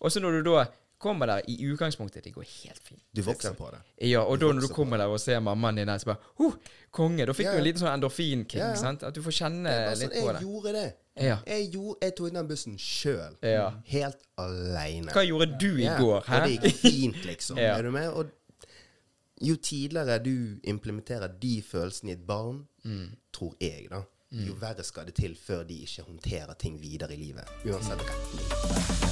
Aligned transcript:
Og 0.00 0.12
så 0.12 0.20
når 0.20 0.40
du 0.42 0.50
da 0.54 0.64
kommer 1.00 1.26
der 1.26 1.40
i 1.48 1.54
utgangspunktet 1.72 2.24
Det 2.24 2.32
går 2.34 2.44
helt 2.44 2.80
fint. 2.84 3.02
Du 3.16 3.22
vokser 3.24 3.54
på 3.56 3.70
det. 3.72 3.78
Ja, 4.10 4.20
og 4.20 4.38
Du 4.40 4.46
da 4.46 4.52
når 4.52 4.66
du 4.66 4.72
kommer 4.74 4.98
der 5.00 5.08
og 5.08 5.20
ser 5.20 5.40
mammaen 5.40 5.76
din 5.80 5.88
der, 5.88 5.98
så 5.98 6.10
bare 6.10 6.16
huh, 6.38 6.52
Konge! 6.92 7.24
Da 7.26 7.32
fikk 7.32 7.46
Ja, 7.46 7.52
du 7.52 7.58
en 7.58 7.64
liten 7.64 7.80
sånn 7.80 7.92
endorfinkick. 7.94 8.58
Ja, 8.60 8.68
ja. 8.74 8.76
sant? 8.76 9.02
At 9.06 9.14
du 9.14 9.22
får 9.22 9.32
kjenne 9.38 9.70
var 9.70 9.96
litt 9.96 10.10
på 10.12 10.26
det. 10.26 10.34
jeg 10.34 10.42
gjorde 10.48 10.72
det. 10.76 10.84
Ja. 11.20 11.38
Jeg, 11.46 11.70
gjorde, 11.72 11.98
jeg 12.02 12.14
tok 12.18 12.32
den 12.34 12.48
bussen 12.48 12.76
sjøl. 12.78 13.36
Ja. 13.42 13.70
Helt 13.86 14.20
aleine. 14.40 15.12
Hva 15.14 15.24
gjorde 15.24 15.48
du 15.60 15.68
i 15.78 15.84
Ja, 15.86 15.96
går? 16.00 16.24
Hæ? 16.28 16.36
Og 16.42 16.48
det 16.48 16.58
gikk 16.72 16.80
fint, 16.84 17.24
liksom. 17.24 17.58
Ja. 17.64 17.76
Er 17.78 17.82
du 17.82 17.90
med? 17.96 18.08
Og 18.10 18.26
jo 19.40 19.56
tidligere 19.56 20.18
du 20.24 20.60
implementerer 20.64 21.28
de 21.40 21.62
følelsene 21.62 22.12
i 22.12 22.18
et 22.18 22.26
barn, 22.26 22.66
Mm. 22.84 23.10
tror 23.32 23.54
jeg, 23.60 23.88
da, 23.90 24.02
jo 24.32 24.54
verre 24.60 24.84
skal 24.84 25.04
det 25.06 25.14
til 25.14 25.34
før 25.36 25.64
de 25.68 25.82
ikke 25.84 26.02
håndterer 26.06 26.54
ting 26.58 26.80
videre 26.80 27.12
i 27.12 27.16
livet. 27.16 27.44
Uansett 27.64 28.00
retning. 28.00 29.09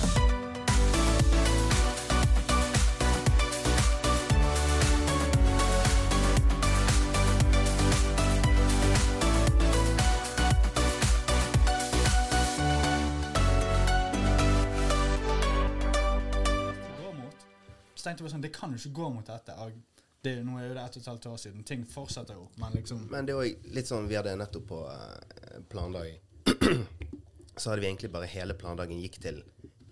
Tenkte 18.08 18.26
jeg 18.26 18.34
sånn, 18.34 18.44
det 18.44 18.54
kan 18.56 18.72
jo 18.74 18.80
ikke 18.80 18.96
gå 18.98 19.10
mot 19.14 19.28
dette. 19.28 19.54
Og 19.62 19.98
det, 20.24 20.34
nå 20.44 20.58
er 20.58 20.66
jo 20.66 20.76
det 20.76 20.84
ett 20.84 20.96
og 20.96 21.02
et 21.02 21.10
halvt 21.12 21.28
år 21.30 21.36
siden. 21.44 21.66
Ting 21.68 21.84
fortsetter 21.86 22.38
jo, 22.38 22.48
men 22.58 22.74
liksom 22.74 23.04
Men 23.12 23.28
det 23.28 23.34
er 23.34 23.42
òg 23.44 23.68
litt 23.76 23.90
sånn 23.90 24.08
Vi 24.10 24.16
hadde 24.18 24.34
nettopp 24.40 24.66
på 24.72 24.80
eh, 24.90 25.60
plandag 25.70 26.16
Så 27.60 27.70
hadde 27.70 27.82
vi 27.84 27.90
egentlig 27.90 28.10
bare 28.14 28.30
hele 28.30 28.56
plandagen 28.58 28.98
gikk 29.02 29.20
til 29.22 29.40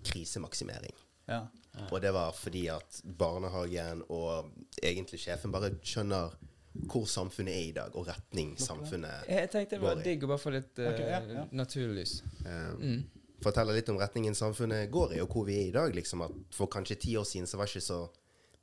krisemaksimering. 0.07 0.93
Ja. 1.27 1.41
Og 1.91 1.99
det 2.01 2.13
var 2.15 2.31
fordi 2.35 2.67
at 2.71 3.01
barnehagen 3.03 4.05
og 4.07 4.53
egentlig 4.79 5.19
sjefen 5.19 5.51
bare 5.51 5.73
skjønner 5.83 6.37
hvor 6.87 7.07
samfunnet 7.09 7.53
er 7.53 7.65
i 7.65 7.73
dag, 7.75 7.95
og 7.97 8.07
retning 8.07 8.53
samfunnet 8.61 9.25
går 9.25 9.33
Jeg 9.33 9.49
tenkte 9.49 9.75
det 9.75 9.81
var 9.83 10.01
digg 10.05 10.23
å 10.23 10.29
bare 10.29 10.41
få 10.41 10.53
litt 10.53 10.79
uh, 10.79 10.89
okay, 10.91 11.07
ja, 11.09 11.21
ja. 11.33 11.45
Um, 11.49 11.95
lys. 11.97 12.19
Forteller 13.43 13.77
litt 13.77 13.89
om 13.93 13.99
retningen 14.01 14.35
samfunnet 14.35 14.89
går 14.91 15.17
i, 15.17 15.21
og 15.21 15.33
hvor 15.33 15.45
vi 15.45 15.59
er 15.59 15.67
i 15.67 15.75
dag. 15.75 15.93
Liksom 15.95 16.23
at 16.25 16.39
For 16.55 16.69
kanskje 16.71 16.99
ti 17.03 17.17
år 17.17 17.27
siden 17.27 17.47
så 17.47 17.59
var 17.59 17.69
det 17.69 17.77
ikke 17.77 17.89
så 17.89 17.99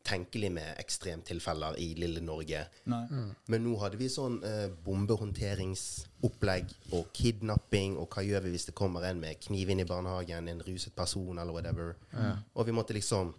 tenkelig 0.05 0.51
med 0.53 0.75
ekstremtilfeller 0.83 1.79
i 1.81 1.95
lille 1.97 2.21
Norge. 2.21 2.67
Nei. 2.93 3.05
Men 3.49 3.63
nå 3.65 3.79
hadde 3.81 3.97
vi 3.97 4.11
sånn 4.13 4.37
eh, 4.45 4.67
bombehåndteringsopplegg 4.85 6.75
og 6.99 7.09
kidnapping, 7.17 7.97
og 7.97 8.13
hva 8.13 8.25
gjør 8.27 8.45
vi 8.45 8.53
hvis 8.53 8.69
det 8.69 8.75
kommer 8.77 9.07
en 9.09 9.23
med 9.23 9.41
kniv 9.41 9.73
inn 9.73 9.81
i 9.81 9.89
barnehagen, 9.89 10.51
en 10.53 10.61
ruset 10.67 10.93
person 10.95 11.39
eller 11.39 11.57
whatever. 11.57 11.95
Og 12.53 12.69
vi 12.69 12.77
måtte 12.77 12.97
liksom 12.97 13.33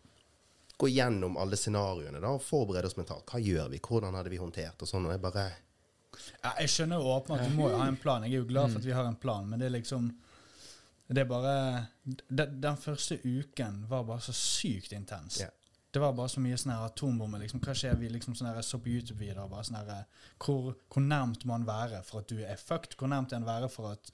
gå 0.78 0.90
gjennom 0.90 1.38
alle 1.38 1.58
scenarioene 1.60 2.20
da, 2.20 2.34
og 2.36 2.44
forberede 2.44 2.90
oss 2.90 2.98
mentalt. 2.98 3.30
Hva 3.30 3.40
gjør 3.40 3.70
vi? 3.72 3.80
Hvordan 3.80 4.18
hadde 4.18 4.34
vi 4.34 4.42
håndtert? 4.42 4.82
Og 4.82 4.90
sånn, 4.90 5.06
og 5.08 5.14
jeg 5.16 5.24
bare 5.24 5.46
Ja, 6.42 6.56
jeg 6.64 6.72
skjønner 6.72 7.02
jo 7.02 7.14
åpenbart 7.14 7.44
at 7.44 7.52
du 7.52 7.58
må 7.60 7.70
jo 7.70 7.80
ha 7.80 7.88
en 7.92 8.00
plan. 8.00 8.24
Jeg 8.26 8.40
er 8.40 8.42
jo 8.42 8.50
glad 8.50 8.72
for 8.72 8.82
at 8.82 8.88
vi 8.88 8.96
har 8.96 9.06
en 9.08 9.20
plan, 9.20 9.48
men 9.50 9.62
det 9.62 9.70
er 9.70 9.78
liksom 9.78 10.10
Det 11.08 11.22
er 11.22 11.28
bare 11.30 11.56
Den, 12.04 12.62
den 12.62 12.78
første 12.78 13.20
uken 13.22 13.84
var 13.90 14.04
bare 14.08 14.22
så 14.26 14.34
sykt 14.34 14.94
intens. 14.94 15.40
Yeah. 15.40 15.52
Det 15.96 16.02
var 16.02 16.12
bare 16.12 16.30
så 16.30 16.42
mye 16.44 16.58
sånn 16.60 16.74
her 16.74 16.90
atombomber. 16.90 17.40
Liksom, 17.40 17.62
hva 17.64 17.74
skjer? 17.78 17.96
Vi 17.96 18.10
liksom 18.12 18.36
sånn 18.36 18.50
så 18.66 18.82
på 18.84 18.92
YouTube-videoer 18.92 19.48
bare 19.52 19.64
sånn 19.64 19.78
her 19.80 19.92
hvor, 20.44 20.74
hvor 20.92 21.06
nærmt 21.06 21.46
må 21.46 21.54
man 21.54 21.68
være 21.70 22.02
for 22.04 22.20
at 22.20 22.32
du 22.32 22.42
er 22.44 22.60
fucked? 22.60 22.98
Hvor 23.00 23.12
nærmt 23.12 23.32
er 23.32 23.40
man 23.40 23.48
være 23.48 23.70
for 23.72 23.94
at 23.94 24.12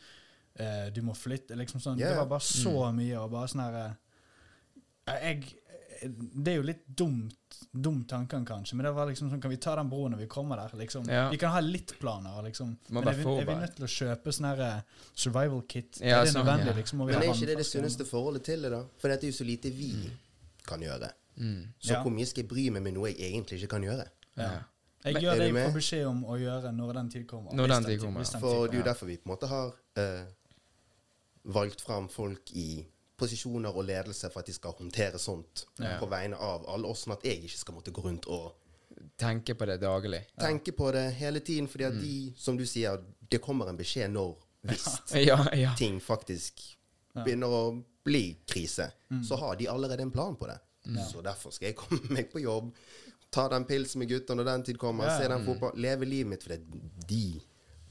uh, 0.59 0.91
du 0.93 1.01
må 1.07 1.15
flytte? 1.17 1.57
Liksom 1.57 1.81
sånn, 1.81 1.97
yeah. 1.97 2.13
Det 2.13 2.21
var 2.21 2.29
bare 2.35 2.45
så 2.45 2.75
mye, 2.93 3.17
og 3.17 3.33
bare 3.33 3.49
sånn 3.49 3.63
her 3.65 3.79
eh, 3.81 3.97
jeg, 5.09 5.55
Det 6.01 6.51
er 6.51 6.55
jo 6.57 6.63
litt 6.65 6.83
dumt 6.87 7.37
dum 7.71 7.99
tanken, 8.09 8.45
kanskje, 8.45 8.75
men 8.75 8.85
det 8.87 8.91
var 8.95 9.05
liksom 9.07 9.29
sånn 9.29 9.41
Kan 9.43 9.51
vi 9.53 9.57
ta 9.61 9.75
den 9.77 9.89
broen 9.91 10.11
når 10.15 10.23
vi 10.23 10.27
kommer 10.31 10.57
der? 10.57 10.73
Liksom. 10.79 11.05
Ja. 11.07 11.27
Vi 11.29 11.37
kan 11.37 11.53
ha 11.53 11.59
litt 11.61 11.93
planer, 11.99 12.41
liksom. 12.47 12.73
Men 12.89 13.07
er 13.07 13.13
vi, 13.19 13.25
er 13.37 13.45
vi 13.45 13.55
nødt 13.61 13.75
til 13.77 13.85
å 13.85 13.91
kjøpe 13.91 14.33
sånn 14.33 14.47
her 14.49 14.63
eh, 14.65 15.05
survival 15.13 15.61
kit? 15.69 16.01
Ja, 16.01 16.19
er 16.19 16.25
det 16.25 16.33
sånn, 16.33 16.41
nødvendig, 16.41 16.71
ja. 16.73 16.77
liksom? 16.81 17.03
Vi 17.05 17.13
Men 17.13 17.21
er 17.21 17.29
ikke 17.35 17.51
det 17.51 17.57
det 17.61 17.67
sunneste 17.69 18.07
forholdet 18.09 18.43
til 18.49 18.65
det, 18.65 18.71
da? 18.73 18.81
For 18.97 19.13
dette 19.13 19.27
er 19.27 19.33
jo 19.33 19.37
så 19.37 19.47
lite 19.47 19.71
vi 19.77 19.93
kan 20.67 20.81
gjøre. 20.81 21.11
Så 21.79 21.93
Ja. 21.93 22.01
hvor 22.03 22.11
mye 22.13 22.25
skal 22.27 22.43
jeg 22.43 22.49
bry 22.49 22.69
meg 22.69 22.83
med 22.83 22.93
noe 22.97 23.09
jeg 23.13 23.31
egentlig 23.31 23.61
ikke 23.61 23.75
kan 23.77 23.83
gjøre? 23.83 24.05
Ja. 24.37 24.49
Jeg 25.03 25.13
Men- 25.13 25.23
gjør 25.23 25.37
det 25.37 25.47
jeg 25.53 25.65
får 25.71 25.77
beskjed 25.77 26.05
om 26.07 26.23
å 26.25 26.35
gjøre 26.37 26.71
når 26.75 26.93
den 26.93 27.09
tid 27.09 27.27
kommer. 27.27 27.53
Når 27.53 27.67
den 27.67 27.83
tid 27.83 27.99
kommer, 27.99 28.19
hvis 28.21 28.31
den 28.31 28.41
For 28.41 28.67
det 28.67 28.73
er 28.75 28.77
jo 28.77 28.83
derfor 28.83 29.05
vi 29.07 29.17
på 29.17 29.25
en 29.29 29.35
måte 29.35 29.47
har 29.47 29.73
uh, 29.97 30.25
valgt 31.45 31.81
fram 31.81 32.07
folk 32.09 32.51
i 32.53 32.85
posisjoner 33.21 33.75
og 33.77 33.85
ledelse 33.87 34.29
for 34.33 34.41
at 34.43 34.49
de 34.49 34.55
skal 34.57 34.73
håndtere 34.79 35.19
sånt 35.21 35.65
Ja. 35.79 35.95
på 36.01 36.09
vegne 36.11 36.37
av 36.41 36.65
alle 36.69 36.89
oss, 36.89 37.05
sånn 37.05 37.13
at 37.15 37.23
jeg 37.27 37.43
ikke 37.45 37.61
skal 37.61 37.77
måtte 37.77 37.93
gå 37.95 38.03
rundt 38.09 38.27
og 38.27 38.51
Tenke 39.17 39.53
på 39.55 39.65
det 39.65 39.79
daglig. 39.81 40.19
tenke 40.39 40.71
på 40.75 40.91
det 40.93 41.05
hele 41.15 41.39
tiden, 41.39 41.67
fordi 41.67 41.85
at 41.87 41.93
de, 42.01 42.33
som 42.37 42.57
du 42.57 42.65
sier, 42.65 42.99
det 43.31 43.39
kommer 43.41 43.69
en 43.69 43.77
beskjed 43.77 44.11
når 44.11 44.35
hvis 44.67 44.83
Ja, 45.29 45.37
ja. 45.57 45.71
ting 45.77 45.99
faktisk 46.03 46.59
begynner 47.15 47.47
å 47.53 47.61
bli 48.05 48.37
krise, 48.47 48.91
så 49.23 49.37
har 49.37 49.55
de 49.55 49.67
allerede 49.71 50.01
en 50.05 50.11
plan 50.11 50.35
på 50.35 50.47
det. 50.49 50.57
Så 51.11 51.21
derfor 51.23 51.51
skal 51.53 51.67
jeg 51.71 51.75
komme 51.81 52.09
meg 52.13 52.29
på 52.33 52.41
jobb, 52.43 52.71
ta 53.31 53.47
den 53.49 53.65
pilsen 53.65 53.99
med 54.03 54.09
guttene 54.11 54.41
når 54.41 54.49
den 54.51 54.63
tid 54.69 54.77
kommer, 54.81 55.09
se 55.17 55.27
den 55.29 55.45
fotball, 55.45 55.71
leve 55.79 56.05
livet 56.05 56.27
mitt, 56.33 56.43
fordi 56.43 56.59
de 57.07 57.41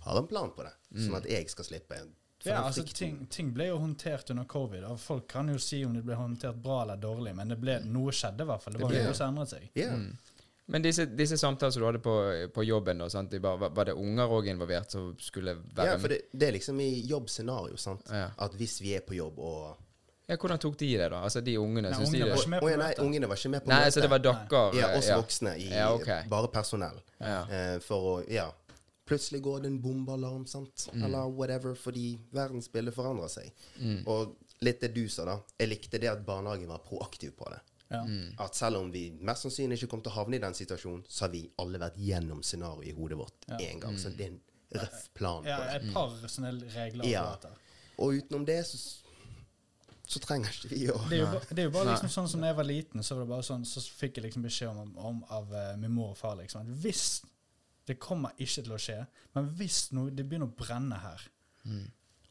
har 0.05 0.19
en 0.21 0.27
plan 0.31 0.51
på 0.57 0.63
det, 0.67 0.73
sånn 1.05 1.17
at 1.17 1.27
jeg 1.31 1.49
skal 1.53 1.65
slippe. 1.65 1.97
For 1.97 2.07
Ja, 2.45 2.63
altså 2.65 2.83
ting, 2.87 3.27
ting 3.29 3.51
ble 3.53 3.67
jo 3.69 3.79
håndtert 3.79 4.31
under 4.31 4.45
covid. 4.49 4.85
Og 4.89 4.99
folk 5.01 5.27
kan 5.29 5.49
jo 5.53 5.59
si 5.59 5.83
om 5.85 5.93
det 5.95 6.05
ble 6.07 6.15
håndtert 6.17 6.57
bra 6.63 6.83
eller 6.83 6.97
dårlig, 6.97 7.35
men 7.37 7.49
det 7.53 7.59
ble, 7.61 7.79
noe 7.85 8.13
skjedde 8.17 8.47
i 8.47 8.49
hvert 8.49 8.63
fall. 8.63 8.73
Det 8.79 8.83
var 8.83 8.91
ble- 8.95 9.03
noe 9.11 9.15
som 9.19 9.35
endret 9.35 9.49
seg. 9.53 9.67
Ja. 9.77 9.91
Men 10.71 10.83
disse, 10.85 11.05
disse 11.19 11.35
samtalene 11.37 11.73
som 11.75 11.83
du 11.83 11.87
hadde 11.89 11.99
på, 12.05 12.15
på 12.55 12.63
jobben, 12.65 12.99
da, 13.03 13.09
sant? 13.11 13.31
De 13.35 13.39
var- 13.43 13.59
var 13.75 13.85
det 13.91 13.93
unger 13.99 14.29
òg 14.31 14.47
involvert 14.53 14.91
som 14.95 15.17
skulle 15.19 15.57
være 15.75 15.87
ja, 15.93 15.99
for 15.99 16.09
det, 16.09 16.21
det 16.33 16.49
er 16.49 16.53
liksom 16.57 16.81
i 16.81 16.89
jobbscenario, 17.11 17.77
sant? 17.77 18.07
Ja. 18.09 18.29
At 18.39 18.55
hvis 18.55 18.79
vi 18.81 18.95
er 18.97 19.01
på 19.01 19.15
jobb 19.19 19.39
og 19.39 19.77
Ja, 20.31 20.37
hvordan 20.39 20.61
tok 20.63 20.77
de 20.79 20.93
det, 20.97 21.09
da? 21.11 21.25
Altså 21.27 21.41
de 21.43 21.57
ungene? 21.59 21.91
Nei, 21.91 21.99
ungene, 22.07 22.25
de 22.25 22.31
var 22.31 22.39
ikke 22.39 22.51
med 22.55 22.61
på 22.63 22.69
ja, 22.71 22.77
nei, 22.79 22.93
ungene 23.03 23.27
var 23.27 23.37
ikke 23.41 23.51
med 23.51 23.65
på 23.65 23.69
Nei, 23.73 23.81
møtet. 23.81 23.95
så 23.97 24.01
det 24.05 24.11
var 24.13 24.19
dere? 24.23 24.75
Ja, 24.79 24.91
oss 24.97 25.09
voksne 25.11 25.57
i 25.59 25.69
Ja, 25.75 25.89
okay. 25.93 26.23
bare 26.31 26.49
personell. 26.55 27.01
Ja. 27.19 27.41
Uh, 27.51 27.79
for 27.83 27.99
å 28.13 28.31
Ja. 28.31 28.47
Plutselig 29.11 29.41
går 29.43 29.65
det 29.65 29.73
en 29.73 29.81
bombealarm, 29.83 30.45
sant? 30.47 30.87
Mm. 30.95 31.03
Eller 31.09 31.33
whatever, 31.35 31.75
fordi 31.79 32.13
verdensbildet 32.37 32.95
forandrer 32.95 33.33
seg. 33.33 33.51
Og 34.07 34.37
litt 34.63 34.81
det 34.85 34.93
du 34.95 35.03
sa, 35.11 35.25
da. 35.27 35.35
Jeg 35.59 35.73
likte 35.73 35.99
det 36.03 36.11
at 36.13 36.23
barnehagen 36.27 36.71
var 36.71 36.83
proaktiv 36.87 37.35
på 37.39 37.49
det. 37.51 37.59
Ja. 37.91 38.05
Mm. 38.07 38.37
At 38.39 38.55
selv 38.55 38.79
om 38.85 38.93
vi 38.95 39.09
mest 39.27 39.43
sannsynlig 39.49 39.81
ikke 39.81 39.89
kom 39.97 40.03
til 40.05 40.13
å 40.13 40.19
havne 40.21 40.39
i 40.39 40.43
den 40.45 40.55
situasjonen, 40.55 41.03
så 41.11 41.25
har 41.27 41.33
vi 41.35 41.41
alle 41.59 41.81
vært 41.83 41.99
gjennom 41.99 42.45
scenarioet 42.47 42.93
i 42.93 42.95
hodet 42.95 43.19
vårt 43.19 43.49
én 43.59 43.81
gang. 43.83 43.97
Så 43.99 44.13
det 44.15 44.29
er 44.29 44.37
en 44.37 44.41
røff 44.79 45.09
plan 45.19 45.49
Ja, 45.49 45.57
et 45.75 45.89
par 45.91 46.13
sånne 46.31 46.53
regler. 46.77 47.09
Ja. 47.11 47.25
Og 47.99 48.21
utenom 48.21 48.45
det, 48.47 48.61
så, 48.69 48.79
så 50.07 50.23
trenger 50.23 50.55
ikke 50.55 50.71
vi 50.71 50.85
å 50.93 51.01
Det 51.11 51.19
er 51.19 51.25
jo, 51.25 51.33
ba- 51.35 51.43
det 51.51 51.65
er 51.65 51.67
jo 51.67 51.75
bare 51.75 51.91
liksom 51.97 52.13
sånn 52.15 52.31
som 52.31 52.45
da 52.47 52.53
jeg 52.53 52.61
var 52.61 52.69
liten, 52.71 53.03
så 53.03 53.19
var 53.19 53.27
det 53.27 53.33
bare 53.35 53.49
sånn, 53.51 53.67
så 53.67 53.83
fikk 53.83 54.21
jeg 54.21 54.29
liksom 54.29 54.47
beskjed 54.47 54.79
om, 54.85 54.95
om 55.11 55.19
av 55.41 55.51
uh, 55.51 55.75
min 55.83 55.91
mor 55.99 56.15
og 56.15 56.19
far 56.23 56.39
liksom, 56.39 56.63
at 56.63 56.85
hvis 56.87 57.09
det 57.91 57.99
kommer 58.03 58.37
ikke 58.39 58.63
til 58.63 58.77
å 58.77 58.79
skje, 58.81 59.01
men 59.37 59.51
hvis 59.59 59.89
noe, 59.97 60.13
det 60.15 60.25
begynner 60.29 60.51
å 60.51 60.57
brenne 60.57 61.01
her, 61.03 61.27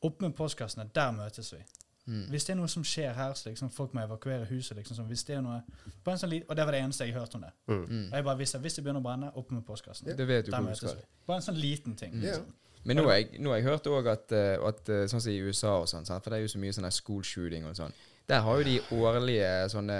opp 0.07 0.23
med 0.23 0.33
postkassene, 0.37 0.87
der 0.95 1.11
møtes 1.15 1.51
vi. 1.53 1.61
Hvis 2.09 2.47
det 2.47 2.53
er 2.55 2.57
noe 2.57 2.69
som 2.71 2.83
skjer 2.85 3.11
her, 3.13 3.33
så 3.37 3.51
liksom 3.51 3.69
folk 3.73 3.93
må 3.93 4.01
evakuere 4.01 4.47
huset, 4.49 4.73
liksom, 4.79 4.97
sånn, 4.97 5.09
hvis 5.11 5.23
det 5.27 5.35
er 5.37 5.43
noe, 5.45 5.59
på 6.03 6.13
en 6.13 6.17
sånn 6.17 6.33
og 6.39 6.55
det 6.57 6.65
var 6.65 6.73
det 6.73 6.79
eneste 6.81 7.05
jeg 7.05 7.13
hørte 7.13 7.37
om 7.37 7.43
det. 7.45 7.51
Mm. 7.69 8.07
Og 8.07 8.15
jeg 8.17 8.25
bare 8.25 8.39
visste, 8.39 8.61
hvis 8.63 8.77
det 8.79 8.83
begynner 8.85 9.03
å 9.03 9.05
brenne, 9.05 9.29
opp 9.37 9.51
med 9.53 9.65
postkassen. 9.67 10.09
Det 10.09 10.25
vet 10.27 10.47
du 10.47 10.51
Der 10.51 10.57
hvor 10.57 10.65
du 10.65 10.71
møtes 10.71 10.81
skal. 10.81 10.97
vi. 10.97 11.25
Bare 11.29 11.41
en 11.41 11.45
sånn 11.45 11.59
liten 11.61 11.97
ting. 11.99 12.15
Mm. 12.15 12.23
Liksom. 12.23 12.47
Men 12.89 12.97
nå 12.97 13.05
har 13.09 13.19
jeg, 13.19 13.41
nå 13.43 13.51
har 13.53 13.59
jeg 13.59 13.67
hørt 13.67 13.89
òg 13.91 14.09
at, 14.09 14.33
eh, 14.33 14.55
at 14.69 14.89
eh, 14.89 15.03
sånn 15.11 15.21
som 15.21 15.33
i 15.33 15.41
USA 15.43 15.75
og 15.83 15.89
sånn, 15.91 16.07
for 16.09 16.31
det 16.31 16.39
er 16.39 16.45
jo 16.47 16.53
så 16.55 16.61
mye 16.63 16.77
sånn 16.79 16.89
school 16.95 17.21
shooting 17.27 17.67
og 17.69 17.77
sånn, 17.77 17.93
der 18.29 18.41
har 18.45 18.61
jo 18.61 18.65
de 18.65 18.77
årlige 18.95 19.51
sånne 19.75 19.99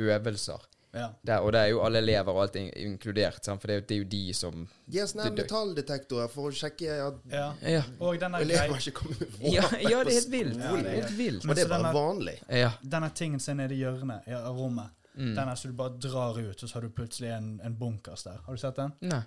øvelser. 0.00 0.64
Ja. 0.96 1.08
Der, 1.28 1.38
og 1.44 1.52
det 1.52 1.60
er 1.60 1.66
jo 1.74 1.80
alle 1.84 1.98
elever 2.02 2.32
og 2.32 2.42
alt 2.42 2.56
in 2.56 2.70
inkludert, 2.76 3.44
sant? 3.44 3.60
for 3.60 3.68
det 3.68 3.76
er, 3.76 3.80
jo, 3.80 3.86
det 3.86 3.94
er 3.96 3.98
jo 4.02 4.08
de 4.16 4.22
som 4.34 4.68
De 4.90 4.98
har 4.98 5.06
sånne 5.06 5.24
Det- 5.28 5.36
det- 5.36 5.44
metalldetektorer 5.44 6.28
for 6.32 6.50
å 6.50 6.54
sjekke 6.56 6.96
at 7.06 7.14
Ja. 7.30 7.52
Ja, 7.62 7.82
Og 8.00 8.18
denne, 8.20 8.40
elever 8.40 8.76
ikke 8.80 8.92
kommer 9.00 9.18
med 9.20 9.28
våpen. 9.28 9.52
ja, 9.52 9.62
ja 9.90 10.04
det 10.04 10.12
er 10.12 10.20
helt 10.20 10.30
vilt. 10.32 10.56
Ja, 10.58 10.76
Det 10.76 10.86
er 10.86 11.00
helt 11.02 11.16
vilt. 11.18 11.44
Men 11.44 11.50
Og 11.50 11.56
det 11.56 11.64
er 11.64 11.68
bare 11.68 11.82
denne- 11.82 11.94
vanlig. 11.94 12.36
Ja. 12.48 12.72
denne 12.82 13.10
tingen 13.14 13.40
som 13.40 13.58
er 13.60 13.62
nede 13.68 13.74
i 13.74 13.82
hjørnet 13.84 14.26
i 14.26 14.34
rommet, 14.34 14.90
Mm. 15.16 15.34
den 15.34 15.48
er 15.48 15.54
så 15.54 15.68
du 15.68 15.72
bare 15.72 15.96
drar 15.98 16.36
ut, 16.38 16.62
og 16.62 16.68
så 16.68 16.72
har 16.74 16.80
du 16.82 16.88
plutselig 16.90 17.30
en, 17.36 17.60
en 17.64 17.74
bunkers 17.74 18.22
der. 18.24 18.36
Har 18.44 18.52
du 18.54 18.58
sett 18.58 18.76
den? 18.76 18.92
Nei. 19.00 19.22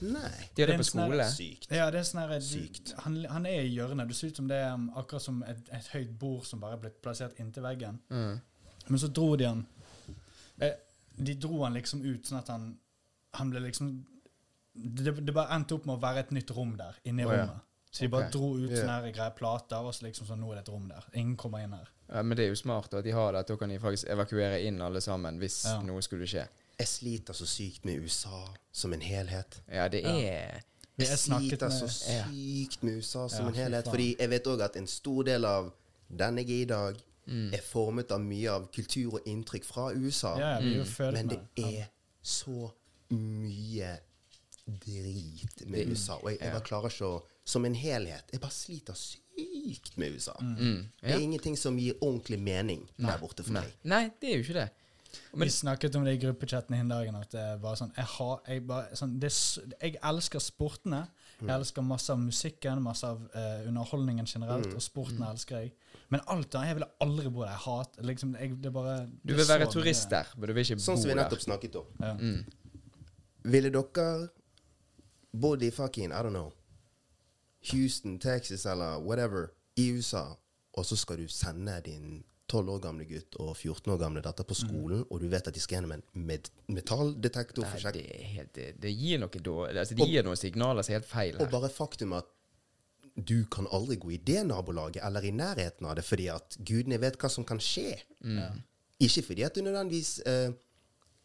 Nei. 0.00 0.20
De 0.54 0.62
har 0.62 0.66
Det 0.66 0.66
det 0.66 0.78
på 0.78 0.84
sånn 0.84 1.06
skole. 1.06 1.24
Sykt. 1.30 1.70
Ja, 1.70 1.90
det 1.90 2.00
er 2.00 2.02
sånn 2.02 2.40
Sykt. 2.42 2.94
Han, 3.04 3.24
han 3.24 3.46
er 3.46 3.60
i 3.62 3.68
hjørnet. 3.76 4.08
Det 4.08 4.16
ser 4.16 4.28
ut 4.28 4.36
som 4.36 4.48
det 4.48 4.56
er 4.56 4.72
um, 4.74 4.90
akkurat 4.96 5.22
som 5.22 5.42
et, 5.46 5.68
et 5.70 5.86
høyt 5.92 6.18
bord 6.18 6.44
som 6.44 6.60
bare 6.60 6.72
er 6.72 6.76
blitt 6.78 7.00
plassert 7.02 7.38
inntil 7.38 7.62
veggen. 7.62 8.00
Mm. 8.10 8.40
Men 8.88 8.98
så 8.98 9.08
dro 9.12 9.36
de 9.36 9.44
han 9.44 9.66
eh, 10.60 10.72
De 11.16 11.34
dro 11.38 11.62
han 11.62 11.76
liksom 11.76 12.02
ut 12.02 12.26
sånn 12.26 12.40
at 12.40 12.48
han 12.50 12.64
Han 13.38 13.50
ble 13.52 13.60
liksom 13.68 13.92
Det, 14.74 15.12
det 15.22 15.34
bare 15.34 15.54
endte 15.54 15.76
opp 15.76 15.84
med 15.86 15.94
å 15.94 16.02
være 16.02 16.24
et 16.24 16.32
nytt 16.34 16.50
rom 16.50 16.72
der, 16.78 16.96
inne 17.06 17.22
i 17.22 17.26
Å, 17.28 17.32
ja. 17.32 17.44
rommet. 17.44 17.70
Så 17.94 18.02
de 18.02 18.08
bare 18.10 18.26
dro 18.34 18.56
ut 18.56 18.72
yeah. 18.72 18.80
sånne 18.80 18.94
her 19.04 19.12
greie 19.14 19.34
plater, 19.38 19.86
og 19.86 19.94
så 19.94 20.08
liksom 20.08 20.26
sånn, 20.26 20.40
nå 20.42 20.48
er 20.50 20.58
det 20.58 20.64
et 20.64 20.70
rom 20.74 20.88
der. 20.90 21.04
Ingen 21.14 21.36
kommer 21.38 21.62
inn 21.62 21.76
her. 21.76 21.92
Ja, 22.08 22.24
men 22.26 22.34
det 22.34 22.48
er 22.48 22.50
jo 22.50 22.58
smart 22.58 22.90
da, 22.90 22.98
at 22.98 23.06
de 23.06 23.12
har 23.14 23.28
det, 23.36 23.44
at 23.44 23.52
da 23.52 23.56
kan 23.60 23.70
de 23.70 23.76
faktisk 23.78 24.10
evakuere 24.10 24.58
inn 24.66 24.82
alle 24.82 24.98
sammen 25.04 25.38
hvis 25.38 25.60
Ja. 25.70 25.76
noe 25.86 26.02
skulle 26.02 26.26
skje. 26.26 26.48
Jeg 26.74 26.90
sliter 26.90 27.38
så 27.38 27.46
sykt 27.46 27.86
med 27.86 28.02
USA 28.02 28.40
som 28.74 28.92
en 28.92 29.04
helhet. 29.04 29.60
Ja, 29.70 29.86
det 29.88 30.02
er 30.02 30.18
ja. 30.18 30.58
Jeg 30.98 31.08
jeg 31.08 31.18
sliter 31.18 31.70
med 31.70 31.78
så 31.78 31.88
sykt 31.90 32.82
med 32.82 32.98
USA 32.98 33.28
som 33.28 33.46
Ja, 33.46 33.52
en 33.52 33.54
helhet. 33.54 33.84
Fordi 33.84 34.16
jeg 34.18 34.30
vet 34.30 34.46
òg 34.46 34.60
at 34.66 34.76
en 34.76 34.86
stor 34.90 35.22
del 35.30 35.44
av 35.44 35.72
den 36.10 36.38
jeg 36.38 36.50
er 36.50 36.62
i 36.62 36.64
dag, 36.64 36.98
Mm. 37.26 37.54
er 37.54 37.60
formet 37.64 38.10
av 38.12 38.20
mye 38.20 38.50
av 38.52 38.66
kultur 38.72 39.14
og 39.14 39.26
inntrykk 39.26 39.64
fra 39.64 39.90
USA. 39.94 40.34
Ja, 40.38 40.58
født 40.84 41.12
Men 41.12 41.28
det 41.28 41.40
er 41.56 41.86
så 42.22 42.70
mye 43.10 43.98
drit 44.66 45.66
med 45.66 45.80
Det- 45.86 45.92
USA. 45.92 46.14
Og 46.22 46.30
jeg, 46.30 46.38
jeg 46.40 46.52
bare 46.52 46.60
klarer 46.64 46.90
ikke 46.90 47.04
å 47.06 47.22
Som 47.46 47.64
en 47.66 47.74
helhet. 47.74 48.24
Jeg 48.32 48.40
bare 48.40 48.50
sliter 48.52 48.94
sykt 48.96 49.98
med 49.98 50.12
USA. 50.14 50.32
mm, 50.40 50.86
Det 51.02 51.10
ja. 51.10 51.16
er 51.16 51.20
ingenting 51.20 51.56
som 51.58 51.76
gir 51.78 51.92
ordentlig 52.00 52.38
mening 52.40 52.88
der 52.96 53.18
borte 53.18 53.42
for 53.44 53.52
Nei. 53.52 53.60
meg. 53.60 53.72
Nei, 53.84 54.10
det 54.20 54.30
er 54.30 54.36
jo 54.38 54.42
ikke 54.42 54.54
det. 54.54 54.70
Vi 55.32 55.50
snakket 55.50 55.96
om 55.98 56.04
det 56.06 56.14
i 56.16 56.20
gruppechatten 56.22 56.76
den 56.76 56.88
dagen. 56.92 57.16
At 57.18 57.30
det 57.34 57.44
var 57.62 57.78
sånn 57.78 57.92
Jeg, 57.96 58.06
har, 58.16 58.40
jeg, 58.48 58.64
bare, 58.68 58.96
sånn, 58.98 59.16
det, 59.22 59.30
jeg 59.80 59.98
elsker 60.02 60.42
sportene. 60.42 61.04
Jeg 61.40 61.52
elsker 61.54 61.84
masse 61.84 62.12
av 62.14 62.20
musikken, 62.22 62.82
masse 62.82 63.08
av 63.08 63.20
uh, 63.34 63.66
underholdningen 63.68 64.26
generelt. 64.26 64.70
Og 64.74 64.82
sporten 64.82 65.22
elsker 65.26 65.64
jeg. 65.64 65.74
Men 66.12 66.22
alt 66.30 66.54
annet 66.54 66.70
Jeg 66.70 66.78
ville 66.80 66.90
aldri 67.06 67.30
bo 67.30 67.42
der. 67.44 67.54
Jeg 67.54 67.64
hater 67.64 68.08
liksom, 68.10 68.36
jeg, 68.40 68.58
det 68.62 68.70
er 68.70 68.76
bare 68.76 68.98
Du 69.06 69.10
det 69.10 69.32
Du 69.32 69.34
vil 69.40 69.48
være 69.48 69.70
turist 69.72 70.10
der, 70.10 70.30
men 70.36 70.48
du 70.48 70.54
vil 70.54 70.66
ikke 70.66 70.78
Sånn 70.78 70.98
bo 70.98 71.02
som 71.02 71.10
vi 71.10 71.14
der. 71.14 71.22
nettopp 71.22 71.44
snakket 71.44 71.80
om. 71.80 71.88
Ja. 72.00 72.12
Mm. 72.20 72.44
Ville 73.54 73.72
dere 73.74 74.28
bodd 75.34 75.62
i 75.62 75.70
fucking, 75.74 76.12
I 76.12 76.22
don't 76.22 76.30
know, 76.30 76.52
Houston, 77.72 78.18
Texas 78.18 78.66
eller 78.66 79.00
whatever, 79.02 79.50
i 79.76 79.90
USA, 79.90 80.36
og 80.72 80.86
så 80.86 80.96
skal 80.96 81.18
du 81.18 81.28
sende 81.28 81.80
din 81.84 82.22
12 82.54 82.70
år 82.74 82.82
gamle 82.84 83.06
gutt 83.08 83.38
og 83.42 83.50
14 83.56 83.92
år 83.94 83.98
gamle 84.00 84.22
datter 84.24 84.46
på 84.46 84.56
skolen, 84.58 85.02
og 85.08 85.22
du 85.22 85.26
vet 85.32 85.50
at 85.50 85.56
de 85.56 85.62
skal 85.62 85.78
gjennom 85.78 85.96
en 85.96 86.04
med 86.28 86.50
metalldetektor 86.70 87.66
for 87.66 87.82
sjekk. 87.82 87.98
Det, 87.98 88.30
helt, 88.36 88.52
det, 88.54 88.68
det 88.82 88.92
gir 88.94 89.20
noe 89.22 89.42
dårlig 89.48 89.82
altså, 89.82 89.98
Det 89.98 90.08
gir 90.10 90.26
noen 90.26 90.38
signaler 90.38 90.86
som 90.86 90.94
er 90.94 91.00
helt 91.00 91.10
feil 91.10 91.38
Og 91.38 91.46
her. 91.46 91.52
bare 91.56 91.72
faktum 91.72 92.14
at 92.18 92.30
du 93.14 93.44
kan 93.50 93.68
aldri 93.70 93.96
gå 94.02 94.10
i 94.16 94.20
det 94.26 94.42
nabolaget 94.48 95.02
eller 95.06 95.26
i 95.26 95.30
nærheten 95.34 95.86
av 95.86 95.94
det 95.98 96.02
fordi 96.06 96.26
at 96.32 96.56
gudene 96.66 96.98
vet 97.02 97.18
hva 97.20 97.30
som 97.30 97.46
kan 97.46 97.60
skje. 97.62 97.92
Ikke 99.04 99.22
fordi 99.28 99.44
at 99.46 99.54
du 99.54 99.62
nødvendigvis 99.62 100.16
uh, 100.26 100.50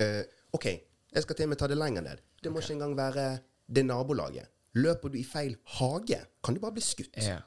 uh, 0.04 0.22
OK, 0.54 0.68
jeg 0.70 1.26
skal 1.26 1.38
til 1.38 1.50
og 1.50 1.54
med 1.54 1.62
ta 1.62 1.70
det 1.70 1.78
lenger 1.80 2.06
ned. 2.06 2.22
Det 2.44 2.54
må 2.54 2.62
ikke 2.62 2.78
engang 2.78 2.96
være 2.98 3.26
det 3.66 3.86
nabolaget. 3.86 4.50
Løper 4.78 5.10
du 5.10 5.18
i 5.18 5.26
feil 5.26 5.56
hage, 5.80 6.20
kan 6.46 6.54
du 6.54 6.62
bare 6.62 6.78
bli 6.78 6.86
skutt. 6.86 7.18
Ja. 7.18 7.40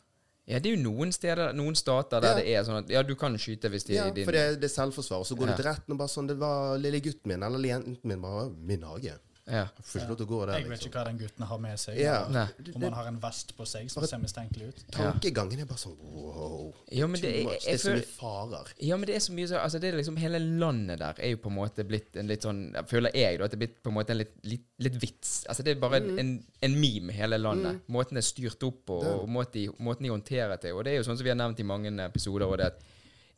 Ja, 0.47 0.59
det 0.59 0.67
er 0.73 0.77
jo 0.77 0.83
noen 0.83 1.13
steder, 1.13 1.53
noen 1.55 1.75
stater 1.79 2.21
der 2.21 2.29
Ja. 2.29 2.35
det 2.43 2.49
er 2.57 2.65
sånn 2.65 2.79
at 2.85 2.91
Ja, 2.91 3.03
du 3.03 3.15
kan 3.15 3.35
skyte 3.39 3.69
hvis 3.71 3.85
de 3.87 3.95
Ja, 3.95 4.11
din, 4.11 4.25
for 4.25 4.33
det, 4.33 4.61
det 4.61 4.65
er 4.71 4.75
selvforsvar. 4.75 5.19
Og 5.21 5.27
så 5.27 5.37
går 5.39 5.47
Ja. 5.49 5.57
du 5.57 5.63
til 5.63 5.71
retten 5.71 5.93
og 5.93 5.99
bare 5.99 6.09
sånn 6.09 6.27
Det 6.29 6.37
var 6.39 6.79
lille 6.79 7.01
gutten 7.01 7.27
min 7.29 7.43
eller 7.43 7.59
lille 7.59 7.75
jenten 7.75 7.99
min. 8.05 8.21
Bare, 8.21 8.51
min 8.51 8.83
hage. 8.83 9.15
Ja. 9.45 9.65
Jeg 9.75 9.85
får 9.85 10.01
ikke 10.01 10.09
lov 10.13 10.17
til 10.21 10.27
å 10.27 10.31
gå 10.31 10.37
der, 10.47 10.53
Jeg 10.55 10.63
vet 10.69 10.71
liksom. 10.71 10.89
ikke 10.93 10.99
hva 11.01 11.05
den 11.09 11.17
gutten 11.19 11.45
har 11.51 11.59
med 11.59 11.79
seg. 11.83 11.97
Ja. 11.99 12.19
eller 12.29 12.75
Om 12.77 12.83
han 12.83 12.93
har 12.93 13.07
en 13.11 13.17
vest 13.21 13.57
på 13.57 13.67
seg 13.67 13.91
som 13.91 14.05
ser 14.07 14.19
mistenkelig 14.23 14.69
ut. 14.69 14.83
Tankegangen 14.95 15.59
er 15.61 15.67
bare 15.67 15.79
sånn 15.83 15.97
wow. 15.99 16.73
Ja, 16.93 17.07
men 17.11 17.21
det 17.21 17.33
er- 17.41 17.45
much. 17.49 17.65
jeg 17.67 17.73
det 17.73 17.75
er 17.75 17.83
så 17.83 17.95
mye 17.97 18.07
farer. 18.07 18.73
Ja, 18.79 18.97
men 18.97 19.07
det 19.07 19.17
er 19.17 19.19
så 19.25 19.33
mye 19.33 19.49
så 19.49 19.59
Altså, 19.63 19.81
det 19.81 19.93
er 19.93 19.97
liksom 19.99 20.17
Hele 20.17 20.39
landet 20.39 20.99
der 21.01 21.15
er 21.19 21.31
jo 21.31 21.37
på 21.43 21.51
en 21.51 21.57
måte 21.57 21.85
blitt 21.85 22.17
en 22.17 22.29
litt 22.29 22.43
sånn 22.43 22.73
jeg 22.73 22.87
Føler 22.87 23.11
jeg, 23.15 23.39
da, 23.39 23.45
at 23.45 23.51
det 23.51 23.57
er 23.63 23.67
blitt 23.67 23.83
på 23.83 23.89
en 23.91 23.95
måte 23.99 24.11
en 24.11 24.19
litt, 24.19 24.37
litt, 24.45 24.65
litt 24.79 25.01
vits. 25.03 25.45
Altså, 25.49 25.63
det 25.65 25.77
er 25.77 25.81
bare 25.81 26.01
Mm. 26.03 26.19
en, 26.19 26.45
en 26.63 26.75
meme, 26.81 27.13
hele 27.13 27.37
landet. 27.39 27.81
Måten 27.89 28.15
det 28.15 28.23
er 28.25 28.31
styrt 28.31 28.63
opp 28.63 28.87
på, 28.87 29.03
og 29.03 29.29
måten 29.29 29.53
de, 29.53 29.69
måten 29.81 30.03
de 30.03 30.09
håndterer 30.11 30.61
det 30.61 30.73
Og 30.73 30.85
det 30.85 30.93
er 30.93 30.97
jo 31.03 31.03
sånn 31.03 31.17
som 31.19 31.25
vi 31.25 31.31
har 31.31 31.37
nevnt 31.37 31.59
i 31.61 31.63
mange 31.65 31.91
episoder, 32.05 32.47
og 32.47 32.59
det 32.59 32.67
at 32.67 32.83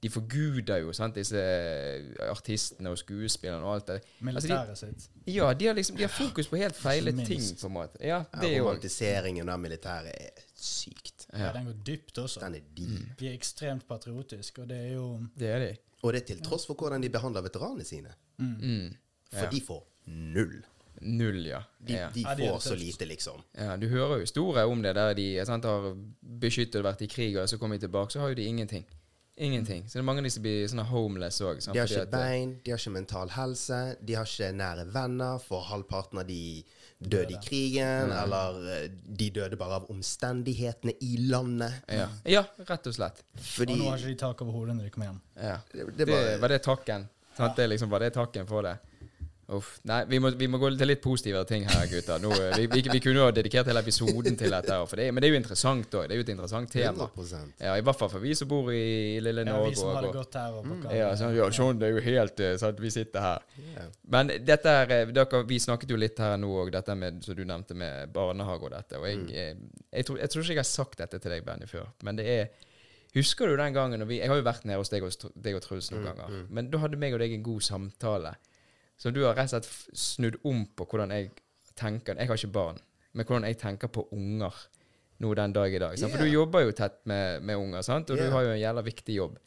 de 0.05 0.11
forguder 0.13 0.83
jo 0.85 0.93
sant, 0.93 1.15
disse 1.17 1.41
artistene 2.29 2.91
og 2.93 2.99
skuespillerne 3.01 3.65
og 3.65 3.75
alt 3.79 3.87
det. 3.89 3.95
Altså, 4.03 4.25
Militæret 4.27 4.79
sitt. 4.79 5.07
ja, 5.33 5.53
de 5.57 5.67
har 5.71 5.75
liksom 5.79 5.97
De 5.97 6.03
har 6.05 6.13
fokus 6.13 6.49
på 6.51 6.57
helt 6.61 6.77
feile 6.77 7.13
ting, 7.25 7.41
på 7.61 7.67
en 7.67 7.73
måte. 7.73 7.97
Ja, 8.01 8.19
Ja, 8.35 8.41
det 8.43 8.51
ja, 8.53 8.61
romantiseringen 8.63 9.49
av 9.49 9.61
militæret 9.61 10.13
er 10.13 10.45
sykt. 10.57 11.27
Ja. 11.33 11.53
den 11.53 11.65
går 11.71 11.79
dypt 11.87 12.19
også. 12.19 12.41
Den 12.45 12.55
er 12.55 12.61
deep. 12.77 13.01
De 13.19 13.29
er 13.29 13.33
ekstremt 13.39 13.89
patriotiske, 13.89 14.63
og 14.63 14.69
det 14.69 14.77
er 14.79 14.93
jo 14.95 15.09
Det 15.39 15.49
er 15.49 15.59
de. 15.59 15.73
Og 16.03 16.13
det 16.13 16.23
er 16.23 16.27
til 16.35 16.43
tross 16.45 16.67
for 16.67 16.75
hvordan 16.75 17.03
de 17.03 17.09
behandler 17.09 17.41
veteranene 17.43 17.85
sine. 17.85 18.13
Mm. 18.39 18.95
For 19.33 19.45
Ja. 19.45 19.51
de 19.51 19.61
får 19.61 19.83
null. 20.07 20.65
Null, 21.01 21.47
ja. 21.47 21.63
De, 21.81 21.93
de 22.15 22.21
Ja, 22.21 22.35
får 22.53 22.59
så 22.61 22.75
lite, 22.75 23.05
liksom. 23.05 23.41
Ja, 23.59 23.77
Du 23.77 23.89
hører 23.89 24.15
jo 24.15 24.21
historier 24.21 24.65
om 24.65 24.83
det, 24.83 24.95
der 24.95 25.15
de 25.15 25.45
sant, 25.47 25.65
har 25.65 25.97
beskyttet 26.41 26.77
og 26.77 26.85
vært 26.85 27.03
i 27.03 27.07
krig, 27.07 27.37
og 27.41 27.49
så 27.49 27.59
kommer 27.59 27.77
de 27.77 27.87
tilbake, 27.87 28.13
så 28.13 28.21
har 28.21 28.29
jo 28.29 28.35
de 28.35 28.45
ingenting. 28.45 28.85
Ingenting. 29.37 29.83
Så 29.89 29.99
det 29.99 30.03
er 30.05 30.07
mange 30.07 30.21
av 30.23 30.25
de 30.29 30.31
som 30.31 30.43
blir 30.45 30.69
sånne 30.71 30.85
homeless 30.87 31.41
òg. 31.43 31.59
De 31.73 31.79
har 31.81 31.89
ikke 31.91 32.07
bein, 32.13 32.53
de 32.63 32.71
har 32.71 32.79
ikke 32.79 32.93
mental 32.95 33.33
helse, 33.35 33.79
de 34.07 34.15
har 34.15 34.29
ikke 34.31 34.51
nære 34.55 34.85
venner, 34.95 35.41
for 35.43 35.65
halvparten 35.67 36.21
av 36.23 36.27
de 36.29 36.63
døde 37.03 37.35
i 37.35 37.41
krigen, 37.43 38.13
eller 38.15 38.61
eh, 38.77 38.85
de 39.19 39.31
døde 39.35 39.59
bare 39.59 39.81
av 39.81 39.89
omstendighetene 39.91 40.95
i 41.03 41.17
landet. 41.27 41.81
ja. 41.91 42.07
ja, 42.25 42.45
rett 42.69 42.87
og 42.87 42.95
slett. 42.95 43.25
Fordi 43.35 43.73
Og 43.75 43.79
nå 43.83 43.91
har 43.91 43.99
ikke 43.99 44.13
de 44.15 44.21
tak 44.23 44.41
over 44.47 44.53
hodet 44.61 44.77
når 44.79 44.85
de 44.87 44.91
kommer 44.95 45.11
hjem. 45.11 45.21
Ja. 45.37 45.59
Det- 45.73 45.87
Det, 45.87 45.97
det 46.07 46.09
var- 46.13 46.39
var 46.39 46.49
det 46.49 46.63
takken. 46.63 47.09
Sant? 47.37 47.57
Det 47.57 47.67
liksom 47.69 47.91
var 47.91 47.99
det 47.99 48.13
takken 48.15 48.47
for 48.47 48.63
det. 48.63 48.77
Uff. 49.53 49.75
Nei, 49.85 49.99
vi 50.09 50.19
må, 50.23 50.31
vi 50.41 50.47
må 50.49 50.59
gå 50.61 50.71
til 50.73 50.89
litt 50.89 51.03
positivere 51.05 51.45
ting 51.49 51.67
her, 51.69 51.85
gutter. 51.91 52.23
Nå, 52.23 52.31
eh, 52.33 52.55
vi, 52.63 52.69
vi, 52.73 52.83
vi 52.95 53.01
kunne 53.05 53.21
jo 53.21 53.27
ha 53.27 53.35
dedikert 53.35 53.69
hele 53.69 53.83
episoden 53.85 54.39
til 54.41 54.55
dette, 54.55 54.79
for 54.89 55.01
det, 55.01 55.11
men 55.13 55.21
det 55.21 55.29
er 55.29 55.35
jo 55.35 55.41
interessant 55.41 55.97
òg. 55.99 56.07
Det 56.09 56.17
er 56.17 56.21
jo 56.21 56.25
et 56.25 56.33
interessant 56.33 56.73
tema. 56.73 57.09
100 57.13 57.43
Ja, 57.67 57.75
I 57.77 57.85
hvert 57.85 58.01
fall 58.01 58.11
for 58.15 58.25
vi 58.25 58.33
som 58.39 58.49
bor 58.49 58.71
i 58.73 59.21
lille 59.25 59.45
Norge. 59.45 59.69
Ja, 59.69 59.75
vi 59.75 59.81
som 59.83 59.93
har 59.93 60.07
det 60.07 60.15
godt 60.17 60.39
her. 60.41 60.57
Og 60.57 60.69
mm. 60.71 60.87
Ja, 60.97 61.11
sånn, 61.21 61.37
ja, 61.37 61.49
sånn, 61.59 61.81
det 61.83 61.91
er 61.91 61.99
jo 61.99 62.05
helt 62.09 62.45
sånn 62.63 62.81
vi 62.81 62.93
sitter 62.95 63.27
her. 63.27 63.45
Yeah. 63.61 63.91
Men 64.17 64.33
dette 64.49 64.77
er, 64.81 64.95
eh, 64.97 65.15
dere, 65.19 65.43
vi 65.51 65.61
snakket 65.61 65.93
jo 65.93 66.01
litt 66.01 66.25
her 66.25 66.39
nå 66.41 66.53
òg, 66.65 66.73
dette 66.73 66.97
med, 66.99 67.21
som 67.27 67.37
du 67.37 67.45
nevnte 67.45 67.77
med 67.77 68.15
barnehage 68.17 68.71
og 68.71 68.73
dette. 68.73 69.01
Og 69.03 69.09
jeg, 69.11 69.27
mm. 69.27 69.75
jeg, 69.91 70.09
tror, 70.09 70.23
jeg 70.25 70.33
tror 70.33 70.47
ikke 70.47 70.57
jeg 70.57 70.65
har 70.65 70.71
sagt 70.73 71.05
dette 71.05 71.21
til 71.21 71.37
deg, 71.37 71.45
Benny, 71.45 71.69
før. 71.69 71.91
Men 72.07 72.21
det 72.21 72.31
er 72.39 72.71
Husker 73.15 73.47
du 73.47 73.55
den 73.55 73.75
gangen 73.77 74.01
når 74.03 74.09
vi 74.11 74.17
Jeg 74.19 74.27
har 74.27 74.41
jo 74.41 74.43
vært 74.43 74.65
nede 74.67 74.81
hos 74.81 74.91
deg 74.91 75.05
og, 75.07 75.29
deg 75.39 75.55
og 75.55 75.63
Truls 75.63 75.93
noen 75.93 76.09
ganger. 76.09 76.33
Men 76.51 76.67
da 76.73 76.81
hadde 76.83 76.99
meg 76.99 77.15
og 77.15 77.23
deg 77.23 77.37
en 77.37 77.45
god 77.47 77.63
samtale. 77.63 78.33
Så 78.97 79.11
du 79.11 79.23
har 79.25 79.35
rett 79.35 79.53
og 79.53 79.65
slett 79.65 79.99
snudd 79.99 80.37
om 80.45 80.65
på 80.77 80.87
hvordan 80.87 81.11
jeg 81.11 81.31
tenker 81.77 82.15
Jeg 82.19 82.29
har 82.31 82.39
ikke 82.39 82.53
barn, 82.55 82.79
men 83.13 83.27
hvordan 83.27 83.49
jeg 83.49 83.59
tenker 83.59 83.91
på 83.91 84.09
unger 84.15 84.55
nå 85.23 85.33
den 85.35 85.53
dag 85.55 85.75
i 85.75 85.79
dag. 85.79 85.99
sant? 85.99 86.13
For 86.13 86.23
du 86.23 86.31
jobber 86.31 86.65
jo 86.67 86.73
tett 86.75 87.01
med, 87.07 87.43
med 87.43 87.57
unger, 87.57 87.83
sant? 87.83 88.11
og 88.11 88.17
Yeah. 88.19 88.29
du 88.31 88.35
har 88.35 88.43
jo 88.43 88.55
en 88.55 88.61
jævla 88.61 88.83
viktig 88.83 89.17
jobb. 89.17 89.39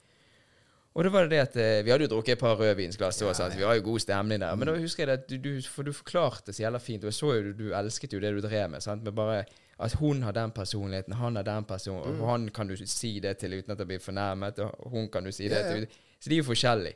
Og 0.97 1.03
da 1.05 1.09
var 1.13 1.27
det 1.27 1.31
det 1.35 1.39
at 1.43 1.55
eh, 1.61 1.83
Vi 1.85 1.91
hadde 1.91 2.07
jo 2.07 2.09
drukket 2.15 2.33
et 2.33 2.39
par 2.41 2.55
rødvinsglass, 2.57 3.21
ja, 3.21 3.33
sant? 3.37 3.55
vi 3.57 3.63
har 3.63 3.75
jo 3.77 3.83
god 3.85 3.99
stemning 4.01 4.41
der. 4.41 4.55
Men 4.55 4.67
da 4.71 4.75
husker 4.79 5.03
jeg 5.05 5.07
det 5.11 5.17
at 5.23 5.29
du, 5.29 5.37
du, 5.37 5.61
for 5.69 5.83
du 5.85 5.93
forklarte 5.93 6.53
så 6.55 6.63
jævla 6.63 6.79
fint, 6.81 7.03
og 7.03 7.11
jeg 7.11 7.17
så 7.19 7.33
jo 7.35 7.43
du, 7.43 7.51
du 7.53 7.67
elsket 7.77 8.13
jo 8.13 8.19
det 8.23 8.31
du 8.33 8.41
drev 8.41 8.69
med. 8.73 8.81
sant? 8.81 9.03
Med 9.03 9.13
bare 9.13 9.43
at 9.79 9.93
hun 10.01 10.23
har 10.25 10.33
den 10.33 10.51
personligheten, 10.51 11.13
han 11.13 11.35
har 11.37 11.43
den 11.45 11.67
personen, 11.69 12.17
og 12.19 12.29
han 12.31 12.49
kan 12.49 12.67
du 12.67 12.75
si 12.75 13.19
det 13.21 13.35
til 13.37 13.53
uten 13.59 13.71
at 13.75 13.77
det 13.77 13.85
blir 13.87 13.99
fornærmet, 14.01 14.59
og 14.59 14.89
hun 14.89 15.05
kan 15.13 15.23
du 15.23 15.31
si 15.31 15.45
det 15.47 15.59
Ja, 15.59 15.67
ja. 15.67 15.73
til 15.75 15.87
Så 16.19 16.29
de 16.29 16.35
er 16.35 16.41
jo 16.41 16.47
forskjellige. 16.47 16.95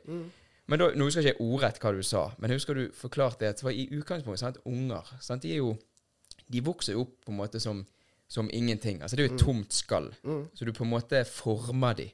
Men 0.72 0.80
da, 0.80 0.86
Nå 0.96 1.04
husker 1.04 1.26
jeg 1.26 1.34
ikke 1.36 1.44
ordrett 1.44 1.78
hva 1.82 1.90
du 1.92 2.02
sa, 2.06 2.22
men 2.40 2.54
husker 2.54 2.78
du 2.78 2.86
forklarte 2.96 3.44
det 3.44 3.62
var 3.66 3.74
i 3.76 3.84
utgangspunktet 3.92 4.40
sant, 4.40 4.58
unger 4.68 5.10
sant, 5.20 5.42
De 5.44 5.58
jo 5.58 5.74
De 6.52 6.62
vokser 6.64 6.96
jo 6.96 7.02
opp 7.04 7.12
på 7.26 7.32
en 7.34 7.38
måte 7.42 7.60
som, 7.60 7.84
som 8.28 8.48
ingenting. 8.52 9.02
Altså 9.04 9.16
Det 9.16 9.24
er 9.24 9.28
jo 9.28 9.34
et 9.36 9.40
tomt 9.44 9.72
skall. 9.76 10.10
Så 10.56 10.64
du 10.64 10.72
på 10.72 10.84
en 10.86 10.90
måte 10.94 11.22
former 11.28 11.94
de. 12.00 12.08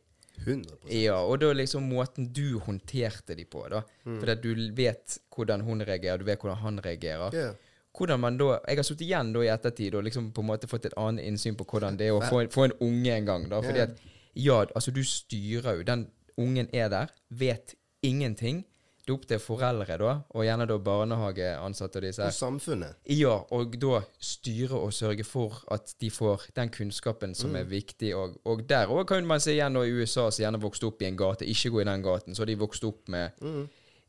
100%. 0.45 0.91
Ja, 0.95 1.17
og 1.27 1.41
da 1.43 1.49
liksom 1.53 1.88
måten 1.91 2.29
du 2.33 2.59
håndterte 2.62 3.35
de 3.35 3.45
på, 3.50 3.65
da. 3.73 3.81
Fordi 4.05 4.31
at 4.37 4.43
du 4.45 4.53
vet 4.79 5.17
hvordan 5.35 5.65
hun 5.67 5.83
reagerer, 5.83 6.19
du 6.23 6.25
vet 6.29 6.38
hvordan 6.41 6.61
han 6.62 6.79
reagerer. 6.85 7.35
Yeah. 7.35 7.55
Hvordan 7.99 8.21
man 8.23 8.37
da 8.38 8.61
Jeg 8.69 8.77
har 8.79 8.87
sittet 8.87 9.07
igjen 9.09 9.33
da 9.35 9.41
i 9.43 9.49
ettertid 9.50 9.95
og 9.99 10.05
liksom 10.07 10.29
på 10.37 10.45
en 10.45 10.47
måte 10.53 10.69
fått 10.71 10.87
et 10.87 10.95
annet 10.97 11.27
innsyn 11.27 11.57
på 11.59 11.67
hvordan 11.67 11.97
det 11.99 12.07
er 12.07 12.15
å 12.15 12.23
få, 12.23 12.43
en- 12.45 12.50
få 12.55 12.65
en 12.69 12.77
unge 12.81 13.11
en 13.17 13.27
gang. 13.27 13.49
da 13.50 13.61
Fordi 13.61 13.79
Ja. 13.79 13.85
at 13.91 13.99
ja, 14.37 14.61
altså 14.77 14.93
du 14.95 15.03
styrer 15.03 15.79
jo. 15.79 15.83
Den 15.83 16.07
ungen 16.38 16.69
er 16.73 16.88
der, 16.88 17.09
vet 17.31 17.75
ingenting. 18.02 18.64
Opp 19.09 19.23
til 19.25 19.38
foreldre, 19.40 19.95
da, 19.97 20.11
og 20.37 20.43
gjerne 20.45 20.67
da 20.69 20.75
barnehageansatte 20.85 21.97
og 21.97 22.05
disse 22.05 22.26
Og 22.28 22.35
samfunnet. 22.37 22.99
Ja, 23.09 23.38
og 23.57 23.78
da 23.81 24.02
styre 24.21 24.76
og 24.76 24.93
sørge 24.93 25.25
for 25.25 25.62
at 25.73 25.95
de 26.02 26.11
får 26.12 26.45
den 26.59 26.69
kunnskapen 26.69 27.33
som 27.35 27.57
er 27.57 27.64
viktig. 27.64 28.11
Og, 28.12 28.37
og 28.45 28.67
der 28.69 28.93
òg 28.93 29.07
kan 29.09 29.25
man 29.25 29.40
se 29.40 29.55
igjen 29.55 29.81
da 29.81 29.87
i 29.87 29.95
USA 29.97 30.26
som 30.28 30.43
gjerne 30.43 30.61
vokste 30.61 30.90
opp 30.90 31.00
i 31.00 31.09
en 31.09 31.17
gate. 31.17 31.49
Ikke 31.49 31.73
gå 31.73 31.81
i 31.81 31.88
den 31.88 32.05
gaten. 32.05 32.37
Så 32.37 32.45
har 32.45 32.52
de 32.52 32.59
vokst 32.61 32.85
opp 32.85 33.09
med 33.09 33.33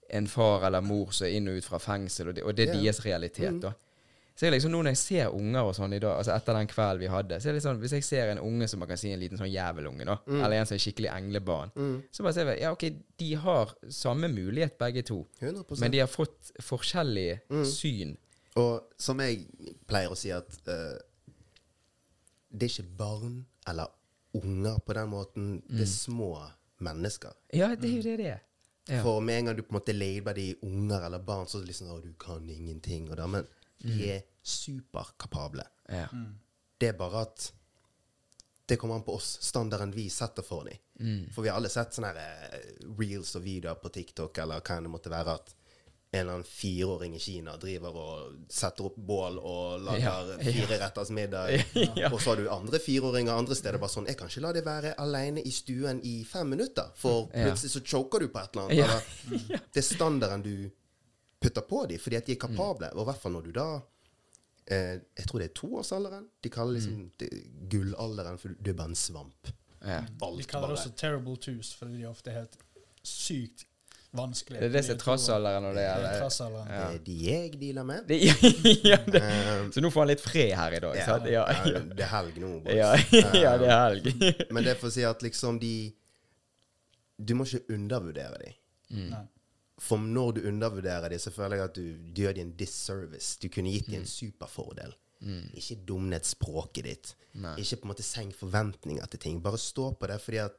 en 0.09 0.27
far 0.27 0.67
eller 0.67 0.83
mor 0.83 1.13
som 1.15 1.29
er 1.29 1.37
inn 1.37 1.47
og 1.47 1.61
ut 1.61 1.69
fra 1.69 1.79
fengsel, 1.79 2.31
og 2.31 2.35
det, 2.35 2.43
og 2.43 2.57
det 2.57 2.65
er 2.65 2.73
yeah. 2.73 2.83
deres 2.83 3.05
realitet. 3.05 3.61
da. 3.63 3.71
Så 4.39 4.45
jeg 4.47 4.53
liksom 4.53 4.71
nå 4.71 4.79
når 4.85 4.93
jeg 4.93 4.99
ser 5.01 5.33
unger 5.35 5.67
og 5.67 5.73
sånn 5.75 5.91
i 5.97 5.99
dag, 5.99 6.13
altså 6.15 6.31
etter 6.31 6.55
den 6.55 6.69
kvelden 6.71 7.01
vi 7.01 7.09
hadde 7.11 7.41
så 7.41 7.49
er 7.49 7.51
det 7.51 7.57
liksom, 7.57 7.81
Hvis 7.81 7.95
jeg 7.97 8.05
ser 8.07 8.29
en 8.31 8.39
unge 8.39 8.69
som 8.71 8.79
man 8.79 8.87
kan 8.87 8.99
si 9.01 9.11
en 9.11 9.19
liten 9.19 9.41
sånn 9.41 9.51
jævelunge, 9.51 10.05
da, 10.07 10.15
eller 10.29 10.61
en 10.61 10.69
som 10.69 10.77
er 10.77 10.83
skikkelig 10.85 11.09
englebarn, 11.11 11.73
så 12.15 12.23
bare 12.23 12.37
ser 12.37 12.53
jeg 12.53 12.61
ja, 12.63 12.71
ok, 12.71 12.85
de 13.19 13.33
har 13.43 13.75
samme 13.91 14.31
mulighet 14.31 14.77
begge 14.79 15.03
to, 15.09 15.19
100 15.41 15.83
men 15.83 15.91
de 15.91 15.99
har 16.05 16.07
fått 16.07 16.53
forskjellige 16.63 17.65
syn. 17.67 18.15
Og 18.59 18.95
som 18.99 19.19
jeg 19.23 19.43
pleier 19.91 20.11
å 20.11 20.17
si 20.17 20.31
at 20.33 20.55
uh, 20.71 20.95
Det 22.49 22.65
er 22.65 22.71
ikke 22.71 22.97
barn 22.97 23.35
eller 23.69 23.91
unger 24.39 24.79
på 24.85 24.95
den 24.97 25.09
måten. 25.11 25.49
Det 25.67 25.83
er 25.83 25.91
små 25.91 26.31
mennesker. 26.85 27.35
Ja, 27.53 27.73
det 27.75 27.91
er 27.91 27.95
jo 27.97 28.05
det 28.07 28.15
det 28.21 28.29
er. 28.37 28.43
Ja. 28.89 29.03
For 29.05 29.21
med 29.21 29.37
en 29.37 29.49
gang 29.49 29.57
du 29.57 29.61
på 29.61 29.75
en 29.75 29.77
måte 29.77 29.93
labeler 29.93 30.33
de 30.39 30.47
unger 30.65 31.05
eller 31.05 31.21
barn, 31.21 31.45
så 31.47 31.61
liksom 31.61 31.91
å, 31.93 31.99
du 32.01 32.13
kan 32.17 32.47
ingenting. 32.49 33.05
Og 33.11 33.19
da, 33.19 33.27
men 33.29 33.45
de 33.83 34.11
er 34.11 34.21
superkapable. 34.43 35.65
Ja. 35.89 36.07
Det 36.79 36.91
er 36.91 36.97
bare 36.99 37.23
at 37.27 37.51
det 38.69 38.77
kommer 38.77 38.99
an 38.99 39.03
på 39.03 39.15
oss, 39.17 39.37
standarden 39.41 39.91
vi 39.95 40.09
setter 40.13 40.45
for 40.45 40.67
dem. 40.69 40.77
Mm. 40.99 41.29
For 41.33 41.41
vi 41.41 41.49
har 41.49 41.57
alle 41.57 41.71
sett 41.73 41.95
sånne 41.95 42.11
her, 42.13 42.51
eh, 42.53 42.67
reels 42.99 43.31
og 43.39 43.41
videoer 43.43 43.79
på 43.81 43.89
TikTok 43.95 44.37
eller 44.43 44.61
hva 44.61 44.77
enn 44.77 44.85
det 44.85 44.91
måtte 44.93 45.09
være, 45.09 45.33
at 45.39 45.55
en 46.11 46.19
eller 46.19 46.33
annen 46.39 46.45
fireåring 46.45 47.15
i 47.15 47.19
Kina 47.21 47.53
driver 47.61 47.97
og 48.01 48.37
setter 48.49 48.87
opp 48.89 48.95
bål 48.97 49.35
og 49.37 49.83
lager 49.85 50.31
Ja, 50.31 50.37
fireretters 50.41 51.11
middag. 51.17 51.51
Ja. 51.99 52.09
Og 52.09 52.21
så 52.21 52.31
har 52.31 52.41
du 52.41 52.49
andre 52.49 52.79
fireåringer 52.81 53.33
andre 53.33 53.57
steder 53.57 53.77
bare 53.81 53.93
sånn 53.93 54.07
Jeg 54.09 54.17
kan 54.17 54.29
ikke 54.31 54.41
la 54.41 54.53
deg 54.55 54.65
være 54.65 54.95
alene 55.01 55.43
i 55.45 55.51
stuen 55.53 56.01
i 56.05 56.23
fem 56.25 56.49
minutter, 56.49 56.89
for 56.97 57.29
plutselig 57.33 57.73
så 57.75 57.83
choker 57.85 58.25
du 58.25 58.31
på 58.33 58.41
et 58.41 58.57
eller 58.57 58.69
annet. 58.69 58.77
Ja. 58.77 58.87
Eller, 58.89 59.65
det 59.73 59.83
er 59.83 59.85
standarden 59.85 60.45
du 60.45 60.55
putter 61.41 61.61
på 61.67 61.85
dem, 61.89 61.99
fordi 62.03 62.19
at 62.19 62.27
de 62.27 62.35
er 62.35 62.41
kapable. 62.41 62.89
Og 62.95 63.01
i 63.05 63.09
hvert 63.11 63.21
fall 63.23 63.35
når 63.37 63.47
du 63.47 63.51
da 63.55 63.67
eh, 64.67 64.99
Jeg 65.17 65.27
tror 65.29 65.39
det 65.43 65.49
er 65.49 65.55
toårsalderen. 65.61 66.27
De 66.43 66.49
kaller 66.53 66.77
liksom 66.79 67.07
det, 67.21 67.29
gullalderen, 67.71 68.37
for 68.41 68.55
du 68.59 68.71
er 68.73 68.77
bare 68.77 68.93
en 68.93 68.99
svamp. 68.99 69.53
Ja. 69.79 70.01
Alt 70.21 70.41
De 70.41 70.43
kaller 70.51 70.67
det 70.73 70.77
også 70.81 70.91
terrible 70.99 71.37
twos, 71.39 71.73
fordi 71.79 72.01
de 72.01 72.07
ofte 72.09 72.31
er 72.33 72.41
helt 72.41 72.57
sykt 73.07 73.65
vanskelig. 74.11 74.59
Det 74.59 74.67
er 74.67 74.73
det 74.73 74.81
som 74.85 74.95
er 74.95 74.99
trassalderen 75.03 75.63
når 75.63 75.75
det 75.77 75.81
Det 75.81 75.87
er 75.87 75.99
gjelder 76.01 76.21
trassalderen. 76.23 76.67
Det 76.67 76.79
er 76.97 77.03
de 77.05 77.17
jeg 77.29 77.51
dealer 77.61 77.83
med. 77.85 78.07
det, 78.09 78.17
ja, 78.91 78.97
det. 79.05 79.21
Eh, 79.23 79.69
Så 79.75 79.83
nå 79.85 79.91
får 79.93 80.01
han 80.05 80.11
litt 80.11 80.23
fred 80.23 80.53
her 80.57 80.75
i 80.75 80.79
dag, 80.85 80.97
ja, 80.97 81.05
sant? 81.05 81.29
Ja, 81.29 81.43
ja, 81.45 81.73
ja. 81.75 81.81
det 81.93 82.05
er 82.05 82.11
helg 82.15 82.39
nå, 82.41 82.51
boys. 82.65 82.75
Ja, 82.75 82.91
ja, 83.37 83.53
det 83.61 83.69
er 83.69 83.83
helg. 83.85 84.09
Men 84.51 84.65
det 84.65 84.73
er 84.73 84.79
for 84.81 84.89
å 84.91 84.95
si 84.97 85.05
at 85.07 85.21
liksom 85.25 85.59
de 85.61 85.73
Du 87.19 87.35
må 87.35 87.45
ikke 87.45 87.75
undervurdere 87.75 88.37
dem. 88.43 88.57
Nei. 89.13 89.23
For 89.79 89.97
når 90.01 90.33
du 90.35 90.41
undervurderer 90.49 91.09
dem, 91.13 91.19
så 91.23 91.31
føler 91.31 91.55
jeg 91.61 91.69
at 91.69 91.75
du, 91.77 91.85
du 92.13 92.21
gjør 92.25 92.33
dem 92.35 92.49
en 92.49 92.55
disservice. 92.59 93.37
Du 93.39 93.47
kunne 93.53 93.71
gitt 93.71 93.87
dem 93.87 94.01
en 94.01 94.09
superfordel. 94.09 94.95
Ikke 95.59 95.75
dum 95.87 96.09
ned 96.11 96.23
språket 96.27 96.83
ditt. 96.87 97.13
Nei. 97.39 97.53
Ikke 97.61 97.77
på 97.81 97.87
en 97.87 97.93
måte 97.93 98.03
senk 98.07 98.35
forventninger 98.39 99.05
til 99.11 99.19
ting. 99.23 99.39
Bare 99.43 99.59
stå 99.59 99.91
på 99.99 100.07
det, 100.11 100.19
fordi 100.23 100.41
at 100.43 100.55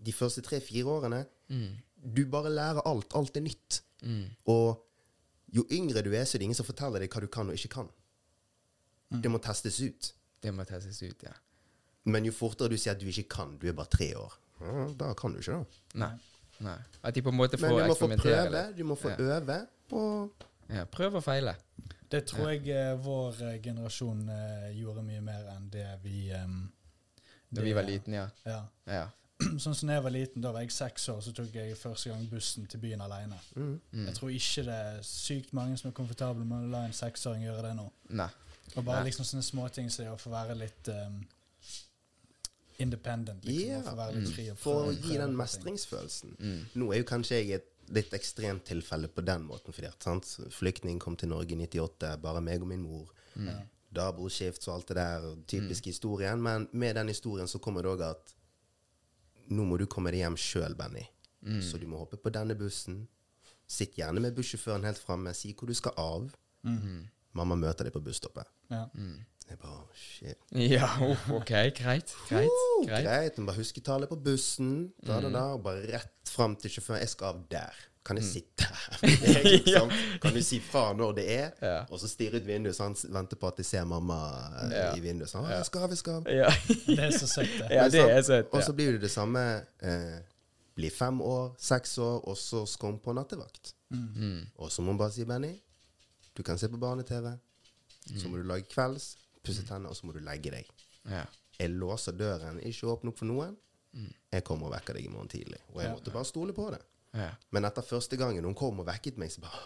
de 0.00 0.12
første 0.16 0.40
tre-fire 0.44 0.88
årene 0.88 1.26
Du 2.02 2.24
bare 2.26 2.50
lærer 2.50 2.80
alt. 2.88 3.12
Alt 3.14 3.36
er 3.36 3.44
nytt. 3.44 3.82
Og 4.48 4.80
jo 5.52 5.66
yngre 5.70 6.02
du 6.02 6.10
er, 6.16 6.24
så 6.24 6.36
er 6.36 6.40
det 6.40 6.48
ingen 6.48 6.56
som 6.56 6.66
forteller 6.66 7.00
deg 7.04 7.12
hva 7.12 7.20
du 7.20 7.28
kan 7.28 7.48
og 7.52 7.54
ikke 7.54 7.74
kan. 7.76 7.88
Det 9.12 9.28
må 9.30 9.38
testes 9.44 9.76
ut. 9.84 10.12
Det 10.42 10.50
må 10.56 10.64
testes 10.64 11.02
ut, 11.04 11.22
ja. 11.22 11.34
Men 12.08 12.24
jo 12.24 12.32
fortere 12.32 12.72
du 12.72 12.78
sier 12.80 12.96
at 12.96 13.00
du 13.00 13.06
ikke 13.12 13.28
kan, 13.36 13.52
du 13.60 13.68
er 13.68 13.76
bare 13.76 13.92
tre 13.92 14.08
år, 14.18 14.32
da 14.98 15.12
kan 15.14 15.34
du 15.36 15.38
ikke, 15.38 15.60
da. 15.60 15.82
Nei. 16.02 16.14
Nei. 16.62 16.76
At 17.02 17.14
de 17.16 17.22
på 17.26 17.32
en 17.32 17.38
måte 17.38 17.58
Men 17.60 17.70
de 17.74 17.82
du 17.82 17.88
må 17.90 17.94
få 17.98 18.08
prøve, 18.16 18.62
de 18.72 18.78
du 18.78 18.84
må 18.86 18.94
få 18.98 19.10
Ja. 19.14 19.38
øve, 19.38 19.60
og 19.98 20.46
Ja, 20.72 20.84
prøv 20.84 21.16
og 21.18 21.24
feile. 21.26 21.56
Det 22.12 22.24
tror 22.28 22.48
jeg 22.52 22.68
eh, 22.68 22.92
vår 23.04 23.40
eh, 23.48 23.56
generasjon 23.64 24.28
eh, 24.28 24.68
gjorde 24.78 25.02
mye 25.04 25.20
mer 25.24 25.48
enn 25.56 25.66
det 25.72 25.86
vi 26.04 26.30
um, 26.36 26.70
Da 27.52 27.60
vi 27.64 27.72
var 27.76 27.82
liten, 27.88 28.14
ja. 28.14 28.26
Ja. 28.46 28.60
Ja. 28.86 29.06
Sånn 29.58 29.74
som 29.74 29.90
jeg 29.90 30.02
var 30.04 30.12
liten, 30.14 30.42
da 30.44 30.52
var 30.54 30.62
jeg 30.62 30.70
seks 30.72 31.08
år, 31.08 31.20
så 31.24 31.32
tok 31.34 31.54
jeg 31.56 31.76
første 31.76 32.12
gang 32.12 32.22
bussen 32.30 32.66
til 32.70 32.80
byen 32.80 33.00
alene. 33.00 33.36
mm. 33.56 34.06
Jeg 34.06 34.14
tror 34.14 34.30
ikke 34.30 34.62
det 34.68 34.76
er 34.76 35.00
sykt 35.02 35.52
mange 35.56 35.76
som 35.80 35.90
er 35.90 35.96
komfortable 35.98 36.44
med 36.46 36.68
å 36.68 36.70
la 36.76 36.84
en 36.86 36.92
seksåring 36.96 37.42
gjøre 37.48 37.62
det 37.66 37.74
nå. 37.80 37.88
Nei. 38.20 38.28
Og 38.76 38.84
bare 38.84 39.00
Nei. 39.02 39.08
liksom 39.10 39.24
sånne 39.26 39.42
småting 39.44 39.90
som 39.90 40.04
det 40.04 40.12
å 40.12 40.20
få 40.20 40.30
være 40.30 40.54
litt 40.56 40.88
um, 40.94 41.18
independent. 42.78 43.44
Liksom, 43.44 43.68
Ja. 43.68 43.82
For 43.82 43.92
å 43.92 43.96
være 43.96 44.14
litt 44.20 44.34
fri 44.34 44.50
og 44.50 44.58
for 44.58 44.88
å 44.88 44.92
gi 44.94 45.18
den 45.18 45.36
mestringsfølelsen. 45.36 46.36
Mm. 46.38 46.64
Nå 46.74 46.92
er 46.92 47.02
jo 47.02 47.04
kanskje 47.04 47.38
jeg 47.42 47.50
et 47.60 47.68
litt 47.92 48.12
ekstremt 48.16 48.64
tilfelle 48.64 49.08
på 49.08 49.24
den 49.24 49.42
måten, 49.44 49.72
fordi 49.74 49.88
at 49.88 50.02
sant? 50.02 50.24
flyktning 50.50 50.98
kom 50.98 51.16
til 51.16 51.28
Norge 51.28 51.52
i 51.52 51.56
98, 51.66 52.16
bare 52.22 52.40
meg 52.40 52.62
og 52.62 52.68
min 52.68 52.82
mor. 52.82 53.10
Mm. 53.36 53.48
Daboskift 53.92 54.66
og 54.68 54.74
alt 54.74 54.88
det 54.88 54.96
der, 54.96 55.26
typisk 55.46 55.84
historien. 55.90 56.40
Men 56.42 56.68
med 56.72 56.96
den 56.96 57.08
historien 57.08 57.48
så 57.48 57.58
kommer 57.60 57.82
det 57.82 57.90
òg 57.92 58.04
at 58.10 58.34
nå 59.52 59.64
må 59.68 59.76
du 59.78 59.86
komme 59.86 60.10
deg 60.14 60.22
hjem 60.22 60.36
sjøl, 60.40 60.74
Benny. 60.78 61.04
Så 61.60 61.78
du 61.78 61.86
må 61.90 61.98
hoppe 61.98 62.16
på 62.16 62.30
denne 62.32 62.54
bussen. 62.54 63.08
Sitt 63.66 63.96
gjerne 63.98 64.20
med 64.22 64.34
bussjåføren 64.36 64.84
helt 64.84 64.98
framme, 65.02 65.34
si 65.34 65.52
hvor 65.54 65.66
du 65.68 65.74
skal 65.74 65.92
av. 65.98 66.30
Mamma 67.34 67.56
møter 67.56 67.84
deg 67.88 67.92
på 67.92 68.00
busstoppet. 68.04 68.46
Ja. 68.70 68.86
Jeg 69.52 69.58
bare, 69.60 69.82
shit. 69.92 70.38
Ja, 70.56 70.86
OK. 71.36 71.50
Greit. 71.76 72.12
Greit. 72.30 72.48
Oh, 72.48 72.86
greit. 72.86 73.04
greit. 73.04 73.38
Men 73.38 73.50
bare 73.50 73.60
husk 73.60 73.80
tallet 73.84 74.08
på 74.08 74.16
bussen. 74.16 74.70
Da, 75.04 75.18
da, 75.20 75.28
da, 75.28 75.42
og 75.58 75.64
bare 75.66 75.82
rett 75.92 76.30
fram 76.32 76.54
til 76.56 76.72
sjåføren. 76.72 77.02
Jeg 77.04 77.10
skal 77.12 77.34
av 77.34 77.42
der. 77.52 77.82
Kan 78.02 78.18
jeg 78.18 78.24
sitte 78.26 78.66
her? 78.66 78.96
Er 79.30 79.44
liksom, 79.46 79.92
kan 80.24 80.34
du 80.34 80.40
si 80.42 80.58
fra 80.64 80.88
når 80.96 81.12
det 81.20 81.26
er? 81.36 81.52
Ja. 81.62 81.76
Og 81.92 82.00
så 82.02 82.08
stirre 82.10 82.40
ut 82.40 82.48
vinduet, 82.48 82.74
så 82.78 82.88
han 82.88 82.96
venter 83.14 83.38
på 83.38 83.50
at 83.52 83.60
jeg 83.60 83.68
ser 83.68 83.84
mamma 83.86 84.18
eh, 84.64 84.72
Ja. 84.72 84.88
i 84.96 85.04
vinduet. 85.04 85.30
Sånn, 85.30 85.46
jeg 85.52 85.68
skal 85.68 85.84
av, 85.86 85.92
jeg 85.94 86.00
skal 86.00 86.18
av. 86.22 86.32
Ja. 86.32 86.48
Det 86.88 86.98
er 86.98 87.14
så 87.14 87.28
søtt, 87.30 87.52
det. 87.60 87.68
ja, 87.76 87.86
det 87.92 88.02
er 88.08 88.24
søtt. 88.26 88.50
Og 88.56 88.64
så 88.66 88.74
blir 88.78 88.96
det 88.96 89.04
det 89.04 89.12
samme. 89.12 89.44
Eh, 89.84 90.18
blir 90.80 90.90
fem 90.96 91.20
år, 91.20 91.52
seks 91.60 91.98
år, 92.00 92.22
og 92.24 92.40
så 92.40 92.64
skal 92.66 92.94
hun 92.94 93.00
på 93.04 93.12
nattevakt. 93.14 93.74
Mm. 93.92 94.46
Og 94.56 94.72
så 94.72 94.80
må 94.82 94.94
hun 94.96 94.98
bare 95.04 95.12
si, 95.12 95.28
Benny, 95.28 95.52
du 96.32 96.40
kan 96.42 96.56
se 96.58 96.72
på 96.72 96.80
barne-TV. 96.80 97.34
Så 98.16 98.26
må 98.32 98.40
du 98.40 98.46
lage 98.48 98.66
kvelds, 98.72 99.12
pusse 99.44 99.64
tennene, 99.66 99.90
og 99.90 99.98
så 99.98 100.08
må 100.08 100.14
du 100.16 100.22
legge 100.24 100.54
deg. 100.54 100.70
Ja. 101.10 101.26
Jeg 101.58 101.74
låser 101.74 102.16
døren, 102.16 102.60
ikke 102.64 102.90
åpne 102.94 103.12
opp 103.12 103.20
for 103.20 103.30
noen. 103.30 103.56
Jeg 104.32 104.44
kommer 104.48 104.70
og 104.70 104.76
vekker 104.76 104.96
deg 104.96 105.06
i 105.06 105.12
morgen 105.12 105.28
tidlig. 105.28 105.60
Og 105.74 105.82
jeg 105.82 105.92
måtte 105.92 106.14
bare 106.14 106.28
stole 106.28 106.54
på 106.56 106.70
det. 106.72 106.80
Ja. 107.12 107.28
Men 107.52 107.68
etter 107.68 107.84
første 107.84 108.16
gangen 108.16 108.46
hun 108.48 108.56
kom 108.56 108.80
og 108.80 108.88
vekket 108.88 109.18
meg, 109.20 109.32
så 109.34 109.42
bare 109.44 109.60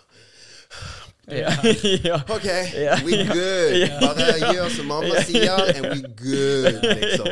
ja. 1.31 1.53
OK, 2.35 2.47
yeah. 2.75 3.05
we 3.05 3.23
good. 3.25 3.85
Bare 4.01 4.53
gjør 4.53 4.71
som 4.75 4.89
mamma 4.91 5.21
sier, 5.27 5.55
and 5.55 5.87
we 5.87 6.01
good, 6.19 6.81
liksom. 6.99 7.29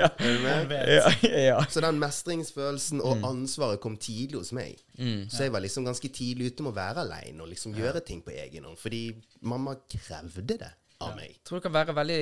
Yeah. 1.24 1.66
Så 1.70 1.82
den 1.82 1.98
mestringsfølelsen 1.98 3.02
og 3.02 3.26
ansvaret 3.26 3.82
kom 3.82 3.96
tidlig 3.98 4.38
hos 4.38 4.52
meg. 4.54 4.78
Mm. 4.98 5.26
Så 5.30 5.48
jeg 5.48 5.54
var 5.54 5.66
liksom 5.66 5.86
ganske 5.86 6.10
tidlig 6.14 6.52
ute 6.52 6.66
med 6.66 6.74
å 6.74 6.78
være 6.78 7.04
aleine 7.08 7.42
og 7.42 7.50
liksom 7.50 7.74
gjøre 7.74 8.02
ting 8.06 8.22
på 8.22 8.34
egen 8.34 8.66
hånd. 8.68 8.78
Fordi 8.78 9.04
mamma 9.42 9.76
krevde 9.90 10.58
det 10.62 10.72
av 11.04 11.14
meg. 11.18 11.36
Jeg 11.36 11.44
tror 11.44 11.60
det 11.60 11.66
kan 11.66 11.76
være 11.76 11.96
veldig, 11.98 12.18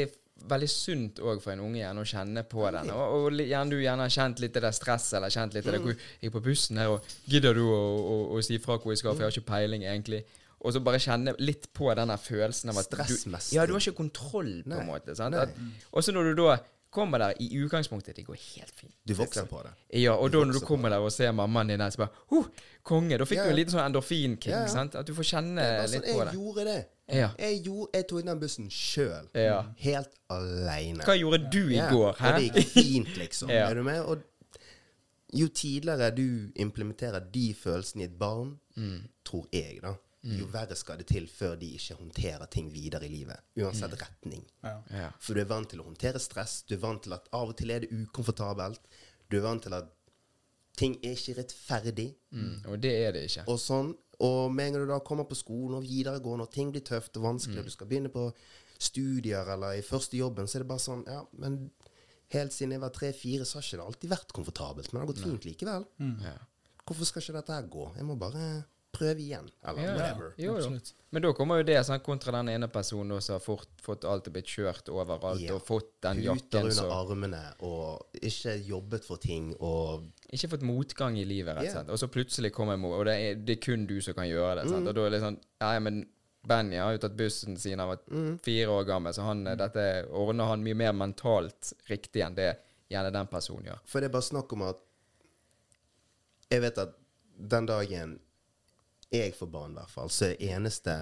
veldig 0.53 0.69
sunt 0.73 1.23
òg 1.23 1.41
for 1.45 1.55
en 1.55 1.65
unge 1.65 1.81
gjerne 1.81 2.05
å 2.05 2.11
kjenne 2.13 2.45
på 2.51 2.67
den. 2.77 2.93
Og, 2.97 3.17
og 3.17 3.41
gjerne 3.43 3.75
du 3.75 3.79
gjerne 3.81 4.07
har 4.09 4.15
kjent 4.19 4.45
litt 4.45 4.55
det 4.57 4.65
der 4.67 4.77
stresset, 4.77 5.17
eller 5.21 5.35
kjent 5.35 5.57
litt 5.57 5.67
det 5.69 5.77
der 5.77 5.85
hvor 5.85 5.97
Jeg 5.97 6.31
er 6.31 6.37
på 6.37 6.45
bussen 6.45 6.83
her, 6.83 6.93
og 6.97 7.15
gidder 7.31 7.59
du 7.59 7.65
å, 7.69 7.81
å, 7.81 8.21
å 8.37 8.45
si 8.45 8.61
fra 8.63 8.79
hvor 8.79 8.95
jeg 8.95 9.03
skal, 9.03 9.17
for 9.17 9.25
jeg 9.25 9.31
har 9.31 9.39
ikke 9.39 9.53
peiling, 9.53 9.87
egentlig. 9.89 10.25
Og 10.63 10.75
så 10.75 10.83
bare 10.85 11.01
kjenne 11.03 11.35
litt 11.43 11.73
på 11.75 11.91
den 11.99 12.13
følelsen 12.23 12.71
av 12.71 12.79
at 12.85 12.93
du, 12.93 13.17
ja, 13.51 13.65
du 13.67 13.75
har 13.75 13.83
ikke 13.83 13.99
kontroll, 13.99 14.61
på 14.63 14.79
en 14.79 14.87
måte. 14.87 15.17
Sant? 15.19 15.35
Og 15.91 16.05
så 16.07 16.15
når 16.15 16.31
du 16.31 16.45
da 16.45 16.61
kommer 16.93 17.19
der 17.19 17.39
i 17.41 17.49
utgangspunktet 17.57 18.17
Det 18.17 18.25
går 18.27 18.37
helt 18.37 18.75
fint. 18.77 18.95
Du 19.09 19.15
vokser 19.17 19.47
på 19.49 19.63
det. 19.65 19.73
Ja, 20.03 20.13
og 20.13 20.33
da 20.33 20.43
når 20.45 20.61
du 20.61 20.67
kommer 20.67 20.93
der 20.93 21.01
og 21.01 21.13
ser 21.13 21.33
mammaen 21.33 21.73
din 21.73 21.81
der, 21.81 21.91
så 21.91 22.05
bare 22.05 22.13
huh, 22.31 22.51
Konge! 22.83 23.17
Da 23.19 23.25
fikk 23.25 23.39
Ja, 23.39 23.47
du 23.49 23.55
en 23.55 23.57
liten 23.57 23.73
sånn 23.73 23.85
endorfinkick. 23.87 24.53
Ja, 24.53 24.65
ja. 24.67 24.71
sant? 24.71 24.97
At 24.99 25.09
du 25.09 25.15
får 25.17 25.29
kjenne 25.31 25.63
Det 25.63 25.79
var 25.79 25.93
litt 25.95 26.09
sånn, 26.09 26.19
på 26.19 26.27
jeg 26.27 26.41
gjorde 26.41 26.65
det. 26.69 26.79
Ja. 27.13 27.31
Jeg, 27.39 27.63
gjorde, 27.67 27.91
jeg 27.95 28.07
tok 28.09 28.23
den 28.27 28.41
bussen 28.41 28.69
sjøl. 28.73 29.27
Ja. 29.37 29.63
Helt 29.85 30.15
aleine. 30.33 31.05
Hva 31.05 31.17
gjorde 31.19 31.43
du 31.53 31.61
i 31.69 31.77
Ja, 31.77 31.89
går? 31.93 32.15
Hæ? 32.21 32.29
Og 32.33 32.39
det 32.41 32.47
gikk 32.65 32.71
fint, 32.77 33.17
liksom. 33.21 33.51
Ja. 33.57 33.67
Er 33.71 33.75
du 33.75 33.83
med? 33.87 34.01
Og 34.01 34.23
jo 35.33 35.49
tidligere 35.49 36.11
du 36.17 36.53
implementerer 36.57 37.21
de 37.33 37.55
følelsene 37.57 38.03
i 38.07 38.09
et 38.11 38.19
barn, 38.19 38.59
Mm. 38.77 39.03
tror 39.25 39.47
jeg, 39.53 39.81
da, 39.83 39.91
jo 40.25 40.47
verre 40.49 40.77
skal 40.77 40.97
det 40.99 41.07
til 41.11 41.27
før 41.29 41.57
de 41.61 41.67
ikke 41.77 41.95
håndterer 41.99 42.47
ting 42.49 42.71
videre 42.73 43.05
i 43.05 43.09
livet. 43.13 43.37
Uansett 43.61 43.93
retning. 44.01 44.47
Ja. 44.65 44.79
Ja. 44.91 45.09
For 45.21 45.35
du 45.35 45.41
er 45.43 45.49
vant 45.51 45.69
til 45.69 45.81
å 45.83 45.85
håndtere 45.85 46.19
stress. 46.23 46.63
Du 46.69 46.75
er 46.75 46.81
vant 46.81 47.03
til 47.05 47.13
at 47.13 47.27
av 47.37 47.51
og 47.53 47.57
til 47.59 47.71
er 47.75 47.81
det 47.85 47.91
ukomfortabelt. 47.93 48.81
Du 49.29 49.37
er 49.37 49.43
vant 49.45 49.63
til 49.63 49.75
at 49.77 49.91
ting 50.79 50.95
er 51.05 51.13
ikke 51.19 51.35
rettferdig. 51.43 52.15
Mm, 52.33 52.63
og 52.73 52.81
det 52.81 52.95
er 53.07 53.13
det 53.13 53.27
ikke. 53.29 53.45
Og 53.53 53.59
sånn. 53.61 53.93
Og 54.23 54.53
med 54.55 54.67
en 54.69 54.73
gang 54.77 54.85
du 54.87 54.93
da 54.93 55.01
kommer 55.03 55.27
på 55.27 55.35
skolen 55.39 55.79
og 55.81 55.83
videregående, 55.87 56.47
og 56.47 56.53
ting 56.55 56.71
blir 56.75 56.85
tøft 56.87 57.17
og 57.19 57.25
vanskelig, 57.27 57.59
og 57.59 57.65
du 57.67 57.75
skal 57.75 57.89
begynne 57.91 58.13
på 58.13 58.29
studier 58.83 59.49
eller 59.55 59.79
i 59.79 59.83
første 59.87 60.17
jobben, 60.19 60.47
så 60.51 60.59
er 60.59 60.65
det 60.65 60.71
bare 60.73 60.83
sånn 60.83 61.05
Ja, 61.11 61.23
men 61.39 61.71
helt 62.33 62.55
siden 62.55 62.73
jeg 62.77 62.81
var 62.83 62.91
tre-fire, 62.95 63.45
så 63.45 63.59
har 63.59 63.67
ikke 63.67 63.79
det 63.81 63.87
alltid 63.87 64.11
vært 64.15 64.33
komfortabelt. 64.33 64.93
Men 64.93 65.01
det 65.03 65.07
har 65.07 65.13
gått 65.15 65.25
fint 65.27 65.45
likevel. 65.49 65.85
Ja. 66.25 66.37
Hvorfor 66.89 67.05
skal 67.09 67.23
ikke 67.23 67.35
dette 67.41 67.53
her 67.59 67.67
gå? 67.71 67.89
Jeg 67.99 68.07
må 68.09 68.17
bare 68.19 68.65
prøve 68.93 69.21
igjen. 69.25 69.47
Eller 69.65 69.83
Ja, 69.87 69.93
whatever. 69.97 70.33
Jo, 70.41 70.57
jo. 70.61 70.71
Men 71.13 71.23
da 71.23 71.31
kommer 71.37 71.61
jo 71.61 71.67
det 71.69 71.79
sånn, 71.87 72.01
kontra 72.05 72.33
den 72.39 72.49
ene 72.53 72.69
personen 72.69 73.21
som 73.25 73.35
har 73.39 73.41
fort, 73.45 73.69
fått 73.81 74.05
alt 74.09 74.27
og 74.29 74.35
blitt 74.35 74.49
kjørt 74.53 74.89
overalt, 74.93 75.41
Ja. 75.41 75.55
og 75.55 75.63
fått 75.65 75.93
den 76.05 76.17
Puter 76.21 76.29
jakken 76.35 76.61
under 76.61 76.77
som 76.77 76.91
armene 76.91 77.43
og 77.61 78.07
ikke 78.21 78.57
jobbet 78.67 79.05
for 79.05 79.17
ting 79.17 79.55
og 79.61 80.05
Ikke 80.33 80.49
fått 80.55 80.63
motgang 80.65 81.19
i 81.21 81.25
livet, 81.29 81.55
rett 81.59 81.69
og 81.69 81.75
slett. 81.77 81.91
Og 81.93 81.99
så 82.01 82.09
plutselig 82.09 82.53
kommer 82.57 82.79
mor, 82.81 82.95
og 83.03 83.05
det 83.09 83.15
er, 83.21 83.35
det 83.37 83.59
er 83.59 83.63
kun 83.67 83.87
du 83.87 83.99
som 84.01 84.15
kan 84.17 84.29
gjøre 84.31 84.63
det. 84.63 84.71
Sant? 84.73 84.89
Og 84.89 84.95
da 84.97 85.07
er 85.07 85.11
det 85.17 85.21
sånn 85.25 85.39
Ja, 85.61 85.75
ja, 85.77 85.81
men 85.85 86.07
Benny 86.49 86.79
har 86.81 86.95
jo 86.97 86.99
tatt 87.05 87.15
bussen 87.19 87.55
siden 87.61 87.79
han 87.79 87.89
var 87.93 88.01
Mm. 88.11 88.39
fire 88.43 88.67
år 88.73 88.85
gammel, 88.89 89.15
så 89.15 89.23
han, 89.29 89.45
mm. 89.45 89.59
dette 89.61 89.85
ordner 90.11 90.49
han 90.51 90.65
mye 90.65 90.75
mer 90.75 90.93
mentalt 90.93 91.73
riktig 91.87 92.25
enn 92.27 92.35
det 92.35 92.49
gjerne 92.91 93.13
den 93.15 93.29
personen 93.31 93.69
gjør. 93.69 93.79
For 93.87 94.01
det 94.01 94.09
er 94.09 94.15
bare 94.17 94.27
snakk 94.31 94.53
om 94.57 94.63
at 94.67 94.81
Jeg 96.51 96.61
vet 96.61 96.79
at 96.79 96.97
den 97.39 97.67
dagen 97.67 98.19
jeg 99.13 99.33
får 99.37 99.47
barn, 99.53 99.73
i 99.73 99.75
hvert 99.81 99.91
fall, 99.93 100.11
så 100.13 100.33
eneste 100.41 100.97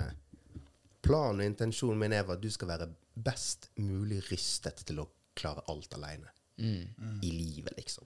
planen 1.03 1.41
og 1.41 1.47
intensjonen 1.47 1.99
min 1.99 2.13
er 2.13 2.27
at 2.31 2.41
du 2.43 2.51
skal 2.51 2.69
være 2.69 2.89
best 3.15 3.71
mulig 3.79 4.21
rystet 4.31 4.85
til 4.87 5.01
å 5.03 5.09
klare 5.35 5.63
alt 5.69 5.95
alene. 5.95 6.29
I 7.23 7.31
livet, 7.33 7.73
liksom. 7.79 8.05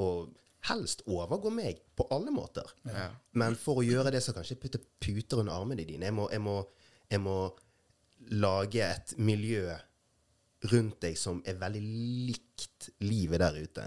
Og 0.00 0.32
helst 0.68 1.02
overgå 1.10 1.50
meg 1.50 1.80
på 1.98 2.06
alle 2.14 2.30
måter. 2.30 2.68
Ja. 2.86 3.08
Men 3.34 3.56
for 3.58 3.80
å 3.80 3.86
gjøre 3.86 4.12
det, 4.14 4.22
så 4.22 4.32
kan 4.32 4.44
jeg 4.46 4.56
ikke 4.56 4.68
putte 4.68 4.82
puter 5.02 5.42
under 5.42 5.56
armene 5.58 5.84
dine. 5.88 6.06
Jeg 6.06 6.14
må, 6.14 6.28
jeg 6.30 6.40
må, 6.44 6.56
jeg 7.10 7.20
må 7.20 7.36
lage 8.30 8.84
et 8.86 9.16
miljø 9.18 9.74
rundt 10.70 11.00
deg 11.02 11.16
som 11.18 11.40
er 11.44 11.56
veldig 11.58 11.82
likt 12.28 12.90
livet 13.02 13.42
der 13.42 13.56
ute. 13.58 13.86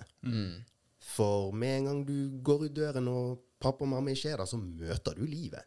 For 1.06 1.54
med 1.56 1.78
en 1.78 1.86
gang 1.88 2.02
du 2.10 2.18
går 2.44 2.66
ut 2.68 2.76
døren 2.76 3.08
og 3.08 3.42
pappa 3.64 3.86
og 3.86 3.94
mamma 3.94 4.12
ikke 4.12 4.34
er 4.34 4.42
der, 4.42 4.50
så 4.50 4.60
møter 4.60 5.16
du 5.16 5.24
livet. 5.26 5.64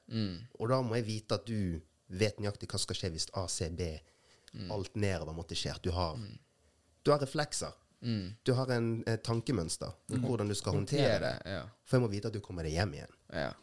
Og 0.61 0.69
da 0.69 0.83
må 0.85 0.99
jeg 0.99 1.07
vite 1.09 1.39
at 1.41 1.47
du 1.49 1.81
vet 2.09 2.39
nøyaktig 2.41 2.69
hva 2.69 2.79
skal 2.81 2.97
skje 2.99 3.11
hvis 3.15 3.31
A, 3.37 3.47
C, 3.49 3.71
B, 3.73 3.89
alt 4.73 4.95
nedover 4.97 5.33
måtte 5.37 5.57
skje. 5.57 5.73
At 5.77 5.83
Du 5.85 5.91
har, 5.97 6.21
du 7.05 7.11
har 7.13 7.21
reflekser. 7.25 7.73
Du 8.47 8.53
har 8.55 8.71
en 8.71 8.91
eh, 9.07 9.17
tankemønster 9.25 9.95
om 10.15 10.27
hvordan 10.27 10.49
du 10.49 10.55
skal 10.55 10.77
håndtere 10.79 11.19
det. 11.23 11.33
Ja. 11.51 11.63
For 11.85 11.99
jeg 11.99 12.07
må 12.07 12.11
vite 12.13 12.31
at 12.31 12.37
du 12.37 12.43
kommer 12.45 12.67
deg 12.67 12.77
hjem 12.79 12.95
igjen. 13.01 13.17
ja. 13.33 13.55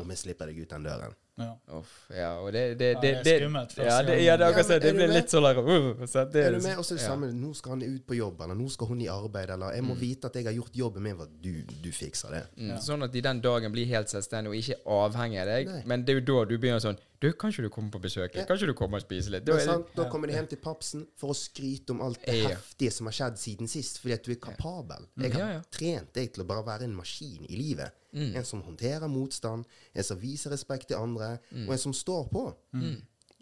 Om 0.00 0.10
jeg 0.10 0.18
slipper 0.18 0.50
deg 0.50 0.58
ut 0.64 0.72
den 0.74 0.82
døren. 0.82 1.12
Ja. 1.36 1.50
Uff, 1.78 2.10
ja, 2.16 2.30
og 2.40 2.52
det, 2.52 2.78
det, 2.80 2.86
Ja, 2.94 3.00
det, 3.00 3.10
det 3.24 3.32
er 3.34 3.42
skummelt 3.42 3.72
første 3.76 3.90
Ja, 3.92 3.96
det, 4.06 4.14
ja, 4.24 4.36
det, 4.40 4.46
akkurat 4.46 4.70
Ja, 4.70 4.78
sånn, 4.78 4.78
men 4.80 4.86
det 4.86 4.92
blir 4.96 5.10
litt 5.12 5.32
sånn 5.34 5.44
der 5.44 5.58
uh, 5.60 6.04
så 6.08 6.22
det, 6.32 6.44
Er 6.46 6.54
du 6.56 6.62
med? 6.64 6.78
Også 6.80 6.94
er 6.94 6.96
det 6.96 7.04
ja. 7.04 7.10
samme, 7.10 7.28
nå 7.36 7.50
skal 7.58 7.74
han 7.74 7.82
ut 7.84 8.06
på 8.08 8.16
jobb, 8.16 8.40
eller 8.46 8.56
nå 8.56 8.68
skal 8.72 8.88
hun 8.88 9.02
i 9.04 9.08
arbeid, 9.12 9.52
eller 9.52 9.76
jeg 9.76 9.84
må 9.84 9.98
vite 10.00 10.30
at 10.30 10.38
jeg 10.40 10.48
har 10.48 10.56
gjort 10.56 10.78
jobben 10.80 11.04
min, 11.04 11.20
at 11.20 11.34
du, 11.44 11.50
du 11.84 11.90
fikser 11.92 12.32
det. 12.32 12.40
Mm, 12.56 12.72
Sånn 12.86 13.04
at 13.04 13.12
de 13.12 13.24
den 13.28 13.42
dagen 13.44 13.74
blir 13.74 13.90
helt 13.90 14.08
selvstendige 14.14 14.54
og 14.54 14.62
ikke 14.62 14.96
avhengig 14.96 15.42
av 15.42 15.50
deg. 15.52 15.74
Nei. 15.74 15.82
Men 15.92 16.06
det 16.08 16.14
er 16.14 16.22
jo 16.22 16.26
da 16.32 16.38
du 16.48 16.56
begynner 16.56 16.80
sånn 16.86 17.00
Du, 17.20 17.32
kan 17.32 17.50
ikke 17.50 17.62
du 17.64 17.68
komme 17.72 17.90
på 17.90 18.00
besøk? 18.02 18.34
Ja. 18.36 18.44
Kan 18.44 18.56
ikke 18.58 18.66
du 18.66 18.74
komme 18.76 18.98
og 18.98 19.02
spise 19.06 19.30
litt? 19.32 19.44
Da 19.48 19.56
sant, 19.64 19.86
da 19.96 20.04
kommer 20.12 20.28
de 20.28 20.34
hjem 20.36 20.48
til 20.50 20.58
papsen 20.60 21.06
for 21.16 21.32
å 21.32 21.36
skryte 21.38 21.90
om 21.94 22.02
alt 22.04 22.20
det 22.26 22.34
Ja. 22.42 22.48
heftige 22.54 22.92
som 22.92 23.06
har 23.06 23.12
skjedd 23.16 23.38
siden 23.40 23.68
sist, 23.68 23.98
fordi 24.02 24.12
at 24.14 24.22
du 24.24 24.32
er 24.32 24.40
kapabel. 24.42 25.06
Jeg 25.16 25.32
har 25.32 25.40
Ja, 25.40 25.48
ja. 25.54 25.62
trent 25.70 26.12
deg 26.12 26.32
til 26.34 26.44
å 26.44 26.46
bare 26.46 26.64
være 26.66 26.84
en 26.84 26.94
maskin 26.96 27.46
i 27.48 27.56
livet. 27.56 27.90
En 28.12 28.44
som 28.44 28.62
håndterer 28.62 29.08
motstand, 29.08 29.64
en 29.94 30.02
som 30.04 30.18
viser 30.18 30.50
respekt 30.50 30.88
til 30.88 30.96
andre, 30.96 31.38
og 31.66 31.72
en 31.72 31.78
som 31.78 31.92
står 31.92 32.28
på. 32.30 32.46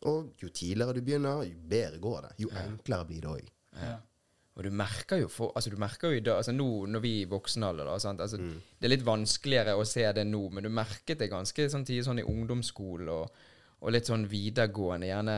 Og 0.07 0.33
jo 0.43 0.49
tidligere 0.49 0.95
du 0.95 1.01
begynner, 1.01 1.45
jo 1.49 1.57
bedre 1.69 1.99
går 1.99 2.23
det. 2.29 2.33
Jo 2.45 2.49
enklere 2.51 3.07
blir 3.09 3.21
det 3.23 3.31
òg. 3.31 3.47
Ja. 3.81 3.97
Og 4.57 4.63
du 4.63 4.71
merker 4.71 5.19
jo 5.19 5.27
for, 5.29 5.51
altså 5.57 5.71
du 5.71 5.77
merker 5.77 6.13
jo 6.13 6.19
i 6.19 6.21
dag, 6.21 6.37
altså 6.37 6.53
nå 6.55 6.87
når 6.87 7.01
vi 7.03 7.23
er 7.23 7.27
i 7.27 7.31
voksen 7.31 7.65
alder, 7.67 7.85
da, 7.89 7.97
sant? 7.99 8.21
Altså, 8.21 8.39
Mm. 8.39 8.61
det 8.81 8.85
er 8.87 8.97
litt 8.97 9.05
vanskeligere 9.05 9.75
å 9.75 9.85
se 9.85 10.05
det 10.13 10.25
nå, 10.27 10.49
men 10.53 10.63
du 10.63 10.69
merket 10.69 11.19
det 11.19 11.29
ganske 11.31 11.67
samtidig 11.69 12.05
sånn 12.05 12.21
i 12.21 12.23
ungdomsskolen 12.23 13.09
og, 13.09 13.31
og 13.85 13.93
litt 13.93 14.09
sånn 14.09 14.25
videregående, 14.31 15.07
gjerne 15.13 15.37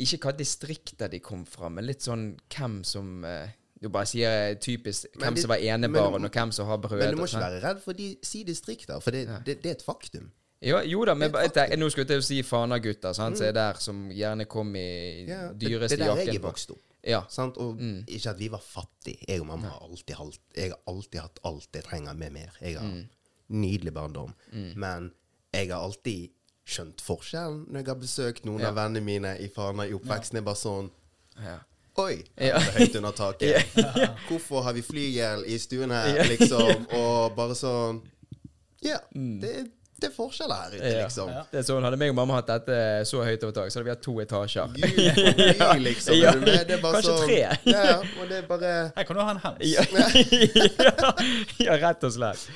Ikke 0.00 0.18
hva 0.22 0.32
distrikter 0.38 1.10
de 1.12 1.18
kom 1.20 1.42
fra, 1.48 1.68
men 1.68 1.84
litt 1.88 2.00
sånn 2.06 2.30
hvem 2.54 2.80
som 2.86 3.24
eh, 3.28 3.50
Du 3.80 3.88
bare 3.92 4.06
sier 4.08 4.54
typisk 4.60 5.08
hvem 5.18 5.34
det- 5.34 5.42
som 5.42 5.48
var 5.52 5.58
enebarn, 5.64 6.24
og 6.24 6.30
hvem 6.32 6.52
som 6.52 6.66
har 6.68 6.78
brød. 6.78 6.98
Men 7.00 7.10
du 7.14 7.16
må 7.16 7.24
ikke 7.26 7.34
sånn. 7.38 7.46
være 7.46 7.60
redd 7.64 7.80
for 7.82 7.92
de 7.96 8.10
si 8.22 8.42
distrikter, 8.44 9.00
for 9.00 9.10
det, 9.10 9.26
det, 9.44 9.62
det 9.62 9.70
er 9.70 9.76
et 9.78 9.82
faktum. 9.84 10.30
Jo, 10.62 10.76
jo 10.84 11.04
da, 11.08 11.14
men 11.14 11.32
er 11.34 11.48
jeg, 11.70 11.78
nå 11.80 11.88
skulle 11.88 12.06
jeg 12.12 12.20
å 12.20 12.24
si 12.26 12.42
Fana-gutter, 12.44 13.14
som 13.16 13.32
er 13.40 13.52
der, 13.56 13.78
som 13.80 14.02
gjerne 14.12 14.44
kom 14.46 14.74
i 14.76 15.24
Mm. 15.24 15.28
Ja, 15.28 15.38
dyreste 15.52 15.56
dyreste 15.56 15.96
det 15.96 16.00
er 16.00 16.04
der 16.04 16.16
jeg 16.20 16.26
jakken. 16.26 16.34
er 16.36 16.40
på. 16.44 16.50
vokst 16.52 16.70
opp. 16.70 16.82
Ja. 17.02 17.22
Sant? 17.32 17.56
Og 17.56 17.78
ikke 18.06 18.30
at 18.34 18.38
vi 18.38 18.48
var 18.52 18.60
fattige. 18.60 19.24
Jeg 19.26 19.40
og 19.40 19.46
mamma 19.46 19.68
har 19.72 19.80
alltid, 19.88 20.14
halt, 20.16 20.38
jeg 20.54 20.70
har 20.70 20.78
alltid 20.86 21.20
hatt 21.20 21.38
alt 21.44 21.68
jeg 21.72 21.84
trenger 21.84 22.14
med 22.14 22.32
mer. 22.32 22.50
Jeg 22.60 22.76
har 22.76 23.06
nydelig 23.48 23.92
barndom. 23.94 24.34
Men 24.76 25.10
jeg 25.54 25.70
har 25.70 25.80
alltid 25.80 26.28
skjønt 26.68 27.00
forskjellen 27.02 27.64
når 27.68 27.80
jeg 27.80 27.88
har 27.88 27.98
besøkt 28.00 28.44
noen 28.46 28.64
av 28.68 28.74
vennene 28.78 29.00
mine 29.04 29.32
i 29.42 29.48
Fana 29.48 29.86
i 29.88 29.94
oppveksten. 29.96 30.36
Det 30.38 30.42
er 30.44 30.48
bare 30.50 30.60
sånn 30.60 30.90
Ja. 31.40 31.58
Oi, 31.98 32.22
Ja. 32.38 32.58
det 32.58 32.68
er 32.68 32.78
høyt 32.78 32.96
under 33.00 33.12
taket. 33.12 33.74
Hvorfor 34.28 34.62
har 34.62 34.72
vi 34.76 34.82
flygel 34.82 35.42
i 35.46 35.58
stuen 35.58 35.90
her, 35.90 36.22
liksom? 36.28 36.86
Og 37.00 37.34
bare 37.36 37.56
sånn 37.58 38.00
Ja, 38.82 38.98
det, 39.12 39.66
det 40.00 40.08
er 40.10 40.14
forskjeller 40.16 40.60
her 40.64 40.74
ute, 40.76 40.90
Ja. 40.90 41.04
liksom. 41.06 41.28
Ja. 41.34 41.42
Det 41.50 41.58
er 41.60 41.66
sånn, 41.68 41.84
Hadde 41.84 41.98
meg 42.00 42.10
og 42.12 42.16
mamma 42.18 42.38
hatt 42.40 42.48
dette 42.50 42.76
så 43.08 43.22
høyt 43.26 43.42
over 43.46 43.52
taket, 43.58 43.72
så 43.74 43.78
hadde 43.80 43.88
vi 43.88 43.94
hatt 43.94 44.02
to 44.06 44.14
etasjer. 44.24 44.74
Gud, 44.74 44.98
gud, 45.60 45.82
liksom. 45.84 46.14
Ja? 46.20 46.32
Det 46.40 46.76
er 46.76 46.82
bare 46.82 47.00
kanskje 47.00 47.14
sånn, 47.16 47.26
tre. 47.26 47.40
Ja, 47.70 47.84
ja, 47.90 47.96
og 48.20 48.28
det 48.30 48.38
er 48.42 48.46
bare 48.50 48.72
Her 48.96 49.08
kan 49.10 49.16
du 49.16 49.22
ha 49.22 49.30
en 49.36 49.42
hands. 49.44 49.66
Ja, 49.70 49.82
ja, 51.66 51.76
rett 51.82 52.04
og 52.06 52.12
slett. 52.14 52.46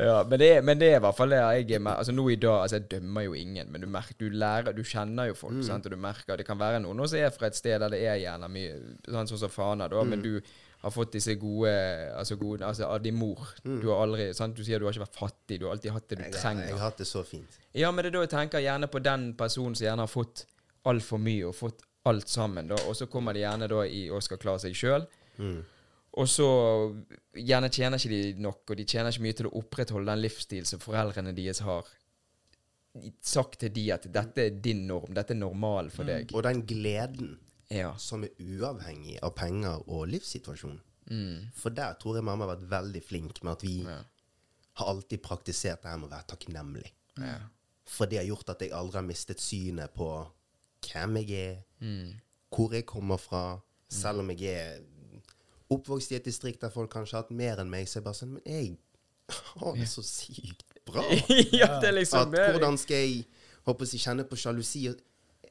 Ja, 0.00 0.22
men 0.28 0.38
det, 0.42 0.50
men 0.66 0.80
det 0.80 0.90
er 0.94 0.98
i 0.98 1.02
hvert 1.04 1.18
fall 1.18 1.32
det 1.34 1.40
jeg 1.40 1.76
er 1.78 1.82
med. 1.84 1.94
Altså 2.00 2.14
Nå 2.16 2.26
i 2.32 2.38
dag 2.40 2.62
altså 2.64 2.80
Jeg 2.80 2.88
dømmer 2.96 3.26
jo 3.26 3.34
ingen, 3.38 3.70
men 3.72 3.84
du 3.84 3.88
merker, 3.90 4.16
du 4.20 4.28
lærer, 4.30 4.72
du 4.76 4.82
kjenner 4.86 5.30
jo 5.30 5.36
folk. 5.38 5.60
Sant? 5.66 5.86
Og 5.86 5.94
du 5.94 6.00
merker 6.00 6.40
Det 6.40 6.46
kan 6.48 6.58
være 6.60 6.80
noen 6.84 7.02
som 7.08 7.18
er 7.20 7.30
fra 7.34 7.50
et 7.50 7.58
sted 7.58 7.78
der 7.80 7.92
det 7.92 8.02
er 8.06 8.18
gjerne 8.22 8.48
mye 8.50 8.76
sånn 9.08 9.30
som 9.30 9.50
Fana, 9.50 9.88
da, 9.90 10.02
men 10.06 10.22
du 10.22 10.32
har 10.80 10.90
fått 10.94 11.12
disse 11.12 11.34
gode 11.40 11.70
Altså, 12.16 12.36
gode, 12.40 12.64
altså 12.66 12.86
av 12.88 13.02
din 13.04 13.14
mor. 13.20 13.38
Du 13.64 13.88
har 13.90 14.02
aldri 14.06 14.30
sant? 14.36 14.56
Du 14.56 14.64
sier 14.64 14.80
du 14.80 14.86
har 14.88 14.94
ikke 14.96 15.04
vært 15.06 15.18
fattig, 15.20 15.58
du 15.60 15.66
har 15.66 15.74
alltid 15.76 15.92
hatt 15.92 16.08
det 16.08 16.18
du 16.18 16.24
Jeg, 16.24 16.32
trenger. 16.38 16.64
jeg 16.68 16.76
har 16.78 16.84
hatt 16.86 16.98
det 17.02 17.06
så 17.10 17.22
fint. 17.24 17.58
Ja, 17.76 17.90
men 17.92 18.04
det 18.04 18.10
er 18.12 18.16
da 18.18 18.24
jeg 18.24 18.32
tenker 18.32 18.64
gjerne 18.64 18.88
på 18.90 19.02
den 19.04 19.30
personen 19.38 19.76
som 19.76 19.84
gjerne 19.86 20.06
har 20.06 20.12
fått 20.12 20.46
altfor 20.88 21.20
mye 21.20 21.50
og 21.50 21.54
fått 21.58 21.84
alt 22.08 22.28
sammen, 22.32 22.70
da, 22.70 22.78
og 22.88 22.96
så 22.96 23.04
kommer 23.12 23.36
de 23.36 23.42
gjerne 23.42 23.66
da 23.68 23.82
i 23.84 24.06
og 24.08 24.22
skal 24.24 24.38
klare 24.40 24.62
seg 24.62 24.72
sjøl. 24.78 25.04
Og 26.20 26.26
så 26.26 26.46
gjerne 27.36 27.68
tjener 27.70 28.00
ikke 28.00 28.10
de 28.10 28.40
nok, 28.42 28.62
og 28.72 28.76
de 28.80 28.86
tjener 28.88 29.12
ikke 29.12 29.22
mye 29.26 29.36
til 29.36 29.48
å 29.50 29.52
opprettholde 29.60 30.08
den 30.10 30.22
livsstil 30.24 30.64
som 30.66 30.80
foreldrene 30.82 31.34
deres 31.36 31.60
har 31.62 31.84
sagt 33.22 33.60
til 33.62 33.70
de 33.76 33.84
at 33.94 34.08
dette 34.10 34.48
er 34.48 34.56
din 34.64 34.86
norm, 34.88 35.12
dette 35.14 35.36
er 35.36 35.38
normal 35.38 35.92
for 35.94 36.08
deg. 36.08 36.32
Og 36.34 36.42
den 36.48 36.64
gleden 36.66 37.36
Ja. 37.70 37.92
som 37.96 38.24
er 38.24 38.30
uavhengig 38.40 39.18
av 39.22 39.34
penger 39.38 39.84
og 39.88 40.08
livssituasjon. 40.08 40.80
For 41.54 41.70
der 41.74 41.94
tror 41.98 42.16
jeg 42.16 42.24
mamma 42.24 42.46
har 42.46 42.56
vært 42.56 42.68
veldig 42.70 43.02
flink 43.02 43.42
med 43.42 43.52
at 43.52 43.62
vi 43.62 43.82
Ja. 43.84 43.98
har 44.74 44.86
alltid 44.86 45.22
praktisert 45.22 45.82
det 45.82 45.90
her 45.90 45.98
med 45.98 46.08
å 46.10 46.12
være 46.12 46.26
takknemlig. 46.28 46.90
Ja. 47.18 47.38
For 47.86 48.06
det 48.06 48.18
har 48.18 48.24
gjort 48.26 48.48
at 48.50 48.60
jeg 48.60 48.70
aldri 48.72 48.94
har 49.00 49.06
mistet 49.06 49.38
synet 49.40 49.92
på 49.94 50.26
hvem 50.82 51.16
jeg 51.16 51.30
er, 51.50 51.56
Mm. 51.80 52.20
hvor 52.52 52.70
jeg 52.72 52.86
kommer 52.86 53.16
fra. 53.18 53.60
Selv 53.88 54.20
om 54.20 54.30
jeg 54.30 54.42
er 54.42 54.80
oppvokst 55.70 56.12
i 56.12 56.16
et 56.16 56.24
distrikt 56.24 56.60
der 56.60 56.70
folk 56.70 56.90
kanskje 56.90 57.12
har 57.16 57.22
hatt 57.22 57.30
mer 57.30 57.56
enn 57.58 57.70
meg, 57.70 57.86
så 57.86 57.96
er 57.98 58.00
jeg 58.00 58.04
bare 58.04 58.14
sånn 58.14 58.32
Men 58.32 58.42
jeg 58.46 58.76
har 59.30 59.74
det 59.76 59.88
så 59.88 60.02
sykt 60.02 60.64
bra. 60.86 61.02
ja, 61.52 61.80
det 61.80 61.88
er 61.88 61.92
liksom 61.92 62.32
At 62.34 62.52
hvordan 62.54 62.78
skal 62.78 62.96
jeg 62.96 63.26
håper 63.66 63.86
jeg, 63.86 64.00
kjenne 64.00 64.24
på 64.28 64.36
sjalusi? 64.36 64.88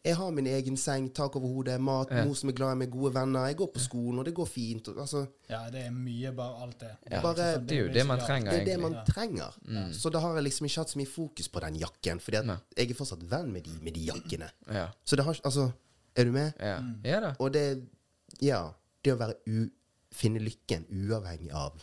Jeg 0.05 0.15
har 0.15 0.31
min 0.31 0.47
egen 0.47 0.77
seng, 0.77 1.09
tak 1.13 1.35
over 1.35 1.47
hodet, 1.47 1.81
mat, 1.81 2.07
Ja. 2.11 2.23
mor 2.25 2.33
som 2.35 2.49
er 2.49 2.53
glad 2.53 2.71
i 2.71 2.75
meg, 2.75 2.91
gode 2.91 3.13
venner. 3.13 3.45
Jeg 3.47 3.57
går 3.57 3.67
på 3.73 3.79
skolen, 3.83 4.19
og 4.19 4.25
det 4.25 4.33
går 4.33 4.47
fint. 4.47 4.87
Og, 4.87 4.97
altså, 5.01 5.25
Ja, 5.49 5.69
det 5.69 5.85
er 5.85 5.91
mye, 5.91 6.31
bare 6.35 6.61
alt 6.63 6.79
det. 6.79 6.91
Ja. 7.11 7.21
Bare- 7.21 7.59
Det 7.65 7.71
er 7.77 7.81
jo 7.87 7.93
det 7.93 8.05
man 8.07 8.19
trenger, 8.19 8.51
det 8.51 8.61
er 8.61 8.65
det 8.65 8.79
man 8.79 8.91
man 8.91 9.03
Ja. 9.05 9.13
trenger. 9.13 9.91
Så 9.93 10.09
da 10.11 10.19
har 10.19 10.33
jeg 10.35 10.43
liksom 10.43 10.65
ikke 10.65 10.75
hatt 10.77 10.89
så 10.89 10.97
mye 10.97 11.05
fokus 11.07 11.47
på 11.49 11.59
den 11.59 11.75
jakken, 11.75 12.19
fordi 12.19 12.37
at 12.37 12.45
Nei. 12.45 12.57
jeg 12.77 12.89
er 12.91 12.93
fortsatt 12.95 13.23
venn 13.29 13.51
med 13.51 13.63
de, 13.63 13.71
med 13.81 13.93
de 13.93 13.99
jakkene. 14.05 14.49
Ja. 14.71 14.87
Så 15.05 15.15
det 15.15 15.25
har 15.25 15.33
ikke 15.33 15.45
Altså, 15.45 15.71
er 16.15 16.23
du 16.23 16.31
med? 16.31 16.53
Ja. 16.59 16.79
ja 17.03 17.19
da. 17.19 17.33
Og 17.39 17.51
det 17.53 17.83
Ja. 18.41 18.71
Det 19.03 19.13
å 19.13 19.17
være 19.17 19.33
u, 19.47 19.69
finne 20.11 20.39
lykken 20.39 20.85
uavhengig 20.91 21.51
av 21.53 21.73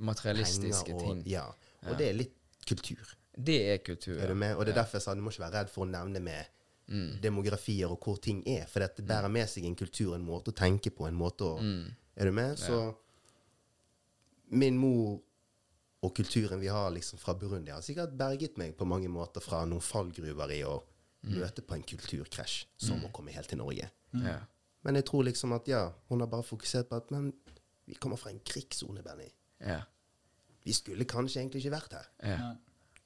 Materialistiske 0.00 0.84
penger 0.86 0.94
og 0.94 1.00
ting. 1.00 1.22
Ja. 1.26 1.44
Og 1.88 1.98
det 1.98 2.08
er 2.08 2.12
litt 2.12 2.34
kultur. 2.66 3.14
Det 3.36 3.56
er 3.72 3.78
kultur. 3.78 4.20
Er 4.22 4.28
du 4.28 4.34
med? 4.34 4.56
Og 4.56 4.64
det 4.66 4.76
er 4.76 4.82
derfor 4.82 4.98
jeg 4.98 5.02
sa 5.02 5.14
du 5.14 5.20
må 5.20 5.30
ikke 5.30 5.44
være 5.50 5.60
redd 5.60 5.70
for 5.70 5.84
å 5.86 5.90
nevne 5.90 6.20
med 6.22 6.46
Mm. 6.86 7.20
demografier 7.20 7.88
og 7.90 7.98
hvor 8.04 8.18
ting 8.20 8.42
er. 8.46 8.66
For 8.66 8.80
dette 8.80 9.02
bærer 9.02 9.30
med 9.32 9.48
seg 9.48 9.64
en 9.64 9.74
kultur, 9.76 10.14
en 10.14 10.24
måte 10.26 10.52
å 10.52 10.54
tenke 10.56 10.90
på, 10.92 11.06
en 11.08 11.14
måte 11.16 11.40
å 11.44 11.58
Mm. 11.60 11.94
Er 12.16 12.24
du 12.24 12.32
med? 12.32 12.58
Så 12.58 12.94
min 14.54 14.76
mor 14.78 15.20
og 16.04 16.12
kulturen 16.14 16.60
vi 16.60 16.68
har 16.68 16.90
liksom 16.92 17.18
fra 17.18 17.34
Burundi, 17.34 17.72
har 17.72 17.80
sikkert 17.82 18.12
berget 18.18 18.58
meg 18.60 18.76
på 18.76 18.84
mange 18.86 19.08
måter 19.08 19.40
fra 19.40 19.64
noen 19.64 19.80
fallgruver 19.82 20.52
i 20.52 20.62
å 20.62 20.82
Mm. 21.24 21.38
møte 21.40 21.62
på 21.64 21.74
en 21.74 21.82
kulturkrasj 21.82 22.66
som 22.76 23.00
å 23.02 23.10
komme 23.10 23.32
helt 23.32 23.48
til 23.48 23.56
Norge. 23.58 23.90
Ja. 24.12 24.40
Men 24.84 24.94
jeg 24.96 25.06
tror 25.06 25.24
liksom 25.24 25.54
at 25.54 25.66
ja, 25.66 25.90
hun 26.10 26.20
har 26.20 26.26
bare 26.28 26.42
fokusert 26.42 26.90
på 26.90 26.96
at 26.96 27.10
Men 27.10 27.32
vi 27.86 27.94
kommer 27.94 28.16
fra 28.18 28.30
en 28.30 28.40
krigssone, 28.40 29.02
Benny. 29.02 29.30
Ja. 29.60 29.80
Vi 30.66 30.72
skulle 30.72 31.04
kanskje 31.06 31.40
egentlig 31.40 31.64
ikke 31.64 31.80
vært 31.80 31.92
her. 31.92 32.06
ja. 32.22 32.56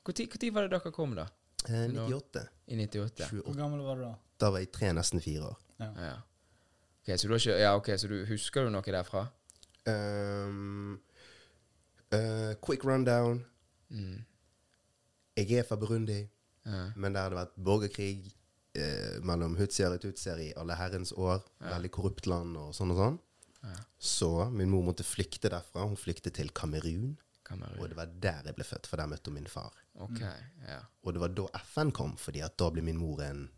Når 0.09 0.53
var 0.53 0.63
det 0.69 0.71
dere 0.71 0.91
kom, 0.93 1.15
da? 1.15 1.27
Eh, 1.67 1.89
98. 1.91 2.45
I 2.69 2.77
98? 2.77 3.27
28. 3.27 3.43
Hvor 3.45 3.57
gammel 3.59 3.83
var 3.87 3.99
du 3.99 4.05
da? 4.07 4.15
Da 4.39 4.51
var 4.55 4.63
jeg 4.63 4.71
tre, 4.73 4.93
nesten 4.95 5.23
fire 5.23 5.51
år. 5.51 5.59
Ja. 5.81 5.91
Ja. 6.09 6.15
Ok, 7.03 7.13
så 7.19 7.29
du 7.29 7.35
har 7.35 7.43
ikke 7.43 7.59
Ja, 7.59 7.75
ok, 7.77 7.91
så 7.99 8.09
du 8.09 8.17
husker 8.29 8.65
du 8.65 8.71
noe 8.71 8.83
derfra? 8.95 9.27
Um, 9.89 10.99
eh, 12.13 12.55
quick 12.65 12.85
rundown. 12.85 13.45
Mm. 13.91 14.25
Jeg 15.39 15.53
er 15.53 15.63
fra 15.69 15.77
Burundi. 15.77 16.27
Ja. 16.67 16.91
Men 16.97 17.15
der 17.15 17.29
hadde 17.29 17.39
vært 17.39 17.57
borgerkrig 17.65 18.33
eh, 18.77 19.19
mellom 19.25 19.57
hutsier 19.57 19.95
og 19.95 20.03
tutsier 20.03 20.41
i 20.43 20.51
alle 20.57 20.77
herrens 20.77 21.15
år. 21.17 21.41
Veldig 21.65 21.91
korrupt 21.95 22.29
land 22.29 22.59
og 22.61 22.75
sånn 22.77 22.93
og 22.95 23.01
sånn. 23.03 23.19
Så 23.99 24.29
min 24.55 24.71
mor 24.71 24.85
måtte 24.87 25.07
flykte 25.07 25.51
derfra. 25.51 25.87
Hun 25.89 25.99
flyktet 25.99 26.37
til 26.39 26.53
Kamerun. 26.55 27.17
Og 27.51 27.89
det 27.89 27.97
var 27.97 28.07
der 28.07 28.43
jeg 28.45 28.55
ble 28.59 28.65
født, 28.65 28.87
for 28.87 28.97
der 29.01 29.07
møtte 29.07 29.31
hun 29.31 29.35
min 29.39 29.47
far. 29.51 29.73
Ok, 30.05 30.21
ja. 30.21 30.81
Og 31.03 31.13
det 31.15 31.21
var 31.21 31.29
da 31.29 31.47
FN 31.65 31.91
kom, 31.97 32.17
fordi 32.21 32.41
at 32.45 32.57
da 32.61 32.69
ble 32.71 32.83
min 32.83 32.97
mor 33.01 33.23
en 33.25 33.49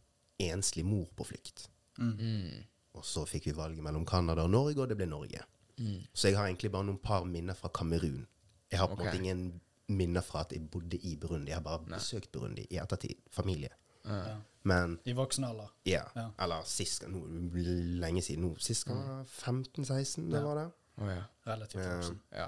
enslig 0.40 0.84
mor 0.86 1.08
på 1.16 1.24
flukt. 1.26 1.68
Mm. 1.98 2.64
Og 2.94 3.04
så 3.04 3.26
fikk 3.28 3.46
vi 3.50 3.52
valget 3.56 3.82
mellom 3.84 4.06
Canada 4.06 4.42
og 4.46 4.50
Norge, 4.50 4.78
og 4.80 4.88
det 4.88 4.96
ble 4.96 5.06
Norge. 5.06 5.42
Mm. 5.78 6.02
Så 6.14 6.28
jeg 6.30 6.36
har 6.38 6.46
egentlig 6.46 6.70
bare 6.72 6.84
noen 6.84 6.98
par 7.02 7.24
minner 7.24 7.54
fra 7.58 7.68
Kamerun. 7.74 8.26
Jeg 8.70 8.78
har 8.78 8.86
på 8.86 8.92
en 8.94 9.00
Ok. 9.00 9.04
måte 9.06 9.16
ingen 9.18 9.60
minner 9.88 10.20
fra 10.22 10.40
at 10.40 10.52
jeg 10.52 10.70
bodde 10.70 10.96
i 10.96 11.16
Burundi. 11.16 11.50
Jeg 11.50 11.56
har 11.56 11.62
bare 11.66 11.82
besøkt 11.84 12.30
Burundi 12.32 12.66
i 12.70 12.76
ettertid. 12.78 13.16
Familie. 13.30 13.70
Ja. 14.06 14.36
Men 14.62 14.98
I 15.04 15.12
voksen 15.12 15.44
alder. 15.44 15.68
ja. 15.84 16.04
Ja. 16.16 16.30
Eller 16.38 16.62
sist 16.64 17.02
no, 17.08 17.24
lenge 17.26 18.22
siden. 18.22 18.42
No, 18.44 18.54
sist 18.58 18.84
gang 18.86 18.98
var 19.08 19.24
15-16, 19.24 20.30
det 20.30 20.42
var 20.44 20.54
det. 20.54 20.70
Oh, 21.00 21.08
ja. 21.08 21.22
Relativt 21.46 21.82
voksen. 21.84 22.20
Ja. 22.32 22.46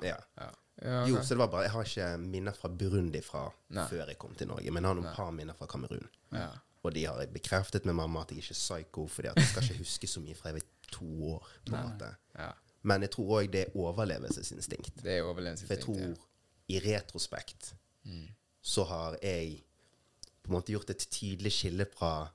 Ja. 0.80 0.90
ja 1.02 1.06
Jo, 1.08 1.20
så 1.22 1.34
det 1.34 1.38
var 1.38 1.48
bare 1.52 1.62
Jeg 1.66 1.70
har 1.74 1.84
ikke 1.84 2.06
minner 2.18 2.52
fra 2.56 2.68
Burundi 2.68 3.20
fra 3.22 3.44
Nei. 3.70 3.86
før 3.90 4.06
jeg 4.08 4.18
kom 4.18 4.34
til 4.34 4.48
Norge, 4.48 4.70
men 4.70 4.82
jeg 4.82 4.88
har 4.88 4.94
noen 5.00 5.14
par 5.14 5.30
minner 5.30 5.54
fra 5.58 5.66
Kamerun. 5.66 6.08
ja. 6.32 6.50
Og 6.82 6.90
de 6.94 7.04
har 7.06 7.26
bekreftet 7.30 7.84
med 7.86 7.94
mamma 7.94 8.22
at 8.24 8.30
jeg 8.32 8.38
ikke 8.42 8.50
er 8.56 8.58
psycho, 8.58 9.06
fordi 9.06 9.28
at 9.28 9.36
jeg 9.38 9.46
skal 9.46 9.62
ikke 9.68 9.78
huske 9.84 10.06
så 10.10 10.20
mye 10.20 10.34
fra 10.34 10.48
jeg 10.50 10.54
var 10.56 10.64
to 10.90 11.10
år. 11.34 11.48
på 11.68 11.76
en 11.76 11.82
måte. 11.92 12.08
ja. 12.38 12.48
Men 12.82 13.02
jeg 13.02 13.10
tror 13.14 13.28
òg 13.38 13.50
det 13.52 13.60
er 13.68 13.76
overlevelsesinstinkt. 13.78 14.96
Det 15.04 15.12
er 15.18 15.22
overlevelsesinstinkt, 15.22 15.84
For 15.84 15.94
jeg 15.94 16.16
tror 16.16 16.26
i 16.68 16.80
retrospekt 16.96 17.74
Mm. 18.04 18.28
så 18.60 18.84
har 18.84 19.16
jeg 19.22 19.62
på 20.42 20.50
en 20.50 20.56
måte 20.56 20.72
gjort 20.72 20.90
et 20.90 20.98
tydelig 21.10 21.52
skille 21.52 21.86
fra 21.86 22.28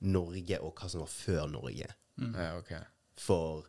Norge 0.00 0.58
og 0.62 0.72
hva 0.80 0.88
som 0.88 1.00
var 1.04 1.10
før 1.12 1.46
Norge. 1.52 1.86
Mm. 2.16 2.34
ja, 2.34 2.56
ok. 2.58 2.72
For 3.20 3.66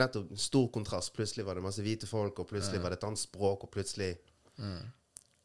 nettopp 0.00 0.34
stor 0.40 0.68
kontrast. 0.74 1.12
Plutselig 1.16 1.46
var 1.46 1.58
det 1.58 1.64
masse 1.64 1.82
hvite 1.84 2.08
folk, 2.10 2.38
og 2.42 2.50
plutselig 2.50 2.82
var 2.82 2.94
det 2.94 3.00
et 3.00 3.08
annet 3.08 3.22
språk, 3.22 3.66
og 3.66 3.70
plutselig 3.74 4.16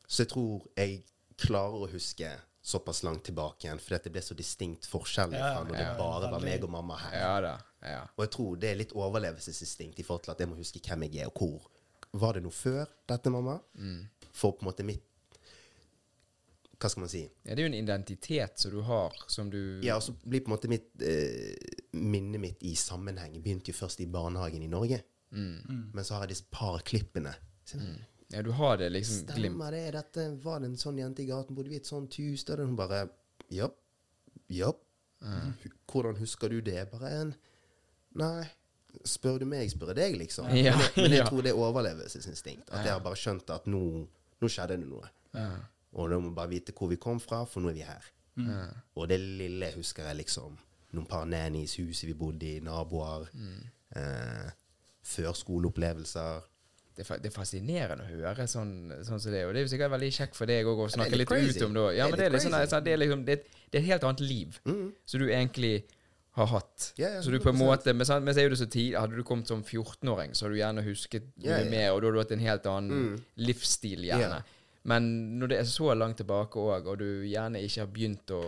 Så 0.09 0.23
jeg 0.23 0.29
tror 0.29 0.63
jeg 0.77 1.03
klarer 1.37 1.85
å 1.85 1.89
huske 1.89 2.29
såpass 2.61 3.03
langt 3.03 3.23
tilbake 3.25 3.65
igjen, 3.65 3.79
at 3.79 4.03
det 4.03 4.11
ble 4.13 4.21
så 4.21 4.35
distinkt 4.37 4.85
forskjellig 4.89 5.39
fra 5.39 5.63
når 5.63 5.77
det 5.77 5.89
bare 5.97 6.31
var 6.33 6.43
meg 6.43 6.65
og 6.65 6.71
mamma 6.73 6.97
her. 6.99 7.15
Ja 7.17 7.35
da. 7.45 7.53
Ja. 7.81 8.01
Og 8.17 8.25
jeg 8.25 8.31
tror 8.35 8.57
det 8.59 8.69
er 8.69 8.79
litt 8.81 8.95
overlevelsesinstinkt 8.97 10.01
i 10.01 10.05
forhold 10.05 10.25
til 10.25 10.33
at 10.33 10.41
jeg 10.43 10.51
må 10.51 10.57
huske 10.59 10.81
hvem 10.83 11.07
jeg 11.07 11.23
er, 11.23 11.31
og 11.31 11.39
hvor. 11.39 11.69
Var 12.19 12.37
det 12.37 12.43
noe 12.45 12.55
før 12.55 12.89
dette, 13.09 13.31
mamma? 13.33 13.59
For 14.33 14.57
på 14.57 14.65
en 14.65 14.69
måte 14.69 14.85
mitt 14.87 15.05
Hva 16.79 16.87
skal 16.89 17.01
man 17.03 17.09
si? 17.11 17.21
ja. 17.43 17.55
Det 17.55 17.59
er 17.59 17.65
jo 17.65 17.71
en 17.73 17.77
identitet 17.79 18.59
som 18.61 18.71
du 18.71 18.81
har, 18.87 19.15
som 19.27 19.49
du 19.51 19.57
Ja, 19.83 19.97
og 19.99 20.03
så 20.05 20.13
blir 20.23 20.39
på 20.45 20.47
en 20.51 20.55
måte 20.55 20.69
mitt 20.71 20.87
eh, 21.03 21.55
minnet 21.99 22.39
mitt 22.39 22.63
i 22.63 22.71
sammenheng 22.79 23.35
begynte 23.43 23.73
jo 23.73 23.77
først 23.81 23.99
i 23.99 24.07
barnehagen 24.07 24.63
i 24.63 24.67
Norge. 24.71 25.01
Men 25.31 26.03
så 26.07 26.15
har 26.15 26.23
jeg 26.25 26.31
disse 26.37 26.47
par 26.49 26.79
klippene. 26.87 27.33
Mm. 27.75 27.97
Ja, 28.31 28.41
du 28.45 28.51
har 28.55 28.77
det 28.77 28.87
liksom 28.93 29.25
glimt. 29.27 29.55
Stemmer 29.57 29.71
det? 29.75 29.83
Dette 29.93 30.23
var 30.43 30.59
det 30.63 30.69
en 30.71 30.77
sånn 30.77 30.97
jente 31.01 31.21
i 31.21 31.27
gaten? 31.29 31.55
Bodde 31.57 31.69
vi 31.69 31.75
i 31.77 31.81
et 31.83 31.89
sånt 31.89 32.15
hus? 32.21 32.43
Der 32.47 32.63
hun 32.63 32.75
bare 32.79 33.09
Ja. 33.53 33.67
Ja. 34.49 34.71
Hu- 35.21 35.75
Hvordan 35.91 36.15
husker 36.21 36.49
du 36.49 36.61
det? 36.61 36.87
Bare 36.91 37.09
en 37.21 37.35
Nei. 38.15 38.45
Spør 39.05 39.37
du 39.39 39.45
meg, 39.45 39.69
spør 39.69 39.91
jeg 39.93 39.95
deg, 39.99 40.15
liksom. 40.23 40.47
Ja, 40.57 40.73
men, 40.77 40.81
jeg, 40.81 41.03
men 41.03 41.11
jeg 41.19 41.27
tror 41.27 41.43
det 41.45 41.51
er 41.51 41.59
overlevelsesinstinkt. 41.61 42.69
At 42.71 42.85
jeg 42.87 42.93
har 42.95 43.03
bare 43.05 43.19
skjønt 43.19 43.49
at 43.53 43.67
nå, 43.69 43.81
nå 44.41 44.49
skjedde 44.49 44.79
det 44.79 44.87
noe. 44.89 45.09
Og 45.97 46.11
da 46.11 46.19
må 46.21 46.29
vi 46.29 46.37
bare 46.37 46.51
vite 46.51 46.75
hvor 46.77 46.91
vi 46.91 46.99
kom 47.01 47.21
fra, 47.23 47.43
for 47.49 47.63
nå 47.63 47.71
er 47.71 47.77
vi 47.77 47.87
her. 47.87 48.11
Og 48.95 49.09
det 49.09 49.19
lille 49.19 49.71
husker 49.75 50.07
jeg 50.09 50.21
liksom. 50.21 50.57
Noen 50.95 51.09
par 51.09 51.25
nannies, 51.29 51.75
huset 51.77 52.07
vi 52.09 52.15
bodde 52.17 52.47
i, 52.47 52.61
naboer. 52.65 53.27
Eh, 53.97 54.47
førskoleopplevelser. 55.09 56.47
Det, 56.95 57.05
er 57.05 57.21
det 57.23 57.29
er 57.29 57.33
fascinerende 57.33 58.05
å 58.05 58.09
høre 58.09 58.45
sånn, 58.49 58.73
sånn 59.07 59.21
som 59.23 59.31
det. 59.33 59.45
Og 59.47 59.53
det 59.53 59.61
er 59.61 59.67
jo 59.67 59.71
sikkert 59.71 59.93
veldig 59.93 60.09
kjekt 60.17 60.35
for 60.35 60.49
deg 60.49 60.67
òg 60.67 60.81
å 60.83 60.89
snakke 60.91 61.19
litt 61.19 61.31
litt 61.31 61.61
ut 61.61 61.67
om 61.69 61.77
det. 61.77 61.85
Ja, 61.95 62.09
men 62.09 62.19
det 62.19 62.25
er, 62.27 62.33
litt 62.33 62.43
sånn, 62.43 62.57
sånn, 62.67 62.83
det, 62.85 62.95
er 62.95 63.01
liksom, 63.01 63.23
det, 63.27 63.37
det 63.69 63.79
er 63.79 63.85
et 63.85 63.91
helt 63.93 64.07
annet 64.09 64.25
liv 64.25 64.59
som 64.65 65.23
du 65.23 65.29
egentlig 65.29 65.73
har 66.39 66.49
hatt. 66.51 66.89
Yeah, 66.97 67.15
yeah, 67.15 67.23
så 67.23 67.31
du 67.31 67.39
på 67.41 67.53
en 67.53 67.57
måte 67.57 67.93
Men, 67.95 68.05
sant, 68.05 68.25
men 68.25 68.35
så 68.35 68.43
er 68.43 68.51
det 68.53 68.59
så 68.59 68.67
tid 68.69 68.93
Hadde 68.95 69.17
du 69.17 69.25
kommet 69.27 69.49
som 69.49 69.63
14-åring, 69.63 70.35
så 70.37 70.45
hadde 70.45 70.55
du 70.55 70.59
gjerne 70.59 70.83
husket 70.85 71.25
yeah, 71.41 71.63
mer, 71.71 71.93
og 71.93 72.03
da 72.03 72.09
hadde 72.09 72.19
du 72.19 72.21
hatt 72.21 72.35
en 72.35 72.43
helt 72.43 72.69
annen 72.69 73.15
livsstil, 73.49 74.05
gjerne. 74.11 74.43
Ja. 74.89 74.95
Men 74.95 75.09
når 75.39 75.51
det 75.51 75.57
er 75.61 75.67
så 75.69 75.91
langt 75.93 76.17
tilbake 76.17 76.57
òg, 76.57 76.87
og 76.89 76.97
du 76.97 77.05
gjerne 77.29 77.61
ikke 77.61 77.83
har 77.83 77.91
begynt 77.93 78.31
å, 78.33 78.39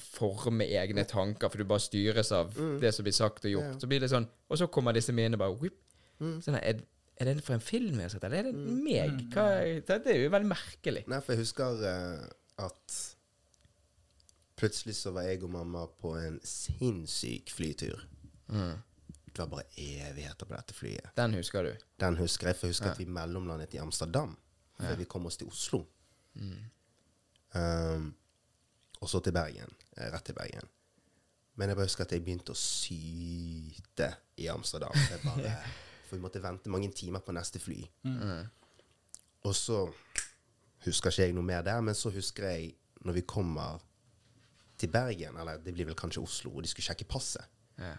forme 0.00 0.64
egne 0.64 1.04
tanker, 1.04 1.52
for 1.52 1.60
du 1.60 1.68
bare 1.68 1.84
styres 1.84 2.32
av 2.32 2.54
det 2.80 2.94
som 2.96 3.04
blir 3.04 3.12
sagt 3.16 3.44
og 3.44 3.52
gjort, 3.52 3.74
Ja. 3.74 3.78
så 3.82 3.90
blir 3.90 4.00
det 4.00 4.08
sånn 4.10 4.28
Og 4.48 4.58
så 4.58 4.66
kommer 4.72 4.96
disse 4.96 5.12
minnene 5.12 5.38
bare 5.38 5.54
whip. 5.60 5.76
Sånn, 6.20 6.56
her, 6.56 6.64
er, 6.64 6.80
er 7.20 7.24
det 7.34 7.44
for 7.44 7.54
en 7.54 7.60
film 7.64 8.00
jeg 8.00 8.08
har 8.08 8.14
sett, 8.16 8.24
eller 8.24 8.38
er 8.38 8.48
det 8.48 8.54
meg? 8.56 9.20
Hva, 9.32 9.44
det 9.86 10.06
er 10.10 10.22
jo 10.24 10.30
veldig 10.32 10.48
merkelig. 10.50 11.04
Nei, 11.06 11.20
for 11.20 11.36
jeg 11.36 11.44
husker 11.44 11.84
uh, 11.84 12.64
at 12.66 12.98
plutselig 14.60 14.96
så 14.98 15.12
var 15.16 15.28
jeg 15.28 15.42
og 15.44 15.52
mamma 15.54 15.86
på 16.00 16.16
en 16.20 16.40
sinnssyk 16.44 17.52
flytur. 17.54 18.02
Det 18.50 19.38
var 19.38 19.46
bare 19.52 19.68
evigheter 19.78 20.44
på 20.48 20.52
dette 20.56 20.74
flyet. 20.74 21.12
Den 21.16 21.34
husker 21.38 21.64
du. 21.64 21.86
Den 22.02 22.16
husker 22.18 22.50
jeg, 22.50 22.56
for 22.58 22.66
jeg 22.66 22.74
husker 22.74 22.90
at 22.90 22.98
vi 23.00 23.06
mellomlandet 23.08 23.74
i 23.78 23.80
Amsterdam 23.80 24.34
før 24.80 24.96
vi 25.00 25.04
kom 25.10 25.26
oss 25.26 25.36
til 25.40 25.48
Oslo. 25.50 25.82
Um, 27.54 28.14
og 29.00 29.08
så 29.10 29.20
til 29.24 29.32
Bergen. 29.32 29.72
eh, 29.96 30.10
Rett 30.12 30.24
til 30.24 30.34
Bergen. 30.36 30.68
Men 31.56 31.68
jeg 31.68 31.76
bare 31.76 31.86
husker 31.88 32.04
at 32.04 32.12
jeg 32.14 32.22
begynte 32.24 32.52
å 32.54 32.58
syte 32.58 34.10
i 34.40 34.46
Amsterdam. 34.52 34.94
Jeg 35.10 35.20
bare, 35.24 35.54
for 36.08 36.16
vi 36.16 36.22
måtte 36.22 36.42
vente 36.42 36.70
mange 36.72 36.90
timer 36.96 37.20
på 37.24 37.32
neste 37.36 37.58
fly. 37.60 37.80
Og 39.42 39.54
så 39.56 39.82
husker 40.84 41.10
ikke 41.10 41.22
jeg 41.26 41.34
noe 41.36 41.44
mer 41.44 41.62
der, 41.66 41.80
men 41.84 41.94
så 41.96 42.10
husker 42.14 42.46
jeg 42.48 42.74
når 43.04 43.12
vi 43.18 43.20
kommer 43.28 43.80
til 44.80 44.88
Bergen, 44.92 45.36
eller 45.36 45.58
det 45.60 45.74
blir 45.76 45.88
vel 45.90 45.96
kanskje 45.98 46.22
Oslo, 46.24 46.54
og 46.56 46.62
de 46.64 46.68
skulle 46.68 46.84
sjekke 46.86 47.04
passet. 47.08 47.44
Ja. 47.80 47.94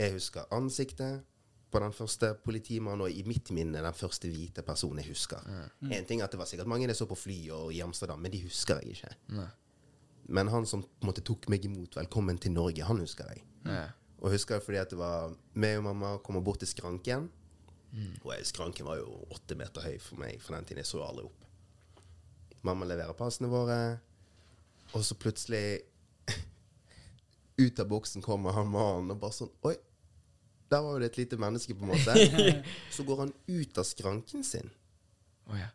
Jeg 0.00 0.12
husker 0.18 0.48
ansiktet 0.56 1.22
på 1.70 1.80
den 1.82 1.92
første 1.94 2.32
politimannen, 2.44 3.06
og 3.06 3.14
i 3.14 3.22
mitt 3.26 3.50
minne 3.54 3.82
den 3.84 3.94
første 3.96 4.28
hvite 4.30 4.64
personen 4.66 5.02
jeg 5.04 5.12
husker. 5.12 5.44
En 5.86 6.06
ting 6.08 6.20
er 6.20 6.26
at 6.26 6.34
det 6.34 6.40
var 6.40 6.48
sikkert 6.50 6.70
mange 6.70 6.88
jeg 6.88 6.98
så 6.98 7.06
på 7.10 7.18
fly 7.18 7.38
og 7.54 7.72
i 7.74 7.80
Amsterdam, 7.84 8.20
men 8.22 8.32
de 8.34 8.42
husker 8.44 8.80
jeg 8.82 8.96
ikke. 8.98 9.12
Men 10.30 10.50
han 10.52 10.66
som 10.66 10.82
på 10.82 11.04
en 11.04 11.10
måte 11.10 11.24
tok 11.26 11.48
meg 11.50 11.64
imot, 11.66 11.96
velkommen 11.98 12.38
til 12.38 12.52
Norge, 12.54 12.84
han 12.86 13.00
husker 13.02 13.30
jeg. 13.32 13.44
Ja. 13.66 13.86
Og 14.20 14.34
husker 14.34 14.58
jeg 14.58 14.66
fordi 14.66 14.80
at 14.82 14.90
det 14.92 14.98
var 15.00 15.32
meg 15.54 15.78
og 15.80 15.86
mamma 15.88 16.16
kommer 16.24 16.42
bort 16.44 16.60
til 16.62 16.68
skranken. 16.70 17.30
Og 18.22 18.32
jeg, 18.34 18.46
skranken 18.46 18.86
var 18.86 19.00
jo 19.00 19.14
åtte 19.34 19.56
meter 19.58 19.82
høy 19.82 19.96
for 19.98 20.20
meg 20.20 20.38
for 20.42 20.54
den 20.54 20.68
tiden. 20.68 20.82
Jeg 20.84 20.90
så 20.90 21.02
aldri 21.02 21.26
opp. 21.26 21.46
Mamma 22.66 22.86
leverer 22.86 23.16
passene 23.16 23.48
våre, 23.50 23.78
og 24.92 25.04
så 25.06 25.16
plutselig 25.16 25.80
Ut 27.62 27.80
av 27.80 27.88
boksen 27.88 28.22
kommer 28.24 28.52
han 28.56 28.68
mannen 28.68 29.14
og 29.14 29.20
bare 29.22 29.36
sånn 29.36 29.50
Oi, 29.68 29.74
der 30.70 30.80
var 30.84 30.92
jo 30.96 31.00
det 31.02 31.08
et 31.12 31.18
lite 31.18 31.36
menneske, 31.40 31.74
på 31.74 31.84
en 31.84 31.92
måte. 31.92 32.14
Så 32.94 33.04
går 33.08 33.24
han 33.24 33.32
ut 33.48 33.78
av 33.82 33.84
skranken 33.88 34.44
sin 34.46 34.70
Oh, 35.50 35.56
ja. 35.58 35.66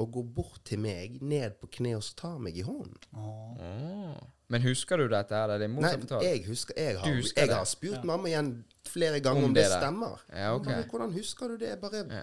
og 0.00 0.12
går 0.14 0.22
bort 0.38 0.60
til 0.64 0.78
meg, 0.80 1.18
ned 1.20 1.58
på 1.60 1.66
kne, 1.74 1.90
og 1.98 2.02
så 2.06 2.14
tar 2.16 2.38
meg 2.40 2.56
i 2.56 2.62
hånden. 2.64 2.94
Oh. 3.12 4.14
Men 4.48 4.62
husker 4.64 4.96
du 4.96 5.04
dette? 5.12 5.36
her? 5.36 5.50
Det 5.60 5.66
er 5.66 5.72
mor 5.74 5.84
Nei, 5.84 5.90
som 5.92 6.00
fortalte. 6.06 6.30
jeg 6.30 6.46
husker 6.46 6.78
Jeg 6.80 6.96
har, 6.96 7.12
husker 7.18 7.42
jeg 7.42 7.50
det? 7.50 7.58
har 7.58 7.68
spurt 7.68 8.06
mamma 8.08 8.30
igjen 8.30 8.48
flere 8.88 9.20
ganger 9.20 9.44
Om 9.44 9.50
om, 9.50 9.56
det, 9.58 9.66
det 9.68 9.74
stemmer. 9.82 10.22
Ja, 10.32 10.54
okay. 10.56 10.78
Bare, 10.78 10.86
Hvordan 10.94 11.12
husker 11.18 11.52
du 11.52 11.58
det? 11.60 11.74
Bare, 11.82 12.04
Ja. 12.08 12.22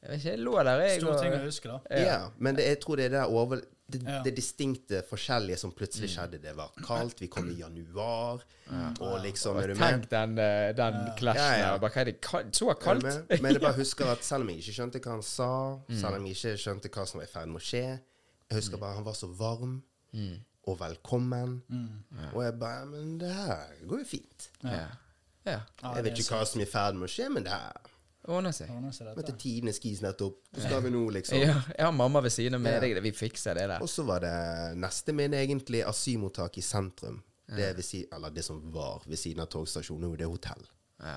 Jeg 0.00 0.08
vet 0.12 0.20
ikke, 0.22 0.30
jeg 0.30 0.38
lå 0.46 0.52
der, 0.64 0.78
jeg. 0.86 1.00
Stor 1.02 1.18
ting 1.20 1.34
å 1.34 1.40
huske, 1.42 1.68
da. 1.74 1.98
ja. 2.06 2.20
men 2.38 2.56
det, 2.56 2.64
jeg 2.70 2.78
tror 2.80 2.96
det 3.02 3.08
er 3.10 3.16
det 3.18 3.24
over 3.28 3.60
det, 3.92 4.02
Ja. 4.06 4.22
det 4.22 4.34
distinkte 4.36 5.02
forskjellige 5.08 5.58
som 5.58 5.72
plutselig 5.72 6.08
Mm. 6.10 6.14
skjedde. 6.16 6.40
Det 6.42 6.54
var 6.56 6.70
kaldt, 6.84 7.20
vi 7.20 7.26
kom 7.26 7.48
i 7.50 7.54
januar, 7.60 8.40
og 9.00 9.20
liksom 9.22 9.56
Er 9.58 9.66
du 9.68 9.74
med? 9.74 9.78
Tenk 9.78 10.08
den, 10.10 10.38
eh, 10.38 10.72
den 10.72 10.94
clashen 11.16 11.36
Ja, 11.36 11.56
ja. 11.58 11.72
der. 11.72 11.78
Bare, 11.78 11.90
hva 11.90 12.00
er 12.00 12.04
det 12.04 12.20
kaldt? 12.20 12.52
så 12.56 12.74
kaldt? 12.80 13.02
med? 13.02 13.40
Men 13.42 13.52
jeg 13.52 13.60
bare 13.68 13.74
husker 13.76 14.06
at 14.06 14.24
selv 14.24 14.42
om 14.42 14.48
jeg 14.48 14.58
ikke 14.58 14.72
skjønte 14.82 15.00
hva 15.00 15.10
han 15.10 15.22
sa, 15.22 15.76
Mm. 15.88 16.00
selv 16.00 16.14
om 16.16 16.26
jeg 16.26 16.34
ikke 16.36 16.56
skjønte 16.58 16.88
hva 16.90 17.06
som 17.06 17.18
var 17.20 17.26
i 17.26 17.30
ferd 17.32 17.48
med 17.48 17.60
å 17.60 17.64
skje 17.64 18.00
Jeg 18.50 18.56
husker 18.58 18.76
bare 18.78 18.94
han 18.94 19.04
var 19.04 19.12
så 19.14 19.26
varm 19.36 19.82
Mm. 20.14 20.40
og 20.66 20.78
velkommen. 20.78 21.62
Og 22.34 22.42
jeg 22.44 22.58
bare 22.58 22.86
Men 22.86 23.18
det 23.18 23.32
her 23.32 23.66
går 23.86 23.98
jo 23.98 24.04
fint. 24.04 24.48
Ja. 24.64 24.70
ja. 25.46 25.60
Ja, 25.82 25.94
Jeg 25.94 26.04
vet 26.04 26.18
ikke 26.18 26.34
hva 26.38 26.46
som 26.46 26.60
er 26.60 26.64
i 26.66 26.68
ferd 26.68 26.94
med 26.96 27.08
å 27.08 27.12
skje, 27.12 27.28
men 27.32 27.42
det 27.44 27.52
her 27.52 27.72
Ordner 28.30 28.52
seg. 28.54 28.70
Ordner 28.70 28.92
seg 28.94 29.08
Møtte 29.10 29.26
dette. 29.32 29.38
tidenes 29.42 29.80
skis 29.80 30.00
nettopp. 30.04 30.36
Hvor 30.54 30.62
skal 30.66 30.82
vi 30.84 30.90
nå, 30.94 31.00
liksom? 31.16 31.38
Ja, 31.42 31.56
jeg 31.76 31.84
har 31.86 31.92
mamma 31.96 32.20
ved 32.24 32.30
siden 32.34 32.54
av 32.54 32.60
med 32.60 32.74
Ja. 32.76 32.80
Det- 32.80 33.02
Vi 33.02 33.10
fikser 33.12 33.54
det 33.54 33.66
der. 33.68 33.80
Og 33.82 33.88
så 33.88 34.04
var 34.06 34.20
det 34.20 34.76
neste 34.78 35.12
min 35.12 35.32
egentlig 35.34 35.82
asylmottak 35.86 36.58
i 36.58 36.60
sentrum. 36.62 37.22
Det 37.50 37.74
vil 37.76 37.82
si, 37.84 38.04
eller 38.12 38.30
det 38.30 38.44
som 38.44 38.60
var 38.72 39.02
ved 39.06 39.16
siden 39.18 39.40
av 39.42 39.48
togstasjonen. 39.50 40.00
Nå 40.06 40.12
er 40.12 40.16
det 40.16 40.26
hotell. 40.30 40.62
Ja. 41.02 41.16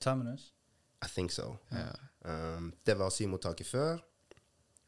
Terminus. 0.00 0.52
I 1.04 1.06
think 1.08 1.30
so. 1.30 1.58
Ja. 1.70 1.90
Um, 2.24 2.72
det 2.86 2.96
var 2.96 3.06
asylmottaket 3.10 3.66
før. 3.66 3.98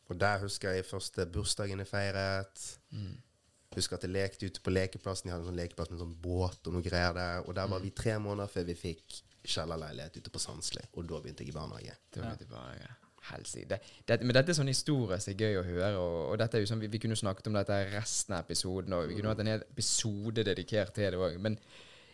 Og 0.09 0.19
der 0.21 0.39
husker 0.39 0.71
jeg 0.71 0.85
første 0.87 1.27
bursdagen 1.27 1.79
jeg 1.79 1.87
feiret. 1.87 2.79
Husker 3.75 3.97
at 3.99 4.03
jeg 4.07 4.11
lekte 4.15 4.47
ute 4.47 4.61
på 4.65 4.71
lekeplassen. 4.73 5.27
De 5.29 5.33
hadde 5.35 5.43
en 5.45 5.51
sånn 5.53 5.59
lekeplass 5.61 5.91
med 5.91 6.01
en 6.01 6.07
sånn 6.07 6.17
båt 6.23 6.67
og 6.67 6.73
noe 6.73 6.83
greier 6.83 7.13
der. 7.13 7.41
Og 7.47 7.55
der 7.55 7.67
var 7.69 7.81
vi 7.83 7.91
tre 7.91 8.15
måneder 8.19 8.49
før 8.49 8.65
vi 8.65 8.75
fikk 8.79 9.19
kjellerleilighet 9.51 10.21
ute 10.21 10.33
på 10.33 10.43
Sandsli. 10.43 10.85
Og 10.95 11.09
da 11.09 11.21
begynte 11.23 11.45
jeg 11.45 11.55
i 11.55 11.57
barnehage. 11.57 11.97
Ja. 12.17 12.95
Det, 13.27 13.79
det, 14.07 14.21
men 14.23 14.37
dette 14.37 14.53
er 14.53 14.57
sånn 14.59 14.71
historie 14.71 15.19
som 15.19 15.33
er 15.33 15.41
gøy 15.41 15.57
å 15.59 15.65
høre, 15.67 15.89
og, 15.99 16.19
og 16.31 16.37
dette 16.39 16.59
er 16.59 16.63
jo 16.63 16.69
sånn, 16.71 16.83
vi, 16.85 16.91
vi 16.93 17.01
kunne 17.03 17.17
snakket 17.19 17.49
om 17.51 17.57
dette 17.59 17.79
resten 17.91 18.37
av 18.37 18.45
episoden, 18.45 18.95
og 18.95 19.09
vi 19.11 19.17
kunne 19.19 19.33
hatt 19.33 19.43
en 19.43 19.51
hel 19.51 19.65
episode 19.67 20.45
dedikert 20.47 20.95
til 20.95 21.11
det 21.11 21.19
òg. 21.19 21.41
Men 21.43 21.59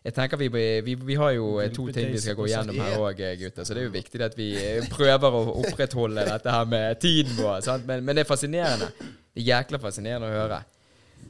jeg 0.03 0.17
tenker 0.17 0.41
vi, 0.41 0.49
vi, 0.83 0.95
vi 0.99 1.17
har 1.21 1.35
jo 1.37 1.51
eh, 1.63 1.69
to 1.75 1.85
ting 1.95 2.09
vi 2.11 2.23
skal 2.23 2.35
gå 2.39 2.49
gjennom 2.51 2.81
her 2.81 2.97
òg, 2.99 3.21
gutter. 3.43 3.67
Så 3.69 3.77
det 3.77 3.85
er 3.85 3.91
jo 3.91 3.95
viktig 3.95 4.25
at 4.25 4.39
vi 4.39 4.49
eh, 4.59 4.89
prøver 4.91 5.37
å 5.37 5.43
opprettholde 5.61 6.25
dette 6.27 6.57
her 6.57 6.71
med 6.73 6.99
tiden 7.05 7.37
vår. 7.39 7.61
Sant? 7.67 7.87
Men, 7.87 8.03
men 8.07 8.17
det 8.17 8.25
er 8.25 8.31
fascinerende. 8.33 8.89
Det 8.97 9.45
er 9.45 9.51
jækla 9.53 9.83
fascinerende 9.85 10.33
å 10.33 10.41
høre. 10.41 10.63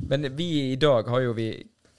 Men 0.09 0.31
vi 0.39 0.49
i 0.71 0.79
dag 0.81 1.11
har 1.11 1.27
jo 1.27 1.35
vi 1.37 1.51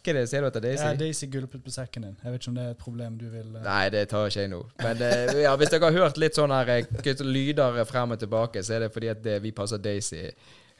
Hva 0.03 0.13
det, 0.17 0.23
ser 0.27 0.43
du 0.43 0.49
etter 0.49 0.63
Daisy? 0.63 0.83
Ja, 0.83 0.95
Daisy 0.99 1.27
gulpet 1.31 1.63
på 1.63 1.71
sekken 1.71 2.03
din. 2.03 2.15
Jeg 2.19 2.33
vet 2.33 2.41
ikke 2.41 2.51
om 2.51 2.57
det 2.57 2.63
er 2.65 2.71
et 2.73 2.81
problem 2.81 3.13
du 3.19 3.25
vil 3.31 3.53
uh... 3.55 3.61
Nei, 3.63 3.85
det 3.93 4.01
tar 4.11 4.27
ikke 4.27 4.43
jeg 4.43 4.51
nå. 4.51 4.59
Men 4.81 4.99
uh, 4.99 5.39
ja, 5.45 5.53
hvis 5.59 5.71
dere 5.71 5.87
har 5.87 5.99
hørt 6.01 6.19
litt 6.19 6.35
sånn 6.35 6.51
her 6.51 6.71
eh, 6.73 7.23
lyder 7.23 7.79
frem 7.87 8.15
og 8.15 8.19
tilbake, 8.19 8.63
så 8.67 8.75
er 8.75 8.85
det 8.85 8.91
fordi 8.95 9.11
at 9.13 9.21
det, 9.23 9.37
vi 9.45 9.53
passer 9.55 9.79
Daisy, 9.79 10.25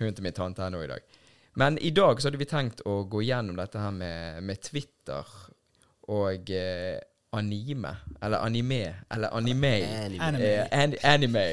hunden 0.01 0.17
til 0.17 0.27
min 0.27 0.36
tante, 0.36 0.65
her 0.65 0.73
nå 0.73 0.83
i 0.83 0.91
dag. 0.91 1.07
Men 1.55 1.77
i 1.79 1.93
dag 1.95 2.19
så 2.19 2.27
hadde 2.27 2.41
vi 2.41 2.49
tenkt 2.49 2.83
å 2.89 3.03
gå 3.07 3.23
gjennom 3.23 3.55
dette 3.59 3.79
her 3.79 3.95
med, 3.95 4.43
med 4.43 4.62
Twitter 4.65 5.31
og 6.12 6.51
eh, 6.51 6.99
anime. 7.33 7.93
Eller 8.19 8.43
anime. 8.43 8.81
Eller 9.13 9.38
anime. 9.38 9.73
Anime. 10.19 10.49
Eh, 10.49 10.67
an 10.83 10.97
anime. 11.03 11.45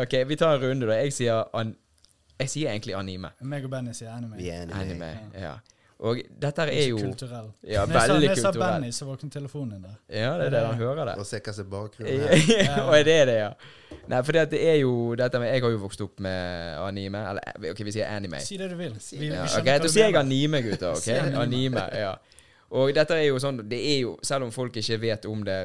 OK, 0.00 0.18
vi 0.26 0.40
tar 0.40 0.56
en 0.56 0.66
runde, 0.66 0.88
da. 0.90 0.98
Jeg 1.04 1.14
sier, 1.20 1.44
an 1.54 1.76
jeg 2.42 2.50
sier 2.50 2.72
egentlig 2.72 2.96
anime. 2.98 3.30
Meg 3.46 3.68
og 3.68 3.70
Benny 3.70 3.92
sier 3.94 4.10
anime. 4.16 4.34
Vi 4.40 4.48
er 4.50 4.64
anime. 4.66 4.80
Anime, 4.80 5.10
ja. 5.38 5.54
Og 6.02 6.18
dette 6.42 6.64
er 6.66 6.88
jo 6.90 6.96
kulturell. 6.98 7.52
Ja, 7.62 7.84
Når 7.86 7.94
veldig 7.94 8.14
Når 8.28 8.34
jeg 8.34 8.38
sa. 8.42 8.50
Benny, 8.56 8.88
så 8.90 9.06
våknet 9.06 9.32
telefonen 9.36 9.76
din 9.76 9.82
der. 9.86 9.92
Ja, 10.10 10.32
det 10.40 10.48
er 10.48 10.50
det 10.56 10.62
han 10.66 10.80
hører 10.80 11.04
det. 11.12 11.14
Og 11.22 11.26
se 11.28 11.38
hva 11.38 11.52
som 11.54 11.66
er 11.66 11.70
bakgrunnen 11.70 12.24
her. 12.26 12.80
og 12.88 12.96
er 12.98 13.04
det 13.06 13.18
det, 13.30 13.36
ja? 13.38 13.50
Nei, 14.10 14.22
for 14.26 14.32
det 14.34 14.58
er 14.58 14.80
jo 14.80 14.92
dette 15.20 15.38
med 15.38 15.52
Jeg 15.52 15.62
har 15.62 15.70
jo 15.76 15.78
vokst 15.84 16.02
opp 16.02 16.18
med 16.26 16.74
anime. 16.82 17.22
Eller 17.30 17.70
OK, 17.70 17.84
vi 17.86 17.94
sier 17.94 18.10
anime. 18.10 18.40
Si 18.42 18.58
det 18.58 18.70
du 18.72 18.76
vil. 18.80 18.96
Si 18.98 19.20
vi 19.20 19.30
Ja, 19.30 19.44
skjønner 19.46 19.62
ok, 19.62 19.70
hva 19.70 19.78
Da 19.86 19.92
sier 19.94 20.08
jeg 20.10 20.18
anime, 20.24 20.62
gutter. 20.66 20.90
ok? 20.96 21.04
Si 21.06 21.14
anime. 21.14 21.38
Anime, 21.46 21.86
ja. 22.02 22.12
Og 22.72 22.90
dette 22.96 23.14
er 23.20 23.26
jo 23.28 23.38
sånn 23.38 23.62
Det 23.68 23.78
er 23.78 23.98
jo, 24.00 24.16
selv 24.26 24.48
om 24.48 24.50
folk 24.54 24.76
ikke 24.80 24.98
vet 25.02 25.26
om 25.30 25.44
det 25.46 25.60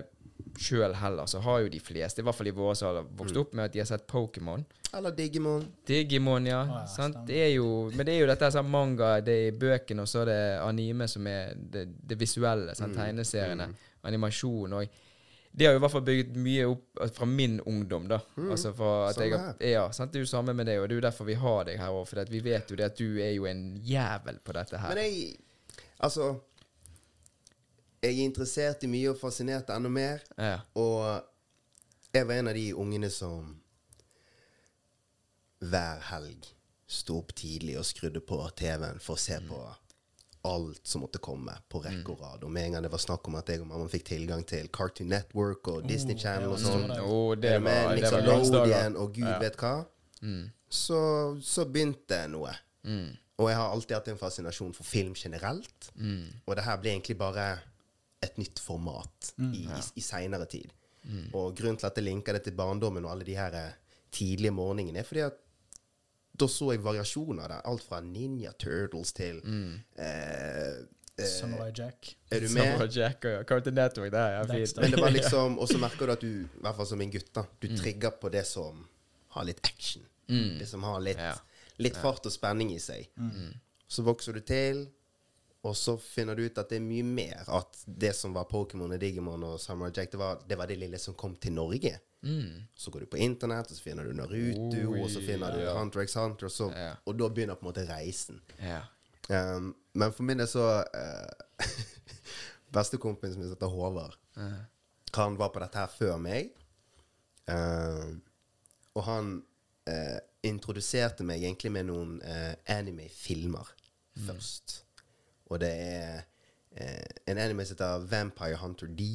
sjøl 0.58 0.94
heller, 0.98 1.26
så 1.30 1.40
har 1.46 1.60
jo 1.64 1.70
de 1.70 1.80
fleste, 1.80 2.22
i 2.22 2.26
hvert 2.26 2.36
fall 2.36 2.48
i 2.50 2.54
våre 2.56 2.76
har 2.86 3.04
vokst 3.18 3.36
Mm. 3.36 3.42
opp 3.42 3.54
med 3.54 3.66
at 3.66 3.74
de 3.74 3.80
har 3.80 3.86
sett 3.86 4.08
Pokémon. 4.08 4.64
Eller 4.94 5.12
Digimon. 5.12 5.66
Digimon, 5.86 6.46
ja. 6.46 6.62
Å, 6.64 6.80
ja, 6.80 6.86
sant? 6.88 7.18
Det 7.28 7.38
er 7.46 7.52
jo, 7.56 7.90
men 7.94 8.06
det 8.06 8.14
er 8.16 8.20
jo 8.22 8.28
dette 8.28 8.52
sånn 8.52 8.70
manga, 8.70 9.22
det 9.22 9.36
er 9.48 9.58
bøkene, 9.60 10.02
og 10.02 10.08
så 10.08 10.22
er 10.22 10.26
det 10.32 10.60
anime 10.64 11.08
som 11.08 11.28
er 11.28 11.54
det, 11.56 11.88
det 12.08 12.18
visuelle. 12.20 12.74
Sant? 12.76 12.96
Mm. 12.96 13.02
Tegneseriene. 13.04 13.68
Animasjon. 14.08 14.74
Og 14.74 14.88
det 15.58 15.66
har 15.66 15.74
jo 15.74 15.80
i 15.80 15.82
hvert 15.82 15.92
fall 15.92 16.06
bygget 16.06 16.36
mye 16.38 16.66
opp 16.70 17.00
altså, 17.02 17.16
fra 17.16 17.26
min 17.26 17.60
ungdom, 17.66 18.08
da. 18.08 18.20
Altså 18.38 18.74
fra 18.78 19.10
at 19.10 19.18
jeg 19.20 19.72
ja, 19.74 19.88
sant? 19.92 20.14
Det 20.14 20.20
er 20.22 20.26
jo 20.26 20.30
samme 20.30 20.54
med 20.54 20.68
deg, 20.70 20.80
og 20.80 20.88
det 20.88 20.96
er 20.96 21.02
jo 21.02 21.08
derfor 21.10 21.26
vi 21.26 21.34
har 21.34 21.64
deg 21.66 21.80
her 21.82 21.90
òg. 21.98 22.06
For 22.08 22.24
vi 22.30 22.40
vet 22.46 22.70
jo 22.72 22.76
det 22.78 22.86
at 22.92 22.98
du 22.98 23.18
er 23.20 23.34
jo 23.34 23.46
en 23.50 23.64
jævel 23.84 24.40
på 24.44 24.54
dette 24.54 24.78
her. 24.78 24.94
Men 24.96 25.04
jeg 25.04 25.36
Altså 26.00 26.36
Jeg 28.04 28.14
er 28.14 28.28
interessert 28.28 28.84
i 28.86 28.90
mye 28.92 29.10
og 29.14 29.18
fascinert 29.20 29.72
enda 29.74 29.90
mer. 29.90 30.22
Ja. 30.38 30.60
Og 30.78 31.24
jeg 32.14 32.28
var 32.28 32.40
en 32.42 32.52
av 32.52 32.58
de 32.58 32.68
ungene 32.78 33.10
som 33.14 33.56
hver 35.66 36.04
helg 36.12 36.46
sto 36.88 37.18
opp 37.20 37.34
tidlig 37.36 37.76
og 37.80 37.86
skrudde 37.88 38.22
på 38.24 38.38
TV-en 38.58 39.02
for 39.04 39.18
å 39.18 39.22
se 39.22 39.40
på 39.48 39.60
alt 40.48 40.88
som 40.88 41.02
måtte 41.04 41.20
komme 41.20 41.52
på 41.68 41.82
rekke 41.84 42.14
og 42.14 42.22
rad. 42.24 42.46
Og 42.48 42.52
med 42.54 42.68
en 42.68 42.78
gang 42.78 42.86
det 42.86 42.92
var 42.94 43.02
snakk 43.04 43.28
om 43.28 43.36
at 43.40 43.50
jeg 43.52 43.64
og 43.64 43.68
mamma 43.68 43.90
fikk 43.92 44.06
tilgang 44.14 44.46
til 44.48 44.70
Cartoon 44.72 45.10
Network 45.12 45.68
og 45.74 45.88
Disney 45.90 46.16
Channel 46.20 46.54
og 46.54 46.62
sånn, 46.62 46.86
oh, 47.02 47.34
det 47.36 47.58
med 47.60 47.82
var, 47.90 47.98
det 47.98 48.12
var 48.14 48.28
Lodian, 48.54 48.96
og 49.02 49.18
gud 49.18 49.34
vet 49.42 49.58
hva, 49.60 49.74
så, 50.70 51.02
så 51.44 51.66
begynte 51.68 52.22
noe. 52.32 52.54
Og 53.38 53.50
jeg 53.52 53.58
har 53.60 53.74
alltid 53.74 53.98
hatt 53.98 54.08
en 54.14 54.22
fascinasjon 54.22 54.72
for 54.78 54.88
film 54.88 55.18
generelt. 55.18 55.92
Og 56.46 56.56
det 56.56 56.64
her 56.70 56.80
ble 56.82 56.96
egentlig 56.96 57.18
bare 57.20 57.50
et 58.24 58.38
nytt 58.42 58.60
format 58.60 59.34
i, 59.38 59.66
i, 59.68 59.82
i 59.96 60.02
seinere 60.02 60.46
tid. 60.50 60.72
Og 61.34 61.54
grunnen 61.56 61.78
til 61.80 61.88
at 61.88 61.96
jeg 62.00 62.04
linker 62.08 62.36
det 62.36 62.44
til 62.48 62.56
barndommen 62.58 63.06
og 63.06 63.12
alle 63.14 63.24
de 63.28 63.36
her 63.38 63.54
eh, 63.56 63.76
tidlige 64.12 64.52
morgenene, 64.52 65.00
er 65.00 65.08
fordi 65.08 65.22
at 65.24 65.38
da 66.38 66.46
så 66.52 66.72
jeg 66.74 66.84
variasjoner 66.86 67.48
der. 67.50 67.62
Alt 67.66 67.82
fra 67.88 68.02
Ninja 68.04 68.52
Turtles 68.60 69.14
til 69.18 69.40
eh, 69.98 70.84
Samurai 71.18 71.72
Jack. 71.78 72.12
Er 72.30 72.44
du 72.44 72.48
Samurai 72.52 72.78
med? 72.88 72.98
Jack 72.98 73.26
og 73.26 73.32
ja. 73.32 73.44
Cartoon 73.44 73.74
Network, 73.74 74.12
det 74.14 74.20
er 74.20 74.36
ja, 74.36 74.44
fint. 74.52 74.78
Men 74.84 74.92
det 74.94 75.02
var 75.02 75.16
liksom 75.20 75.58
Og 75.60 75.70
så 75.72 75.80
merker 75.82 76.06
du 76.06 76.14
at 76.18 76.22
du, 76.26 76.30
i 76.44 76.62
hvert 76.66 76.78
fall 76.78 76.90
som 76.92 77.02
en 77.02 77.14
gutt, 77.16 77.32
da, 77.34 77.46
du 77.62 77.68
trigger 77.78 78.14
på 78.22 78.30
det 78.34 78.44
som 78.50 78.84
har 79.38 79.48
litt 79.48 79.64
action. 79.66 80.06
Det 80.28 80.68
som 80.68 80.84
har 80.84 81.00
litt, 81.02 81.18
Ja. 81.24 81.34
litt 81.80 81.98
fart 81.98 82.26
og 82.28 82.34
spenning 82.34 82.74
i 82.76 82.80
seg. 82.84 83.08
Så 83.88 84.04
vokser 84.04 84.36
du 84.36 84.42
til, 84.44 84.86
og 85.68 85.76
så 85.78 85.98
finner 86.00 86.38
du 86.38 86.46
ut 86.48 86.60
at 86.62 86.70
det 86.72 86.78
er 86.80 86.86
mye 86.86 87.06
mer. 87.06 87.44
At 87.52 87.82
det 87.86 88.14
som 88.16 88.36
var 88.36 88.48
Pokémon 88.52 88.94
og 88.96 89.00
Digimon 89.02 89.44
og 89.44 89.58
Samurai 89.60 89.92
Jack, 89.96 90.14
det 90.14 90.20
var, 90.22 90.40
det 90.48 90.58
var 90.60 90.70
det 90.70 90.78
lille 90.80 91.00
som 91.02 91.18
kom 91.20 91.36
til 91.36 91.56
Norge. 91.58 91.98
Så 92.76 92.92
går 92.92 93.00
du 93.00 93.06
på 93.06 93.18
internett, 93.18 93.72
og 93.72 93.78
så 93.78 93.84
finner 93.84 94.04
du 94.08 94.14
Naruto, 94.14 94.80
Oi, 94.92 95.02
og 95.04 95.10
så 95.12 95.22
finner 95.24 95.54
du 95.54 95.62
ja. 95.64 95.74
Hunter 95.78 96.04
x 96.04 96.16
Hunter, 96.18 96.50
og, 96.50 96.52
så, 96.52 96.70
Ja. 96.76 96.94
og 97.06 97.20
da 97.20 97.30
begynner 97.30 97.56
på 97.56 97.66
en 97.66 97.70
måte 97.70 97.86
reisen. 97.88 98.42
Ja. 98.60 98.82
Um, 99.30 99.76
men 99.94 100.14
for 100.14 100.24
min 100.24 100.40
del 100.40 100.48
så 100.48 100.66
uh, 101.02 101.68
Bestekompisen 102.74 103.40
min 103.40 103.48
som 103.48 103.56
heter 103.56 103.72
Håvard, 103.72 104.16
han 105.16 105.38
var 105.40 105.50
på 105.50 105.60
dette 105.64 105.80
her 105.80 105.92
før 105.92 106.18
meg. 106.22 106.52
Um, 107.48 108.22
og 108.98 109.04
han 109.08 109.32
uh, 109.90 110.20
introduserte 110.44 111.24
meg 111.24 111.44
egentlig 111.44 111.72
med 111.72 111.88
noen 111.88 112.18
uh, 112.24 112.54
anime-filmer 112.76 113.72
først. 114.28 114.82
Og 115.48 115.60
det 115.64 115.72
er 115.72 116.22
eh, 116.76 117.18
en 117.32 117.38
anime 117.40 117.66
som 117.66 117.78
heter 117.78 118.06
Vampire 118.12 118.60
Hunter 118.62 118.88
D. 118.88 119.08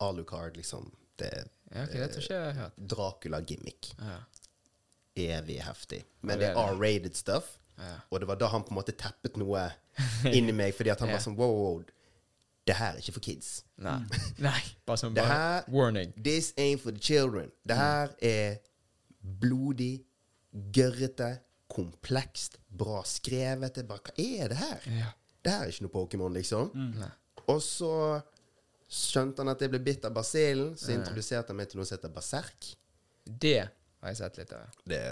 Alucard, 0.00 0.56
liksom. 0.56 0.90
Det 1.16 1.30
ja, 1.72 1.82
okay, 1.82 1.98
det 2.02 2.10
tror 2.12 2.22
ikke 2.22 2.34
jeg 2.34 2.44
har 2.52 2.58
hørt. 2.62 2.80
Dracula-gimmick. 2.92 3.92
Ja. 3.98 4.18
Evig 5.16 5.60
heftig. 5.64 6.02
Men 6.20 6.38
det 6.42 6.50
er. 6.52 6.58
R-rated 6.60 7.16
stuff. 7.16 7.54
Ja. 7.78 7.94
Og 8.10 8.20
det 8.20 8.28
var 8.28 8.38
da 8.40 8.46
han 8.52 8.62
på 8.64 8.72
en 8.74 8.78
måte 8.78 8.92
teppet 8.96 9.36
noe 9.40 9.66
inni 10.36 10.52
meg, 10.56 10.74
fordi 10.76 10.92
at 10.92 11.00
han 11.00 11.08
Ja. 11.10 11.16
var 11.16 11.24
sånn 11.24 11.36
wow, 11.40 11.56
wow, 11.56 11.80
det 12.66 12.76
her 12.76 12.94
er 12.96 13.00
ikke 13.00 13.16
for 13.16 13.24
kids. 13.24 13.50
Nei. 13.80 13.98
Nei. 14.46 14.60
Bare 14.88 15.00
sånn 15.00 15.16
bare, 15.16 15.32
her 15.32 15.68
warning. 15.72 16.12
This 16.20 16.52
ain't 16.60 16.82
for 16.84 16.92
the 16.92 17.00
children. 17.00 17.48
Mm. 17.48 17.68
Det 17.72 17.76
her 17.80 18.14
er 18.20 18.56
blodig, 19.42 19.92
gørrete, 20.76 21.32
komplekst, 21.72 22.58
bra 22.68 23.00
skrevet. 23.08 23.74
Det 23.80 23.86
bare, 23.88 24.04
Hva 24.12 24.24
er 24.44 24.52
det 24.52 24.58
her? 24.60 24.88
Ja. 25.00 25.12
Det 25.46 25.54
her 25.54 25.66
er 25.66 25.72
ikke 25.72 25.86
noe 25.86 25.94
Pokémon, 25.94 26.34
liksom. 26.36 26.72
Mm. 26.74 27.04
Og 27.46 27.60
så 27.62 27.92
skjønte 28.86 29.42
han 29.42 29.50
at 29.52 29.62
jeg 29.62 29.72
ble 29.72 29.80
bitt 29.82 30.04
av 30.06 30.14
basillen, 30.14 30.74
så 30.78 30.92
introduserte 30.94 31.52
han 31.52 31.58
meg 31.58 31.70
til 31.70 31.80
noe 31.80 31.88
som 31.88 31.98
heter 31.98 32.14
berserk. 32.14 32.72
Det 33.26 33.58
har 33.66 34.12
jeg 34.12 34.20
sett 34.20 34.40
litt 34.42 34.54
av. 34.54 34.80
Det 34.86 35.02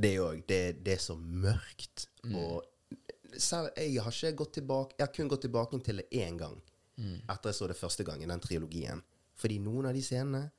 Det 0.00 0.10
er 0.14 0.22
òg 0.24 0.42
det, 0.48 0.62
det 0.84 0.94
er 0.96 1.02
så 1.02 1.16
mørkt. 1.18 2.06
Og 2.30 2.62
selv, 3.36 3.70
jeg 3.76 4.02
har 4.02 4.14
ikke 4.14 4.38
gått 4.38 4.54
tilbake 4.58 4.94
Jeg 4.98 5.06
har 5.06 5.14
kun 5.14 5.28
gått 5.30 5.44
tilbake 5.46 5.78
til 5.84 6.02
det 6.02 6.08
én 6.10 6.38
gang. 6.38 6.56
Etter 7.00 7.50
jeg 7.50 7.58
så 7.58 7.68
det 7.70 7.78
første 7.78 8.04
gang 8.04 8.22
i 8.22 8.28
den 8.28 8.40
trilogien. 8.40 9.02
Fordi 9.40 9.58
noen 9.58 9.88
av 9.88 9.96
de 9.96 10.02
scenene 10.04 10.50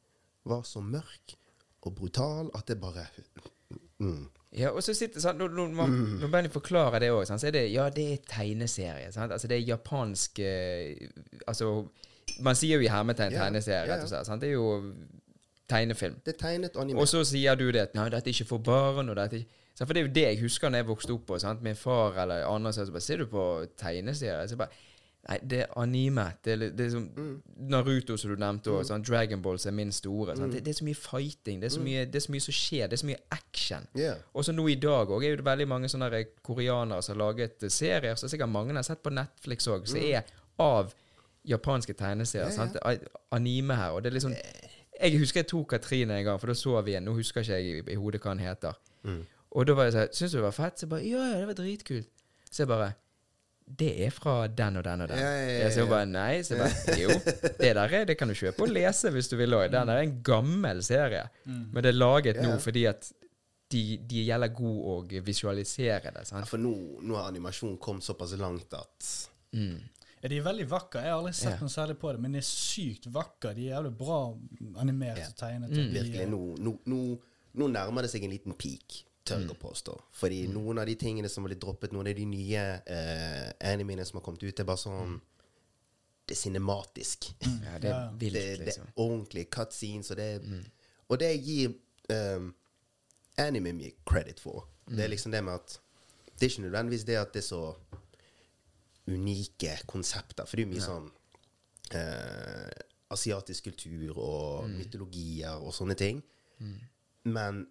var 0.50 0.64
så 0.66 0.82
mørk 0.82 1.36
og 1.86 1.96
brutal 1.98 2.50
at 2.58 2.68
det 2.70 2.80
bare 2.82 3.06
mm. 4.02 4.26
Ja, 4.52 4.74
og 4.76 4.84
så 4.84 4.92
sitter 4.92 5.24
sånn, 5.24 5.38
Når, 5.40 5.54
når, 5.56 5.70
man, 5.76 5.94
når 6.20 6.32
Benny 6.34 6.50
forklarer 6.52 7.00
det 7.00 7.12
òg, 7.16 7.24
så 7.30 7.38
er 7.48 7.56
det 7.56 7.64
Ja, 7.72 7.88
det 7.94 8.08
er 8.14 8.26
tegneserie. 8.28 9.12
Sant? 9.16 9.32
Altså, 9.32 9.48
det 9.48 9.58
er 9.62 9.70
japansk 9.70 10.42
eh, 10.44 11.08
Altså, 11.48 11.72
man 12.44 12.60
sier 12.60 12.82
jo 12.82 12.84
i 12.84 12.92
hermetegn 12.92 13.32
Ja, 13.32 13.46
tegneserie, 13.46 13.88
rett 13.88 14.04
og 14.04 14.12
slett. 14.12 14.28
Sant? 14.28 14.44
Det 14.44 14.52
er 14.52 14.58
jo 14.58 14.84
tegnefilm. 15.72 16.20
Det 16.26 16.36
er 16.36 16.40
tegnet 16.42 16.76
anime. 16.76 17.00
Og 17.00 17.08
så 17.08 17.24
sier 17.28 17.56
du 17.56 17.70
det 17.72 17.86
at 17.88 17.96
nei, 17.96 18.10
dette 18.12 18.28
er 18.28 18.36
ikke 18.36 18.50
for 18.50 18.64
barn. 18.66 19.12
Og 19.12 19.16
dette 19.20 19.40
ikke? 19.42 19.58
For 19.82 19.96
det 19.96 20.02
er 20.02 20.06
jo 20.06 20.14
det 20.14 20.24
jeg 20.28 20.40
husker 20.44 20.70
når 20.70 20.84
jeg 20.84 20.88
vokste 20.92 21.16
opp 21.16 21.24
på. 21.32 21.40
Sant? 21.42 21.64
Min 21.66 21.80
far 21.80 22.20
eller 22.22 22.44
andre 22.46 22.74
sa 22.76 22.86
så 22.86 22.94
bare 22.94 23.08
Ser 23.08 23.24
du 23.24 23.30
på 23.32 23.46
tegneserie? 23.80 24.44
Så 24.50 24.58
jeg 24.58 24.62
bare 24.66 24.82
Nei, 25.30 25.36
det 25.46 25.60
er 25.62 25.74
anime. 25.78 26.24
Det 26.44 26.54
er, 26.56 26.62
det 26.74 26.86
er 26.88 26.90
som 26.96 27.04
Naruto, 27.70 28.16
som 28.18 28.32
du 28.34 28.40
nevnte 28.42 28.72
òg. 28.74 28.88
Mm. 28.90 29.04
Dragon 29.06 29.42
Balls 29.46 29.66
er 29.70 29.72
min 29.78 29.92
store. 29.94 30.34
Sant? 30.36 30.54
Det, 30.56 30.64
det 30.66 30.72
er 30.74 30.78
så 30.80 30.86
mye 30.88 30.98
fighting. 30.98 31.60
Det 31.62 31.68
er 31.70 31.74
så 31.76 31.84
mye, 31.86 32.06
det 32.10 32.16
er 32.18 32.24
så 32.26 32.32
mye 32.34 32.46
som 32.48 32.56
skjer. 32.58 32.88
Det 32.90 32.98
er 32.98 33.02
så 33.04 33.10
mye 33.12 33.20
action. 33.38 33.86
Yeah. 33.98 34.18
Og 34.34 34.46
så 34.48 34.56
nå 34.56 34.66
i 34.74 34.76
dag 34.82 35.14
òg 35.14 35.26
er 35.28 35.36
det 35.38 35.46
veldig 35.46 35.68
mange 35.70 35.92
sånne 35.94 36.10
koreanere 36.42 37.04
som 37.06 37.14
har 37.16 37.22
laget 37.22 37.64
eh, 37.68 37.70
serier, 37.70 38.16
som 38.18 38.32
sikkert 38.34 38.50
mange 38.50 38.74
har 38.74 38.88
sett 38.88 39.04
på 39.06 39.14
Netflix 39.14 39.70
òg, 39.70 39.86
som 39.88 40.02
er 40.02 40.26
av 40.60 40.90
japanske 41.48 41.94
tegneserier. 41.98 42.50
Yeah? 42.58 42.82
A- 42.82 43.38
Anime 43.38 43.78
her. 43.78 43.92
Og 43.96 44.02
det 44.04 44.10
er 44.12 44.18
liksom 44.18 44.34
Jeg 45.02 45.18
husker 45.22 45.40
jeg 45.42 45.48
tok 45.54 45.70
Katrine 45.76 46.18
en 46.18 46.26
gang, 46.26 46.40
for 46.42 46.48
da 46.52 46.54
så 46.58 46.82
vi 46.86 46.94
en. 46.98 47.06
Nå 47.06 47.14
husker 47.18 47.42
ikke 47.46 47.62
jeg 47.62 47.78
i, 47.86 47.86
i 47.94 47.96
hodet 48.02 48.22
hva 48.26 48.34
han 48.34 48.42
heter. 48.42 48.74
Og 49.52 49.66
da 49.68 49.74
var 49.78 49.88
jeg 49.90 49.94
sånn 50.00 50.12
Syns 50.18 50.34
du 50.34 50.38
det 50.38 50.44
var 50.50 50.54
fett? 50.58 50.78
Så 50.82 50.86
jeg 50.86 50.92
bare 50.98 51.06
Ja, 51.06 51.24
ja, 51.32 51.40
det 51.42 51.48
var 51.54 51.58
dritkult. 51.62 52.10
Så 52.52 52.64
jeg 52.66 52.70
bare 52.74 52.92
Det 53.78 53.92
er 54.06 54.10
fra 54.12 54.48
den 54.48 54.78
og 54.78 54.84
den 54.84 55.02
og 55.02 55.08
den. 55.12 55.18
Ja, 55.22 55.30
ja, 55.38 55.54
ja, 55.64 55.70
så 55.72 55.80
jeg 55.84 55.90
bare 55.90 56.06
nei. 56.10 56.42
Så 56.44 56.56
jeg 56.56 56.60
bare 56.66 56.98
Jo, 57.00 57.10
det 57.62 57.72
der 57.78 57.96
er, 58.00 58.06
det 58.10 58.18
kan 58.20 58.28
du 58.28 58.34
kjøpe 58.36 58.66
og 58.66 58.70
lese 58.74 59.10
hvis 59.14 59.30
du 59.32 59.38
vil 59.40 59.54
òg. 59.58 59.70
Den 59.72 59.88
der 59.88 60.02
er 60.02 60.08
en 60.08 60.18
gammel 60.24 60.84
serie. 60.84 61.24
Men 61.46 61.82
det 61.84 61.94
er 61.94 61.98
laget 62.00 62.36
Ja. 62.42 62.48
nå 62.50 62.58
fordi 62.60 62.86
at 62.90 63.12
de, 63.72 63.98
de 64.04 64.26
gjelder 64.28 64.52
god 64.52 64.80
å 64.92 64.96
visualisere 65.24 66.12
det. 66.12 66.26
Ja, 66.26 66.28
Sant? 66.28 66.50
for 66.50 66.58
nå, 66.60 66.74
nå 67.02 67.16
har 67.16 67.30
animasjonen 67.32 67.78
kommet 67.80 68.04
såpass 68.04 68.34
langt 68.38 68.74
at 68.76 69.12
Ja, 69.56 70.30
de 70.30 70.38
er 70.38 70.44
veldig 70.46 70.68
vakre. 70.70 71.02
Jeg 71.02 71.10
har 71.14 71.18
aldri 71.22 71.34
sett 71.34 71.56
Ja. 71.56 71.62
noe 71.64 71.72
særlig 71.74 71.96
på 71.98 72.12
det, 72.14 72.20
men 72.22 72.32
de 72.36 72.38
er 72.44 72.46
sykt 72.46 73.08
vakre. 73.10 73.56
De 73.58 73.70
er 73.70 73.78
jævlig 73.78 73.94
bra 73.98 74.20
animert 74.84 75.18
Ja. 75.18 75.28
og 75.32 75.36
tegnet. 75.40 75.72
Mm. 75.72 75.94
virkelig 75.96 76.28
nå, 76.30 76.42
nå, 76.60 76.76
nå, 76.86 77.00
nå 77.56 77.68
nærmer 77.72 78.02
det 78.06 78.12
seg 78.12 78.24
en 78.28 78.30
liten 78.36 78.54
peak, 78.54 79.02
tør 79.28 79.44
jeg 79.44 79.52
å 79.54 79.58
påstå. 79.62 79.96
Fordi 80.18 80.40
noen 80.50 80.82
av 80.82 80.88
de 80.90 80.96
tingene 81.00 81.30
som 81.30 81.44
har 81.44 81.52
blitt 81.52 81.62
droppet, 81.62 81.94
noen 81.94 82.10
av 82.10 82.18
de 82.18 82.26
nye 82.26 82.64
eh, 82.86 83.52
animene 83.72 84.06
som 84.08 84.18
har 84.20 84.26
kommet 84.26 84.44
ut, 84.44 84.60
er 84.60 84.68
bare 84.68 84.82
sånn 84.82 85.20
Det 86.26 86.36
er 86.38 86.40
cinematisk. 86.42 87.32
Ja, 87.42 87.78
det 87.82 87.90
er 87.90 87.96
Ja. 87.98 88.02
vilt, 88.18 88.34
liksom. 88.34 88.58
det 88.60 88.66
liksom. 88.66 88.90
er 88.90 89.04
ordentlige 89.06 89.52
cutscenes, 89.52 90.12
og 90.12 90.18
det, 90.18 90.30
og 91.10 91.20
det 91.20 91.32
gir 91.44 91.74
um, 92.14 92.52
anime 93.42 93.74
mye 93.76 93.92
credit 94.08 94.40
for. 94.40 94.68
Det 94.88 95.04
er 95.06 95.12
liksom 95.12 95.32
det 95.32 95.42
med 95.44 95.54
at 95.60 95.80
Det 96.36 96.46
er 96.48 96.50
ikke 96.54 96.62
nødvendigvis 96.68 97.04
det 97.06 97.16
at 97.20 97.34
det 97.34 97.42
er 97.44 97.48
så 97.48 97.76
unike 99.08 99.76
konsepter, 99.90 100.46
for 100.46 100.58
det 100.58 100.64
er 100.64 100.68
jo 100.70 100.74
mye 100.74 100.86
sånn 100.86 101.10
eh, 101.98 102.72
asiatisk 103.12 103.68
kultur 103.70 104.18
og 104.18 104.70
mytologier 104.72 105.60
og 105.62 105.74
sånne 105.76 105.98
ting. 106.00 106.22
Men 107.28 107.66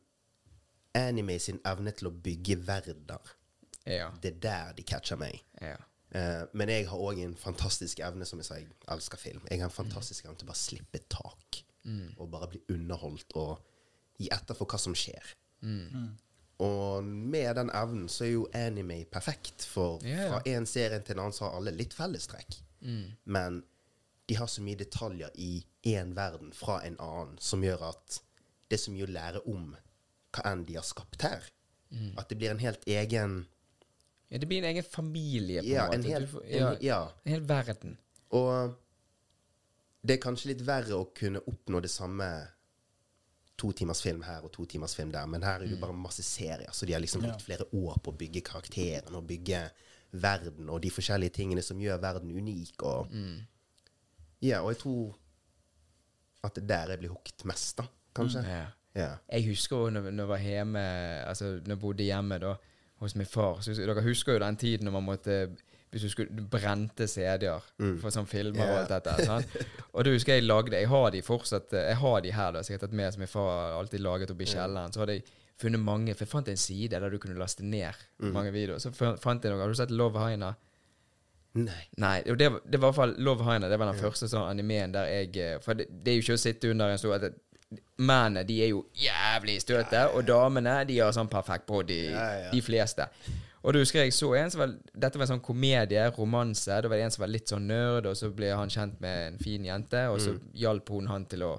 anime 0.94 1.38
sin 1.38 1.60
evne 1.66 1.92
til 1.96 2.08
å 2.08 2.14
bygge 2.24 2.56
verdener, 2.66 3.34
Ja. 3.86 4.10
det 4.22 4.34
er 4.34 4.40
der 4.40 4.72
de 4.76 4.82
catcher 4.82 5.16
meg. 5.16 5.42
ja. 5.60 5.76
Uh, 6.10 6.42
men 6.58 6.68
jeg 6.68 6.88
har 6.90 6.98
òg 6.98 7.20
en 7.22 7.36
fantastisk 7.38 8.00
evne, 8.02 8.26
som 8.26 8.38
jeg 8.40 8.46
sa, 8.48 8.54
jeg 8.58 8.66
elsker 8.90 9.16
film. 9.18 9.44
Jeg 9.50 9.60
har 9.60 9.68
en 9.68 9.70
fantastisk 9.70 10.24
evne 10.24 10.36
til 10.40 10.48
å 10.48 10.50
bare 10.50 10.58
slippe 10.58 10.98
tak. 11.08 11.60
Og 12.18 12.30
bare 12.32 12.48
bli 12.50 12.58
underholdt 12.74 13.32
og 13.38 13.60
gi 14.18 14.26
etter 14.34 14.54
for 14.58 14.66
hva 14.66 14.78
som 14.78 14.92
skjer. 14.98 15.22
Og 16.60 17.04
med 17.04 17.54
den 17.56 17.70
evnen 17.70 18.08
så 18.08 18.24
er 18.26 18.32
jo 18.32 18.48
anime 18.58 19.04
perfekt, 19.04 19.62
for 19.64 20.02
ja. 20.04 20.26
fra 20.32 20.42
en 20.50 20.66
serie 20.66 20.98
til 21.00 21.14
en 21.14 21.22
annen 21.28 21.32
så 21.36 21.46
har 21.46 21.56
alle 21.60 21.70
litt 21.78 21.94
fellestrekk. 21.94 22.58
Men 23.24 23.62
de 24.28 24.34
har 24.36 24.46
så 24.50 24.62
mye 24.66 24.76
detaljer 24.82 25.30
i 25.38 25.64
én 25.94 26.12
verden 26.16 26.50
fra 26.52 26.80
en 26.86 26.98
annen 27.00 27.38
som 27.38 27.62
gjør 27.64 27.86
at 27.92 28.18
det 28.68 28.76
er 28.80 28.82
så 28.82 28.90
mye 28.94 29.06
å 29.06 29.14
lære 29.14 29.40
om 29.46 29.76
hva 30.32 30.42
enn 30.52 30.64
de 30.64 30.74
har 30.78 30.82
skapt 30.86 31.22
her. 31.22 31.42
At 32.18 32.28
det 32.30 32.36
blir 32.38 32.50
en 32.50 32.58
helt 32.62 32.84
egen 32.86 33.46
ja. 34.30 34.38
Det 34.38 34.46
blir 34.46 34.58
en 34.62 34.68
egen 34.70 34.84
familie, 34.86 35.60
på 35.62 35.66
Ja, 35.66 35.86
en 35.88 35.94
en 35.94 36.00
måte. 36.02 36.08
hel, 36.12 36.22
Du 36.26 36.32
får- 36.36 36.44
en, 36.44 36.58
ja, 36.60 36.76
ja. 36.80 37.12
en 37.24 37.32
hel 37.32 37.40
verden. 37.48 37.96
Og 38.30 38.76
det 40.06 40.14
er 40.18 40.22
kanskje 40.22 40.46
litt 40.52 40.60
verre 40.64 40.94
å 40.94 41.08
kunne 41.12 41.40
oppnå 41.50 41.80
det 41.82 41.90
samme 41.90 42.28
to 43.58 43.72
timers 43.72 44.00
film 44.00 44.22
her 44.22 44.44
og 44.44 44.52
to 44.52 44.64
timers 44.66 44.94
film 44.94 45.10
der, 45.12 45.26
men 45.26 45.42
her 45.42 45.56
er 45.56 45.66
det 45.66 45.70
jo 45.72 45.80
bare 45.82 45.92
masse 45.92 46.22
serier, 46.22 46.70
så 46.72 46.86
de 46.86 46.92
har 46.92 47.00
liksom 47.00 47.22
Ja. 47.22 47.28
brukt 47.32 47.42
flere 47.42 47.66
år 47.74 47.98
på 48.00 48.12
å 48.12 48.16
bygge 48.16 48.40
karakteren 48.42 49.14
og 49.16 49.26
bygge 49.26 49.70
verden 50.12 50.70
og 50.70 50.80
de 50.80 50.90
forskjellige 50.90 51.32
tingene 51.34 51.62
som 51.62 51.78
gjør 51.78 51.98
verden 52.00 52.30
unik. 52.30 52.82
Og, 52.82 53.08
Ja, 54.40 54.62
og 54.62 54.70
jeg 54.72 54.78
tror 54.78 55.16
at 56.44 56.54
det 56.54 56.62
er 56.62 56.66
der 56.66 56.88
jeg 56.92 56.98
blir 57.00 57.08
hooket 57.10 57.44
mest, 57.44 57.76
da, 57.76 57.84
kanskje. 58.14 58.42
Ja. 58.46 58.66
Ja. 58.96 59.12
Jeg 59.30 59.44
husker 59.46 59.76
jo 59.76 59.90
når, 59.94 60.10
når 60.10 60.22
jeg 60.24 60.28
var 60.28 60.38
hjemme 60.42 60.80
Altså 61.30 61.44
når 61.62 61.68
jeg 61.76 61.78
bodde 61.80 62.02
hjemme 62.08 62.38
da 62.42 62.56
hos 63.00 63.14
min 63.16 63.26
far 63.26 63.60
så, 63.62 63.72
Dere 63.78 64.02
husker 64.02 64.32
jo 64.34 64.40
den 64.42 64.56
tiden 64.58 64.84
når 64.88 64.92
man 64.96 65.04
måtte 65.06 65.36
Hvis 65.90 66.02
du 66.02 66.08
skulle 66.10 66.42
brente 66.50 67.06
CD-er 67.06 67.62
for 68.02 68.10
sånn 68.10 68.26
filmer 68.26 68.64
og 68.66 68.78
alt 68.80 68.90
dette. 68.96 69.14
Sant? 69.26 69.54
Og 69.94 70.04
da 70.04 70.10
husker 70.10 70.34
jeg 70.34 70.44
lagde 70.48 70.74
Jeg 70.76 70.88
har 70.90 71.10
de 71.14 71.22
fortsatt 71.22 71.72
Jeg 71.72 71.96
har 72.02 72.20
de 72.26 72.32
her, 72.34 72.50
da, 72.52 72.62
så 72.62 72.72
jeg 72.72 72.80
har 72.80 72.86
tatt 72.88 72.96
med 72.98 73.12
som 73.14 73.20
min 73.22 73.30
far 73.30 73.78
alltid 73.78 74.00
laget 74.02 74.30
oppe 74.34 74.42
i 74.42 74.50
kjelleren. 74.50 74.92
Så 74.94 75.00
hadde 75.04 75.16
jeg 75.20 75.24
funnet 75.60 75.80
mange 75.86 76.14
For 76.14 76.24
jeg 76.26 76.32
fant 76.34 76.48
en 76.48 76.56
side 76.56 76.98
der 77.00 77.10
du 77.10 77.18
kunne 77.22 77.38
laste 77.38 77.62
ned 77.66 77.94
mange 78.34 78.50
videoer. 78.54 78.78
Så 78.82 78.90
fant 78.92 79.44
jeg 79.44 79.52
noe 79.54 79.60
Har 79.62 79.68
du 79.70 79.74
sett 79.78 79.90
Love 79.94 80.18
Haina? 80.18 80.52
Nei. 81.58 81.80
Nei, 81.98 82.22
det, 82.22 82.46
var- 82.50 82.62
det 82.66 82.78
var 82.78 82.88
i 82.88 82.92
hvert 82.92 82.94
fall 83.00 83.14
Love 83.18 83.42
Haina. 83.44 83.68
Det 83.68 83.78
var 83.78 83.90
den 83.90 83.98
første 84.02 84.28
sånn 84.30 84.46
animeen 84.50 84.92
der 84.94 85.08
jeg 85.10 85.36
eh, 85.42 85.56
For 85.62 85.74
det, 85.74 85.88
det 85.90 86.12
er 86.12 86.18
jo 86.20 86.22
ikke 86.26 86.36
å 86.38 86.42
sitte 86.44 86.70
under 86.70 86.90
en 86.94 86.98
stor 87.02 87.16
Mennene 88.00 88.42
de 88.48 88.56
er 88.64 88.72
jo 88.72 88.80
jævlig 88.98 89.60
støte, 89.62 90.06
og 90.16 90.24
damene 90.26 90.80
de 90.88 90.96
har 90.98 91.12
sånn 91.14 91.30
perfekt 91.30 91.68
body. 91.68 92.00
Ja, 92.10 92.26
ja. 92.46 92.50
De 92.50 92.62
fleste. 92.64 93.06
Og 93.60 93.74
da 93.76 93.82
husker 93.82 94.00
jeg 94.06 94.14
så 94.16 94.30
en 94.38 94.52
som 94.52 94.62
var 94.62 94.70
Dette 94.72 95.20
var 95.20 95.26
en 95.26 95.34
sånn 95.34 95.42
komedie, 95.44 96.06
romanse. 96.16 96.72
Da 96.80 96.88
var 96.88 96.96
det 96.96 97.06
en 97.06 97.12
som 97.14 97.24
var 97.26 97.32
litt 97.32 97.52
sånn 97.52 97.66
nerd, 97.68 98.08
og 98.08 98.16
så 98.16 98.30
ble 98.32 98.54
han 98.56 98.72
kjent 98.72 98.96
med 99.04 99.34
en 99.34 99.42
fin 99.42 99.66
jente, 99.68 100.06
og 100.08 100.20
så 100.24 100.34
hjalp 100.56 100.88
hun 100.96 101.10
han 101.12 101.26
til 101.30 101.44
å 101.46 101.58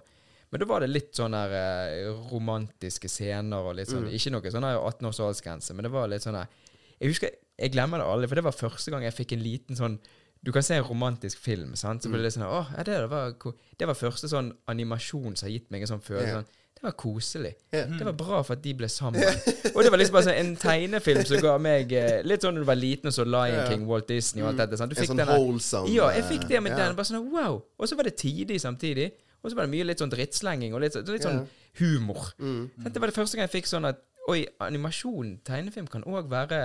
Men 0.51 0.63
da 0.63 0.67
var 0.67 0.83
det 0.83 0.89
litt 0.91 1.13
sånn 1.15 1.31
der 1.37 1.53
eh, 1.55 2.09
romantiske 2.31 3.07
scener 3.07 3.69
og 3.69 3.77
litt 3.77 3.87
sånn 3.91 4.09
Ikke 4.11 4.33
noe 4.33 4.51
sånn 4.51 4.65
18 4.67 5.07
års 5.07 5.21
aldersgrense, 5.23 5.77
men 5.77 5.87
det 5.87 5.93
var 5.93 6.09
litt 6.11 6.25
sånn 6.25 6.41
Jeg 6.41 7.13
husker 7.13 7.37
Jeg 7.55 7.71
glemmer 7.71 8.01
det 8.01 8.09
aldri, 8.09 8.27
for 8.27 8.41
det 8.41 8.47
var 8.49 8.57
første 8.57 8.91
gang 8.91 9.05
jeg 9.05 9.15
fikk 9.15 9.37
en 9.37 9.45
liten 9.45 9.79
sånn 9.79 9.99
Du 10.41 10.49
kan 10.51 10.63
se 10.65 10.75
en 10.75 10.83
romantisk 10.83 11.37
film, 11.37 11.75
sant? 11.77 12.01
så 12.01 12.09
ble 12.09 12.23
det 12.23 12.31
sånn 12.33 12.47
Å, 12.47 12.63
ja, 12.73 12.85
det 12.87 12.97
var, 13.11 13.35
det 13.77 13.87
var 13.87 13.97
første 13.97 14.29
sånn 14.31 14.49
animasjon 14.71 15.35
som 15.35 15.45
har 15.45 15.53
gitt 15.53 15.69
meg 15.69 15.85
en 15.85 15.91
sånn 15.91 16.01
følelse. 16.01 16.39
Sånn, 16.39 16.61
det 16.81 16.87
var 16.87 16.95
koselig. 16.97 17.51
Yeah. 17.69 17.91
Det 17.93 18.05
var 18.07 18.15
bra 18.17 18.39
for 18.41 18.55
at 18.55 18.63
de 18.63 18.71
ble 18.73 18.87
sammen. 18.89 19.21
Og 19.75 19.83
det 19.85 19.91
var 19.93 20.01
liksom 20.01 20.15
bare 20.15 20.25
sånn 20.31 20.39
en 20.41 20.55
tegnefilm 20.57 21.21
som 21.29 21.43
ga 21.45 21.53
meg 21.61 21.93
eh, 21.93 22.23
Litt 22.25 22.41
sånn 22.41 22.57
når 22.57 22.65
du 22.65 22.69
var 22.71 22.79
liten 22.79 23.11
og 23.11 23.13
så 23.13 23.25
Lion 23.27 23.67
King, 23.69 23.83
Walt 23.85 24.07
Disney 24.09 24.41
og 24.41 24.49
alt 24.49 24.63
dette. 24.63 24.79
Sant? 24.81 24.89
Du 24.89 24.97
En 24.97 25.09
sånn 25.11 25.21
denne, 25.21 25.35
wholesome, 25.37 25.91
Ja, 25.93 26.09
jeg 26.15 26.25
fikk 26.31 26.47
det 26.49 26.63
med 26.65 26.73
yeah. 26.73 26.87
den. 26.87 26.97
Bare 26.97 27.11
sånn 27.11 27.29
wow. 27.29 27.59
Og 27.77 27.91
så 27.91 27.99
var 27.99 28.09
det 28.09 28.15
tidig 28.17 28.57
samtidig. 28.65 29.11
Og 29.43 29.51
så 29.51 29.59
var 29.59 29.69
det 29.69 29.75
mye 29.75 29.85
litt 29.91 30.01
sånn 30.01 30.09
drittslenging 30.09 30.73
og 30.73 30.81
litt, 30.81 30.97
litt 31.05 31.27
sånn 31.27 31.43
humor. 31.77 32.31
Mm. 32.41 32.63
Det 32.87 32.97
var 32.97 33.13
det 33.13 33.17
første 33.19 33.37
gang 33.37 33.45
jeg 33.45 33.59
fikk 33.59 33.69
sånn 33.69 33.85
at 33.91 34.01
Oi, 34.29 34.43
animasjon, 34.61 35.39
tegnefilm, 35.45 35.87
kan 35.89 36.03
òg 36.05 36.27
være 36.29 36.59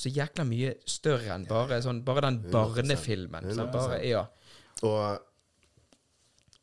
så 0.00 0.12
jækla 0.12 0.44
mye 0.48 0.74
større 0.88 1.34
enn 1.34 1.44
bare, 1.48 1.80
sånn, 1.84 2.00
bare 2.06 2.22
den 2.28 2.38
barnefilmen. 2.52 3.50
Sånn, 3.52 3.68
Bare, 3.74 3.98
ja. 4.06 4.22
Og 4.86 5.26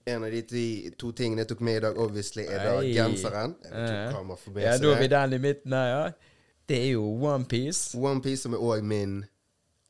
en 0.07 0.23
av 0.23 0.31
de 0.31 0.61
to 0.97 1.11
tingene 1.15 1.43
jeg 1.43 1.51
tok 1.51 1.61
med 1.67 1.81
i 1.81 1.83
dag, 1.85 1.97
obviously, 2.01 2.45
er 2.47 2.63
da 2.63 2.75
genseren. 2.81 3.55
Eh. 3.67 4.61
ja, 4.63 4.77
da 4.79 4.93
er 4.93 5.01
vi 5.03 5.09
den 5.11 5.35
i 5.37 5.41
midten 5.43 5.75
her, 5.75 5.89
ja. 5.91 6.35
Det 6.67 6.77
er 6.83 6.89
jo 6.95 7.03
OnePiece. 7.23 7.97
Onepiece 7.99 8.47
som 8.47 8.55
er 8.55 8.63
òg 8.63 8.83
min 8.87 9.19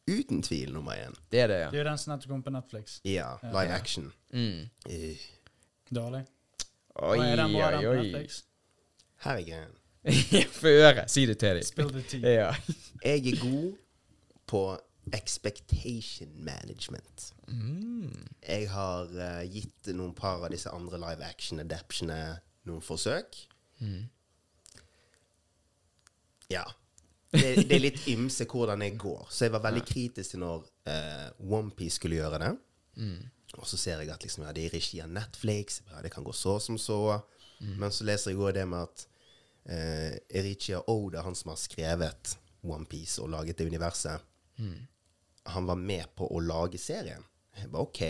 uten 0.07 0.43
tvil 0.45 0.73
nummer 0.75 0.97
én. 0.97 1.15
Det 1.31 1.41
er 1.45 1.51
det, 1.51 1.59
ja. 1.61 1.69
Det 1.71 1.79
er 1.79 1.83
jo 1.83 1.89
den 1.89 2.01
som 2.01 2.13
nettopp 2.13 2.33
kom 2.33 2.43
på 2.45 2.53
Netflix. 2.53 2.99
Ja, 3.07 3.31
live 3.43 3.73
action. 3.77 4.11
Mm. 4.33 4.67
Eh, 4.89 5.25
Dårlig. 5.93 6.25
Oi, 6.97 7.17
oi, 7.19 7.85
oi. 7.87 7.97
Netflix? 8.03 8.43
Få 10.61 10.71
høre. 10.71 11.05
Si 11.11 11.25
det 11.27 11.37
til 11.41 11.59
dem. 11.59 11.65
Spill 11.67 11.91
the 11.93 12.03
tea. 12.07 12.33
Ja. 12.39 12.51
Jeg 13.03 13.27
er 13.33 13.39
god 13.41 13.77
på 14.47 14.61
expectation 15.13 16.31
management. 16.43 17.33
Mm. 17.47 18.27
Jeg 18.47 18.69
har 18.71 19.07
uh, 19.11 19.43
gitt 19.51 19.91
noen 19.95 20.13
par 20.15 20.43
av 20.43 20.51
disse 20.51 20.71
andre 20.73 20.99
live 21.01 21.27
action-adaptionene 21.27 22.37
noen 22.67 22.83
forsøk. 22.83 23.39
Mm. 23.79 24.07
Ja. 26.51 26.65
Det, 27.31 27.67
det 27.67 27.75
er 27.75 27.83
litt 27.83 28.05
ymse 28.11 28.47
hvordan 28.47 28.83
jeg 28.83 28.97
går. 28.99 29.27
Så 29.31 29.47
jeg 29.47 29.55
var 29.55 29.65
veldig 29.67 29.83
kritisk 29.87 30.35
til 30.35 30.43
når 30.43 30.67
uh, 30.87 31.27
OnePiece 31.59 31.99
skulle 31.99 32.19
gjøre 32.19 32.41
det. 32.43 32.53
Mm. 32.97 33.19
Og 33.57 33.67
så 33.67 33.79
ser 33.79 34.01
jeg 34.03 34.11
at 34.11 34.23
liksom, 34.23 34.43
ja, 34.47 34.55
det 34.55 34.65
er 34.65 34.71
i 34.71 34.75
regi 34.75 34.99
av 35.03 35.11
Netflix. 35.11 35.81
Ja, 35.91 36.01
det 36.03 36.11
kan 36.15 36.25
gå 36.27 36.35
så 36.35 36.57
som 36.63 36.79
så. 36.79 37.19
Men 37.59 37.89
så 37.89 38.05
leser 38.05 38.31
jeg 38.31 38.41
òg 38.43 38.53
det 38.53 38.67
med 38.69 38.85
at 38.85 39.07
uh, 39.69 40.13
Erichia 40.29 40.81
Oda, 40.89 41.21
han 41.25 41.35
som 41.35 41.49
har 41.53 41.59
skrevet 41.61 42.37
OnePiece 42.67 43.21
og 43.23 43.29
laget 43.31 43.57
det 43.57 43.67
universet, 43.69 44.23
han 45.47 45.65
var 45.69 45.77
med 45.79 46.09
på 46.17 46.25
å 46.33 46.39
lage 46.43 46.79
serien. 46.81 47.23
Jeg 47.55 47.69
bare 47.71 47.85
OK. 47.85 48.01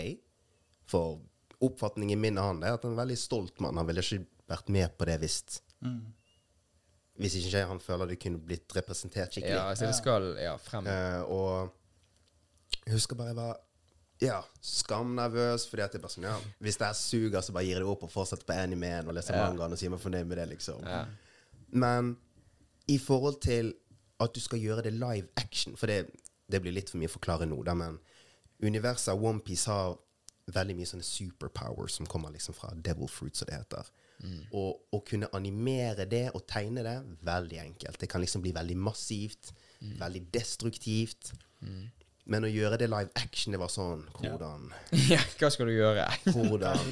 For 0.88 1.20
oppfatningen 1.62 2.20
min 2.20 2.38
av 2.40 2.48
han 2.52 2.62
er 2.64 2.74
at 2.78 2.82
han 2.82 2.92
er 2.92 2.96
en 2.96 3.02
veldig 3.02 3.18
stolt 3.20 3.60
mann. 3.60 3.76
Han 3.78 3.86
ville 3.86 4.02
ikke 4.02 4.24
vært 4.48 4.72
med 4.72 4.96
på 4.98 5.08
det 5.10 5.18
hvis 5.22 5.42
Mm. 5.78 6.12
Hvis 7.18 7.36
ikke 7.38 7.60
han 7.70 7.78
føler 7.78 8.08
det 8.10 8.16
kunne 8.18 8.40
blitt 8.42 8.72
representert 8.74 9.30
skikkelig. 9.30 9.54
ja, 9.54 9.68
altså 9.70 9.86
det 9.86 9.94
skal 9.94 10.24
ja, 10.42 10.56
frem. 10.58 10.86
Eh, 10.90 11.20
og 11.22 11.70
jeg 12.84 12.94
husker 12.96 13.14
bare 13.18 13.28
jeg 13.28 13.36
var 13.36 13.60
ja, 14.22 14.40
skamnervøs, 14.58 15.68
fordi 15.70 15.84
at 15.84 15.94
det 15.94 16.00
bare 16.02 16.14
sånn, 16.16 16.26
ja, 16.26 16.34
hvis 16.58 16.78
det 16.80 16.88
her 16.88 16.98
suger, 16.98 17.40
så 17.46 17.54
bare 17.54 17.68
gir 17.68 17.76
jeg 17.78 17.84
det 17.84 17.90
opp 17.92 18.02
og 18.08 18.10
fortsetter 18.10 18.46
på 18.48 18.56
animeen 18.58 19.06
og 19.06 19.14
leser 19.14 19.36
Ja. 19.38 19.44
mangaen 19.46 19.72
og 19.76 19.78
sier 19.78 19.90
meg 19.94 20.02
fornøyd 20.02 20.26
med 20.26 20.38
det, 20.38 20.48
liksom. 20.56 20.82
Ja. 20.82 21.04
Men 21.70 22.16
i 22.88 22.98
forhold 22.98 23.40
til 23.44 23.74
at 24.20 24.34
du 24.34 24.40
skal 24.40 24.60
gjøre 24.62 24.82
det 24.88 24.96
live 24.96 25.28
action, 25.36 25.76
for 25.76 25.90
det, 25.90 26.08
det 26.50 26.62
blir 26.64 26.74
litt 26.74 26.90
for 26.90 27.00
mye 27.00 27.10
å 27.10 27.16
forklare 27.16 27.46
nå, 27.46 27.58
da, 27.66 27.74
men 27.78 27.98
universet 28.64 29.12
av 29.12 29.24
OnePiece 29.24 29.70
har 29.70 29.98
veldig 30.48 30.74
mye 30.78 30.88
sånne 30.88 31.04
superpowers 31.04 31.98
som 31.98 32.08
kommer 32.08 32.32
liksom 32.32 32.56
fra 32.56 32.72
Devil 32.74 33.10
Fruit, 33.12 33.36
som 33.36 33.46
det 33.50 33.58
heter. 33.60 33.90
Og 34.56 34.96
å 34.96 35.02
kunne 35.06 35.28
animere 35.36 36.08
det 36.08 36.24
og 36.34 36.46
tegne 36.50 36.82
det, 36.82 36.96
veldig 37.26 37.60
enkelt. 37.62 38.00
Det 38.00 38.08
kan 38.10 38.24
liksom 38.24 38.42
bli 38.42 38.54
veldig 38.56 38.76
massivt. 38.80 39.52
Veldig 40.00 40.24
destruktivt. 40.34 41.34
Men 42.28 42.44
å 42.44 42.50
gjøre 42.50 42.76
det 42.80 42.90
live 42.90 43.12
action, 43.16 43.54
det 43.54 43.60
var 43.60 43.70
sånn 43.72 44.02
Hvordan? 44.18 44.66
ja, 45.12 45.20
hva 45.40 45.48
skal 45.52 45.70
du 45.70 45.76
gjøre? 45.76 46.08
Hvordan? 46.26 46.90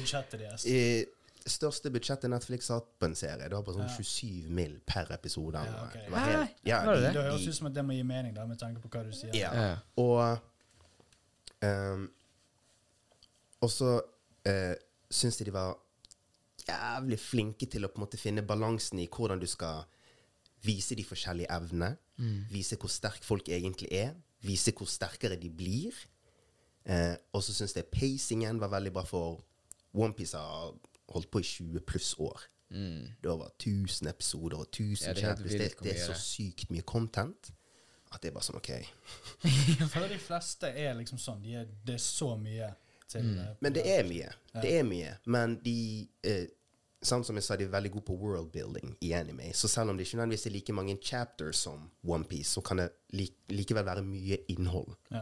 I 0.65 1.05
største 1.51 1.89
budsjettet 1.93 2.29
Netflix 2.31 2.67
har 2.71 2.79
hatt 2.81 2.89
på 2.99 3.05
en 3.09 3.15
serie. 3.15 3.43
Det 3.47 3.55
var 3.55 3.63
på 3.67 3.73
sånn 3.75 3.89
27 3.89 4.49
mill. 4.49 4.79
per 4.85 5.11
episode. 5.15 5.61
Ja, 5.65 5.85
okay. 5.87 6.03
Det 6.05 6.11
var 6.11 6.19
helt, 6.31 6.55
ja, 6.67 6.79
det 6.85 6.95
de- 6.95 7.01
det? 7.01 7.13
Det 7.13 7.23
høres 7.23 7.47
ut 7.47 7.55
som 7.55 7.67
at 7.67 7.73
det 7.73 7.85
må 7.85 7.93
gi 7.97 8.03
mening, 8.03 8.33
da, 8.35 8.45
med 8.45 8.59
tanke 8.59 8.81
på 8.81 8.89
hva 8.89 9.03
du 9.05 9.11
sier. 9.15 9.33
Ja. 9.35 9.51
Ja. 9.53 9.75
Og 9.97 10.39
um, 11.63 12.09
Og 13.61 13.69
så 13.73 13.95
uh, 14.47 14.75
syns 15.09 15.39
jeg 15.39 15.47
de 15.47 15.53
var 15.55 15.77
jævlig 16.67 17.17
flinke 17.19 17.65
til 17.71 17.85
å 17.85 17.89
på 17.89 17.97
en 18.01 18.03
måte 18.05 18.19
finne 18.19 18.43
balansen 18.45 18.99
i 18.99 19.07
hvordan 19.07 19.39
du 19.39 19.47
skal 19.47 19.85
vise 20.65 20.95
de 20.95 21.03
forskjellige 21.05 21.49
evnene. 21.53 21.93
Vise 22.51 22.75
hvor 22.81 22.89
sterke 22.91 23.23
folk 23.25 23.47
egentlig 23.49 23.89
er. 23.93 24.13
Vise 24.41 24.73
hvor 24.75 24.89
sterkere 24.89 25.37
de 25.39 25.49
blir. 25.49 25.93
Eh, 26.85 27.15
og 27.33 27.43
så 27.43 27.53
syns 27.53 27.75
jeg 27.75 27.85
pacingen 27.91 28.59
var 28.59 28.69
veldig 28.73 28.91
bra, 28.95 29.03
for 29.05 29.39
OnePiece 29.93 30.37
har 30.39 30.73
holdt 31.13 31.29
på 31.31 31.39
i 31.39 31.43
20 31.43 31.79
pluss 31.87 32.13
år. 32.19 32.41
Det 32.69 33.29
var 33.31 33.51
1000 33.59 34.09
episoder 34.11 34.57
og 34.59 34.67
1000 34.67 35.07
Ja, 35.07 35.13
det 35.13 35.23
er 35.23 35.27
chapters. 35.29 35.51
Det, 35.51 35.69
det 35.83 35.93
er 35.95 36.01
så 36.05 36.17
sykt 36.19 36.69
mye 36.73 36.83
content 36.83 37.53
at 38.11 38.21
det 38.23 38.29
er 38.29 38.35
bare 38.35 38.43
sånn 38.47 38.59
OK. 38.59 38.69
Jeg 39.79 39.87
føler 39.91 40.11
de 40.13 40.19
fleste 40.19 40.67
er 40.71 40.93
liksom 40.99 41.19
sånn. 41.19 41.41
De 41.43 41.55
er, 41.61 41.65
det 41.87 41.95
er 41.95 42.03
så 42.03 42.33
mye 42.39 42.69
til 43.07 43.33
eh, 43.39 43.53
Men 43.63 43.75
det 43.75 43.83
er 43.87 44.03
mye. 44.07 44.29
Det 44.61 44.71
er 44.79 44.83
mye. 44.87 45.15
Men 45.31 45.57
de 45.63 45.75
eh, 46.27 46.45
Sånn 47.07 47.21
som 47.23 47.37
jeg 47.37 47.45
sa, 47.45 47.53
de 47.55 47.67
er 47.67 47.69
veldig 47.69 47.91
gode 47.93 48.07
på 48.07 48.15
worldbuilding 48.17 48.95
i 49.05 49.11
anime. 49.13 49.51
Så 49.53 49.69
selv 49.69 49.91
om 49.91 49.97
det 49.99 50.07
ikke 50.07 50.17
nødvendigvis 50.17 50.47
er 50.49 50.53
like 50.55 50.73
mange 50.73 50.95
chapters 50.97 51.59
som 51.67 51.83
OnePiece, 52.03 52.55
så 52.57 52.63
kan 52.65 52.81
det 52.81 52.87
lik, 53.13 53.35
likevel 53.53 53.85
være 53.85 54.01
mye 54.03 54.39
innhold 54.49 54.95
Ja. 55.13 55.21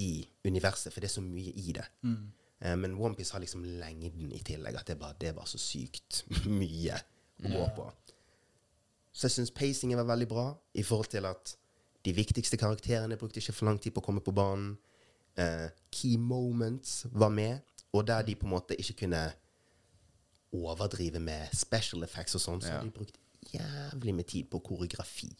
i 0.00 0.24
universet, 0.48 0.88
for 0.94 1.04
det 1.04 1.10
er 1.10 1.12
så 1.12 1.20
mye 1.20 1.52
i 1.52 1.74
det. 1.76 1.84
Eh, 2.60 2.76
men 2.76 2.94
OnePiece 2.94 3.32
har 3.32 3.40
liksom 3.40 3.64
lengden 3.64 4.32
i 4.36 4.42
tillegg, 4.44 4.76
at 4.76 4.86
det 4.86 4.94
er 4.96 5.00
bare, 5.00 5.16
det 5.20 5.34
var 5.36 5.44
så 5.48 5.58
sykt 5.58 6.24
mye 6.46 6.98
å 7.44 7.48
gå 7.54 7.66
på. 7.76 7.86
Så 9.12 9.26
jeg 9.26 9.34
syns 9.38 9.50
pacingen 9.50 9.98
var 9.98 10.06
veldig 10.12 10.28
bra 10.30 10.46
i 10.78 10.82
forhold 10.86 11.10
til 11.10 11.26
at 11.26 11.56
de 12.04 12.12
viktigste 12.16 12.56
karakterene 12.56 13.16
brukte 13.20 13.40
ikke 13.42 13.52
for 13.52 13.66
lang 13.68 13.78
tid 13.82 13.92
på 13.96 14.00
å 14.00 14.04
komme 14.06 14.22
på 14.24 14.32
banen. 14.32 14.76
Eh, 15.36 15.68
key 15.92 16.16
moments 16.18 17.06
var 17.12 17.28
med, 17.34 17.60
og 17.92 18.06
der 18.06 18.22
de 18.22 18.34
på 18.38 18.46
en 18.46 18.54
måte 18.54 18.76
ikke 18.78 18.94
kunne 19.04 19.24
overdrive 20.52 21.20
med 21.22 21.52
special 21.54 22.02
effects 22.04 22.34
og 22.34 22.42
sånn, 22.42 22.62
så 22.62 22.72
Ja. 22.74 22.80
de 22.82 22.90
brukte 22.90 23.18
jævlig 23.52 24.14
med 24.14 24.26
tid 24.26 24.50
på 24.50 24.60
koreografi. 24.62 25.30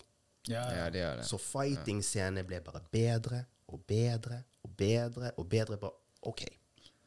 Ja, 0.48 0.62
Ja, 0.72 0.90
det 0.90 1.00
er 1.02 1.16
det. 1.16 1.24
Så 1.26 1.38
fighting-scenene 1.38 2.44
ble 2.46 2.60
bare 2.60 2.80
bedre 2.92 3.44
og 3.68 3.86
bedre 3.86 4.42
og 4.64 4.76
bedre 4.76 5.32
og 5.36 5.48
bedre. 5.48 5.76
Bare, 5.76 5.92
OK. 6.22 6.44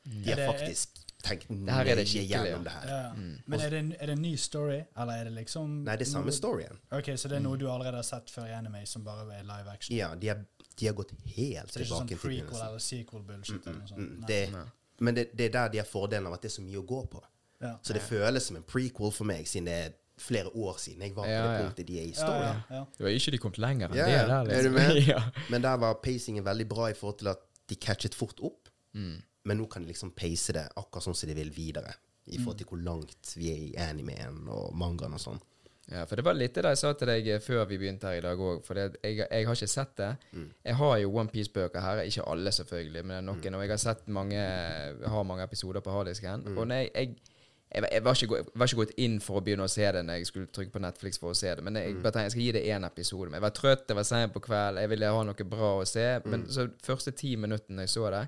De 0.03 0.31
har 0.33 0.53
faktisk 0.53 0.89
tenkt 1.23 1.49
Mm. 1.49 1.69
er 1.69 1.83
det 1.85 1.95
nøye 1.97 2.05
skikkelig, 2.05 2.29
gjennom 2.29 2.63
det 2.63 2.71
her. 2.73 2.87
Ja. 2.87 3.13
Men 3.47 3.59
er 3.61 3.69
det, 3.69 3.79
en- 3.79 3.91
er 3.99 4.05
det 4.05 4.09
en 4.17 4.21
ny 4.21 4.35
story, 4.35 4.81
eller 4.97 5.13
er 5.13 5.23
det 5.23 5.33
liksom 5.33 5.83
Nei, 5.85 5.95
det 5.95 6.07
er 6.07 6.11
samme 6.11 6.31
storyen. 6.31 6.77
Ok, 6.91 7.05
Så 7.17 7.29
det 7.29 7.37
er 7.37 7.39
noe 7.39 7.57
du 7.57 7.67
allerede 7.71 7.95
har 7.95 8.03
sett 8.03 8.29
før 8.29 8.45
i 8.49 8.51
anime, 8.51 8.85
som 8.85 9.03
bare 9.03 9.23
er 9.39 9.43
live 9.43 9.69
action? 9.71 9.95
Ja, 9.95 10.13
de 10.15 10.27
har, 10.27 10.45
de 10.79 10.85
har 10.85 10.93
gått 10.93 11.11
helt 11.25 11.71
Så 11.71 11.79
det 11.79 11.81
er 11.81 11.85
ikke 11.85 11.95
sånn 11.95 12.07
tilbake 12.07 12.21
prequel 12.21 12.67
eller 12.67 12.79
sequel-bullshit? 12.79 13.63
sånt? 13.63 13.97
Mm, 13.97 14.19
Nei. 14.19 14.27
det, 14.27 14.49
men 14.99 15.15
det, 15.15 15.37
det 15.37 15.45
er 15.45 15.49
der 15.51 15.67
de 15.69 15.77
har 15.77 15.85
fordelen 15.85 16.27
av 16.27 16.33
at 16.33 16.41
det 16.41 16.51
er 16.51 16.55
så 16.61 16.61
mye 16.61 16.77
å 16.83 16.85
gå 16.85 17.07
på. 17.09 17.23
Ja. 17.61 17.77
Så 17.81 17.93
det 17.93 18.01
føles 18.01 18.43
som 18.45 18.57
en 18.57 18.63
prequel 18.63 19.11
for 19.13 19.23
meg, 19.23 19.45
siden 19.47 19.65
det 19.65 19.73
er 19.85 19.91
flere 20.19 20.51
år 20.53 20.75
siden 20.77 21.01
jeg 21.01 21.15
var 21.15 21.23
på 21.23 21.29
Ja, 21.31 21.47
det 21.47 21.61
punktet 21.63 21.87
de 21.87 21.99
er 21.99 22.03
i 22.03 22.11
Ja, 22.11 22.19
storyen. 22.25 22.63
ja, 22.69 22.75
ja. 22.75 22.85
Du 22.97 23.03
har 23.05 23.11
ikke 23.11 23.31
de 23.31 23.37
kommet 23.37 23.57
lenger 23.57 23.87
enn 23.89 23.95
Ja, 23.95 24.05
det 24.05 24.11
ja. 24.13 24.27
der. 24.27 24.51
Er 24.51 24.63
du 24.63 24.69
liksom. 24.69 24.73
med? 24.73 25.07
ja. 25.15 25.21
Men 25.49 25.61
der 25.61 25.77
var 25.77 25.93
pacingen 26.03 26.43
veldig 26.43 26.67
bra 26.67 26.89
i 26.89 26.93
forhold 26.93 27.17
til 27.19 27.27
at 27.29 27.37
de 27.69 27.75
catchet 27.75 28.13
fort 28.13 28.39
opp. 28.43 28.67
Men 29.43 29.59
nå 29.59 29.67
kan 29.71 29.83
de 29.83 29.91
liksom 29.91 30.13
pace 30.15 30.55
det 30.55 30.67
akkurat 30.79 31.03
sånn 31.07 31.17
som 31.17 31.29
de 31.29 31.35
vil 31.35 31.51
videre. 31.53 31.93
I 32.31 32.37
forhold 32.39 32.61
til 32.61 32.69
hvor 32.69 32.79
langt 32.79 33.33
vi 33.35 33.49
er 33.51 33.63
i 33.65 33.73
animeen 33.83 34.45
og 34.47 34.71
mangaen 34.79 35.17
og 35.17 35.19
sånn. 35.19 35.41
Ja, 35.91 36.05
for 36.07 36.15
det 36.15 36.23
var 36.23 36.37
litt 36.37 36.55
det 36.55 36.63
jeg 36.63 36.79
sa 36.79 36.93
til 36.95 37.09
deg 37.11 37.25
eh, 37.27 37.41
før 37.43 37.65
vi 37.67 37.75
begynte 37.81 38.07
her 38.07 38.21
i 38.21 38.23
dag 38.23 38.39
òg. 38.39 38.61
For 38.63 38.79
jeg, 38.79 38.93
jeg 39.03 39.47
har 39.49 39.57
ikke 39.57 39.67
sett 39.67 39.97
det. 39.99 40.11
Jeg 40.63 40.77
har 40.79 40.93
jo 41.01 41.11
OnePiece-bøker 41.19 41.83
her. 41.83 42.03
Ikke 42.07 42.23
alle, 42.31 42.53
selvfølgelig, 42.55 43.03
men 43.09 43.27
noen. 43.27 43.57
Og 43.59 43.65
jeg 43.65 43.73
har 43.73 43.81
sett 43.83 44.07
mange 44.07 44.39
har 44.39 45.27
mange 45.27 45.43
episoder 45.43 45.83
på 45.83 45.91
harddisken. 45.91 46.47
Og 46.55 46.63
når 46.71 46.85
jeg, 46.85 46.91
jeg 46.95 47.32
jeg, 47.73 47.81
var- 47.81 47.89
jeg 47.91 48.03
var, 48.05 48.13
ikke, 48.19 48.27
gå- 48.31 48.51
var 48.61 48.67
ikke 48.69 48.79
gått 48.83 48.91
inn 49.01 49.19
for 49.19 49.39
å 49.39 49.43
begynne 49.43 49.65
å 49.65 49.71
se 49.71 49.87
det 49.95 50.03
når 50.05 50.19
jeg 50.19 50.27
skulle 50.29 50.47
trykke 50.53 50.71
på 50.75 50.81
Netflix 50.83 51.17
for 51.21 51.33
å 51.33 51.37
se 51.37 51.55
det. 51.55 51.63
Men 51.65 51.75
jeg 51.79 51.95
bare 52.03 52.11
tenkte 52.13 52.23
jeg 52.27 52.33
skal 52.35 52.43
gi 52.45 52.51
det 52.57 52.63
én 52.69 52.85
episode. 52.85 53.29
Men 53.31 53.39
jeg 53.39 53.45
var 53.47 53.53
trøtt, 53.57 53.87
det 53.89 53.95
var 53.97 54.03
seint 54.07 54.33
på 54.35 54.41
kveld, 54.45 54.77
jeg 54.83 54.89
ville 54.91 55.09
ha 55.15 55.23
noe 55.25 55.47
bra 55.55 55.71
å 55.81 55.85
se. 55.89 56.05
Men 56.25 56.45
så 56.53 56.67
første 56.85 57.11
ti 57.17 57.35
minuttene 57.35 57.85
jeg 57.87 57.89
så 57.95 58.09
det, 58.13 58.23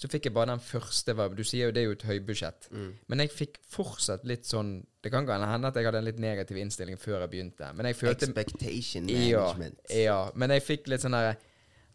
så 0.00 0.10
fikk 0.10 0.26
jeg 0.30 0.34
bare 0.34 0.50
den 0.54 0.64
første 0.64 1.14
Du 1.36 1.44
sier 1.44 1.66
jo 1.68 1.72
det 1.76 1.82
er 1.84 1.86
jo 1.90 1.96
et 1.98 2.06
høybudsjett. 2.10 2.70
Men 3.08 3.18
jeg 3.24 3.30
fikk 3.30 3.60
fortsatt 3.70 4.24
litt 4.26 4.44
sånn 4.48 4.80
Det 5.02 5.10
kan 5.12 5.24
hende 5.26 5.68
at 5.70 5.74
jeg 5.78 5.86
hadde 5.86 5.98
en 6.02 6.04
litt 6.04 6.18
negativ 6.20 6.58
innstilling 6.60 6.98
før 7.00 7.20
jeg 7.22 7.30
begynte. 7.30 7.70
Men 7.74 7.86
jeg 7.86 7.96
følte 7.96 8.26
Expectation 8.28 9.08
ja, 9.08 9.46
management. 9.54 9.78
ja, 9.96 10.18
men 10.34 10.50
jeg 10.50 10.62
fikk 10.66 10.88
litt 10.92 11.00
sånn 11.00 11.12
derre 11.16 11.36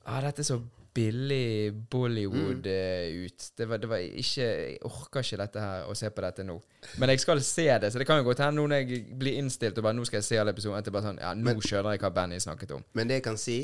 ah, 0.06 0.22
Dette 0.22 0.42
er 0.42 0.48
så 0.48 0.58
billig 0.96 1.74
Bollywood 1.92 2.66
mm. 2.66 3.26
ut. 3.26 3.48
Det 3.58 3.68
var, 3.68 3.82
det 3.84 3.90
var 3.92 4.04
ikke 4.04 4.46
Jeg 4.46 4.78
orker 4.88 5.26
ikke 5.26 5.40
dette 5.42 5.64
her 5.66 5.90
å 5.92 5.96
se 5.98 6.10
på 6.10 6.24
dette 6.24 6.46
nå. 6.48 6.56
Men 7.02 7.12
jeg 7.12 7.24
skal 7.26 7.42
se 7.44 7.68
det, 7.84 7.92
så 7.92 8.02
det 8.02 8.08
kan 8.08 8.22
jo 8.22 8.28
godt 8.30 8.44
hende 8.46 8.62
nå 8.62 8.68
når 8.72 8.84
jeg 8.84 9.02
blir 9.20 9.40
innstilt 9.42 9.78
og 9.82 9.88
bare 9.88 9.98
nå 9.98 10.08
skal 10.08 10.22
jeg 10.22 10.30
se 10.30 10.40
alle 10.42 10.56
episodene, 10.56 10.80
at 10.80 10.88
det 10.88 10.96
bare 10.96 11.10
sånn 11.10 11.22
Ja, 11.24 11.34
nå 11.36 11.56
skjønner 11.60 11.98
jeg 11.98 12.04
hva 12.06 12.14
Benny 12.16 12.40
snakket 12.44 12.76
om. 12.78 12.86
Men 12.98 13.12
det 13.12 13.20
jeg 13.20 13.28
kan 13.28 13.40
si, 13.42 13.60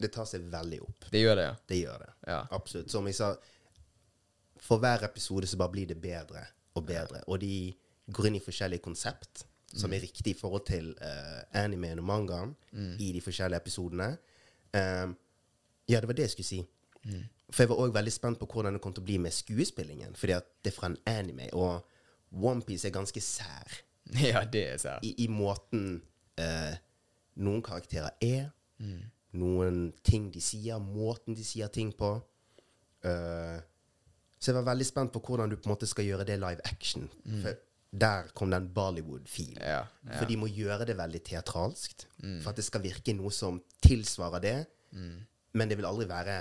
det 0.00 0.12
tar 0.14 0.28
seg 0.28 0.48
veldig 0.52 0.82
opp. 0.84 1.08
Det 1.12 1.24
gjør 1.24 1.40
det, 1.40 1.48
ja. 1.48 1.56
Det 1.72 1.80
gjør 1.80 2.04
det. 2.06 2.12
Ja. 2.28 2.42
Absolutt. 2.56 2.92
Som 2.92 3.08
jeg 3.10 3.18
sa, 3.20 3.32
for 4.64 4.82
hver 4.82 5.04
episode 5.06 5.50
så 5.50 5.60
bare 5.60 5.76
blir 5.76 5.90
det 5.92 6.00
bedre 6.02 6.46
og 6.74 6.86
bedre. 6.88 7.20
Og 7.28 7.40
de 7.42 7.56
går 8.14 8.30
inn 8.30 8.40
i 8.40 8.44
forskjellige 8.44 8.84
konsept 8.84 9.44
som 9.74 9.92
er 9.92 10.04
riktig 10.04 10.34
i 10.34 10.38
forhold 10.38 10.62
til 10.68 10.92
uh, 11.02 11.42
animeen 11.58 11.98
og 11.98 12.06
mangaen 12.06 12.52
i 13.02 13.10
de 13.14 13.20
forskjellige 13.24 13.58
episodene. 13.64 14.12
Um, 14.74 15.16
ja, 15.88 16.00
det 16.00 16.08
var 16.08 16.16
det 16.18 16.28
jeg 16.28 16.34
skulle 16.34 16.48
si. 16.48 16.60
For 17.52 17.64
jeg 17.64 17.70
var 17.70 17.82
òg 17.84 17.94
veldig 17.94 18.12
spent 18.12 18.40
på 18.40 18.48
hvordan 18.50 18.76
det 18.76 18.82
kom 18.82 18.94
til 18.96 19.04
å 19.04 19.08
bli 19.08 19.18
med 19.20 19.34
skuespillingen. 19.34 20.14
Fordi 20.18 20.36
at 20.38 20.46
det 20.64 20.72
er 20.72 20.76
fra 20.76 20.90
en 20.90 20.98
anime, 21.10 21.50
og 21.52 21.84
OnePiece 22.34 22.88
er 22.88 22.94
ganske 22.94 23.20
sær 23.22 23.80
Ja, 24.32 24.44
det 24.44 24.64
er 24.72 24.80
sær. 24.82 25.04
i, 25.06 25.14
i 25.24 25.28
måten 25.30 26.02
eh, 26.40 26.74
noen 27.40 27.62
karakterer 27.64 28.14
er, 28.22 28.48
noen 29.34 29.86
ting 30.06 30.28
de 30.34 30.42
sier, 30.44 30.78
måten 30.82 31.34
de 31.34 31.44
sier 31.46 31.70
ting 31.72 31.92
på. 31.96 32.10
Uh, 33.04 33.58
så 34.38 34.50
jeg 34.50 34.58
var 34.58 34.68
veldig 34.68 34.86
spent 34.86 35.12
på 35.14 35.22
hvordan 35.24 35.50
du 35.50 35.56
på 35.56 35.68
en 35.68 35.74
måte 35.74 35.88
skal 35.88 36.06
gjøre 36.06 36.26
det 36.28 36.36
live 36.38 36.62
action. 36.68 37.08
For 37.42 37.56
der 37.94 38.28
kom 38.34 38.50
den 38.50 38.68
Bollywood-filen. 38.74 39.60
Ja, 39.62 39.84
ja. 39.86 40.16
For 40.18 40.28
de 40.30 40.36
må 40.38 40.48
gjøre 40.50 40.86
det 40.88 40.96
veldig 40.98 41.22
teatralskt. 41.26 42.08
For 42.42 42.52
at 42.52 42.58
det 42.60 42.66
skal 42.66 42.82
virke 42.84 43.14
noe 43.16 43.32
som 43.34 43.60
tilsvarer 43.84 44.42
det. 44.44 44.56
Men 45.54 45.70
det 45.70 45.76
vil 45.78 45.86
aldri 45.86 46.06
være 46.10 46.38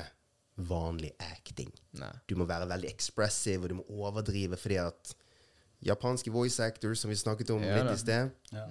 vanlig 0.70 1.12
acting. 1.22 1.72
Nei. 1.98 2.12
Du 2.30 2.36
må 2.38 2.46
være 2.50 2.68
veldig 2.70 2.90
expressive, 2.90 3.64
og 3.66 3.70
du 3.70 3.76
må 3.80 3.86
overdrive 3.90 4.58
fordi 4.58 4.78
at 4.82 5.14
japanske 5.84 6.32
voice 6.32 6.60
actors, 6.64 7.02
som 7.04 7.10
vi 7.12 7.18
snakket 7.20 7.50
om 7.56 7.64
Ja 7.66 7.76
litt 7.80 7.90
da. 7.90 7.94
i 7.94 8.02
sted, 8.02 8.30
Ja. 8.54 8.66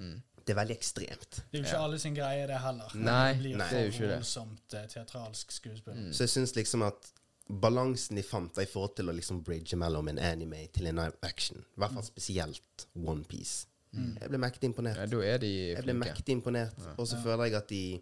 det 0.47 0.55
er 0.55 0.59
veldig 0.61 0.77
ekstremt. 0.77 1.41
Det 1.51 1.59
er 1.59 1.63
jo 1.63 1.65
ikke 1.69 1.81
alle 1.87 1.99
sin 1.99 2.15
greie, 2.15 2.47
det 2.47 2.59
heller. 2.63 2.95
Nei, 2.95 3.33
det 3.33 3.41
blir 3.43 3.57
nei, 3.61 3.67
det 3.71 3.79
er 3.79 3.85
jo 3.85 3.91
ikke 3.93 4.07
det. 4.09 4.15
voldsomt 4.17 4.75
eh, 4.79 4.87
teatralsk 4.95 5.53
skuespill. 5.53 6.07
Så 6.15 6.25
jeg 6.27 6.33
syns 6.37 6.55
liksom 6.57 6.83
at 6.87 7.11
balansen 7.49 8.17
de 8.17 8.23
fant 8.25 8.59
i 8.63 8.65
forhold 8.67 8.95
til 8.97 9.11
å 9.11 9.13
liksom 9.13 9.43
bridge 9.45 9.77
mellom 9.77 10.09
en 10.09 10.19
anime 10.19 10.65
til 10.73 10.87
en 10.89 10.99
action, 11.23 11.59
i 11.59 11.81
hvert 11.83 11.93
fall 11.93 12.07
spesielt 12.07 12.87
One 12.97 13.25
Piece 13.29 13.67
Jeg 13.93 14.31
ble 14.31 14.39
mektig 14.41 14.71
imponert. 14.71 14.97
Ja, 14.97 15.07
da 15.07 15.19
er 15.35 15.39
de 15.43 15.51
Jeg 15.75 15.83
ble 15.85 15.93
mektig 15.99 16.33
imponert. 16.33 16.79
Og 16.97 17.07
så 17.11 17.19
føler 17.23 17.45
jeg 17.51 17.55
at 17.59 17.69
de 17.69 18.01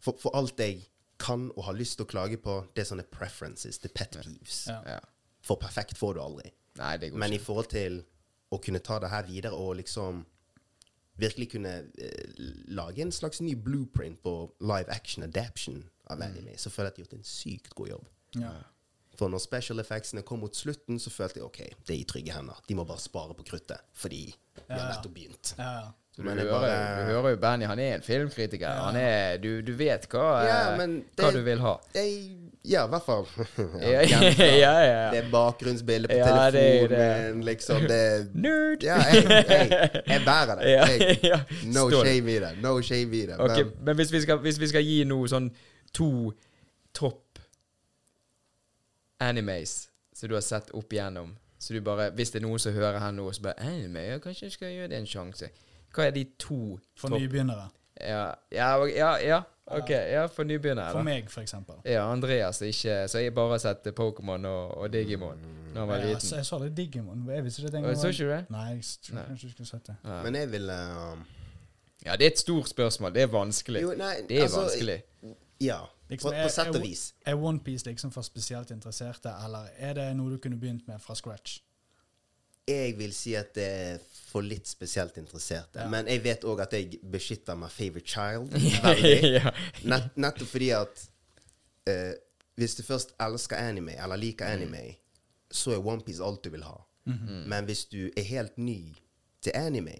for, 0.00 0.16
for 0.16 0.32
alt 0.38 0.56
jeg 0.58 0.86
kan 1.20 1.48
og 1.56 1.64
har 1.68 1.76
lyst 1.78 1.98
til 1.98 2.06
å 2.06 2.10
klage 2.10 2.38
på, 2.42 2.56
det 2.74 2.82
er 2.84 2.88
sånne 2.90 3.04
preferences, 3.12 3.78
the 3.82 3.90
pet 3.92 4.16
peeves. 4.16 4.64
Ja. 4.70 4.80
Ja. 4.96 4.98
For 5.44 5.60
perfekt 5.60 5.98
får 6.00 6.16
du 6.16 6.22
aldri. 6.24 6.50
Nei, 6.80 6.94
det 7.02 7.10
går 7.12 7.20
Men 7.22 7.32
i 7.36 7.40
forhold 7.42 7.70
til 7.72 8.00
å 8.50 8.58
kunne 8.62 8.80
ta 8.82 8.98
det 9.02 9.10
her 9.12 9.26
videre 9.28 9.54
og 9.56 9.76
liksom 9.78 10.24
virkelig 11.20 11.50
kunne 11.52 11.72
eh, 12.00 12.34
lage 12.72 13.02
en 13.04 13.12
slags 13.12 13.40
ny 13.44 13.54
blueprint 13.54 14.22
på 14.24 14.34
live 14.64 14.88
action 14.94 15.24
adaption 15.26 15.82
av 16.10 16.22
anime, 16.24 16.56
så 16.58 16.72
føler 16.72 16.88
jeg 16.88 16.92
at 16.92 16.96
de 16.96 17.02
har 17.02 17.08
gjort 17.10 17.18
en 17.20 17.28
sykt 17.28 17.74
god 17.76 17.90
jobb. 17.92 18.06
Ja. 18.40 18.52
For 19.20 19.28
når 19.28 19.42
special 19.44 19.82
effectsene 19.82 20.22
kom 20.24 20.40
mot 20.40 20.56
slutten, 20.56 20.96
så 21.02 21.12
følte 21.12 21.40
jeg 21.42 21.46
ok, 21.46 21.58
det 21.86 21.94
er 21.94 22.00
i 22.00 22.06
trygge 22.08 22.32
hender. 22.32 22.62
De 22.68 22.76
må 22.78 22.86
bare 22.88 23.02
spare 23.02 23.36
på 23.36 23.44
kruttet, 23.50 23.82
fordi 23.92 24.22
vi 24.30 24.62
har 24.72 24.78
Ja, 24.78 24.84
ja. 24.86 24.94
nettopp 24.94 25.14
begynt. 25.18 25.52
Ja, 25.58 25.70
ja. 25.82 25.90
Så 26.20 26.24
du, 26.24 26.28
Men 26.28 26.38
hører, 26.38 26.50
bare- 26.60 27.00
du 27.00 27.04
hører 27.14 27.30
jo 27.30 27.36
Benny, 27.40 27.64
han 27.64 27.78
er 27.80 27.94
en 27.94 28.02
filmkritiker. 28.04 28.66
Ja. 28.68 28.82
Han 28.90 28.96
er, 29.00 29.36
du, 29.40 29.62
du 29.64 29.72
vet 29.72 30.04
hva, 30.12 30.24
Ja, 30.44 30.56
eh, 30.74 30.78
hva 31.16 31.26
det- 31.30 31.34
du 31.34 31.40
vil 31.46 31.58
ha. 31.64 31.74
Jeg 31.94 32.36
Ja, 32.68 32.82
i 32.84 32.88
hvert 32.92 33.02
fall. 33.06 33.24
Ja, 33.80 34.02
Ja. 34.04 35.10
Det 35.14 35.22
er 35.24 35.30
bakgrunnsbilde 35.32 36.08
på 36.08 36.18
Ja, 36.18 36.50
det 36.50 36.52
det. 36.52 36.88
telefonen 36.90 37.44
liksom. 37.44 37.80
Det 37.88 38.00
er 38.00 38.26
Nerd! 38.44 38.82
Ja, 38.84 38.98
jeg, 39.14 39.24
jeg, 39.48 40.02
jeg 40.06 40.20
bærer 40.26 40.60
det. 40.60 41.40
No 41.72 41.88
shame 41.90 42.28
i 42.34 42.38
det. 42.44 42.52
No 42.62 42.82
shame 42.82 43.16
i 43.16 43.26
det. 43.26 43.40
Okay, 43.40 43.62
Men 43.64 43.72
men 43.84 43.96
hvis 43.96 44.12
vi, 44.12 44.20
skal, 44.20 44.38
hvis 44.44 44.60
vi 44.60 44.66
skal 44.74 44.84
gi 44.84 45.04
noe 45.08 45.28
sånn 45.28 45.48
to 45.96 46.10
topp 46.92 47.38
animes 49.20 49.88
som 50.12 50.28
du 50.28 50.34
har 50.34 50.42
sett 50.44 50.70
opp 50.70 50.92
igjennom 50.92 51.36
Så 51.58 51.72
du 51.74 51.80
bare, 51.80 52.10
Hvis 52.16 52.30
det 52.32 52.40
er 52.42 52.46
noen 52.46 52.58
som 52.58 52.72
hører 52.72 52.98
her 53.02 53.12
nå 53.12 53.26
så 53.32 53.42
bare 53.44 53.60
Anime, 53.60 54.20
kanskje 54.24 54.46
jeg 54.48 54.52
skal 54.52 54.68
gjøre 54.72 54.88
det 54.88 54.96
en 55.00 55.06
sjanse. 55.06 55.50
Hva 55.94 56.06
er 56.06 56.10
de 56.10 56.24
to 56.38 56.78
For 56.96 57.08
topp 57.08 57.20
nybegynnere. 57.20 57.68
ja, 58.00 58.34
ja, 58.52 58.68
ja, 58.86 59.10
ja, 59.18 59.40
ok. 59.66 59.90
Ja, 59.90 60.26
for 60.26 60.44
nybegynnere. 60.44 60.90
For 60.92 61.02
meg, 61.02 61.30
for 61.30 61.40
eksempel. 61.42 61.74
Ja, 61.84 62.04
Andreas 62.12 62.60
ikke 62.62 63.08
Så 63.08 63.18
jeg 63.18 63.34
bare 63.34 63.50
har 63.50 63.58
sett 63.58 63.86
Pokémon 63.96 64.46
og, 64.46 64.78
og 64.78 64.92
Digimon 64.92 65.38
da 65.74 65.80
han 65.84 65.88
var 65.88 65.96
Ja, 66.02 66.18
så 66.18 66.36
jeg 66.36 66.46
så 66.46 66.58
litt 66.58 66.76
Digimon. 66.76 67.28
Jeg 67.30 67.44
visste 67.44 67.62
ikke 67.62 67.76
det 67.76 67.84
Og, 67.84 67.96
så 67.96 68.08
ikke 68.08 68.24
du 68.24 68.30
det? 68.30 68.40
Nei, 68.50 68.64
jeg 68.74 68.84
tror 69.06 69.18
ikke 69.18 69.26
kanskje 69.28 69.46
du 69.46 69.52
skulle 69.52 69.68
sett 69.68 69.86
det. 69.86 69.96
Ja. 70.04 70.22
Men 70.22 70.34
jeg 70.34 70.50
vil 70.52 70.70
um, 70.70 71.26
ja, 72.06 72.16
det 72.16 72.26
er 72.26 72.30
et 72.30 72.38
stort 72.38 72.68
spørsmål. 72.68 73.14
Det 73.14 73.22
er 73.22 73.26
vanskelig. 73.26 73.82
Jo, 73.82 73.94
nei, 73.98 74.14
Det 74.28 74.38
er 74.38 74.42
altså, 74.42 74.60
vanskelig. 74.60 75.02
Ja, 75.60 75.78
Liksom, 76.10 76.30
på, 76.30 76.34
er- 76.36 76.42
på 76.42 76.48
sett 76.50 76.66
er- 76.66 76.74
og 76.78 76.82
vis. 76.82 77.14
Er 77.26 77.34
OnePiece 77.36 77.86
liksom 77.86 78.10
for 78.12 78.22
spesielt 78.22 78.70
interesserte, 78.70 79.30
eller 79.44 79.68
er 79.78 79.92
det 79.94 80.16
noe 80.16 80.30
du 80.32 80.38
kunne 80.38 80.56
begynt 80.60 80.88
med 80.88 80.98
fra 80.98 81.14
scratch? 81.14 81.60
Jeg 82.68 82.98
vil 82.98 83.12
si 83.16 83.34
at 83.34 83.54
det 83.56 83.66
er 83.66 84.02
for 84.30 84.46
litt 84.46 84.68
spesielt 84.70 85.16
interesserte. 85.18 85.80
Ja. 85.82 85.88
Men 85.90 86.06
jeg 86.10 86.22
vet 86.22 86.44
òg 86.46 86.62
at 86.62 86.74
jeg 86.76 87.00
beskytter 87.12 87.58
my 87.58 87.70
favorite 87.72 88.06
child 88.06 88.52
veldig. 88.84 89.32
ja. 89.40 89.52
Nett, 89.90 90.12
nettopp 90.20 90.52
fordi 90.52 90.70
at 90.76 91.02
uh, 91.90 92.12
hvis 92.60 92.76
du 92.78 92.84
først 92.86 93.16
elsker 93.20 93.58
anime, 93.58 93.96
eller 93.98 94.20
liker 94.20 94.46
anime, 94.52 94.84
så 95.50 95.74
er 95.74 95.86
OnePiece 95.86 96.22
alt 96.22 96.44
du 96.44 96.50
vil 96.54 96.62
ha. 96.66 96.76
Men 97.48 97.64
hvis 97.66 97.86
du 97.90 98.10
er 98.16 98.22
helt 98.28 98.58
ny 98.60 98.92
til 99.42 99.52
anime, 99.56 99.96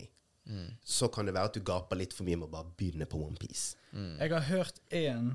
så 0.85 1.09
kan 1.09 1.27
det 1.27 1.35
være 1.35 1.49
at 1.51 1.57
du 1.57 1.63
gaper 1.65 1.97
litt 1.99 2.13
for 2.15 2.29
mye 2.29 2.37
med 2.37 2.47
å 2.51 2.53
bare 2.53 2.71
begynne 2.79 3.07
på 3.09 3.19
OnePiece. 3.25 3.79
Jeg 4.21 4.31
har 4.31 4.45
hørt 4.51 4.79
én 4.95 5.33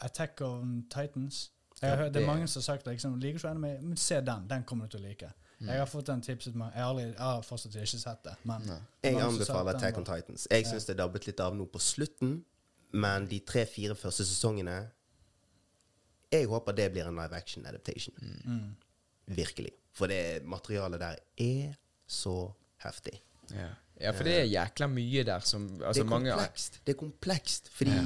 Attack 0.00 0.40
on 0.40 0.86
Titans. 0.90 1.50
Jeg 1.82 1.90
har 1.90 1.96
hørt, 1.96 2.14
det 2.14 2.22
er 2.22 2.26
mange 2.26 2.48
som 2.48 2.60
har 2.60 2.64
sagt 2.64 2.86
liksom, 2.86 3.18
liker 3.22 3.38
ikke 3.38 3.50
anime, 3.50 3.74
men 3.82 3.96
se 3.96 4.20
den. 4.20 4.48
Den 4.50 4.64
kommer 4.66 4.86
du 4.86 4.96
til 4.96 5.04
å 5.04 5.08
like. 5.08 5.30
Jeg 5.60 5.78
har 5.78 5.88
fått 5.90 6.06
den 6.06 6.20
tipset 6.22 6.54
meg. 6.54 6.70
Jeg 6.74 6.82
har, 6.84 6.90
aldri, 6.92 7.04
jeg 7.08 7.18
har 7.18 7.42
fortsatt 7.42 7.74
ikke 7.74 7.98
sett 7.98 8.20
det. 8.24 8.34
Men 8.46 8.68
er 8.70 9.10
Jeg 9.10 9.22
anbefaler 9.24 9.72
at 9.72 9.80
Attack 9.80 9.98
on 9.98 10.06
Titans. 10.06 10.46
Jeg 10.50 10.66
syns 10.66 10.86
det 10.86 10.98
dabbet 11.00 11.26
litt 11.26 11.40
av 11.42 11.56
nå 11.58 11.66
på 11.70 11.80
slutten, 11.82 12.36
men 12.94 13.26
de 13.28 13.40
tre-fire 13.44 13.96
første 13.98 14.24
sesongene 14.24 14.76
Jeg 16.32 16.46
håper 16.48 16.76
det 16.76 16.90
blir 16.92 17.08
en 17.08 17.16
live 17.16 17.36
action 17.36 17.66
adaptation. 17.66 18.14
Mm. 18.44 18.76
Virkelig. 19.36 19.72
For 19.96 20.06
det 20.06 20.44
materialet 20.44 21.00
der 21.00 21.18
er 21.42 21.74
så 22.06 22.52
heftig. 22.84 23.18
Ja. 23.50 23.70
ja, 24.00 24.12
for 24.12 24.28
det 24.28 24.34
er 24.42 24.44
jækla 24.44 24.86
mye 24.92 25.24
der 25.24 25.40
som 25.40 25.66
Det 25.78 25.86
er 25.88 26.04
komplekst. 26.04 26.78
mange. 26.78 26.86
Det 26.86 26.94
er 26.94 26.98
komplekst 27.00 27.70
fordi 27.72 27.96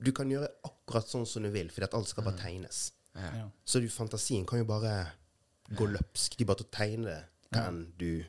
du 0.00 0.12
kan 0.16 0.30
gjøre 0.32 0.48
akkurat 0.66 1.08
sånn 1.08 1.26
som 1.28 1.44
du 1.44 1.50
vil, 1.52 1.70
fordi 1.72 1.88
at 1.88 1.96
alt 1.98 2.08
skal 2.08 2.26
bare 2.26 2.40
tegnes. 2.40 2.90
ja. 3.16 3.48
Så 3.64 3.82
du, 3.82 3.88
fantasien 3.92 4.46
kan 4.46 4.62
jo 4.62 4.68
bare 4.68 4.94
gå 5.76 5.86
løpsk. 5.86 6.38
De 6.38 6.46
bare 6.48 6.62
til 6.62 6.68
å 6.68 6.74
tegne 6.74 7.10
det 7.10 7.22
kan 7.50 7.82
du 7.98 8.24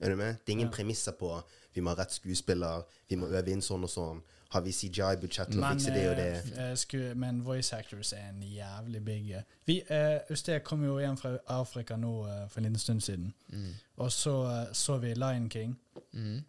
Er 0.00 0.08
du 0.08 0.16
med? 0.16 0.38
Det 0.40 0.48
er 0.48 0.56
ingen 0.56 0.70
premisser 0.72 1.12
på 1.12 1.28
vi 1.74 1.82
må 1.84 1.92
ha 1.92 1.98
rett 2.00 2.14
skuespiller, 2.14 2.86
vi 3.08 3.18
må 3.20 3.28
øve 3.28 3.52
inn 3.52 3.62
sånn 3.62 3.84
og 3.84 3.90
sånn. 3.92 4.22
Har 4.50 4.64
vi 4.64 4.72
CJI-budsjett 4.74 5.52
til 5.52 5.60
å 5.62 5.68
fikse 5.70 5.92
det 5.94 6.04
og 6.10 6.16
det? 6.18 6.30
eh, 6.58 6.72
sku, 6.74 6.98
men 7.14 7.42
voice 7.46 7.76
actors 7.76 8.10
er 8.16 8.30
en 8.32 8.40
jævlig 8.42 9.02
big 9.06 9.28
eh. 9.38 9.44
Vi, 9.68 9.76
eh, 9.86 10.32
Usted 10.32 10.64
kom 10.66 10.82
jo 10.82 10.96
hjem 10.98 11.18
fra 11.20 11.36
Afrika 11.54 11.98
nå 12.00 12.14
uh, 12.24 12.48
for 12.48 12.58
en 12.58 12.66
liten 12.66 12.82
stund 12.82 13.04
siden. 13.06 13.28
Mm. 13.52 13.74
Og 14.02 14.10
så 14.12 14.34
uh, 14.48 14.72
så 14.72 14.98
vi 14.98 15.14
Lion 15.14 15.46
King. 15.50 15.76
Mm. 16.12 16.40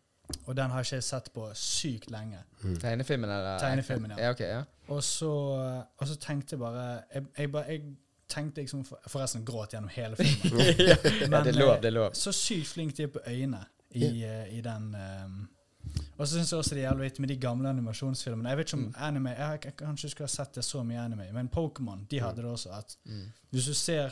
Og 0.46 0.56
den 0.58 0.70
har 0.72 0.80
ikke 0.84 0.96
jeg 0.96 1.04
sett 1.04 1.30
på 1.34 1.50
sykt 1.56 2.12
lenge. 2.12 2.38
Tegnefilmen, 2.82 3.30
eller? 3.30 3.60
Tegnefilmen, 3.60 4.12
ja. 4.12 4.24
ja. 4.24 4.30
okay, 4.32 4.48
ja. 4.50 4.62
Og 4.88 5.04
så, 5.04 5.30
og 5.98 6.08
så 6.08 6.16
tenkte 6.16 6.54
jeg 6.54 6.60
bare 6.60 7.02
Jeg, 7.14 7.24
jeg, 7.38 7.52
bare, 7.52 7.64
jeg 7.70 7.82
tenkte 8.30 8.62
liksom 8.62 8.86
for- 8.86 9.00
Forresten 9.08 9.46
gråt 9.46 9.72
gjennom 9.74 9.90
hele 9.90 10.16
filmen. 10.16 10.60
ja, 10.90 10.96
det 11.04 11.22
er 11.22 11.30
Men, 11.30 11.56
lov, 11.56 11.74
eh, 11.76 11.82
det 11.82 11.86
er 11.92 11.96
lov. 11.96 12.12
Så 12.14 12.32
sykt 12.32 12.68
flink 12.68 12.98
de 12.98 13.04
er 13.04 13.08
på 13.08 13.20
øynene 13.28 13.64
i, 13.92 14.06
yeah. 14.22 14.54
i 14.58 14.62
den 14.62 14.96
um, 14.96 15.50
Og 16.18 16.28
så 16.28 16.34
syns 16.36 16.52
jeg 16.52 16.58
også 16.60 16.76
det 16.76 16.84
er 16.84 16.90
jævlig 16.90 17.04
viktig 17.04 17.22
med 17.22 17.30
de 17.30 17.38
gamle 17.38 17.70
animasjonsfilmene. 17.70 18.50
Jeg 18.50 18.58
vet 18.58 18.68
ikke 18.68 18.78
om 18.78 18.84
Mm. 18.84 18.94
anime 18.98 19.30
Jeg, 19.30 19.40
jeg, 19.52 19.60
jeg 19.66 19.76
kanskje 19.78 20.10
skulle 20.10 20.28
ha 20.28 20.36
sett 20.36 20.56
det 20.56 20.64
så 20.66 20.84
mye 20.84 21.00
anime, 21.06 21.32
men 21.34 21.50
Pokémon 21.56 22.06
de 22.12 22.20
hadde 22.20 22.36
det 22.42 22.46
også. 22.52 22.70
At 22.78 22.96
Mm. 23.06 23.32
hvis 23.52 23.66
du 23.66 23.74
ser 23.74 24.10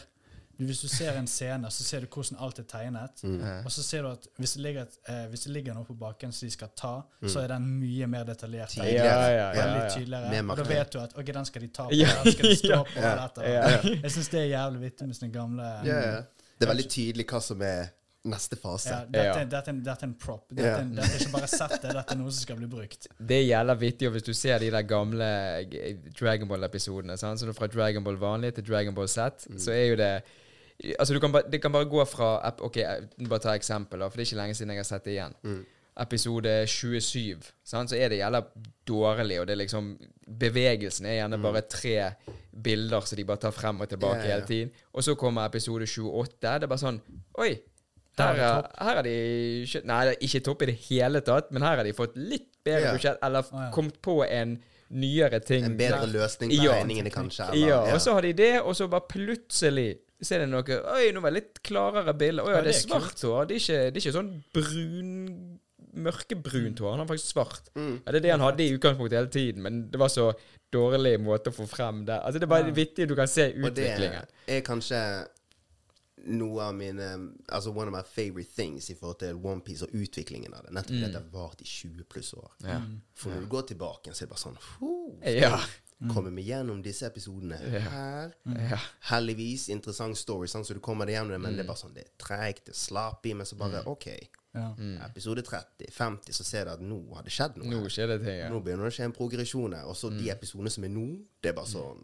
hvis 0.68 0.82
du 0.82 0.88
ser 0.91 1.16
en 1.18 1.28
scene, 1.28 1.70
så 1.72 1.84
ser 1.88 2.01
du 2.03 2.07
hvordan 2.12 2.39
alt 2.43 2.60
er 2.60 2.64
tegnet. 2.68 3.22
Mm. 3.24 3.41
Og 3.66 3.72
så 3.72 3.84
ser 3.84 4.01
du 4.03 4.10
at 4.12 4.28
hvis 4.38 4.53
det 4.57 4.62
ligger, 4.66 4.88
eh, 5.07 5.26
hvis 5.32 5.43
det 5.47 5.53
ligger 5.55 5.74
noe 5.78 5.86
på 5.88 5.95
bakken 5.97 6.32
som 6.36 6.47
de 6.47 6.51
skal 6.51 6.70
ta, 6.76 7.01
Mm. 7.22 7.30
så 7.30 7.39
er 7.43 7.47
den 7.47 7.68
mye 7.80 8.07
mer 8.07 8.24
detaljert. 8.26 8.70
Tydeligere. 8.70 9.05
Ja, 9.05 9.30
ja, 9.30 9.53
ja, 9.53 9.62
Veldig 9.62 9.84
ja. 9.84 9.89
tydeligere. 9.95 10.49
Og 10.51 10.57
da 10.57 10.64
vet 10.64 10.91
du 10.91 10.99
at 10.99 11.14
ok, 11.18 11.26
den 11.34 11.45
skal 11.45 11.62
de 11.62 11.68
ta 11.68 11.84
på, 11.88 11.95
Ja, 11.95 12.24
den 12.24 12.32
skal 12.34 12.49
de 12.49 12.55
stå 12.55 12.84
på. 12.84 12.99
Ja. 13.10 13.16
Dette, 13.28 13.41
Ja. 13.41 13.80
Jeg 14.03 14.12
syns 14.12 14.30
det 14.30 14.39
er 14.41 14.49
jævlig 14.57 14.82
vittig 14.82 15.07
med 15.07 15.16
sånne 15.16 15.32
gamle 15.34 15.64
Ja, 15.86 16.01
ja. 16.12 16.20
Det 16.60 16.68
er 16.68 16.74
veldig 16.76 16.89
tydelig 16.91 17.26
hva 17.32 17.39
som 17.41 17.62
er 17.62 17.88
neste 18.26 18.57
fase. 18.60 18.89
Ja, 18.91 19.05
dette, 19.05 19.24
Ja. 19.26 19.45
dette, 19.45 19.68
er 19.70 19.70
en- 19.72 19.84
dette 19.84 20.03
er 20.03 20.07
en 20.10 20.14
prop. 20.14 20.49
Dette, 20.49 20.62
Ja. 20.68 20.78
er 20.80 20.84
dette 20.84 21.07
er 21.16 21.20
ikke 21.24 21.32
bare 21.32 21.47
settet, 21.47 21.82
dette 21.93 22.12
er 22.12 22.16
noe 22.18 22.32
som 22.32 22.41
skal 22.41 22.57
bli 22.57 22.68
brukt. 22.68 23.07
Det 23.18 23.38
er 23.38 23.45
jævla 23.47 23.76
vittig, 23.80 24.07
og 24.07 24.14
hvis 24.14 24.24
du 24.26 24.34
ser 24.34 24.60
de 24.60 24.70
der 24.70 24.82
gamle 24.84 25.24
G- 25.72 26.12
Dragon 26.20 26.47
Ball-episodene, 26.49 27.18
sant? 27.18 27.39
så 27.39 27.53
fra 27.55 27.68
Dragon 27.68 28.03
Ball 28.03 28.18
vanlig 28.18 28.53
til 28.55 28.66
Dragon 28.68 28.93
Ball 28.93 29.07
mm. 29.07 29.57
så 29.57 29.72
er 29.72 29.86
jo 29.89 29.95
det 29.95 30.24
Altså, 30.99 31.13
du 31.13 31.19
kan 31.19 31.32
bare, 31.32 31.49
det 31.51 31.61
kan 31.61 31.71
bare 31.71 31.89
gå 31.91 32.05
fra 32.07 32.53
Ok, 32.63 32.77
jeg- 32.77 33.27
bare 33.27 33.39
ta 33.39 33.55
eksempel, 33.55 33.99
for 33.99 34.15
det 34.17 34.23
er 34.23 34.30
ikke 34.32 34.41
lenge 34.41 34.55
siden 34.55 34.69
jeg 34.71 34.80
har 34.80 34.84
sett 34.84 35.03
det 35.05 35.11
igjen. 35.17 35.65
Episode 35.99 36.67
27, 36.67 37.43
sant? 37.63 37.89
så 37.89 37.95
er 37.97 38.09
det 38.09 38.21
gjelder 38.21 38.45
dårlig, 38.88 39.39
og 39.41 39.47
det 39.47 39.53
er 39.53 39.65
liksom 39.65 39.97
Bevegelsen 40.39 41.05
er 41.05 41.17
gjerne 41.17 41.41
bare 41.41 41.61
tre 41.61 42.11
bilder 42.63 43.01
som 43.01 43.17
de 43.17 43.25
bare 43.25 43.38
tar 43.38 43.51
frem 43.51 43.82
og 43.82 43.89
tilbake 43.89 44.23
ja. 44.23 44.36
hele 44.36 44.45
tiden. 44.45 44.71
Og 44.93 45.03
så 45.03 45.15
kommer 45.15 45.45
episode 45.45 45.84
28. 45.84 46.59
Det 46.59 46.63
er 46.63 46.67
bare 46.67 46.80
sånn 46.80 47.01
Oi! 47.39 47.59
Her 48.19 48.36
er 48.36 48.67
her 48.84 48.97
er- 48.97 49.03
de 49.03 49.82
Nei, 49.84 50.05
det 50.05 50.15
er 50.15 50.25
ikke 50.27 50.43
topp 50.43 50.61
i 50.61 50.65
det 50.71 50.80
hele 50.89 51.21
tatt, 51.21 51.51
men 51.51 51.61
her 51.61 51.77
har 51.77 51.84
de 51.84 51.93
fått 51.93 52.17
litt 52.17 52.49
bedre 52.63 52.82
yeah. 52.82 52.95
budsjett, 52.95 53.19
eller 53.23 53.39
oh, 53.39 53.61
ja. 53.63 53.69
kommet 53.71 54.01
på 54.01 54.23
en 54.25 54.57
nyere 54.91 55.39
ting. 55.45 55.63
En 55.65 55.77
bedre 55.77 56.07
løsning 56.07 56.49
på 56.51 56.63
Ja. 56.63 56.71
regningene, 56.79 57.11
kanskje. 57.13 57.49
Eller, 57.53 57.67
Ja, 57.67 57.93
og 57.93 58.01
så 58.01 58.13
har 58.13 58.21
de 58.21 58.33
det, 58.33 58.61
og 58.61 58.75
så 58.75 58.87
bare 58.89 59.05
plutselig 59.09 59.97
så 60.21 60.35
er 60.35 60.39
det 60.39 60.49
noe 60.49 60.63
Oi, 60.95 61.11
nå 61.15 61.21
var 61.21 61.31
det 61.31 61.43
litt 61.43 61.59
klarere 61.63 62.13
bilder. 62.17 62.43
Å 62.43 62.49
ja, 62.55 62.61
det 62.61 62.73
er 62.75 62.79
svart 62.81 63.21
hår. 63.23 63.45
Det 63.47 63.59
det 63.67 63.95
er 63.95 64.01
ikke 64.01 64.15
sånn 64.17 64.43
brun 64.53 65.59
Mørkebrunt 65.99 66.79
hår. 66.79 66.91
Han 66.91 66.99
har 66.99 67.07
faktisk 67.09 67.33
svart. 67.33 67.69
Mm. 67.75 68.01
Ja, 68.05 68.11
det 68.11 68.19
er 68.19 68.25
det 68.27 68.31
han 68.35 68.43
hadde 68.45 68.61
i 68.63 68.73
utgangspunktet 68.77 69.17
hele 69.17 69.31
tiden, 69.33 69.63
men 69.63 69.79
det 69.89 69.97
var 69.99 70.07
så 70.13 70.33
dårlig 70.71 71.15
måte 71.19 71.49
å 71.49 71.55
få 71.55 71.65
frem 71.67 72.03
det. 72.05 72.19
Altså, 72.21 72.33
det 72.39 72.43
er 72.43 72.47
bare 72.53 72.67
Ja. 72.67 72.73
vittig 72.77 73.07
du 73.07 73.15
kan 73.15 73.27
se 73.27 73.51
utviklingen. 73.53 74.21
Og 74.21 74.45
det 74.45 74.57
er 74.57 74.61
kanskje 74.61 75.27
noe 76.26 76.61
av 76.61 76.74
mine 76.76 77.34
Altså 77.49 77.70
one 77.72 77.88
of 77.88 77.93
my 77.93 78.01
favorite 78.03 78.49
things 78.55 78.89
i 78.89 78.95
forhold 78.95 79.20
til 79.20 79.36
OnePiece 79.36 79.84
og 79.84 79.89
utviklingen 79.93 80.53
av 80.53 80.63
det. 80.65 80.72
Nettopp 80.74 80.95
fordi 80.95 81.11
det 81.13 81.22
har 81.22 81.30
vart 81.32 81.61
i 81.61 81.65
20 81.65 82.03
pluss 82.09 82.34
år. 82.34 82.51
Mm. 82.63 82.70
Ja. 82.70 82.82
For 83.15 83.30
når 83.30 83.39
du 83.41 83.47
går 83.47 83.61
tilbake, 83.61 84.13
så 84.13 84.24
er 84.24 84.28
det 84.28 84.34
bare 84.36 84.45
sånn 84.45 84.57
Ja. 85.41 85.59
Kommer 86.13 86.32
vi 86.32 86.43
gjennom 86.47 86.82
disse 86.82 87.05
episodene 87.05 87.57
her? 87.57 88.32
ja. 88.45 88.78
Heldigvis 89.09 89.67
interessant 89.70 90.15
story, 90.17 90.47
sånn, 90.47 90.63
så 90.63 90.74
du 90.74 90.80
kommer 90.80 91.05
deg 91.05 91.15
gjennom 91.17 91.32
det, 91.32 91.39
men 91.41 91.51
det 91.57 91.65
Mm. 91.65 91.65
er 91.65 91.67
bare 91.74 91.78
sånn 91.78 91.93
Det 91.93 92.05
er 92.05 92.11
treigt, 92.17 92.65
det 92.65 92.72
er 92.74 92.80
slappy, 92.80 93.34
men 93.36 93.45
så 93.45 93.57
bare 93.57 93.84
OK. 93.86 94.07
Ja. 94.55 94.74
Episode 95.05 95.41
30, 95.43 95.91
50, 95.91 96.32
så 96.34 96.43
ser 96.43 96.65
du 96.65 96.72
at 96.72 96.80
nå 96.82 97.13
har 97.15 97.24
det 97.24 97.32
skjedd 97.32 97.57
noe. 97.57 97.67
Mm. 97.67 97.84
Nå 97.84 97.89
skjer 97.89 98.07
det 98.07 98.20
ting. 98.26 98.38
Ja. 98.39 98.49
Nå 98.49 98.63
begynner 98.63 98.84
det 98.88 98.93
å 98.93 98.95
skje 98.97 99.05
en 99.05 99.13
progresjon 99.13 99.76
her. 99.76 99.84
Og 99.86 99.95
så 99.95 100.09
Mm. 100.09 100.17
de 100.24 100.30
episodene 100.32 100.70
som 100.72 100.84
er 100.86 100.89
nå, 100.89 101.20
det 101.41 101.49
er 101.49 101.53
bare 101.53 101.67
sånn 101.67 102.03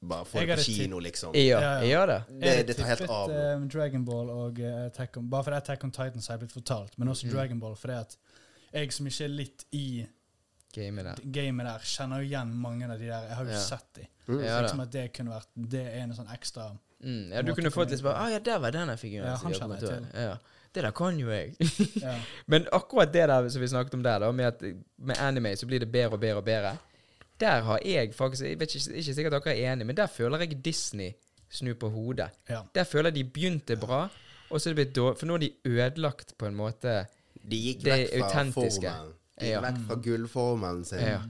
Bare 0.00 0.24
få 0.24 0.40
det 0.40 0.56
på 0.56 0.62
kino, 0.64 0.98
liksom. 0.98 1.34
Ja, 1.36 1.42
gjør, 1.42 1.60
ja. 1.60 1.80
ja 1.84 2.04
det. 2.06 2.20
Det, 2.40 2.52
det 2.70 2.76
tar 2.76 2.86
helt 2.88 3.10
av. 3.10 3.30
Jeg 3.30 3.56
eh, 3.56 3.66
Dragon 3.74 4.04
Ball 4.04 4.30
og 4.32 4.60
eh, 4.64 4.86
Attack 4.86 5.16
on 5.20 5.26
Bare 5.30 5.44
fordi 5.44 5.56
Attack 5.56 5.84
on 5.84 5.90
Titans 5.92 6.28
har 6.28 6.38
jeg 6.38 6.46
blitt 6.46 6.54
fortalt, 6.56 6.96
men 6.98 7.08
Mm. 7.08 7.12
også 7.12 7.28
Dragon 7.34 7.60
Ball 7.60 7.76
fordi 7.76 7.98
at 7.98 8.16
jeg 8.72 8.92
som 8.96 9.06
ikke 9.10 9.24
er 9.24 9.28
litt 9.28 9.64
i 9.76 10.06
Gamet 10.72 11.04
der. 11.04 11.20
Game 11.34 11.64
der, 11.66 11.82
kjenner 11.82 12.22
jo 12.22 12.28
igjen 12.30 12.52
mange 12.54 12.86
av 12.86 12.98
de 12.98 13.08
der. 13.10 13.24
Jeg 13.28 13.36
har 13.36 13.44
jo 13.44 13.50
Ja. 13.50 13.58
sett 13.58 13.86
de. 13.96 14.06
Mm. 14.28 14.40
Ja 14.44 14.56
Så 14.56 14.62
liksom 14.62 14.80
at 14.80 14.90
det 14.92 15.12
kunne 15.12 15.30
vært 15.34 15.48
Det 15.56 15.80
er 15.86 16.02
en 16.04 16.12
sånn 16.14 16.32
ekstra 16.32 16.70
Mm, 17.00 17.32
ja, 17.32 17.40
du 17.42 17.54
kunne 17.56 17.70
fått 17.72 17.90
litt 17.90 18.02
bare 18.04 18.14
ah, 18.20 18.28
ja, 18.28 18.38
der 18.44 18.58
var 18.60 18.70
den 18.70 18.90
figuren. 19.00 19.24
Ja, 19.26 19.36
han 19.40 19.52
kjenner 19.56 19.78
jeg 19.80 19.88
til. 19.88 20.06
Ja. 20.20 20.34
Det 20.74 20.82
der 20.84 20.90
kan 20.92 21.16
jo 21.18 21.30
jeg. 21.32 21.54
Ja. 21.96 22.12
Men 22.46 22.66
akkurat 22.72 23.12
det 23.12 23.26
der 23.28 23.48
som 23.48 23.62
vi 23.62 23.68
snakket 23.72 23.94
om 23.94 24.02
der, 24.04 24.18
da, 24.18 24.28
med 24.32 24.46
at 24.46 24.60
med 24.98 25.16
anime 25.18 25.54
så 25.56 25.66
blir 25.66 25.80
det 25.80 25.88
bedre 25.92 26.12
og 26.12 26.20
bedre 26.20 26.36
og 26.36 26.44
bedre, 26.44 26.74
der 27.40 27.60
har 27.62 27.78
jeg 27.84 28.14
faktisk 28.14 28.42
Jeg 28.44 28.60
vet 28.60 28.74
ikke, 28.74 28.94
ikke 29.00 29.14
sikkert 29.14 29.32
dere 29.32 29.56
er 29.56 29.72
enige, 29.72 29.86
men 29.86 29.96
der 29.96 30.06
føler 30.06 30.38
jeg 30.38 30.64
Disney 30.64 31.10
snu 31.50 31.74
på 31.74 31.88
hodet. 31.90 32.30
ja. 32.48 32.62
Der 32.74 32.84
føler 32.84 33.10
jeg 33.10 33.14
de 33.14 33.24
begynte 33.24 33.76
bra, 33.76 34.08
og 34.50 34.60
så 34.60 34.70
er 34.70 34.74
det 34.74 34.84
blitt 34.86 34.96
dårlig 34.96 35.18
For 35.18 35.26
nå 35.26 35.32
har 35.32 35.38
de 35.38 35.52
ødelagt 35.64 36.34
på 36.38 36.46
en 36.46 36.54
måte 36.54 37.06
De 37.50 37.56
gikk 37.56 37.84
Det 37.84 37.92
vekk 37.92 38.10
fra 38.18 38.26
autentiske. 38.28 38.80
gikk 39.40 39.48
Ja. 39.48 39.60
Vekk 39.64 39.78
fra 39.86 39.94
gullformelen 40.04 40.84
sin. 40.84 40.98
Ja. 41.00 41.20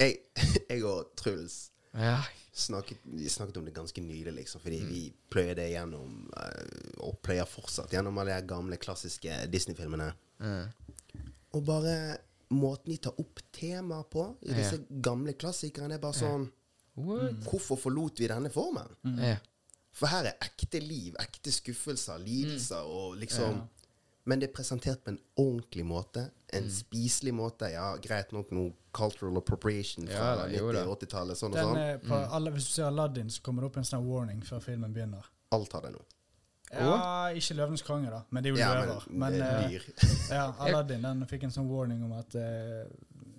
Jeg, 0.00 0.16
jeg 0.70 0.84
og 0.84 1.10
Truls 1.16 1.70
Ja. 1.94 2.22
snakket, 2.54 2.96
vi 3.04 3.28
snakket 3.28 3.56
om 3.56 3.64
det 3.64 3.74
ganske 3.74 4.00
nylig, 4.00 4.32
liksom, 4.34 4.60
fordi 4.60 4.78
vi 4.84 5.12
pløyer 5.30 5.54
det 5.54 5.70
gjennom, 5.72 6.30
eh, 6.36 7.00
og 7.04 7.18
pløyer 7.22 7.44
fortsatt 7.44 7.90
gjennom 7.92 8.18
alle 8.18 8.34
de 8.40 8.46
gamle, 8.48 8.76
klassiske 8.76 9.46
Disney-filmene. 9.52 10.12
Mm. 10.38 10.66
Og 11.52 11.64
bare 11.66 12.16
måten 12.50 12.90
de 12.92 12.96
tar 12.98 13.18
opp 13.20 13.40
temaer 13.54 14.06
på 14.10 14.24
i 14.42 14.54
disse 14.56 14.80
gamle 15.02 15.32
klassikerne, 15.38 15.94
er 15.94 16.02
bare 16.02 16.18
sånn 16.18 16.48
What? 17.00 17.44
Hvorfor 17.46 17.78
forlot 17.78 18.18
vi 18.20 18.26
denne 18.28 18.50
formen? 18.52 18.90
Ja. 19.22 19.36
For 19.94 20.10
her 20.10 20.26
er 20.30 20.42
ekte 20.44 20.80
liv, 20.82 21.14
ekte 21.22 21.52
skuffelser, 21.54 22.18
lidelser 22.22 22.82
og 22.86 23.16
liksom 23.22 23.62
Men 24.28 24.38
det 24.42 24.50
er 24.50 24.52
presentert 24.52 25.00
på 25.02 25.14
en 25.14 25.18
ordentlig 25.40 25.82
måte. 25.88 26.26
En 26.52 26.66
spiselig 26.70 27.32
måte. 27.34 27.70
Ja, 27.72 27.94
greit 28.04 28.34
nok 28.36 28.50
noe 28.52 28.74
cultural 28.94 29.38
appropriation 29.40 30.04
fra 30.06 30.18
Ja 30.18 30.34
da, 30.36 30.44
jo 30.52 30.68
da. 30.74 30.82
90- 30.84 30.92
80-tallet, 30.98 31.38
sånn 31.40 31.54
og 31.54 31.56
Den, 31.56 31.70
sånn. 31.72 32.08
på 32.10 32.18
alle, 32.36 32.52
hvis 32.54 32.66
du 32.68 32.72
ser 32.74 32.90
Aladdin, 32.90 33.30
så 33.32 33.40
kommer 33.42 33.64
det 33.64 33.70
opp 33.70 33.78
en 33.80 33.88
sånn 33.88 34.04
warning 34.06 34.42
før 34.44 34.60
filmen 34.60 34.92
begynner. 34.92 35.24
Alt 35.56 35.72
har 35.72 35.86
det 35.86 35.94
nå. 35.96 36.02
Ja, 36.70 37.28
ikke 37.34 37.56
Løvenes 37.58 37.82
konge, 37.82 38.10
da, 38.12 38.20
men 38.30 38.44
det 38.44 38.50
er 38.50 38.54
jo 38.54 38.60
Ja, 38.60 38.74
løver. 38.78 39.06
men 39.10 39.32
Men, 39.32 39.42
er 39.42 39.56
eh, 39.58 39.70
dyr. 39.70 39.86
ja, 40.36 40.44
Aladdin 40.58 41.02
den 41.02 41.26
fikk 41.26 41.48
en 41.48 41.54
sånn 41.54 41.70
warning 41.70 42.04
om 42.06 42.12
at 42.18 42.36
uh, 42.38 42.84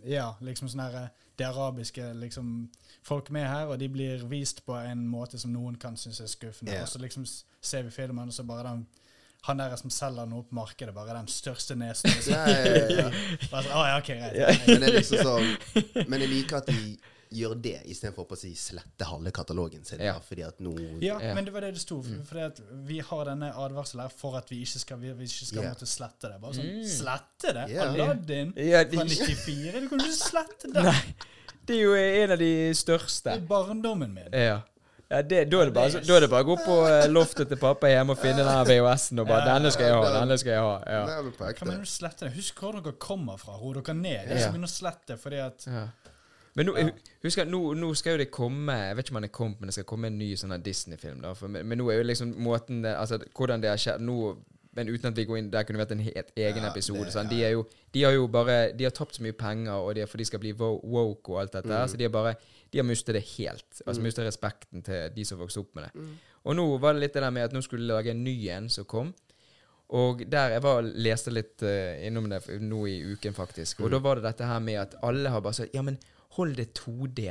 Ja, 0.07 0.33
liksom 0.41 0.67
sånn 0.71 0.83
her 0.83 0.97
eh, 1.03 1.27
Det 1.39 1.47
arabiske 1.47 2.13
liksom 2.19 2.69
folk 3.07 3.31
med 3.31 3.47
her, 3.47 3.71
og 3.71 3.79
de 3.79 3.87
blir 3.89 4.25
vist 4.29 4.65
på 4.65 4.75
en 4.77 5.07
måte 5.07 5.39
som 5.39 5.53
noen 5.53 5.77
kan 5.81 5.95
synes 5.97 6.19
er 6.21 6.27
skuffende. 6.29 6.75
Ja. 6.75 6.83
Og 6.83 6.91
så 6.91 6.99
liksom 7.01 7.23
ser 7.25 7.87
vi 7.87 7.89
filmen, 7.95 8.27
og 8.29 8.35
så 8.35 8.43
bare 8.45 8.67
den 8.67 8.83
han 9.47 9.57
der 9.57 9.73
som 9.75 9.89
selger 9.89 10.27
noe 10.29 10.43
på 10.45 10.53
markedet, 10.53 10.93
bare 10.93 11.15
den 11.17 11.27
største 11.27 11.73
nesen. 11.75 12.11
Ja, 12.29 12.43
ja, 12.45 12.59
ja, 12.61 12.83
ja. 12.99 13.07
Bare 13.49 13.63
så, 13.63 13.71
ah, 13.73 13.87
ja, 13.89 13.95
ok, 13.97 14.11
greit. 14.19 14.67
Men 14.67 14.85
det 14.85 14.91
liksom 14.99 15.23
sånn 15.25 16.05
Men 16.11 16.21
jeg 16.21 16.29
liker 16.29 16.59
at 16.59 16.69
de 16.69 16.93
gjør 17.31 17.53
det 17.63 17.77
istedenfor 17.87 18.27
å 18.27 18.37
si 18.37 18.51
slette 18.59 19.07
halve 19.07 19.31
katalogen 19.31 19.85
sin. 19.87 20.01
Ja. 20.03 20.17
Fordi 20.19 20.43
at 20.47 20.59
nå 20.59 20.73
Ja, 21.01 21.17
Ja. 21.21 21.33
men 21.35 21.45
det 21.45 21.53
var 21.53 21.61
det 21.61 21.73
det 21.73 21.81
sto. 21.81 22.01
For, 22.03 22.23
fordi 22.27 22.41
at 22.45 22.59
vi 22.87 22.99
har 22.99 23.25
denne 23.25 23.51
advarselen 23.55 24.01
her 24.03 24.09
for 24.09 24.35
at 24.37 24.49
vi 24.51 24.61
ikke 24.65 24.79
skal, 24.83 24.97
vi, 24.99 25.13
vi 25.13 25.23
ikke 25.29 25.45
skal 25.47 25.63
yeah. 25.63 25.71
måtte 25.73 25.87
slette 25.87 26.27
det. 26.31 26.41
Bare 26.41 26.53
sånn, 26.53 26.71
Mm. 26.71 26.87
Slette 26.87 27.53
det? 27.53 27.69
Yeah. 27.71 27.93
Aladdin 27.93 28.53
Ja, 28.57 28.83
de- 28.83 28.97
fra 28.97 29.05
94? 29.05 29.79
Du 29.81 29.87
kan 29.89 29.99
jo 29.99 30.05
ikke 30.05 30.17
slette 30.19 30.73
det! 30.73 30.83
Nei. 30.83 31.15
Det 31.65 31.75
er 31.77 31.81
jo 31.83 31.93
en 31.95 32.31
av 32.31 32.37
de 32.39 32.51
største. 32.73 33.23
Det 33.31 33.43
er 33.43 33.47
barndommen 33.47 34.13
min. 34.13 34.29
Ja. 34.33 34.61
ja 35.11 35.21
det, 35.21 35.49
da, 35.51 35.61
er 35.61 35.65
det 35.69 35.73
bare, 35.73 35.91
er- 35.93 36.05
da 36.07 36.15
er 36.17 36.19
det 36.25 36.29
bare 36.31 36.43
å 36.43 36.47
gå 36.47 36.55
på 36.65 36.75
eh, 36.89 37.07
loftet 37.11 37.47
til 37.47 37.57
pappa 37.61 37.87
hjemme 37.87 38.11
og 38.15 38.17
finne 38.19 38.43
den 38.43 38.65
VHS-en 38.65 39.19
og 39.19 39.27
bare 39.27 39.45
'Denne 39.45 39.71
skal 39.71 39.85
jeg 39.85 39.93
ha, 39.95 40.19
denne 40.19 40.37
skal 40.41 40.51
jeg 40.51 40.61
ha'. 40.61 40.83
Ja. 40.87 41.53
Kan 41.53 41.67
du 41.79 41.85
slette 41.85 42.25
det? 42.27 42.33
Husk 42.35 42.55
hvor 42.59 42.73
dere 42.81 42.93
kommer 42.97 43.37
fra. 43.37 43.53
Ro 43.61 43.73
dere 43.73 43.93
ned. 43.93 44.25
Er 44.27 44.35
ikke 44.35 44.51
begynn 44.57 44.67
å 44.67 44.73
slette 44.73 45.17
fordi 45.21 45.39
at 45.45 45.65
Ja. 45.67 45.87
Men 46.55 46.65
nå, 46.67 46.73
hu- 46.75 46.91
husk 47.23 47.37
nå, 47.47 47.59
nå 47.79 47.93
skal 47.95 48.17
jo 48.17 48.17
det 48.25 48.31
komme 48.31 48.73
Jeg 48.75 48.95
vet 48.97 49.05
ikke 49.07 49.13
om 49.13 49.19
han 49.21 49.23
er 49.29 49.35
kommet, 49.35 49.59
men 49.61 49.67
det 49.67 49.73
skal 49.73 49.85
komme 49.87 50.07
en 50.11 50.17
ny 50.19 50.33
sånn 50.35 50.55
Disney-film. 50.63 51.21
da 51.21 51.33
for, 51.33 51.47
men, 51.47 51.65
men 51.67 51.77
nå 51.79 51.89
er 51.91 52.01
jo 52.01 52.03
liksom 52.09 52.33
måten 52.43 52.81
det, 52.83 52.95
Altså 52.99 53.19
hvordan 53.33 53.61
det 53.61 53.69
har 53.69 53.77
skjedd 53.77 54.01
nå 54.01 54.35
Men 54.75 54.87
uten 54.87 55.11
at 55.11 55.17
vi 55.17 55.25
går 55.25 55.37
inn 55.39 55.49
Der 55.51 55.63
kunne 55.63 55.79
vært 55.79 55.91
en 55.91 55.99
helt 56.03 56.31
egen 56.35 56.63
Ja, 56.63 56.69
episode. 56.71 57.05
det- 57.05 57.13
sånn. 57.15 57.29
De, 57.29 57.39
jo, 57.51 57.65
de 57.93 58.03
har 58.03 58.11
jo 58.13 58.27
bare 58.27 58.73
De 58.75 58.83
har 58.83 58.91
tapt 58.91 59.15
så 59.15 59.21
mye 59.23 59.33
penger, 59.33 59.71
og 59.73 59.95
de, 59.95 60.01
er- 60.01 60.07
for 60.07 60.17
de 60.17 60.25
skal 60.25 60.39
bli 60.39 60.51
woke 60.53 61.29
og 61.31 61.39
alt 61.41 61.51
dette 61.53 61.67
Mm. 61.71 61.87
så 61.87 61.97
de 61.97 62.03
har 62.03 62.11
bare 62.11 62.35
De 62.71 62.77
har 62.79 62.85
mistet 62.85 63.13
det 63.13 63.23
helt. 63.37 63.81
Altså 63.87 64.01
mistet 64.01 64.25
respekten 64.25 64.81
til 64.83 65.09
de 65.15 65.25
som 65.25 65.37
vokste 65.39 65.59
opp 65.59 65.75
med 65.75 65.83
det. 65.85 65.91
Og 66.45 66.55
nå 66.55 66.79
var 66.79 66.93
det 66.93 67.01
litt 67.01 67.13
det 67.13 67.21
der 67.21 67.29
med 67.31 67.43
at 67.43 67.51
nå 67.53 67.61
skulle 67.61 67.83
de 67.87 67.93
lage 67.93 68.11
en 68.11 68.23
ny 68.23 68.47
en 68.49 68.69
som 68.69 68.85
kom. 68.85 69.13
Og 69.89 70.23
der 70.29 70.49
Jeg 70.51 70.61
var 70.63 70.81
leste 70.81 71.31
litt 71.31 71.61
uh, 71.63 71.99
innom 72.07 72.29
det 72.29 72.41
nå 72.61 72.85
i 72.87 73.01
uken, 73.13 73.33
faktisk. 73.33 73.81
Og 73.83 73.91
da 73.91 73.99
var 73.99 74.15
det 74.15 74.23
dette 74.23 74.45
her 74.47 74.59
med 74.59 74.75
at 74.79 74.95
alle 75.03 75.29
har 75.29 75.41
bare 75.41 75.53
sagt 75.53 75.73
Ja, 75.75 75.81
men 75.81 75.97
hold 76.37 76.57
det 76.59 76.71
2D. 76.79 77.29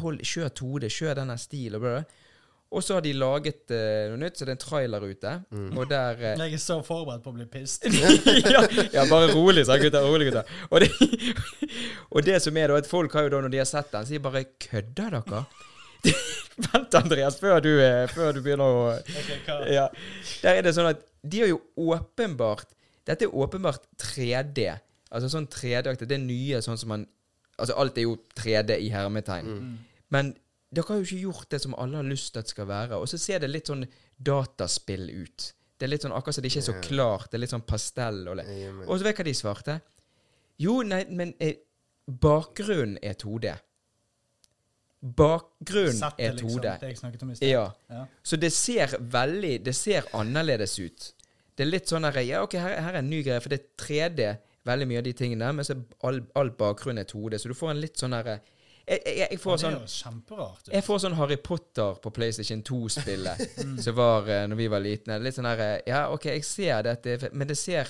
Hold, 0.00 0.22
kjør 0.24 0.52
2D, 0.60 0.90
kjør 0.92 1.18
denne 1.20 1.36
stilen. 1.40 1.82
Bla. 1.82 2.04
og 2.74 2.82
så 2.82 2.96
har 2.96 3.04
de 3.04 3.12
laget 3.14 3.70
uh, 3.70 4.10
noe 4.10 4.18
nytt, 4.22 4.38
så 4.38 4.46
det 4.46 4.54
er 4.54 4.56
en 4.56 4.62
trailer 4.62 5.04
ute. 5.04 5.34
Og 5.76 5.84
der 5.90 6.22
uh, 6.22 6.30
Jeg 6.40 6.56
er 6.56 6.62
så 6.62 6.78
forberedt 6.82 7.22
på 7.22 7.34
å 7.34 7.36
bli 7.36 7.46
pissed. 7.50 7.84
ja, 8.54 8.64
ja, 8.94 9.04
bare 9.10 9.28
rolig, 9.34 9.66
sa 9.68 9.76
gutta. 9.78 10.02
Rolig, 10.06 10.30
gutta. 10.30 10.42
Og 10.70 10.82
det, 10.82 10.90
og 12.14 12.24
det 12.26 12.40
som 12.42 12.56
er 12.58 12.72
da, 12.72 12.80
at 12.80 12.90
folk 12.90 13.14
har 13.14 13.28
jo 13.28 13.36
da, 13.36 13.44
når 13.44 13.54
de 13.54 13.62
har 13.62 13.70
sett 13.70 13.92
den, 13.92 14.08
sier 14.08 14.24
bare 14.24 14.46
'Kødder 14.56 15.20
dere?' 15.20 15.44
Vent, 16.64 16.94
Andreas, 16.94 17.38
før 17.40 17.60
du, 17.64 17.72
eh, 17.82 18.04
før 18.12 18.36
du 18.36 18.40
begynner 18.44 18.64
å 18.64 18.82
okay, 18.94 19.38
ja. 19.74 19.88
Der 20.42 20.60
er 20.60 20.66
det 20.66 20.74
sånn 20.76 20.90
at 20.92 21.02
de 21.24 21.42
har 21.42 21.50
jo 21.50 21.60
åpenbart 21.80 22.74
Dette 23.04 23.26
er 23.26 23.34
åpenbart 23.36 23.82
3D. 24.00 24.70
Altså 25.12 25.28
sånn 25.28 25.44
3D-aktig. 25.52 26.06
Det 26.08 26.16
er 26.16 26.22
nye 26.22 26.60
sånn 26.64 26.78
som 26.80 26.88
man 26.94 27.02
Altså 27.58 27.76
alt 27.78 27.98
er 27.98 28.08
jo 28.08 28.16
3D 28.38 28.78
i 28.82 28.88
hermetegn. 28.92 29.50
Men 30.14 30.32
dere 30.74 30.90
har 30.90 31.02
jo 31.02 31.06
ikke 31.06 31.26
gjort 31.28 31.50
det 31.54 31.60
som 31.62 31.74
alle 31.78 32.00
har 32.00 32.06
lyst 32.08 32.32
til 32.34 32.42
at 32.42 32.48
det 32.48 32.54
skal 32.54 32.70
være. 32.70 32.98
Og 32.98 33.08
så 33.10 33.20
ser 33.20 33.42
det 33.44 33.50
litt 33.50 33.70
sånn 33.70 33.84
dataspill 34.18 35.06
ut. 35.10 35.50
Det 35.78 35.86
er 35.86 35.92
litt 35.92 36.06
sånn 36.06 36.14
akkurat 36.14 36.36
som 36.36 36.44
det 36.44 36.50
ikke 36.52 36.62
er 36.62 36.68
så 36.70 36.78
klart. 36.82 37.28
Det 37.30 37.38
er 37.38 37.44
litt 37.44 37.54
sånn 37.54 37.66
pastell. 37.66 38.24
Og, 38.30 38.42
og 38.86 38.96
så 38.98 39.06
vet 39.06 39.16
du 39.16 39.22
hva 39.22 39.28
de 39.28 39.36
svarte? 39.38 39.78
Jo, 40.62 40.80
nei, 40.86 41.02
men 41.10 41.34
eh, 41.42 41.56
bakgrunnen 42.06 42.98
er 43.02 43.16
2D. 43.18 43.54
Bakgrunnen 45.04 45.98
Sette, 45.98 46.22
er 46.22 46.36
liksom. 46.36 46.54
2D. 46.60 46.76
Det 46.80 46.90
jeg 46.92 47.00
snakket 47.02 47.24
om 47.26 47.32
i 47.32 47.36
sted. 47.36 47.50
Ja. 47.50 47.64
Ja. 47.92 48.06
Så 48.24 48.38
det 48.40 48.52
ser 48.56 48.94
veldig 48.98 49.58
Det 49.66 49.74
ser 49.76 50.06
annerledes 50.16 50.78
ut. 50.80 51.10
Det 51.54 51.66
er 51.66 51.70
litt 51.70 51.90
sånn 51.90 52.06
her 52.08 52.18
Ja, 52.24 52.42
OK, 52.46 52.56
her, 52.58 52.78
her 52.80 52.96
er 52.96 53.02
en 53.02 53.10
ny 53.10 53.20
greie, 53.26 53.42
for 53.42 53.52
det 53.52 53.60
er 53.60 53.68
3D, 53.84 54.30
veldig 54.64 54.86
mye 54.90 54.98
av 55.02 55.04
de 55.06 55.12
tingene, 55.12 55.52
men 55.52 55.64
så 55.66 55.74
er 55.76 55.82
all, 56.08 56.20
all 56.40 56.50
bakgrunn 56.58 56.98
er 57.02 57.08
2D, 57.10 57.38
så 57.38 57.50
du 57.52 57.56
får 57.58 57.74
en 57.74 57.80
litt 57.82 58.00
sånn 58.00 58.16
herre 58.16 58.38
jeg, 58.84 59.00
jeg, 59.06 59.28
jeg 59.32 59.40
får 59.40 59.56
Det 59.56 59.62
sånn 59.64 59.76
kjemperart 59.88 60.66
jeg 60.74 60.84
får 60.84 60.98
sånn 61.06 61.14
Harry 61.16 61.36
Potter 61.40 62.00
på 62.04 62.10
PlayStation 62.12 62.60
2-spillet 62.68 63.44
Mm. 63.64 63.78
som 63.80 63.94
var 63.96 64.26
uh, 64.28 64.42
når 64.50 64.58
vi 64.60 64.66
var 64.68 64.82
litne. 64.84 65.16
Litt 65.24 65.36
sånn 65.38 65.48
her 65.48 65.62
Ja, 65.88 66.02
OK, 66.12 66.26
jeg 66.28 66.44
ser 66.44 66.82
dette, 66.84 67.30
men 67.32 67.48
det 67.48 67.56
ser 67.56 67.88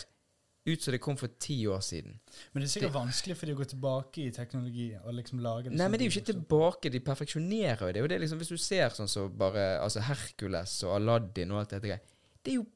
ut 0.64 0.81
som 0.81 0.95
det 0.95 1.01
kom 1.03 1.16
for 1.20 1.29
ti 1.43 1.57
år 1.68 1.83
siden. 1.85 2.14
Men 2.55 2.62
det 2.62 2.68
er 2.68 2.72
sikkert 2.72 2.95
vanskelig 2.95 3.35
for 3.37 3.51
de 3.51 3.53
å 3.57 3.59
gå 3.59 3.66
tilbake 3.68 4.22
i 4.22 4.31
teknologi 4.33 4.87
og 5.03 5.12
liksom 5.18 5.43
lage 5.45 5.68
det 5.68 5.77
Nei, 5.77 5.89
men 5.91 5.99
det 6.01 6.07
er 6.07 6.09
jo 6.09 6.14
ikke 6.20 6.31
tilbake. 6.33 6.93
De 6.95 7.03
perfeksjonerer 7.05 7.83
jo 7.83 7.91
det. 7.91 7.99
er 7.99 8.07
jo 8.07 8.12
det 8.14 8.20
liksom, 8.22 8.39
Hvis 8.41 8.55
du 8.55 8.62
ser 8.62 8.95
sånn 8.97 9.11
som 9.11 9.35
bare 9.37 9.66
altså 9.83 10.01
Hercules 10.07 10.79
og 10.87 10.95
Aladdin 11.01 11.53
og 11.53 11.61
alt 11.64 11.75
dette 11.75 11.91
greiet 11.91 12.14
det 12.45 12.55
er 12.55 12.61
jo 12.62 12.66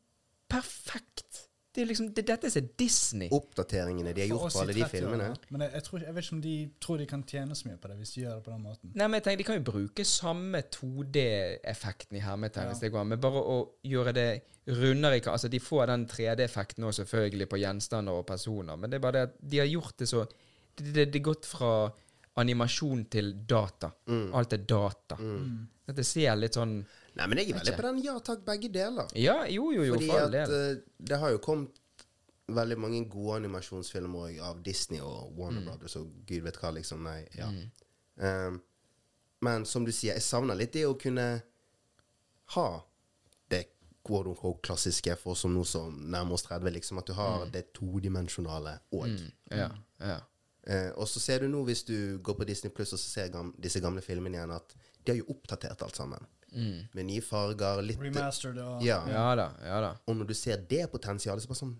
perfekt. 0.50 1.47
Det 1.78 1.84
er 1.84 1.90
liksom, 1.92 2.06
det, 2.10 2.24
dette 2.26 2.48
er 2.58 2.64
Disney. 2.80 3.28
Oppdateringene 3.30 4.10
de 4.10 4.24
har 4.24 4.32
gjort 4.32 4.50
på 4.50 4.62
alle 4.64 4.74
de 4.74 4.80
30 4.82 4.88
år, 4.88 4.90
filmene. 4.90 5.26
Men 5.54 5.62
jeg, 5.62 5.70
jeg, 5.76 5.84
tror, 5.86 6.00
jeg 6.02 6.14
vet 6.16 6.24
ikke 6.24 6.34
om 6.34 6.40
de 6.42 6.54
tror 6.82 6.98
de 6.98 7.06
kan 7.12 7.22
tjene 7.30 7.54
så 7.54 7.68
mye 7.68 7.78
på 7.78 7.90
det 7.90 7.98
hvis 8.00 8.14
de 8.16 8.22
gjør 8.24 8.40
det 8.40 8.44
på 8.48 8.50
den 8.50 8.64
måten. 8.64 8.90
Nei, 8.98 9.06
men 9.06 9.14
jeg 9.20 9.24
tenker, 9.28 9.38
De 9.38 9.46
kan 9.46 9.60
jo 9.60 9.66
bruke 9.68 10.06
samme 10.10 10.62
2D-effekten 10.74 12.18
i 12.18 12.24
hermetegn, 12.24 12.66
Ja. 12.66 12.72
hvis 12.72 12.82
det 12.82 12.90
går 12.90 13.04
an, 13.04 13.12
men 13.14 13.22
bare 13.22 13.44
å 13.54 13.58
gjøre 13.86 14.12
det 14.18 14.28
rundere. 14.80 15.22
Altså, 15.30 15.48
De 15.48 15.60
får 15.60 15.86
den 15.86 16.06
3D-effekten 16.10 16.82
nå 16.82 16.90
selvfølgelig, 16.98 17.48
på 17.48 17.62
gjenstander 17.62 18.12
og 18.18 18.26
personer, 18.26 18.76
men 18.76 18.90
det 18.90 18.98
er 18.98 19.06
bare 19.06 19.12
det 19.20 19.26
at 19.28 19.38
de 19.54 19.62
har 19.62 19.70
gjort 19.70 19.96
det 20.02 20.08
så 20.10 20.26
Det, 20.78 20.92
det, 20.94 21.06
det 21.12 21.18
er 21.18 21.24
gått 21.30 21.46
fra 21.46 21.90
animasjon 22.38 23.06
til 23.10 23.32
data. 23.46 23.88
Mm. 24.06 24.28
Alt 24.34 24.52
er 24.52 24.58
data. 24.58 25.16
Mm. 25.18 25.66
Dette 25.88 26.04
ser 26.04 26.36
litt 26.36 26.54
sånn 26.54 26.76
Nei, 27.18 27.26
men 27.26 27.38
jeg 27.40 27.50
er 27.50 27.58
veldig 27.58 27.74
på 27.76 27.82
den 27.88 27.98
ja 28.04 28.14
takk, 28.24 28.44
begge 28.46 28.68
deler. 28.72 29.08
Ja, 29.18 29.40
jo, 29.50 29.70
jo, 29.74 29.82
jo, 29.88 29.94
Fordi 29.96 30.06
for 30.10 30.18
all 30.22 30.26
at 30.28 30.32
del. 30.36 30.54
eh, 30.78 30.82
det 31.10 31.18
har 31.18 31.30
jo 31.34 31.38
kommet 31.42 31.82
veldig 32.48 32.78
mange 32.80 33.02
gode 33.12 33.36
animasjonsfilmer 33.42 34.18
også 34.28 34.44
av 34.50 34.62
Disney 34.64 35.00
og 35.04 35.32
Mm. 35.32 35.38
Warner 35.38 35.64
Brothers 35.66 35.96
og 36.00 36.06
gud 36.26 36.40
vet 36.46 36.56
hva, 36.62 36.70
liksom. 36.72 37.02
Nei, 37.04 37.26
ja. 37.36 37.50
Um, 38.16 38.60
men 39.44 39.64
som 39.66 39.84
du 39.84 39.92
sier, 39.92 40.14
jeg 40.14 40.22
savner 40.22 40.56
litt 40.58 40.72
det 40.72 40.86
å 40.88 40.94
kunne 40.98 41.26
ha 42.54 42.68
det 43.52 43.64
quote 44.06 44.32
unquote 44.32 44.62
klassiske 44.64 45.14
for 45.20 45.36
som 45.38 45.52
nå 45.54 45.64
som 45.68 45.92
nærmer 46.10 46.38
oss 46.38 46.46
30, 46.48 46.70
liksom. 46.78 46.98
At 47.02 47.06
du 47.10 47.12
har 47.18 47.46
det 47.52 47.66
todimensjonale 47.76 48.78
òg. 48.96 49.12
Mm, 49.12 49.30
ja, 49.58 49.68
ja. 50.00 50.18
Eh, 50.68 50.90
og 50.96 51.06
så 51.08 51.20
ser 51.20 51.40
du 51.44 51.48
nå, 51.48 51.62
hvis 51.64 51.84
du 51.88 52.18
går 52.22 52.34
på 52.40 52.44
Disney 52.48 52.72
Pluss 52.74 52.92
og 52.92 52.98
så 53.00 53.08
ser 53.08 53.28
gam 53.32 53.54
disse 53.60 53.80
gamle 53.80 54.02
filmene 54.04 54.36
igjen, 54.36 54.50
at 54.56 54.74
de 55.04 55.12
har 55.12 55.20
jo 55.20 55.28
oppdatert 55.32 55.82
alt 55.86 55.96
sammen. 55.96 56.26
Med 56.52 57.04
nye 57.06 57.20
farger, 57.20 57.82
litt 57.84 58.00
Remastered 58.00 58.58
og 58.62 58.82
Ja. 58.82 59.02
Ja 59.08 59.34
da, 59.36 59.50
ja 59.64 59.80
da. 59.84 59.90
Og 60.06 60.16
når 60.16 60.26
du 60.30 60.34
ser 60.34 60.56
det 60.68 60.86
potensialet, 60.90 61.42
så 61.44 61.48
bare 61.48 61.60
sånn 61.64 61.76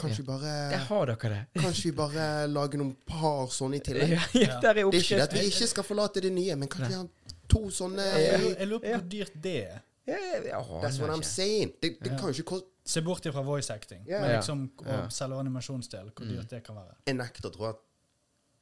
Kanskje 0.00 0.22
vi 0.22 0.26
bare 0.30 0.52
Der 0.70 0.84
har 0.88 1.06
dere 1.10 1.28
det. 1.34 1.40
Kanskje 1.62 1.90
vi 1.90 1.92
bare 1.98 2.46
lager 2.48 2.78
noen 2.80 2.94
par 3.04 3.50
sånne 3.52 3.76
i 3.76 3.80
tillegg? 3.84 4.14
Ja, 4.14 4.22
ja, 4.38 4.60
der 4.62 4.70
er 4.70 4.90
Det 4.90 5.00
er 5.00 5.04
ikke 5.04 5.16
det 5.18 5.26
at 5.26 5.34
vi 5.36 5.42
ikke 5.50 5.66
skal 5.74 5.84
forlate 5.84 6.22
det 6.24 6.30
nye, 6.32 6.56
men 6.56 6.68
kanskje 6.72 6.88
vi 6.88 6.98
har 7.02 7.08
to 7.50 7.62
sånne 7.74 8.06
Jeg, 8.06 8.54
jeg 8.60 8.68
lurer 8.70 8.80
på 8.86 8.92
hvor 8.94 9.08
dyrt 9.10 9.34
det 9.42 9.56
er. 9.66 9.80
Jeg 10.06 10.54
That's 10.54 10.98
what 11.02 11.10
I'm 11.10 11.22
saying. 11.26 11.74
Det, 11.82 11.96
det 12.00 12.14
kan 12.16 12.30
jo 12.30 12.34
ikke 12.38 12.48
koste 12.54 12.66
Se 12.90 13.02
bort 13.04 13.26
ifra 13.28 13.42
voice 13.44 13.70
acting, 13.70 14.00
Ja. 14.08 14.20
men 14.22 14.32
liksom 14.32 14.62
Ja. 14.86 15.02
og 15.04 15.12
selve 15.12 15.36
animasjonsdelen, 15.38 16.10
hvor 16.16 16.26
dyrt 16.26 16.48
det 16.50 16.62
kan 16.64 16.74
være. 16.74 16.96
Jeg 17.06 17.14
nekter 17.18 17.46
å 17.46 17.52
tro 17.54 17.64
at 17.68 17.76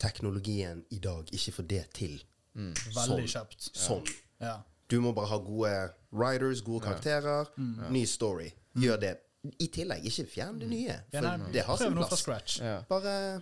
teknologien 0.03 0.83
i 0.91 0.99
dag 0.99 1.31
ikke 1.33 1.53
får 1.59 1.69
det 1.71 1.85
til. 1.97 2.19
Veldig 2.59 3.29
kjapt. 3.31 3.71
Sånn. 3.79 4.05
Ja. 4.43 4.59
Du 4.89 5.01
må 5.05 5.13
bare 5.13 5.29
ha 5.29 5.39
gode 5.45 5.73
writers, 6.13 6.63
gode 6.65 6.87
karakterer, 6.87 7.51
ny 7.93 8.05
story. 8.09 8.51
Gjør 8.79 9.01
det. 9.03 9.15
I 9.63 9.69
tillegg, 9.73 10.05
ikke 10.09 10.27
fjern 10.27 10.59
det 10.61 10.69
nye. 10.69 10.97
Ja, 11.13 11.21
For 11.21 11.27
nei, 11.29 11.53
det 11.55 11.63
har 11.67 11.79
sin 11.79 11.95
plass. 11.95 12.21
scratch. 12.21 12.59
Ja. 12.65 12.81
Bare 12.89 13.41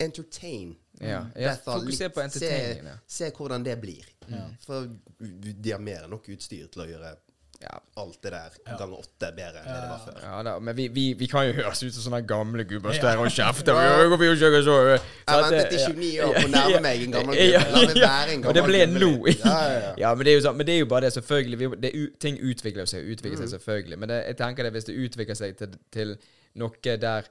entertain. 0.00 0.76
Ja, 1.00 1.24
ja 1.36 1.54
fokuser 1.64 2.08
på 2.14 2.22
entertaining. 2.22 2.86
Se, 3.06 3.24
se 3.26 3.30
hvordan 3.34 3.64
det 3.66 3.74
blir. 3.82 4.06
Ja. 4.28 4.44
For 4.66 4.88
de 5.18 5.72
har 5.72 5.82
mer 5.82 6.04
enn 6.06 6.14
nok 6.14 6.28
utstyr 6.36 6.68
til 6.70 6.84
å 6.84 6.88
gjøre 6.88 7.16
Ja. 7.62 7.78
alt 7.96 8.18
det 8.22 8.30
der 8.32 8.50
Ja. 8.66 8.76
ganger 8.76 8.98
åtte 8.98 9.28
bedre 9.36 9.60
enn 9.62 9.68
det 9.68 9.80
det 9.80 9.88
var 9.88 10.00
før. 10.04 10.16
Ja 10.22 10.42
da, 10.42 10.58
men 10.58 10.76
vi, 10.76 10.88
vi, 10.88 11.04
vi 11.14 11.26
kan 11.30 11.46
jo 11.46 11.52
høres 11.52 11.82
ut 11.82 11.94
som 11.94 12.02
sånne 12.12 12.20
gamle 12.26 12.64
gubber 12.68 12.92
som 12.92 13.00
står 13.00 13.22
og 13.22 13.30
kjefter. 13.32 13.72
Ja. 13.72 13.92
Jeg 14.02 14.10
Så 14.10 15.40
ventet 15.50 15.70
det- 15.70 15.80
i 15.80 15.86
29 15.86 16.24
år 16.24 16.34
på 16.34 16.44
å 16.44 16.50
nærme 16.50 16.80
meg 16.82 17.02
en 17.06 17.12
gammel 17.12 17.34
Ja, 17.38 17.60
gubbe. 17.62 17.70
La 17.72 17.86
meg 17.86 17.96
være 18.02 18.32
en 18.34 18.44
Og 18.46 18.54
det 18.54 18.64
ble 18.64 18.78
gubbe 18.86 19.00
nå. 19.00 19.12
Ja, 19.26 19.56
ja, 19.68 19.78
ja. 19.78 19.94
Ja, 20.04 20.14
men 20.14 20.24
det 20.26 20.32
er 20.34 20.40
jo, 20.40 20.44
sånn, 20.48 20.56
men 20.56 20.66
det 20.66 20.74
er 20.74 20.78
jo 20.82 20.86
bare 20.86 21.00
det, 21.06 21.12
selvfølgelig. 21.14 21.58
Vi, 21.58 21.66
det, 21.86 21.92
ting 22.20 22.38
utvikler 22.42 22.86
seg, 22.86 23.04
utvikler 23.14 23.38
Mm. 23.38 23.48
seg 23.48 23.60
selvfølgelig. 23.60 23.98
Men 23.98 24.08
det, 24.08 24.18
jeg 24.26 24.36
tenker 24.36 24.62
det 24.64 24.72
hvis 24.72 24.84
det 24.84 24.96
utvikler 24.98 25.34
seg 25.36 25.56
til, 25.56 25.78
til 25.92 26.16
noe 26.56 26.96
der 27.00 27.22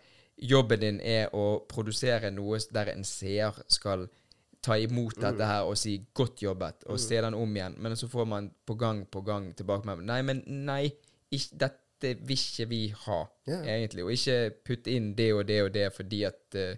jobben 0.42 0.80
din 0.80 1.00
er 1.02 1.28
å 1.34 1.60
produsere 1.70 2.32
noe 2.32 2.58
der 2.74 2.90
en 2.96 3.04
seer 3.04 3.52
skal 3.70 4.08
ta 4.64 4.78
imot 4.80 5.18
Mm. 5.18 5.24
dette 5.24 5.46
her 5.46 5.62
og 5.62 5.78
si 5.78 5.98
'godt 6.14 6.44
jobbet', 6.44 6.86
og 6.86 7.00
se 7.00 7.16
den 7.16 7.34
om 7.34 7.56
igjen, 7.56 7.76
men 7.78 7.96
så 7.96 8.08
får 8.08 8.26
man 8.26 8.52
på 8.66 8.76
gang 8.76 9.08
på 9.08 9.22
gang 9.22 9.56
tilbake 9.56 9.86
med 9.86 9.98
'nei, 9.98 10.22
men 10.22 10.44
nei, 10.48 10.92
ikke, 11.32 11.58
dette 11.60 12.28
vil 12.28 12.38
ikke 12.38 12.70
vi 12.70 12.94
ha', 13.06 13.26
yeah. 13.48 13.68
egentlig. 13.68 14.04
Og 14.04 14.12
ikke 14.12 14.52
putte 14.66 14.92
inn 14.92 15.14
det 15.18 15.34
og 15.34 15.48
det 15.48 15.64
og 15.64 15.74
det 15.74 15.94
fordi 15.94 16.24
at 16.24 16.56
uh, 16.56 16.76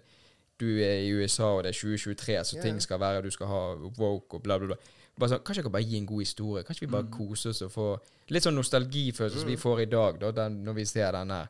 du 0.60 0.66
er 0.78 0.98
i 1.04 1.12
USA 1.12 1.44
og 1.44 1.64
det 1.64 1.68
er 1.68 1.80
2023, 1.80 2.44
så 2.44 2.56
yeah. 2.56 2.66
ting 2.66 2.82
skal 2.82 3.00
være 3.00 3.22
Du 3.22 3.30
skal 3.30 3.46
ha 3.46 3.74
woke 3.98 4.34
og 4.34 4.42
bla, 4.42 4.58
bla, 4.58 4.66
bla. 4.66 4.76
Bare 5.18 5.28
sånn, 5.28 5.44
Kanskje 5.44 5.60
jeg 5.60 5.64
kan 5.64 5.72
bare 5.72 5.88
gi 5.88 5.96
en 5.96 6.06
god 6.06 6.20
historie? 6.20 6.62
Kanskje 6.62 6.86
vi 6.86 6.92
bare 6.92 7.10
koser 7.10 7.50
oss 7.50 7.62
og 7.62 7.72
får 7.72 8.00
litt 8.28 8.42
sånn 8.42 8.54
nostalgifølelse 8.54 9.40
som 9.40 9.48
vi 9.48 9.56
får 9.56 9.80
i 9.80 9.84
dag, 9.84 10.18
da, 10.20 10.30
den, 10.30 10.64
når 10.64 10.72
vi 10.72 10.84
ser 10.84 11.12
den 11.12 11.30
her. 11.30 11.46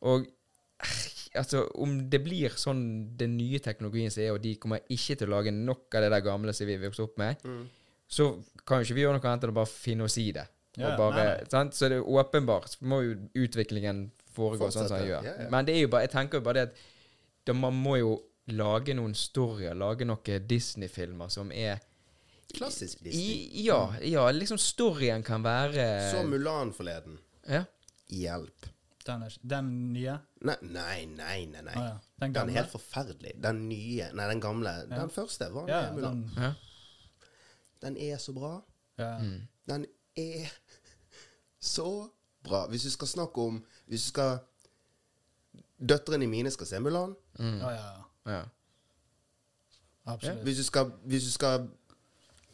Og 0.00 0.26
eh, 0.26 1.19
altså, 1.34 1.64
om 1.82 1.96
det 2.10 2.22
blir 2.24 2.54
sånn 2.58 2.82
den 3.18 3.36
nye 3.38 3.60
teknologien 3.62 4.10
som 4.10 4.22
er, 4.24 4.32
og 4.34 4.40
de 4.44 4.54
kommer 4.60 4.80
ikke 4.88 5.16
til 5.20 5.28
å 5.28 5.36
lage 5.36 5.52
nok 5.54 5.94
av 5.94 6.06
det 6.06 6.12
der 6.14 6.24
gamle 6.26 6.54
som 6.56 6.66
vi 6.66 6.78
vokste 6.82 7.06
opp 7.06 7.18
med, 7.20 7.44
så 8.10 8.32
kan 8.66 8.80
jo 8.80 8.88
ikke 8.88 8.96
vi 8.98 9.04
gjøre 9.04 9.18
noe 9.18 9.28
annet 9.30 9.44
enn 9.46 9.52
å 9.54 9.58
bare 9.60 9.70
finne 9.70 10.06
oss 10.08 10.18
i 10.18 10.30
det. 10.34 10.46
Ja, 10.78 10.92
og 10.92 10.98
bare, 11.00 11.18
nei, 11.18 11.26
nei. 11.42 11.50
Sant? 11.50 11.74
Så 11.74 11.88
det 11.90 11.98
er 11.98 12.06
åpenbart 12.06 12.70
så 12.70 12.86
må 12.86 13.00
jo 13.02 13.16
utviklingen 13.42 14.10
foregå 14.34 14.68
sånn 14.70 14.86
som 14.88 15.00
den 15.00 15.08
gjør. 15.10 15.26
ja, 15.26 15.36
ja. 15.44 15.48
Men 15.50 15.66
det 15.66 15.74
er 15.76 15.84
jo 15.84 15.92
bare, 15.92 16.06
jeg 16.06 16.14
tenker 16.14 16.38
jo 16.40 16.46
bare 16.46 16.60
det 16.60 16.66
at 16.70 16.82
da 17.50 17.54
man 17.58 17.74
må 17.74 17.96
jo 17.98 18.12
lage 18.50 18.94
noen 18.94 19.14
storyer, 19.18 19.74
lage 19.78 20.06
noen 20.06 20.46
Disney-filmer 20.46 21.30
som 21.30 21.50
er 21.54 21.80
Klassisk 22.50 23.02
Disney. 23.04 23.22
i, 23.22 23.64
ja, 23.68 23.94
ja, 24.02 24.24
liksom 24.34 24.58
storyen 24.58 25.22
kan 25.22 25.42
være 25.42 25.84
Så 26.10 26.24
Mulan 26.26 26.72
forleden. 26.74 27.18
ja. 27.46 27.64
Hjelp. 28.10 28.66
Den, 29.06 29.22
er, 29.22 29.36
den 29.50 29.92
nye? 29.92 30.18
Nei, 30.44 30.56
nei, 30.62 31.04
nei. 31.06 31.46
nei, 31.46 31.62
nei. 31.62 31.74
Ah, 31.76 31.86
ja. 31.86 31.96
Den 32.20 32.34
Den 32.34 32.50
er 32.50 32.52
helt 32.60 32.70
forferdelig. 32.70 33.32
Den 33.42 33.68
nye 33.68 34.10
Nei, 34.12 34.26
den 34.28 34.40
gamle. 34.40 34.74
Den 34.90 35.10
første 35.10 35.48
var 35.54 35.68
Ja, 35.68 35.80
den, 35.96 36.30
ja. 36.36 36.52
Den 37.82 37.96
er 37.96 38.18
så 38.18 38.32
bra. 38.36 38.60
ja. 38.98 39.18
Mm. 39.18 39.40
Den 39.68 39.86
er 40.16 40.50
så 41.60 42.08
bra. 42.44 42.66
Hvis 42.68 42.82
du 42.82 42.90
skal 42.90 43.08
snakke 43.08 43.40
om 43.40 43.64
Hvis 43.86 44.02
du 44.02 44.08
skal 44.08 44.38
Døtrene 45.88 46.26
mine 46.26 46.50
skal 46.50 46.66
se 46.66 46.80
Mulan. 46.80 47.14
Mm. 47.38 47.58
ja, 47.58 47.70
ja. 47.70 47.92
ja. 48.26 48.42
Absolutt. 50.06 50.42
Hvis 50.42 50.56
du 50.56 50.64
skal, 50.64 50.90
hvis 51.04 51.24
du 51.24 51.30
skal 51.30 51.68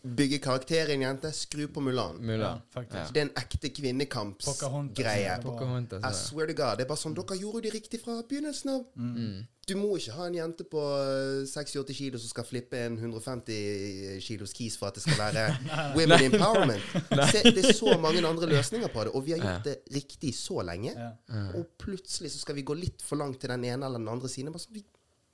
bygge 0.07 0.39
karakter 0.43 0.91
i 0.91 0.95
en 0.95 1.03
jente, 1.03 1.33
skru 1.35 1.67
på 1.73 1.83
Mulan. 1.83 2.21
Mulan. 2.21 2.61
Ja, 2.61 2.71
faktisk. 2.75 3.13
Det 3.15 3.23
er 3.23 3.27
en 3.27 3.35
ekte 3.43 3.73
kvinnekampsgreie. 3.75 5.35
I 5.37 6.15
swear 6.15 6.51
to 6.51 6.57
God. 6.57 6.79
Det 6.79 6.87
er 6.87 6.89
bare 6.89 7.01
sånn 7.01 7.17
Dere 7.17 7.39
gjorde 7.41 7.65
det 7.67 7.75
riktig 7.75 8.01
fra 8.05 8.21
begynnelsen 8.29 8.73
av. 8.77 8.89
Mm. 8.95 9.45
Du 9.67 9.73
må 9.75 9.97
ikke 9.99 10.15
ha 10.15 10.29
en 10.29 10.37
jente 10.37 10.63
på 10.71 10.79
eh, 10.79 11.43
60-80 11.51 11.97
kilo 11.99 12.21
som 12.23 12.31
skal 12.31 12.47
flippe 12.47 12.79
en 12.87 12.99
150 13.01 14.21
kilos 14.23 14.55
kis 14.55 14.77
for 14.79 14.93
at 14.93 14.99
det 14.99 15.03
skal 15.03 15.19
være 15.19 15.47
women 15.97 16.29
empowerment. 16.29 16.85
Se, 17.33 17.43
det 17.51 17.65
er 17.65 17.75
så 17.75 17.97
mange 17.99 18.23
andre 18.23 18.47
løsninger 18.53 18.93
på 18.95 19.09
det, 19.09 19.15
og 19.19 19.27
vi 19.27 19.35
har 19.35 19.43
gjort 19.43 19.67
det 19.67 19.81
riktig 19.97 20.37
så 20.39 20.63
lenge. 20.67 20.95
Ja. 20.95 21.11
Og 21.59 21.67
plutselig 21.83 22.31
så 22.37 22.45
skal 22.45 22.61
vi 22.61 22.67
gå 22.69 22.79
litt 22.79 23.03
for 23.03 23.19
langt 23.19 23.41
til 23.43 23.51
den 23.51 23.67
ene 23.67 23.89
eller 23.89 23.99
den 23.99 24.13
andre 24.13 24.31
siden. 24.31 24.55
Bare 24.55 24.63
sånn, 24.63 24.79
vi, 24.79 24.85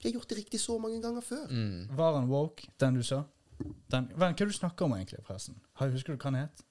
vi 0.00 0.08
har 0.08 0.16
gjort 0.16 0.32
det 0.32 0.40
riktig 0.40 0.62
så 0.64 0.78
mange 0.80 1.02
ganger 1.04 1.28
før. 1.28 1.44
Mm. 1.52 1.92
Var 2.00 2.18
han 2.22 2.32
woke, 2.32 2.72
den 2.80 3.02
du 3.02 3.04
sa? 3.04 3.20
Den, 3.90 4.08
hva 4.16 4.28
er 4.30 4.32
det 4.38 4.48
du 4.48 4.52
snakker 4.56 4.84
om 4.86 4.92
egentlig, 4.96 5.20
forresten? 5.26 5.56
Har- 5.74 5.90
Husker 5.90 6.14
du 6.14 6.18
hva 6.18 6.30
den 6.30 6.40
het? 6.40 6.62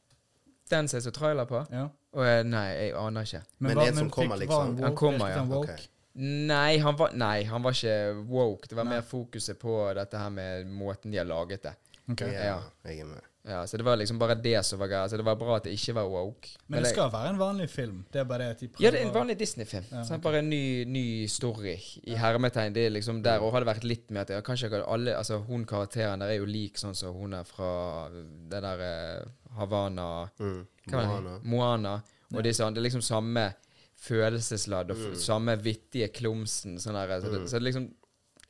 Den 0.72 0.88
som 0.88 0.98
jeg 0.98 1.04
så 1.04 1.12
trailer 1.12 1.46
på? 1.46 1.66
Ja. 1.72 1.88
Og, 2.14 2.46
nei, 2.46 2.66
jeg 2.76 2.94
aner 2.96 3.22
ikke. 3.28 3.42
Men 3.60 3.76
var- 3.78 3.88
en 3.88 3.96
som 3.96 4.10
kommer, 4.10 4.36
fikk- 4.36 4.40
liksom? 4.48 4.76
woke, 4.76 4.84
Han 4.84 4.96
kommer, 4.96 5.28
ja. 5.30 5.78
Nei 6.14 6.78
han, 6.84 6.96
var, 7.00 7.14
nei, 7.16 7.44
han 7.48 7.64
var 7.64 7.72
ikke 7.72 8.26
woke. 8.28 8.68
Det 8.68 8.76
var 8.76 8.84
mer 8.84 9.02
fokuset 9.02 9.58
på 9.60 9.94
dette 9.96 10.18
her 10.20 10.30
med 10.30 10.66
måten 10.68 11.12
de 11.12 11.18
har 11.18 11.26
laget 11.26 11.64
det. 11.64 11.74
Ok. 12.12 12.22
Ja, 12.22 12.28
Ja. 12.46 12.58
jeg 12.86 13.00
er 13.00 13.06
med. 13.06 13.22
Ja, 13.44 13.64
Så 13.66 13.78
det 13.78 13.84
var 13.84 13.96
liksom 13.98 14.20
bare 14.20 14.36
det 14.36 14.64
som 14.66 14.78
var 14.80 14.88
greia. 14.88 15.08
Så 15.10 15.18
det 15.18 15.26
var 15.26 15.36
bra 15.36 15.56
at 15.58 15.64
det 15.64 15.72
ikke 15.74 15.94
var 15.98 16.06
woke. 16.10 16.50
Men 16.68 16.84
det 16.84 16.90
jeg- 16.92 16.96
skal 16.96 17.10
være 17.12 17.30
en 17.30 17.38
vanlig 17.40 17.70
film. 17.70 18.06
Det 18.14 18.20
er 18.22 18.24
bare 18.30 18.38
det 18.38 18.50
at 18.52 18.60
de 18.60 18.68
prøver 18.68 18.84
Ja, 18.86 18.92
det 18.92 19.02
er 19.02 19.08
en 19.08 19.14
vanlig 19.16 19.38
Disney-film. 19.40 19.86
Ja, 19.92 20.02
okay. 20.04 20.18
Bare 20.22 20.40
en 20.40 20.50
ny, 20.50 20.84
ny 20.86 21.26
story 21.28 21.76
i 22.04 22.14
hermetegn. 22.16 22.74
Det 22.74 22.86
er 22.86 22.90
liksom 22.92 23.24
der 23.24 23.40
Og 23.42 23.52
hadde 23.54 23.66
vært 23.66 23.84
litt 23.84 24.12
med 24.12 24.22
at 24.22 24.30
jeg, 24.30 24.44
kanskje 24.44 24.70
ikke 24.70 24.84
alle 24.88 25.16
Altså 25.18 25.40
hun 25.44 25.66
karakteren 25.66 26.20
der 26.20 26.28
er 26.28 26.38
jo 26.38 26.46
lik 26.46 26.78
sånn 26.78 26.96
som 26.96 27.14
hun 27.16 27.34
er 27.34 27.44
fra 27.44 28.10
det 28.12 28.62
der 28.62 28.80
eh, 28.80 29.26
Havana 29.58 30.30
Mm. 30.40 30.68
Det? 30.86 30.94
Moana. 30.94 31.40
Moana. 31.44 32.04
Og 32.34 32.44
det 32.44 32.50
er 32.52 32.64
sånn, 32.64 32.74
det 32.74 32.80
er 32.86 32.90
liksom 32.90 33.02
samme 33.02 33.54
følelsesladd 34.02 34.92
og 34.92 34.98
f 34.98 35.18
samme 35.22 35.56
vittige 35.62 36.08
klumsen. 36.14 36.78
Sånn 36.82 36.94
der, 36.98 37.20
så, 37.22 37.30
det, 37.32 37.42
så 37.50 37.60
det 37.60 37.68
liksom 37.70 37.86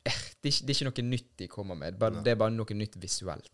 eh, 0.06 0.12
det, 0.42 0.48
er 0.48 0.52
ikke, 0.52 0.66
det 0.66 0.70
er 0.70 0.78
ikke 0.78 0.88
noe 0.90 1.08
nytt 1.10 1.28
de 1.38 1.48
kommer 1.48 1.74
med. 1.78 1.98
Bare, 1.98 2.22
det 2.24 2.32
er 2.34 2.36
bare 2.40 2.54
noe 2.54 2.74
nytt 2.78 2.96
visuelt. 3.02 3.50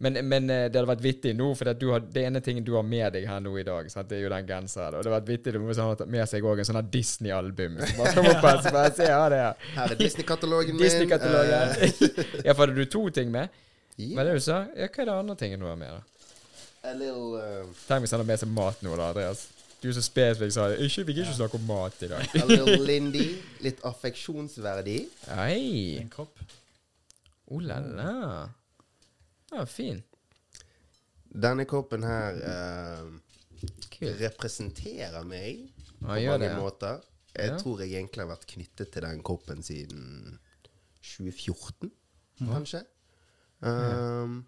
Men, 0.00 0.16
men 0.24 0.46
eh, 0.48 0.62
det 0.72 0.78
hadde 0.78 0.88
vært 0.88 1.02
vittig 1.04 1.34
nå, 1.36 1.50
for 1.58 1.68
det, 1.68 1.74
du 1.76 1.90
har, 1.92 2.00
det 2.00 2.22
ene 2.24 2.40
tingen 2.40 2.64
du 2.64 2.70
har 2.72 2.84
med 2.88 3.12
deg 3.12 3.26
her 3.28 3.40
nå 3.44 3.50
i 3.60 3.64
dag, 3.66 3.88
sant? 3.92 4.08
det 4.08 4.16
er 4.16 4.22
jo 4.24 4.30
den 4.32 4.46
genseren. 4.48 4.94
Og 4.96 5.02
det 5.04 5.10
hadde 5.10 5.16
vært 5.18 5.28
vittig 5.28 5.52
om 5.58 5.66
han 5.68 5.90
hadde 5.90 6.06
med 6.14 6.30
seg 6.30 6.46
også 6.48 6.62
en 6.62 6.68
sånn 6.70 6.78
her 6.80 6.86
Disney-album. 6.94 7.76
Så 7.82 7.98
bare 7.98 8.12
kom 8.16 8.28
opp 8.30 8.46
her, 8.46 8.62
så 8.64 8.72
bare 8.72 8.92
se 8.96 9.08
her 9.12 9.34
det 9.34 9.40
er. 9.44 9.66
Her 9.74 9.92
er 9.92 9.98
Disney-katalogen 10.00 10.78
min. 10.78 10.84
Disney-katalogen. 10.86 11.74
Uh. 11.76 12.22
ja, 12.46 12.54
for 12.54 12.62
hadde 12.64 12.78
du 12.78 12.88
to 12.96 13.02
ting 13.12 13.34
med? 13.34 13.52
yeah. 14.00 14.14
Er 14.22 14.30
det 14.30 14.38
du 14.38 14.44
sa? 14.46 14.62
Ja, 14.72 14.88
hva 14.88 15.04
er 15.04 15.10
det 15.10 15.16
andre 15.18 15.36
tingen 15.42 15.60
du 15.60 15.66
har 15.68 15.76
med, 15.76 15.92
da? 15.92 16.30
A 16.88 16.94
little 16.96 17.36
uh, 17.36 17.66
Tenk 17.84 18.06
hvis 18.06 18.14
han 18.16 18.22
har 18.22 18.28
med 18.30 18.40
seg 18.40 18.52
mat 18.56 18.80
nå, 18.86 18.94
da, 18.96 19.10
Andreas. 19.12 19.42
Du 19.82 19.90
er 19.90 19.96
så 19.96 20.04
spesifikk 20.04 20.54
sa 20.56 20.70
ikke, 20.76 21.04
vi 21.08 21.16
kan 21.18 21.26
ikke 21.26 21.36
snakke 21.42 21.60
om 21.60 21.68
mat 21.68 22.00
i 22.04 22.08
dag. 22.08 22.24
A 22.40 22.46
little 22.48 22.78
Lindy. 22.88 23.26
Litt 23.64 23.84
affeksjonsverdig. 23.88 25.02
Hei. 25.28 26.00
En 26.00 26.08
kopp. 26.12 26.40
Oh 27.52 27.60
la 27.60 27.82
la. 27.84 28.16
Ja, 29.50 29.64
fin. 29.66 30.02
Denne 31.30 31.64
koppen 31.70 32.02
her 32.06 32.38
eh, 32.42 34.10
representerer 34.20 35.24
meg 35.26 35.68
på 36.00 36.16
gjør 36.18 36.38
mange 36.38 36.44
det. 36.44 36.50
ja. 36.50 36.58
måter. 36.60 37.00
Jeg 37.36 37.48
Ja. 37.52 37.56
tror 37.58 37.80
jeg 37.80 37.92
egentlig 37.94 38.24
har 38.24 38.30
vært 38.36 38.46
knyttet 38.50 38.90
til 38.92 39.02
den 39.02 39.22
koppen 39.22 39.62
siden 39.62 40.38
2014, 41.00 41.90
kanskje. 42.40 42.80
Um, 43.62 44.40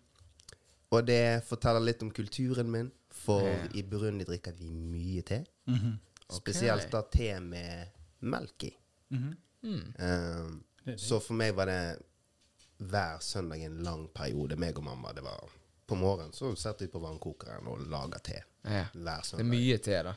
og 0.90 1.06
det 1.06 1.44
forteller 1.46 1.80
litt 1.84 2.02
om 2.02 2.10
kulturen 2.10 2.70
min, 2.70 2.90
for 3.10 3.42
Ja. 3.46 3.68
i 3.74 3.82
Burundi 3.82 4.24
drikker 4.24 4.52
vi 4.58 4.70
mye 4.70 5.22
te. 5.22 5.44
Mhm. 5.66 5.98
Spesielt 6.32 6.90
da 6.90 7.02
te 7.02 7.38
med 7.40 7.88
melk 8.22 8.64
i. 8.64 8.72
Mhm. 9.10 9.36
Mm. 9.62 9.94
Um, 9.98 10.64
så 10.96 11.20
for 11.22 11.34
meg 11.34 11.54
var 11.54 11.66
det 11.66 12.02
hver 12.90 13.18
søndag 13.24 13.60
i 13.62 13.66
en 13.68 13.80
lang 13.84 14.06
periode, 14.14 14.56
meg 14.56 14.78
og 14.78 14.84
mamma. 14.84 15.12
Det 15.16 15.22
var 15.24 15.48
På 15.86 15.96
morgenen 15.98 16.32
så 16.32 16.54
setter 16.56 16.86
vi 16.86 16.92
på 16.92 17.00
vannkokeren 17.02 17.66
og 17.68 17.80
lager 17.90 18.18
te 18.24 18.38
Ja. 18.64 18.84
hver 18.92 19.02
Det 19.02 19.08
er 19.18 19.22
søndag. 19.28 19.46
mye 19.50 19.78
te, 19.78 20.02
da. 20.02 20.14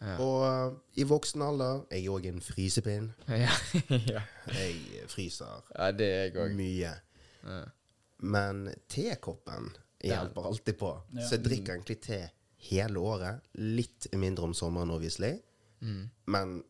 Ja. 0.00 0.14
Og 0.22 0.42
uh, 0.72 0.76
i 0.94 1.02
voksen 1.02 1.42
alder 1.42 1.80
Jeg 1.90 2.04
er 2.04 2.10
òg 2.10 2.26
en 2.28 2.40
frysepinn. 2.40 3.08
Ja. 3.28 3.50
ja. 4.14 4.22
Jeg 4.54 5.08
fryser 5.10 5.64
ja, 5.74 5.90
det 5.92 6.06
er 6.06 6.30
jeg 6.36 6.54
mye. 6.56 6.92
Ja. 7.42 7.64
Men 8.18 8.68
tekoppen 8.88 9.72
hjelper 10.04 10.46
alltid 10.46 10.78
på. 10.78 10.92
Ja. 11.14 11.26
Så 11.26 11.34
jeg 11.38 11.44
drikker 11.44 11.74
egentlig 11.74 12.00
te 12.04 12.20
hele 12.70 12.98
året. 13.00 13.40
Litt 13.54 14.06
mindre 14.14 14.44
om 14.44 14.54
sommeren, 14.54 14.90
obviously. 14.90 15.32
Mm. 15.80 16.10
Men 16.26 16.62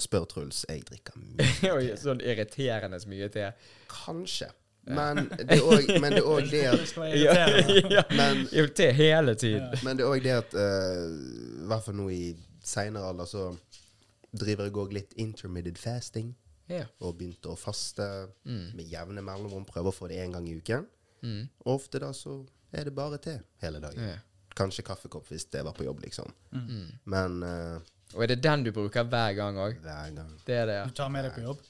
spør 0.00 0.24
Truls, 0.30 0.64
jeg 0.68 0.82
drikker 0.88 1.18
mye. 1.20 1.72
Oi, 1.72 1.86
sånn 2.00 2.20
irriterende 2.24 3.00
så 3.02 3.08
mye 3.12 3.28
te. 3.32 3.50
Kanskje. 3.92 4.48
Men 4.82 5.28
det 5.30 5.60
er 5.60 5.62
òg 5.62 5.86
det 5.86 6.18
også 6.24 6.40
det 6.50 6.50
Det 6.50 6.62
at 6.66 7.18
Ja, 7.20 7.34
ja. 7.98 8.02
Men 8.18 8.40
te 8.74 8.88
hele 8.98 9.34
tiden. 9.38 9.68
Men 9.86 9.96
det 9.96 10.02
er 10.02 10.10
òg 10.10 10.22
det 10.24 10.32
at 10.40 10.56
eh, 10.58 11.04
I 11.62 11.68
hvert 11.70 11.84
fall 11.86 11.94
nå 12.00 12.08
i 12.10 12.24
seinere 12.66 13.12
alder 13.12 13.28
så 13.30 13.44
driver 14.32 14.66
jeg 14.66 14.74
òg 14.82 14.96
litt 14.96 15.14
intermittent 15.22 15.78
fasting. 15.78 16.32
Ja. 16.70 16.86
Og 17.04 17.14
begynte 17.20 17.52
å 17.52 17.58
faste 17.58 18.08
Mm. 18.48 18.72
med 18.74 18.88
jevne 18.90 19.22
mellomrom. 19.22 19.64
Prøver 19.68 19.92
å 19.92 19.94
få 19.94 20.08
det 20.10 20.18
én 20.24 20.32
gang 20.34 20.48
i 20.50 20.56
uken. 20.58 20.86
Mm. 21.22 21.44
Og 21.62 21.74
ofte 21.76 22.00
da 22.02 22.10
så 22.16 22.40
er 22.74 22.88
det 22.88 22.94
bare 22.96 23.18
te 23.22 23.36
hele 23.62 23.78
dagen. 23.82 24.02
Ja. 24.02 24.18
Kanskje 24.58 24.82
kaffekopp 24.84 25.28
hvis 25.30 25.46
det 25.52 25.62
var 25.64 25.72
på 25.78 25.84
jobb, 25.86 26.00
liksom. 26.02 26.26
Mm. 26.50 26.88
Men 27.06 27.38
eh, 27.46 27.78
Og 28.14 28.24
er 28.24 28.32
det 28.34 28.40
den 28.44 28.64
du 28.66 28.72
bruker 28.76 29.06
hver 29.08 29.36
gang 29.38 29.58
òg? 29.60 29.78
Det 29.82 30.56
er 30.56 30.66
det, 30.68 30.78
ja. 30.80 30.84
Du 30.88 30.96
tar 30.96 31.12
med 31.12 31.24
deg 31.26 31.36
på 31.36 31.44
jobb? 31.46 31.60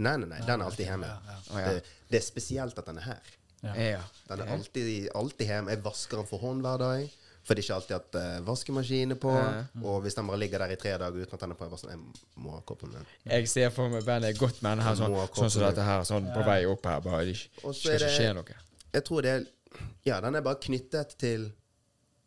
Nei, 0.00 0.16
nei, 0.22 0.28
nei, 0.30 0.40
den 0.46 0.62
er 0.62 0.68
alltid 0.70 0.86
hjemme. 0.86 1.08
Ja, 1.10 1.38
ja. 1.60 1.72
Det, 1.74 1.96
det 2.08 2.20
er 2.20 2.24
spesielt 2.24 2.78
at 2.78 2.86
den 2.88 3.00
er 3.02 3.08
her. 3.10 3.32
Den 3.60 4.40
er 4.44 4.52
alltid, 4.54 5.10
alltid 5.14 5.50
hjemme. 5.50 5.74
Jeg 5.74 5.82
vasker 5.84 6.22
den 6.22 6.28
for 6.30 6.40
hånd 6.44 6.62
hver 6.64 6.80
dag. 6.80 7.16
For 7.40 7.56
det 7.56 7.62
er 7.62 7.66
ikke 7.66 7.76
alltid 7.80 7.96
at 7.96 8.16
uh, 8.20 8.46
vaskemaskinen 8.46 9.14
er 9.16 9.20
på. 9.20 9.32
Mm. 9.32 9.84
Og 9.90 10.02
hvis 10.04 10.16
den 10.16 10.28
bare 10.28 10.38
ligger 10.42 10.62
der 10.62 10.74
i 10.74 10.80
tre 10.80 10.92
dager 11.00 11.16
uten 11.24 11.36
at 11.36 11.44
den 11.44 11.54
er 11.54 11.58
på, 11.58 11.66
jeg 11.66 11.72
bare 11.72 11.82
sånn, 11.82 11.92
jeg 11.94 12.42
må 12.44 12.52
ha 12.54 12.60
koppen 12.68 12.92
min. 12.94 13.06
Jeg 13.32 13.48
ser 13.50 13.72
for 13.74 13.92
meg 13.92 14.04
bandet 14.06 14.38
godt 14.38 14.60
med 14.62 14.76
den 14.76 14.84
her, 14.86 14.98
sånn, 14.98 15.14
Må 15.14 15.22
ha 15.22 15.30
sånn 15.36 15.52
som 15.52 15.64
dette 15.64 15.86
her, 15.86 16.04
sånn 16.08 16.28
på 16.34 16.44
vei 16.46 16.58
opp 16.68 16.84
her. 16.88 17.00
Bare 17.04 17.22
det 17.30 17.38
skal 17.40 17.94
er 17.96 18.04
ikke 18.04 18.12
skje 18.18 18.34
noe. 18.36 18.60
Jeg 18.92 19.06
tror 19.08 19.26
det 19.26 19.32
er 19.38 19.48
Ja, 20.04 20.20
den 20.20 20.36
er 20.36 20.44
bare 20.44 20.60
knyttet 20.60 21.16
til 21.20 21.48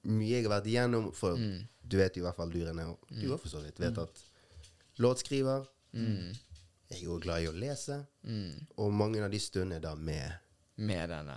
mye 0.07 0.31
jeg 0.31 0.45
har 0.47 0.57
vært 0.57 0.69
igjennom. 0.71 1.11
For 1.15 1.37
Mm. 1.37 1.61
Du 1.87 1.97
vet 1.97 2.15
jo 2.15 2.23
i 2.23 2.25
hvert 2.27 2.35
fall, 2.35 2.49
du 2.49 2.59
René, 2.65 2.85
og 2.89 2.99
du 3.09 3.27
òg 3.33 3.39
for 3.39 3.49
så 3.49 3.61
vidt, 3.63 3.79
vet 3.79 3.97
at 3.97 4.23
låtskriver 4.99 5.67
Mm. 5.93 6.33
Jeg 6.89 7.01
er 7.01 7.03
jo 7.05 7.19
glad 7.21 7.43
i 7.43 7.47
å 7.47 7.51
lese, 7.53 7.99
og 8.81 8.93
mange 8.93 9.19
av 9.23 9.29
de 9.31 9.37
stundene 9.39 9.75
er 9.75 9.79
da 9.83 9.91
med, 9.95 10.31
Med 10.77 11.09
denne. 11.09 11.35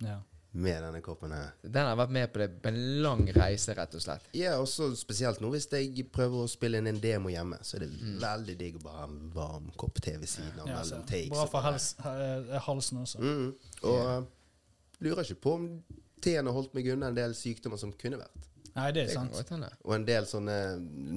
Ja. 0.00 0.14
med 0.52 0.82
denne 0.82 1.02
koppen 1.04 1.30
her. 1.32 1.50
Den 1.62 1.84
har 1.86 1.94
vært 1.96 2.10
med 2.16 2.32
på 2.32 2.38
det 2.40 2.62
på 2.62 2.68
en 2.70 3.02
lang 3.02 3.26
reise, 3.36 3.74
rett 3.76 3.94
og 3.94 4.00
slett. 4.00 4.22
Ja, 4.32 4.54
og 4.58 4.66
så 4.66 4.88
spesielt 4.96 5.40
nå 5.44 5.50
hvis 5.52 5.68
jeg 5.70 6.06
prøver 6.10 6.40
å 6.46 6.48
spille 6.48 6.78
inn 6.80 6.86
en 6.88 7.00
demo 7.00 7.28
hjemme, 7.28 7.58
så 7.62 7.76
er 7.76 7.80
det 7.84 7.90
Mm. 8.00 8.18
veldig 8.20 8.56
digg 8.58 8.76
å 8.76 8.82
bare 8.82 8.96
ha 8.96 9.04
en 9.04 9.30
varm 9.34 9.70
kopp 9.76 10.00
te 10.00 10.16
ved 10.16 10.26
siden 10.28 10.58
av 10.60 10.66
Ja, 10.68 10.80
mellom 10.82 11.06
takes. 11.06 11.28
Bra 11.28 11.42
og 11.42 11.50
for 11.50 11.60
bare- 11.60 11.72
hals, 11.72 11.94
eh, 11.98 12.58
halsen 12.60 12.98
også. 13.02 13.18
Mm. 13.20 13.54
Og 13.82 14.06
uh, 14.06 14.24
lurer 15.00 15.22
ikke 15.22 15.40
på 15.40 15.54
om 15.54 15.84
teen 16.22 16.46
har 16.46 16.52
holdt 16.54 16.72
meg 16.74 16.86
unna 16.88 17.08
en 17.08 17.14
del 17.14 17.32
sykdommer 17.34 17.78
som 17.78 17.92
kunne 17.92 18.16
vært. 18.18 18.47
Nei, 18.78 18.86
det 18.94 19.02
er 19.02 19.10
Det 19.10 19.16
sant. 19.18 19.66
Og 19.84 19.92
en 19.96 20.06
del 20.06 20.26
sånne 20.30 20.56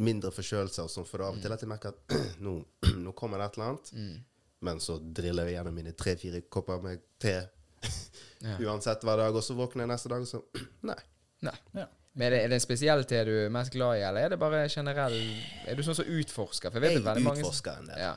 mindre 0.01 0.31
forkjølelser 0.33 0.89
som 0.89 1.05
får 1.05 1.11
for 1.13 1.25
av 1.27 1.37
og 1.37 1.41
til 1.45 1.53
at 1.53 1.61
jeg 1.63 1.69
merker 1.69 1.93
at 1.93 2.17
nå, 2.45 2.55
nå 3.05 3.13
kommer 3.17 3.37
det 3.41 3.47
et 3.51 3.57
eller 3.59 3.71
annet. 3.71 3.93
Mm. 3.93 4.19
Men 4.67 4.79
så 4.83 4.97
driller 5.01 5.47
jeg 5.49 5.55
gjennom 5.59 5.73
mine 5.79 5.93
tre-fire 5.97 6.43
kopper 6.53 6.81
med 6.83 7.01
te 7.21 7.37
Ja. 8.41 8.55
uansett 8.65 9.03
hver 9.05 9.17
dag, 9.21 9.35
og 9.37 9.43
så 9.45 9.53
våkner 9.57 9.83
jeg 9.85 9.89
neste 9.93 10.09
dag 10.09 10.21
og 10.25 10.29
så 10.29 10.41
Nei. 10.89 10.97
Nei. 11.45 11.55
Ja. 11.77 11.87
Men 12.13 12.25
er 12.27 12.33
det, 12.33 12.39
er 12.43 12.49
det 12.51 12.57
en 12.59 12.63
spesiell 12.65 13.05
te 13.07 13.21
du 13.23 13.31
er 13.45 13.53
mest 13.53 13.71
glad 13.71 13.99
i, 13.99 14.01
eller 14.03 14.25
er 14.27 14.33
det 14.33 14.39
bare 14.41 14.65
generell 14.69 15.15
Er 15.69 15.77
du 15.79 15.83
sånn 15.85 15.95
som 15.95 16.09
utforsker? 16.11 16.73
For 16.73 16.81
jeg 16.81 16.83
vet 16.83 16.95
Jeg 16.97 16.99
det 16.99 17.07
veldig 17.07 17.23
mange 17.23 17.39
utforsker 17.45 17.77
en 17.79 17.87
del. 17.93 18.01
Ja. 18.03 18.11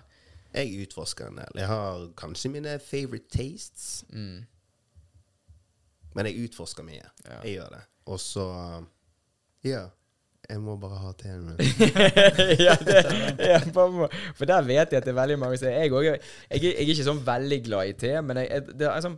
Jeg 0.54 0.82
utforsker 0.86 1.30
en 1.30 1.38
del. 1.42 1.60
Jeg 1.62 1.68
har 1.70 2.08
kanskje 2.18 2.50
mine 2.56 2.74
favorite 2.82 3.30
tastes, 3.34 4.04
Mm. 4.10 4.42
men 6.14 6.28
jeg 6.30 6.44
utforsker 6.48 6.86
mye. 6.86 7.06
Ja. 7.26 7.38
Jeg 7.42 7.56
gjør 7.58 7.72
det. 7.74 7.80
Og 8.12 8.20
så 8.22 8.44
Ja. 9.64 9.84
Jeg 10.44 10.60
må 10.60 10.74
bare 10.76 10.98
ha 11.00 11.10
teen 11.16 11.46
min. 11.46 11.56
ja, 12.66 12.74
må- 13.96 14.10
for 14.36 14.44
der 14.50 14.66
vet 14.66 14.92
jeg 14.92 14.98
at 15.00 15.06
det 15.06 15.12
er 15.14 15.16
veldig 15.16 15.38
mange 15.40 15.56
som 15.56 15.70
Jeg, 15.72 15.88
jeg, 16.04 16.18
jeg 16.52 16.74
er 16.74 16.90
ikke 16.92 17.06
sånn 17.06 17.22
veldig 17.24 17.60
glad 17.64 17.88
i 17.88 17.94
te, 18.02 18.10
men 18.20 18.42
jeg, 18.42 18.66
det 18.76 18.90
er 18.90 19.00
sånn 19.06 19.16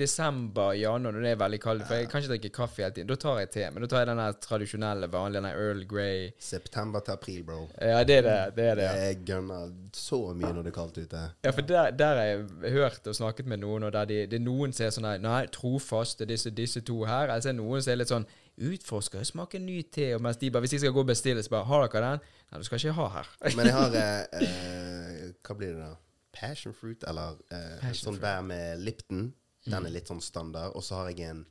desember, 0.00 0.72
januar, 0.72 1.12
når 1.12 1.24
det 1.24 1.30
er 1.30 1.38
veldig 1.40 1.60
kaldt 1.62 1.86
For 1.88 1.98
jeg 1.98 2.08
kan 2.10 2.22
ikke 2.22 2.32
drikke 2.32 2.50
kaffe 2.54 2.82
hele 2.82 2.94
tiden. 2.94 3.08
Da 3.10 3.16
tar 3.20 3.40
jeg 3.42 3.50
te, 3.54 3.64
men 3.70 3.84
da 3.84 3.88
tar 3.90 4.04
jeg 4.04 4.10
den 4.10 4.40
tradisjonelle, 4.46 5.08
vanlige, 5.12 5.42
den 5.42 5.50
Earl 5.50 5.84
Grey. 5.90 6.30
September 6.38 7.04
til 7.04 7.16
april, 7.16 7.42
bro. 7.46 7.60
Ja, 7.80 8.02
det 8.04 8.20
er 8.20 8.26
det. 8.26 8.36
det, 8.56 8.66
er 8.72 8.80
det 8.80 8.86
ja. 8.86 8.92
Jeg 9.06 9.22
gunner 9.26 9.72
så 9.96 10.20
mye 10.34 10.52
når 10.54 10.68
det 10.68 10.72
er 10.72 10.76
kaldt 10.78 11.00
ute. 11.00 11.24
Ja, 11.44 11.54
for 11.56 11.66
der, 11.72 11.90
der 11.90 12.20
har 12.20 12.30
jeg 12.30 12.76
hørt 12.76 13.06
og 13.06 13.16
snakket 13.16 13.46
med 13.50 13.62
noen, 13.64 13.88
og 13.88 13.92
der 13.92 14.10
de, 14.10 14.20
det 14.30 14.38
er 14.40 14.44
noen 14.44 14.76
som 14.76 14.86
er 14.86 14.94
sånn 14.94 15.08
Nei, 15.24 15.40
trofast 15.52 16.22
er 16.22 16.30
disse, 16.30 16.52
disse 16.54 16.84
to 16.86 17.02
her. 17.08 17.28
Eller 17.28 17.44
så 17.44 17.52
er 17.52 17.58
noen 17.58 17.82
som 17.82 17.94
er 17.94 18.00
litt 18.02 18.12
sånn 18.12 18.28
Utforsker, 18.60 19.22
smaker 19.24 19.62
ny 19.62 19.80
te. 19.88 20.10
Og 20.16 20.22
mens 20.24 20.36
de 20.40 20.50
bare 20.52 20.66
Hvis 20.66 20.76
de 20.76 20.82
skal 20.82 20.92
gå 20.92 21.04
og 21.04 21.08
bestille, 21.08 21.42
så 21.42 21.52
bare 21.54 21.68
Har 21.70 21.86
dere 21.86 22.04
den? 22.06 22.28
Nei, 22.50 22.60
du 22.60 22.66
skal 22.66 22.82
ikke 22.82 22.98
ha 22.98 23.08
her. 23.16 23.32
Men 23.56 23.70
jeg 23.70 23.76
har 23.76 23.98
eh, 24.02 24.44
eh, 24.44 25.26
Hva 25.46 25.56
blir 25.56 25.74
det 25.74 25.80
da? 25.80 25.94
Passion 26.32 26.72
fruit, 26.74 27.04
eller 27.10 27.38
eh, 27.50 27.76
Passion 27.80 28.04
sånn 28.12 28.18
fruit. 28.18 28.22
bær 28.22 28.42
med 28.46 28.80
Lipton. 28.86 29.32
Den 29.66 29.86
er 29.86 29.90
litt 29.92 30.08
sånn 30.08 30.22
standard. 30.24 30.72
Og 30.78 30.82
så 30.86 31.00
har 31.00 31.10
jeg 31.10 31.26
en 31.30 31.44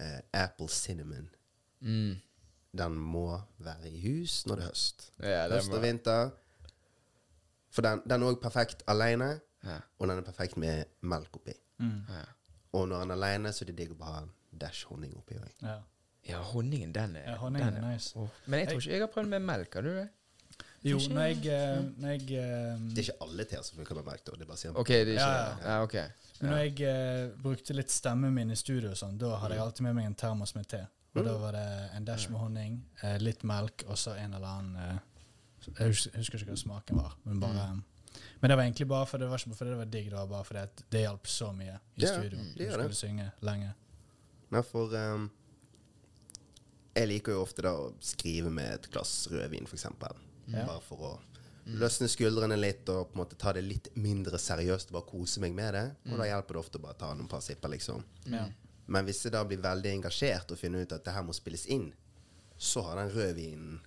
eh, 0.00 0.20
apple 0.32 0.68
cinnamon. 0.72 1.28
Mm. 1.80 2.18
Den 2.72 2.94
må 2.96 3.24
være 3.58 3.90
i 3.90 4.00
hus 4.04 4.44
når 4.46 4.56
det 4.60 4.64
er 4.64 4.68
høst. 4.70 5.06
Ja, 5.18 5.42
det 5.50 5.58
høst 5.58 5.74
og 5.74 5.82
vinter. 5.82 6.30
For 7.74 7.82
den, 7.86 8.02
den 8.08 8.22
er 8.22 8.32
òg 8.32 8.40
perfekt 8.42 8.82
alene, 8.90 9.40
Ja. 9.66 9.76
og 9.98 10.08
den 10.08 10.18
er 10.18 10.24
perfekt 10.24 10.56
med 10.56 10.86
melk 11.02 11.36
oppi. 11.36 11.52
Ja. 11.80 12.22
Og 12.72 12.86
når 12.88 13.00
den 13.04 13.10
er 13.10 13.18
alene, 13.18 13.52
så 13.52 13.64
er 13.64 13.70
det 13.72 13.76
digg 13.82 13.92
å 13.94 13.98
bare 13.98 14.14
ha 14.14 14.22
en 14.24 14.30
dash 14.62 14.86
honning 14.90 15.12
oppi 15.18 15.36
òg. 15.38 15.50
Ja. 15.62 15.76
ja, 16.28 16.40
honningen, 16.52 16.92
den 16.94 17.16
er 17.16 17.26
Ja, 17.32 17.36
honningen 17.42 17.74
den 17.74 17.84
er 17.84 17.92
nice. 17.94 18.14
Oh. 18.18 18.28
Men 18.46 18.60
jeg 18.62 18.68
tror 18.70 18.80
ikke 18.82 18.92
jeg 18.94 19.00
har 19.04 19.12
prøvd 19.14 19.28
med 19.34 19.42
melk. 19.50 19.74
Har 19.74 19.82
du 19.86 19.90
det? 19.94 20.08
Jo, 20.82 20.96
når 21.12 21.26
jeg, 21.28 21.40
eh, 21.52 21.80
når 22.00 22.08
jeg 22.14 22.22
eh, 22.40 22.78
Det 22.94 23.02
er 23.02 23.04
ikke 23.10 23.24
alle 23.26 23.44
teer 23.44 23.62
som 23.66 23.76
funker 23.76 23.98
med 23.98 24.06
melk. 24.06 24.22
da, 24.24 24.32
det 24.32 24.46
er 24.46 24.48
bare 24.48 24.56
sier 24.62 24.78
OK, 24.80 24.88
det 24.88 25.00
er 25.00 25.10
ikke 25.12 25.26
Ja, 25.26 25.42
det. 25.58 25.66
Ja, 25.66 25.82
ok. 25.82 25.96
Men 26.40 26.50
når 26.50 26.62
jeg 26.64 26.80
eh, 26.88 27.34
brukte 27.42 27.74
litt 27.76 27.90
stemmen 27.92 28.32
min 28.34 28.50
i 28.50 28.56
studio, 28.56 28.90
og 28.94 28.96
sånn, 28.96 29.18
da 29.20 29.34
hadde 29.42 29.58
jeg 29.58 29.64
alltid 29.66 29.84
med 29.90 29.94
meg 29.98 30.06
en 30.08 30.14
termos 30.14 30.54
med 30.56 30.66
te. 30.72 30.80
Og 31.14 31.24
da 31.26 31.34
var 31.42 31.52
det 31.58 31.66
en 31.98 32.04
dash 32.06 32.30
med 32.30 32.40
honning, 32.40 32.78
eh, 33.02 33.18
litt 33.20 33.42
melk 33.44 33.84
og 33.88 33.98
så 33.98 34.14
en 34.16 34.32
eller 34.38 34.46
annen 34.46 34.76
eh, 34.76 34.98
Jeg 35.76 35.90
husker, 35.92 36.16
husker 36.16 36.38
ikke 36.40 36.54
hva 36.54 36.60
smaken 36.64 36.96
var. 37.02 37.16
Men 37.24 37.40
bare 37.44 37.70
men 38.40 38.48
det 38.48 38.56
var 38.56 38.64
egentlig 38.64 38.86
bare 38.88 39.06
fordi 39.06 39.22
det 39.26 39.30
var 39.30 39.38
ikke 39.38 39.54
fordi 39.54 39.70
det 39.70 39.78
var 39.78 39.88
digg, 39.92 40.06
det 40.10 40.16
var 40.16 40.26
bare 40.30 40.44
fordi 40.48 40.60
at 40.64 40.80
det 40.90 41.00
hjalp 41.04 41.26
så 41.28 41.50
mye 41.52 41.74
i 41.76 42.02
Ja, 42.02 42.14
studio. 42.14 42.38
det 42.38 42.54
Du 42.56 42.62
gjør 42.64 42.70
det. 42.80 42.86
skulle 42.88 42.94
synge 42.96 43.26
lenge. 43.42 43.74
Nei, 44.50 44.62
for 44.62 44.94
ehm, 44.96 45.28
Jeg 46.96 47.06
liker 47.08 47.32
jo 47.36 47.42
ofte 47.44 47.62
da 47.62 47.70
å 47.76 47.92
skrive 48.02 48.50
med 48.50 48.72
et 48.72 48.88
glass 48.90 49.28
rødvin, 49.30 49.68
f.eks. 49.68 49.84
Ja. 50.52 50.66
Bare 50.66 50.80
for 50.82 50.96
å 50.98 51.12
løsne 51.70 52.08
skuldrene 52.10 52.56
litt 52.58 52.88
og 52.88 53.10
på 53.12 53.14
en 53.18 53.20
måte 53.24 53.36
ta 53.38 53.52
det 53.52 53.62
litt 53.62 53.88
mindre 53.94 54.38
seriøst 54.38 54.90
og 54.90 54.96
bare 54.98 55.10
kose 55.10 55.40
meg 55.40 55.54
med 55.54 55.74
det. 55.74 55.84
Og 56.10 56.18
da 56.18 56.24
hjelper 56.26 56.56
det 56.56 56.62
ofte 56.64 56.78
å 56.80 56.82
bare 56.82 56.98
ta 56.98 57.12
noen 57.14 57.28
par 57.30 57.40
sipper, 57.44 57.68
liksom. 57.70 58.02
Ja. 58.26 58.46
Men 58.90 59.04
hvis 59.06 59.22
jeg 59.24 59.32
da 59.32 59.44
blir 59.46 59.60
veldig 59.62 59.92
engasjert 60.00 60.50
og 60.50 60.58
finner 60.58 60.82
ut 60.82 60.92
at 60.92 61.04
det 61.04 61.12
her 61.14 61.22
må 61.22 61.32
spilles 61.36 61.66
inn, 61.70 61.92
så 62.58 62.82
har 62.88 62.96
den 62.98 63.12
rødvinen 63.14 63.80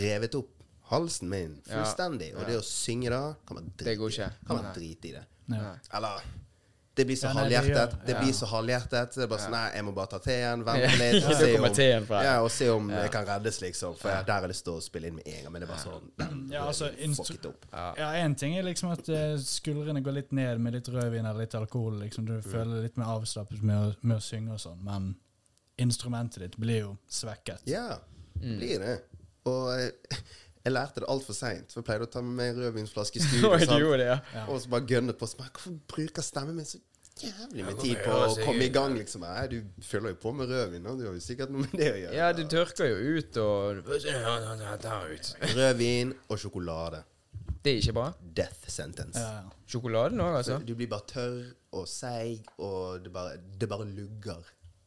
revet 0.00 0.34
opp 0.34 0.50
halsen 0.90 1.28
min 1.28 1.62
Ja. 1.66 1.82
fullstendig. 1.84 2.34
Og 2.36 2.46
det 2.46 2.56
å 2.58 2.62
synge 2.62 3.10
da, 3.10 3.34
kan 3.46 3.56
man 3.56 3.72
Det 3.76 3.96
går 3.98 4.10
drite, 4.74 5.08
i 5.08 5.12
det. 5.12 5.24
Ja. 5.48 5.76
Eller 5.92 6.22
det 6.96 7.04
blir 7.06 7.16
så 7.20 7.26
Ja, 7.28 7.32
halvhjertet. 7.36 7.90
det. 7.92 8.06
Det 8.08 8.14
blir 8.22 8.32
så 8.32 8.46
halvhjertet. 8.48 9.12
Så 9.12 9.20
det 9.20 9.24
er 9.26 9.30
bare 9.32 9.42
sånn 9.44 9.52
Nei, 9.52 9.64
jeg 9.76 9.84
må 9.84 9.92
bare 9.94 10.10
ta 10.14 10.18
teen, 10.24 10.62
vente 10.64 10.92
litt, 10.96 11.24
og 11.28 11.34
se 11.36 11.50
om, 11.58 12.06
ja, 12.24 12.34
og 12.42 12.50
se 12.50 12.68
om 12.72 12.88
jeg 12.90 13.10
kan 13.12 13.26
reddes, 13.28 13.60
liksom. 13.60 13.96
For 14.00 14.08
der 14.08 14.32
har 14.32 14.46
jeg 14.46 14.52
lyst 14.54 14.64
til 14.64 14.72
å 14.78 14.80
spille 14.84 15.10
inn 15.10 15.18
med 15.18 15.28
en 15.28 15.42
gang. 15.44 15.52
Men 15.52 15.60
det 15.60 15.68
er 15.68 15.72
bare 15.74 15.84
sånn 15.84 16.08
den 16.22 16.40
Ja, 16.54 16.64
altså, 16.70 16.88
fucket 16.96 17.16
fuck 17.20 17.30
it 17.36 17.46
opp. 17.50 17.66
Ja, 18.00 18.08
én 18.22 18.34
ting 18.40 18.56
er 18.56 18.62
liksom 18.64 18.90
at 18.96 19.08
eh, 19.08 19.36
skuldrene 19.44 20.00
går 20.02 20.16
litt 20.22 20.32
ned 20.32 20.58
med 20.64 20.72
litt 20.78 20.88
rødvin 20.88 21.26
eller 21.26 21.44
litt 21.44 21.54
alkohol. 21.60 22.00
liksom 22.00 22.24
Du 22.26 22.34
føler 22.42 22.78
deg 22.80 22.88
litt 22.88 22.96
mer 22.96 23.12
avslappet 23.18 23.62
med 23.62 23.96
med 24.02 24.16
å 24.16 24.24
synge 24.24 24.52
og 24.56 24.60
sånn, 24.64 24.80
men 24.84 25.12
instrumentet 25.78 26.40
ditt 26.46 26.56
blir 26.56 26.80
jo 26.86 26.96
svekket. 27.08 27.60
Ja, 27.68 27.98
Mm. 28.40 28.58
blir 28.58 28.78
det. 28.82 28.98
Og 29.46 29.68
eh, 29.80 30.16
jeg 30.66 30.74
lærte 30.74 31.02
det 31.02 31.08
altfor 31.12 31.36
seint. 31.38 31.70
For 31.70 31.80
jeg 31.82 31.86
pleide 31.86 32.08
å 32.08 32.10
ta 32.10 32.22
med 32.26 32.34
meg 32.40 32.58
rødvinsflaske 32.58 33.20
i 33.20 33.24
studio. 33.28 33.52
og, 33.54 33.98
det, 34.00 34.10
ja. 34.10 34.44
Og 34.50 34.58
så 34.62 34.70
bare 34.72 34.86
gønne 34.90 35.14
på. 35.14 35.28
Så 35.30 35.38
bare, 35.38 35.52
Hvorfor 35.54 35.76
bruker 35.92 36.26
stemmen 36.26 36.58
min 36.58 36.66
så 36.66 36.80
jævlig 37.22 37.64
med 37.64 37.78
tid 37.80 38.00
på 38.04 38.12
å 38.12 38.32
komme 38.42 38.66
i 38.66 38.72
gang, 38.74 38.96
liksom? 38.98 39.22
Nei, 39.24 39.46
du 39.52 39.84
fyller 39.86 40.12
jo 40.12 40.18
på 40.26 40.32
med 40.36 40.50
rødvin, 40.52 40.88
og 40.90 40.98
du 41.00 41.06
har 41.06 41.14
jo 41.16 41.22
sikkert 41.24 41.54
noe 41.54 41.64
med 41.64 41.76
det 41.78 41.90
å 41.92 42.00
gjøre. 42.02 42.16
Ja, 42.18 42.32
du 42.36 42.42
tørker 42.50 42.90
jo 42.90 43.16
ut 43.16 43.38
og 43.40 43.92
ut. 45.14 45.30
Rødvin 45.54 46.12
og 46.26 46.42
sjokolade. 46.42 47.04
Det 47.62 47.72
er 47.72 47.80
ikke 47.80 47.96
bra. 47.96 48.10
Death 48.36 48.68
sentence. 48.70 49.22
Ja, 49.22 49.46
ja. 49.46 49.54
Sjokoladen 49.70 50.20
òg, 50.22 50.36
altså. 50.42 50.58
Du 50.62 50.74
blir 50.78 50.90
bare 50.90 51.06
tørr 51.10 51.40
og 51.76 51.88
seig, 51.90 52.46
og 52.62 53.00
det 53.06 53.10
bare, 53.14 53.38
det 53.58 53.70
bare 53.70 53.86
lugger 53.88 54.44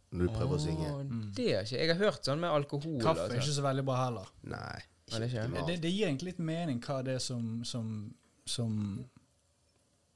når 0.09 0.25
du 0.29 0.31
prøver 0.33 0.55
å 0.55 0.61
synge. 0.63 0.93
Det 1.37 1.49
er 1.53 1.65
ikke 1.67 1.81
Jeg 1.81 1.89
har 1.91 1.99
hørt 2.05 2.29
sånn 2.29 2.39
med 2.41 2.49
alkohol. 2.53 2.95
Kaffe 3.03 3.25
er 3.27 3.33
altså. 3.33 3.41
ikke 3.43 3.57
så 3.59 3.65
veldig 3.67 3.83
bra 3.89 3.97
heller. 4.05 4.31
Nei. 4.49 4.79
Ja, 5.13 5.19
det. 5.59 5.67
Det, 5.67 5.81
det 5.83 5.91
gir 5.93 6.07
egentlig 6.07 6.33
litt 6.33 6.39
mening 6.39 6.79
hva 6.85 7.01
det 7.05 7.13
er 7.19 7.19
som 7.23 7.63
som, 7.63 8.13
som 8.45 9.05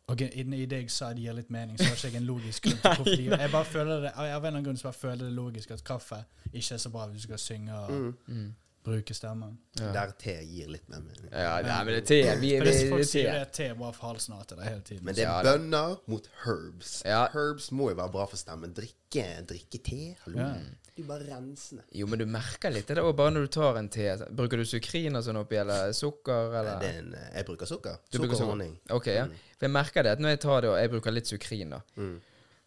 Ok, 0.07 0.21
i, 0.21 0.41
I 0.41 0.65
det 0.67 0.81
jeg 0.81 0.89
sa 0.91 1.13
det 1.15 1.21
gir 1.23 1.33
litt 1.33 1.49
mening, 1.49 1.77
så 1.79 1.85
har 1.87 1.95
ikke 1.95 2.07
jeg 2.11 2.15
en 2.19 2.25
logisk 2.27 2.63
grunn 2.65 2.81
til 2.81 2.95
hvorfor 2.97 3.15
de 3.21 3.29
Jeg 3.43 3.51
bare 3.51 3.65
føler 3.65 4.01
det 4.01 4.11
Av 4.15 4.25
en 4.25 4.33
eller 4.35 4.47
annen 4.51 4.65
grunn 4.65 4.77
så 4.77 4.89
bare 4.89 4.99
føler 4.99 5.25
det 5.25 5.33
logisk 5.33 5.71
at 5.71 5.83
kaffe 5.87 6.19
ikke 6.51 6.73
er 6.75 6.81
så 6.83 6.89
bra 6.89 7.07
hvis 7.07 7.21
du 7.21 7.27
skal 7.29 7.39
synge 7.39 7.77
og 7.77 7.91
Mm. 8.27 8.53
Bruke 8.83 9.15
stemmen. 9.15 9.57
Ja. 9.79 9.91
Der 9.95 10.11
te 10.19 10.35
gir 10.43 10.69
litt 10.71 10.85
mer 10.91 11.01
mening. 11.01 11.29
Ja, 11.31 11.55
nei, 11.63 11.79
men 11.85 11.95
det 11.95 12.01
er 12.03 12.07
te. 12.09 12.19
Vi, 12.41 12.51
vi, 12.51 12.51
vi, 12.59 12.65
det, 12.67 12.75
det 12.77 12.89
folk 12.91 13.03
er 13.05 13.09
sier 13.09 13.29
det 13.39 13.63
er 13.63 13.71
er 13.71 13.77
bra 13.79 13.91
for 13.95 14.11
halsen 14.11 14.35
og 14.35 14.43
alt 14.43 14.53
det 14.53 14.67
hele 14.67 14.85
tiden. 14.89 15.03
Men 15.07 15.17
det 15.17 15.25
er 15.29 15.47
bønner 15.47 15.95
mot 16.11 16.29
herbs. 16.43 16.93
Ja. 17.07 17.25
Herbs 17.33 17.71
må 17.71 17.89
jo 17.93 17.97
være 18.01 18.13
bra 18.15 18.25
for 18.29 18.41
stemmen. 18.41 18.73
Drikke, 18.75 19.27
drikke 19.49 19.81
te. 19.87 19.99
Hallo. 20.25 20.39
Ja. 20.41 20.49
Du 20.93 21.01
er 21.01 21.07
bare 21.09 21.25
rensende. 21.25 21.85
Jo, 21.97 22.05
men 22.11 22.21
du 22.21 22.27
merker 22.29 22.69
litt 22.73 22.91
det 22.91 23.01
òg, 23.01 23.15
bare 23.17 23.33
når 23.33 23.47
du 23.47 23.53
tar 23.55 23.79
en 23.79 23.89
te. 23.89 24.11
Bruker 24.35 24.61
du 24.61 24.65
sukrin 24.69 25.17
og 25.17 25.23
sånn 25.25 25.39
oppi, 25.41 25.57
eller 25.57 25.95
sukker, 25.97 26.53
eller 26.59 26.83
Det 26.83 26.91
er 26.91 26.99
en, 26.99 27.15
eh, 27.17 27.31
jeg 27.39 27.47
bruker 27.47 27.69
sukker. 27.69 27.97
Du 28.11 28.19
Sukker 28.19 28.43
og 28.43 28.51
honning. 28.51 28.75
Ok, 28.93 29.09
ja. 29.15 29.25
For 29.57 29.65
jeg 29.65 29.73
merker 29.73 30.05
det 30.05 30.13
at 30.17 30.21
når 30.21 30.35
jeg 30.35 30.43
tar 30.45 30.61
det, 30.61 30.69
og 30.69 30.77
jeg 30.77 30.93
bruker 30.93 31.17
litt 31.17 31.31
sukrin, 31.31 31.73
da 31.77 31.81
Mm. 31.97 32.21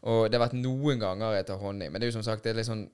Og 0.07 0.31
det 0.31 0.39
har 0.39 0.47
vært 0.47 0.59
noen 0.61 1.01
ganger 1.01 1.35
jeg 1.35 1.47
tar 1.49 1.59
honning, 1.59 1.91
men 1.91 2.01
det 2.01 2.07
er 2.07 2.12
jo 2.12 2.19
som 2.21 2.23
sagt 2.23 2.45
det 2.45 2.53
er 2.53 2.59
litt 2.61 2.69
sånn 2.69 2.85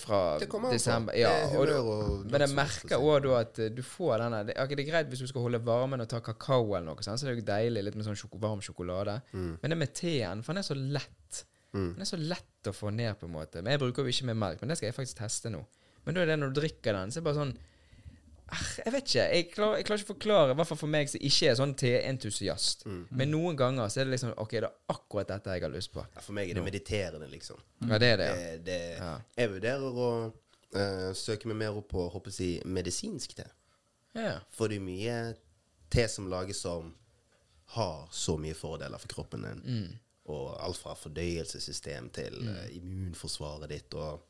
fra 0.00 0.20
Det 0.38 0.48
an 0.48 0.64
på. 0.64 0.70
desember. 0.72 1.16
Ja, 1.18 1.30
er 1.46 1.72
og, 1.78 2.24
men 2.30 2.44
jeg 2.44 2.54
merker 2.56 3.02
òg 3.02 3.22
da 3.26 3.36
at 3.40 3.60
eh, 3.62 3.70
du 3.74 3.82
får 3.86 4.24
denne 4.24 4.40
det, 4.48 4.56
okay, 4.58 4.78
det 4.78 4.84
er 4.86 4.90
greit 4.90 5.12
hvis 5.12 5.22
du 5.24 5.28
skal 5.30 5.44
holde 5.46 5.60
varmen 5.64 6.02
og 6.04 6.08
ta 6.10 6.20
kakao 6.24 6.74
eller 6.74 6.86
noe, 6.90 7.04
sånn, 7.04 7.18
så 7.20 7.28
det 7.28 7.34
er 7.34 7.38
jo 7.40 7.46
deilig 7.52 7.84
litt 7.86 7.98
med 7.98 8.08
sånn 8.08 8.18
sjoko, 8.18 8.40
varm 8.42 8.62
sjokolade. 8.64 9.20
Mm. 9.32 9.52
Men 9.62 9.74
det 9.74 9.80
med 9.84 9.94
teen, 9.94 10.42
for 10.42 10.52
den 10.54 10.64
er 10.64 10.68
så 10.68 10.78
lett. 10.78 11.44
Den 11.72 12.00
er 12.00 12.08
så 12.08 12.16
lett 12.18 12.70
å 12.70 12.72
få 12.74 12.90
ned, 12.90 13.14
på 13.20 13.28
en 13.28 13.34
måte. 13.34 13.60
Men 13.62 13.76
Jeg 13.76 13.82
bruker 13.84 14.02
jo 14.06 14.12
ikke 14.14 14.30
med 14.30 14.38
melk, 14.40 14.62
men 14.62 14.72
det 14.72 14.78
skal 14.80 14.88
jeg 14.88 14.96
faktisk 14.96 15.20
teste 15.20 15.52
nå. 15.52 15.60
Men 16.06 16.16
da 16.16 16.22
er 16.22 16.30
det 16.32 16.38
når 16.40 16.54
du 16.54 16.60
drikker 16.62 16.96
den, 16.96 17.12
så 17.12 17.18
er 17.18 17.22
det 17.22 17.28
bare 17.28 17.42
sånn 17.42 17.56
Jeg 18.48 18.92
vet 18.94 19.10
ikke. 19.10 19.24
Jeg 19.28 19.46
klarer, 19.52 19.76
jeg 19.76 19.86
klarer 19.88 20.02
ikke 20.02 20.08
å 20.08 20.14
forklare, 20.14 20.52
i 20.52 20.58
hvert 20.58 20.70
fall 20.70 20.80
for 20.80 20.92
meg 20.92 21.10
som 21.12 21.24
ikke 21.28 21.50
er 21.50 21.56
sånn 21.58 21.74
teentusiast. 21.78 22.84
Mm. 22.88 23.00
Men 23.20 23.32
noen 23.34 23.58
ganger 23.60 23.90
så 23.92 24.00
er 24.00 24.08
det 24.08 24.14
liksom 24.14 24.32
Ok, 24.40 24.54
det 24.56 24.68
er 24.70 24.94
akkurat 24.94 25.28
dette 25.34 25.56
jeg 25.56 25.64
har 25.66 25.74
lyst 25.74 25.92
på. 25.92 26.04
Ja, 26.14 26.24
for 26.24 26.36
meg 26.38 26.50
er 26.50 26.58
det 26.58 26.64
mediterende, 26.64 27.28
liksom. 27.32 27.60
Ja, 27.84 28.00
det 28.00 28.12
er 28.14 28.22
det. 28.22 28.28
ja. 28.28 28.38
Det, 28.38 28.62
det, 28.70 28.78
Ja. 28.96 29.12
Jeg 29.36 29.52
vurderer 29.52 30.00
å 30.06 30.08
uh, 30.32 31.10
søke 31.18 31.50
meg 31.50 31.60
mer 31.64 31.76
opp 31.80 31.90
på 31.92 32.08
håper 32.08 32.32
jeg, 32.32 32.34
å 32.34 32.38
si, 32.38 32.72
medisinsk 32.78 33.36
te. 33.38 33.46
Ja. 34.16 34.38
For 34.54 34.72
det 34.72 34.80
er 34.80 34.86
mye 34.88 35.18
te 35.92 36.08
som 36.08 36.28
lages 36.32 36.64
som 36.64 36.94
har 37.76 38.08
så 38.12 38.38
mye 38.40 38.56
fordeler 38.56 39.00
for 39.00 39.12
kroppen 39.12 39.44
din. 39.44 39.60
Mm. 39.64 39.92
Og 40.32 40.56
alt 40.60 40.80
fra 40.80 40.96
fordøyelsessystem 40.96 42.08
til 42.16 42.40
uh, 42.48 42.64
immunforsvaret 42.76 43.68
ditt 43.72 44.00
og 44.00 44.24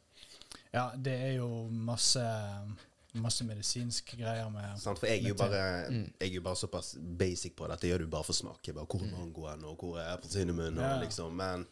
Ja, 0.75 0.91
det 0.95 1.15
er 1.15 1.33
jo 1.39 1.49
masse 1.71 2.23
Masse 3.15 3.45
medisinske 3.45 4.17
greier 4.21 4.51
med 4.53 4.79
sant? 4.79 4.99
For 5.01 5.07
jeg 5.07 5.25
er 5.25 5.29
jo 5.29 5.35
bare 5.35 5.89
Mm. 5.91 6.13
Jeg 6.21 6.29
er 6.31 6.35
jo 6.35 6.41
bare 6.43 6.57
såpass 6.57 6.95
basic 7.01 7.55
på 7.57 7.67
det 7.67 7.73
at 7.73 7.81
det 7.81 7.91
gjør 7.91 7.99
du 8.05 8.07
bare 8.07 8.25
for 8.25 8.33
smak. 8.37 8.61
Jeg 8.67 8.75
Bare, 8.75 8.87
hvor 8.87 9.01
er 9.03 9.11
mangoen, 9.11 9.65
og 9.65 9.77
hvor 9.79 9.99
er 9.99 10.13
appelsinmunnen? 10.17 10.77
Ja. 10.77 10.99
Liksom. 11.01 11.33
Men 11.37 11.67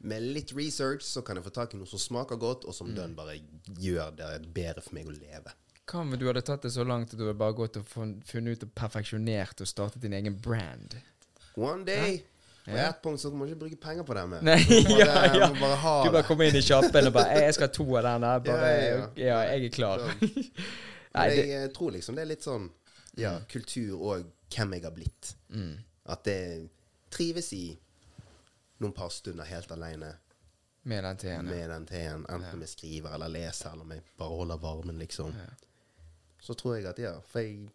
med 0.00 0.22
litt 0.22 0.52
research 0.54 1.02
så 1.02 1.22
kan 1.24 1.36
jeg 1.36 1.44
få 1.44 1.50
tak 1.50 1.74
i 1.74 1.76
noe 1.76 1.86
som 1.86 1.98
smaker 1.98 2.36
godt, 2.38 2.64
og 2.64 2.70
Mm. 2.70 2.74
som 2.74 2.94
den 2.94 3.14
bare 3.16 3.40
gjør 3.80 4.14
det 4.16 4.54
bedre 4.54 4.80
for 4.82 4.94
meg 4.94 5.06
å 5.06 5.10
leve. 5.18 5.52
Hva 5.86 6.00
om 6.00 6.10
du 6.18 6.26
hadde 6.26 6.42
tatt 6.42 6.62
det 6.62 6.72
så 6.72 6.84
langt 6.86 7.12
at 7.12 7.18
du 7.18 7.26
hadde 7.26 7.38
bare 7.38 7.52
gått 7.54 7.76
og 7.76 7.86
funnet 7.86 8.48
ut 8.56 8.62
og 8.62 8.74
perfeksjonert 8.74 9.60
og 9.60 9.66
startet 9.66 10.00
din 10.02 10.12
egen 10.12 10.34
brand? 10.40 10.96
One 11.56 11.84
day 11.84 12.22
På 12.66 12.74
Ja. 12.76 12.88
ett 12.90 13.02
punkt 13.02 13.20
så 13.22 13.30
må 13.30 13.46
du 13.46 13.52
ikke 13.52 13.58
bruke 13.60 13.76
penger 13.80 14.02
på 14.02 14.14
det 14.14 14.24
mer. 14.28 14.40
Nei, 14.42 14.56
Du 14.64 14.88
må 14.88 14.98
ja, 14.98 15.06
bare- 15.06 15.38
ja. 15.38 15.48
må 15.52 15.60
bare 15.60 15.76
ha 15.76 16.04
Du 16.04 16.10
bare 16.10 16.22
kommer 16.26 16.44
inn 16.48 16.56
i 16.56 16.62
kjappen 16.66 17.06
og 17.06 17.12
bare 17.12 17.30
«Eh, 17.36 17.42
'Jeg 17.46 17.54
skal 17.54 17.68
ha 17.68 17.72
to 17.72 17.96
av 17.96 18.02
den 18.02 18.20
der.' 18.22 18.38
Bare, 18.38 18.70
Ja, 18.72 19.08
ja, 19.16 19.38
jeg 19.52 19.64
er 19.64 19.68
klar. 19.70 19.98
Nei, 21.16 21.28
det, 21.30 21.36
jeg 21.48 21.62
eh, 21.64 21.68
tror 21.72 21.90
liksom 21.94 22.14
det 22.16 22.22
er 22.22 22.26
litt 22.32 22.42
sånn 22.44 22.70
Ja, 23.16 23.38
kultur 23.48 23.94
og 24.02 24.24
hvem 24.50 24.72
jeg 24.74 24.82
har 24.82 24.90
blitt. 24.90 25.34
mm, 25.50 25.76
At 26.06 26.24
det 26.24 26.68
trives 27.10 27.52
i 27.52 27.78
noen 28.80 28.92
par 28.92 29.08
stunder 29.08 29.44
helt 29.44 29.70
alene 29.72 30.16
med 30.84 31.04
den 31.04 31.16
teen. 31.16 31.44
med 31.46 31.70
den 31.70 31.86
teen. 31.86 32.26
Enten 32.28 32.60
jeg 32.60 32.68
skriver 32.68 33.14
eller 33.14 33.28
leser, 33.28 33.70
eller 33.72 33.82
om 33.82 33.90
jeg 33.92 34.02
bare 34.18 34.28
holder 34.28 34.56
varmen, 34.58 34.98
liksom. 34.98 35.32
Så 36.40 36.54
tror 36.54 36.74
jeg 36.76 36.86
at 36.86 36.98
ja, 36.98 37.14
for 37.26 37.40
jeg 37.40 37.70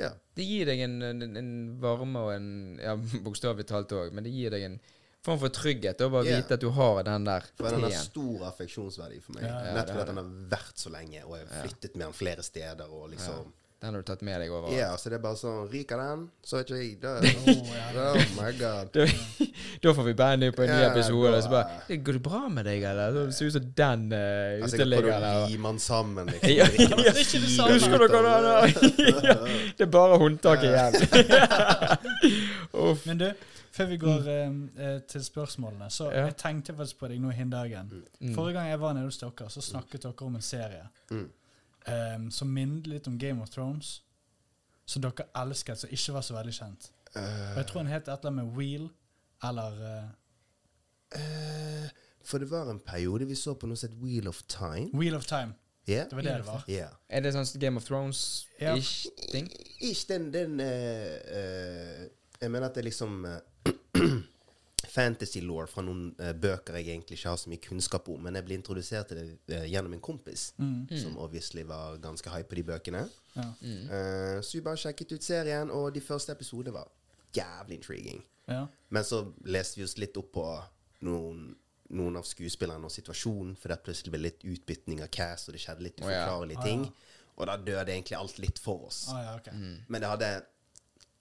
Ja. 0.00 0.10
Det 0.36 0.46
gir 0.48 0.66
deg 0.70 0.80
en, 0.86 0.96
en, 1.04 1.36
en 1.36 1.50
varme 1.82 2.22
og 2.26 2.32
en 2.34 2.48
Ja, 2.80 2.94
bokstavelig 3.26 3.66
talt 3.68 3.92
òg, 3.92 4.12
men 4.16 4.24
det 4.26 4.32
gir 4.32 4.50
deg 4.54 4.64
en 4.70 4.78
form 5.20 5.36
for 5.42 5.52
trygghet 5.52 6.00
å 6.00 6.08
bare 6.14 6.24
Ja. 6.30 6.38
vite 6.40 6.56
at 6.56 6.62
du 6.64 6.70
har 6.72 7.02
den 7.04 7.26
der 7.28 7.44
For 7.58 7.68
den 7.74 7.82
har 7.84 7.92
stor 7.92 8.46
affeksjonsverdi 8.48 9.18
for 9.20 9.36
meg. 9.36 9.44
Ja, 9.44 9.74
Nettopp 9.76 9.98
fordi 9.98 10.04
at 10.06 10.12
den 10.14 10.20
har 10.22 10.30
vært 10.56 10.80
så 10.80 10.92
lenge, 10.94 11.24
og 11.26 11.34
jeg 11.36 11.46
har 11.50 11.66
flyttet 11.66 11.96
med 11.98 12.06
den 12.06 12.16
flere 12.16 12.42
steder, 12.46 12.88
og 12.88 13.10
liksom 13.12 13.50
Den 13.80 13.94
har 13.94 14.02
du 14.02 14.04
tatt 14.04 14.20
med 14.20 14.40
deg 14.42 14.50
over. 14.52 14.68
Ja, 14.76 14.90
så 15.00 15.08
det 15.08 15.16
er 15.16 15.22
bare 15.24 15.38
sånn 15.40 15.62
Ryker 15.72 15.96
den, 15.96 16.24
så 16.44 16.58
er 16.58 16.66
ikke 16.66 16.80
jeg 16.82 16.98
død. 17.00 17.24
ja, 17.72 17.86
Oh 18.10 18.34
my 18.36 18.50
god. 18.58 18.90
Da, 19.80 19.86
da 19.88 19.94
får 19.96 20.04
vi 20.04 20.12
bandet 20.18 20.54
på 20.56 20.62
en 20.66 20.68
ny 20.74 20.82
episode. 20.90 21.30
Og 21.38 21.42
så 21.46 21.48
bare 21.54 21.96
'Går 21.96 22.12
det 22.18 22.22
bra 22.22 22.40
med 22.52 22.64
deg, 22.68 22.82
eller?' 22.90 23.16
Det 23.30 23.34
ser 23.34 23.46
ut 23.46 23.52
som 23.56 23.70
den 23.80 24.02
uh, 24.12 24.18
Altså, 24.18 24.76
jeg 24.76 24.84
uteliggeren 24.84 25.22
prøvde 25.22 25.32
der. 25.32 25.44
å 25.46 25.48
lime 25.48 25.68
den 25.72 25.78
sammen, 25.78 26.26
liksom. 26.26 26.50
Ja, 26.58 26.64
Det 26.64 26.76
ikke 26.76 26.96
det 27.00 27.06
er 27.06 27.20
ikke 27.24 27.40
det 27.40 27.52
samme. 27.56 27.72
Husker 27.72 27.98
dere 28.04 28.34
av 28.36 28.42
det 29.78 29.86
er 29.86 29.90
bare 29.96 30.18
håndtaket 30.20 30.68
igjen. 30.70 30.92
Uff. 32.72 33.06
Men 33.06 33.18
du, 33.18 33.26
før 33.72 33.86
vi 33.90 33.96
går 34.04 34.28
eh, 34.28 34.54
eh, 34.86 34.98
til 35.08 35.24
spørsmålene, 35.24 35.88
så 35.90 36.10
Ja. 36.12 36.24
jeg 36.28 36.36
tenkte 36.36 36.74
faktisk 36.76 36.98
på 37.00 37.08
deg 37.08 37.20
nå 37.20 37.30
i 37.32 37.48
dagen. 37.50 37.90
Mm. 38.20 38.34
Forrige 38.34 38.54
gang 38.60 38.68
jeg 38.70 38.80
var 38.80 38.92
nede 38.94 39.04
hos 39.08 39.18
dere, 39.18 39.48
så 39.50 39.60
snakket 39.62 40.02
dere 40.02 40.26
om 40.26 40.34
en 40.36 40.42
serie 40.42 40.84
Mm. 41.10 41.28
Eh, 41.86 42.28
som 42.30 42.52
minnet 42.52 42.86
litt 42.90 43.06
om 43.08 43.18
Game 43.18 43.42
of 43.42 43.50
Thrones. 43.50 44.00
Som 44.86 45.02
dere 45.04 45.28
elsket, 45.38 45.78
som 45.78 45.92
ikke 45.92 46.16
var 46.16 46.26
så 46.26 46.34
veldig 46.34 46.54
kjent. 46.54 46.90
Og 47.14 47.58
jeg 47.58 47.66
tror 47.66 47.82
han 47.82 47.90
het 47.90 48.08
et 48.08 48.08
eller 48.08 48.30
annet 48.30 48.44
med 48.44 48.56
Wheel, 48.56 48.88
eller 49.42 49.78
uh, 49.82 50.10
uh, 51.18 51.88
for 52.24 52.38
det 52.38 52.50
var 52.50 52.70
en 52.70 52.78
periode 52.78 53.26
vi 53.26 53.34
så 53.34 53.54
på 53.54 53.66
noe 53.66 53.78
som 53.78 53.90
het 53.90 53.98
Wheel 54.02 54.28
of 54.28 54.42
Time. 54.50 54.90
Wheel 54.94 55.16
of 55.16 55.26
Time. 55.26 55.54
Yeah. 55.88 56.08
Det 56.10 56.16
var 56.16 56.22
det 56.22 56.34
det 56.36 56.46
var. 56.46 56.64
Yeah. 56.68 56.92
Er 57.08 57.24
det 57.24 57.32
sånn 57.34 57.48
Game 57.60 57.80
of 57.80 57.86
Thrones-ish 57.88 59.08
ting? 59.32 59.48
Ikke 59.80 60.12
den, 60.12 60.28
den 60.34 60.60
eh, 60.60 61.16
eh, 61.34 62.02
Jeg 62.40 62.50
mener 62.52 62.68
at 62.68 62.76
det 62.76 62.84
liksom 62.84 63.24
eh, 64.90 64.94
fantasy 64.94 65.40
law 65.46 65.66
fra 65.70 65.82
noen 65.86 66.10
uh, 66.20 66.32
bøker 66.32 66.74
jeg 66.80 66.88
egentlig 66.88 67.18
ikke 67.18 67.28
har 67.30 67.36
så 67.40 67.50
mye 67.52 67.62
kunnskap 67.62 68.08
om, 68.08 68.20
men 68.26 68.34
jeg 68.34 68.44
ble 68.48 68.54
introdusert 68.58 69.08
til 69.12 69.20
det 69.46 69.60
uh, 69.60 69.66
gjennom 69.70 69.92
en 69.94 70.00
kompis, 70.00 70.52
Mm. 70.58 70.88
som 70.98 71.16
obviously 71.18 71.62
var 71.64 71.96
ganske 72.02 72.30
hype 72.30 72.48
på 72.48 72.54
de 72.60 72.62
bøkene. 72.72 73.04
Ja. 73.36 73.44
Eh, 73.62 74.40
så 74.42 74.56
vi 74.58 74.60
bare 74.66 74.76
sjekket 74.76 75.12
ut 75.12 75.22
serien, 75.22 75.70
og 75.70 75.92
de 75.94 76.00
første 76.02 76.32
episodene 76.32 76.72
var 76.74 76.88
jævlig 77.36 77.76
intriguing. 77.78 78.22
ja. 78.48 78.66
Men 78.90 79.04
så 79.04 79.32
leste 79.46 79.78
vi 79.78 79.84
oss 79.84 79.96
litt 79.98 80.16
opp 80.18 80.32
på 80.34 80.44
noen, 81.06 81.54
noen 81.90 82.16
av 82.18 82.24
skuespillerne 82.26 82.84
og 82.84 82.90
situasjonen, 82.90 83.56
for 83.56 83.68
det 83.70 83.82
plutselig 83.84 84.10
ble 84.10 84.20
litt 84.24 84.42
utbytning 84.44 85.02
av 85.02 85.08
cast, 85.14 85.48
og 85.48 85.54
det 85.54 85.60
skjedde 85.62 85.82
litt 85.86 86.00
ja. 86.00 86.06
uforklarlige 86.06 86.58
Ah, 86.58 86.64
ting. 86.66 86.84
ja. 86.84 86.90
Og 87.40 87.46
da 87.46 87.56
døde 87.56 87.92
egentlig 87.94 88.18
alt 88.18 88.38
litt 88.42 88.58
for 88.58 88.86
oss. 88.90 89.04
Ah, 89.14 89.22
ja, 89.22 89.52
mm. 89.54 89.76
Men 89.88 90.00
det 90.02 90.08
hadde 90.10 90.30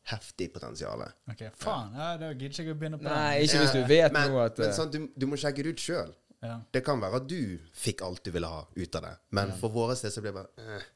heftig 0.10 0.50
potensial. 0.54 1.04
Ok, 1.30 1.44
Faen, 1.60 1.94
ja, 1.96 2.14
da 2.18 2.32
gidder 2.34 2.54
ikke 2.54 2.64
jeg 2.66 2.76
å 2.76 2.80
begynne 2.80 3.00
på 3.02 3.08
Nei, 3.10 3.34
den. 3.40 3.46
ikke 3.48 3.64
hvis 3.64 3.76
du 3.76 3.84
vet 3.90 4.16
men, 4.16 4.32
noe 4.32 4.48
at 4.50 4.58
Men 4.62 4.70
eh, 4.72 4.76
sånn, 4.78 4.92
du, 4.94 5.00
du 5.16 5.28
må 5.30 5.40
sjekke 5.40 5.66
det 5.66 5.76
ut 5.76 5.84
sjøl. 5.84 6.14
Ja. 6.46 6.56
Det 6.72 6.82
kan 6.88 7.02
være 7.04 7.20
at 7.20 7.28
du 7.28 7.60
fikk 7.76 8.02
alt 8.08 8.24
du 8.24 8.32
ville 8.32 8.48
ha 8.48 8.64
ut 8.76 8.96
av 8.96 9.04
det, 9.04 9.12
men 9.36 9.52
for 9.60 9.74
våre 9.76 9.98
del 10.00 10.14
så 10.14 10.24
blir 10.24 10.32
det 10.32 10.40
bare 10.40 10.78
eh, 10.78 10.88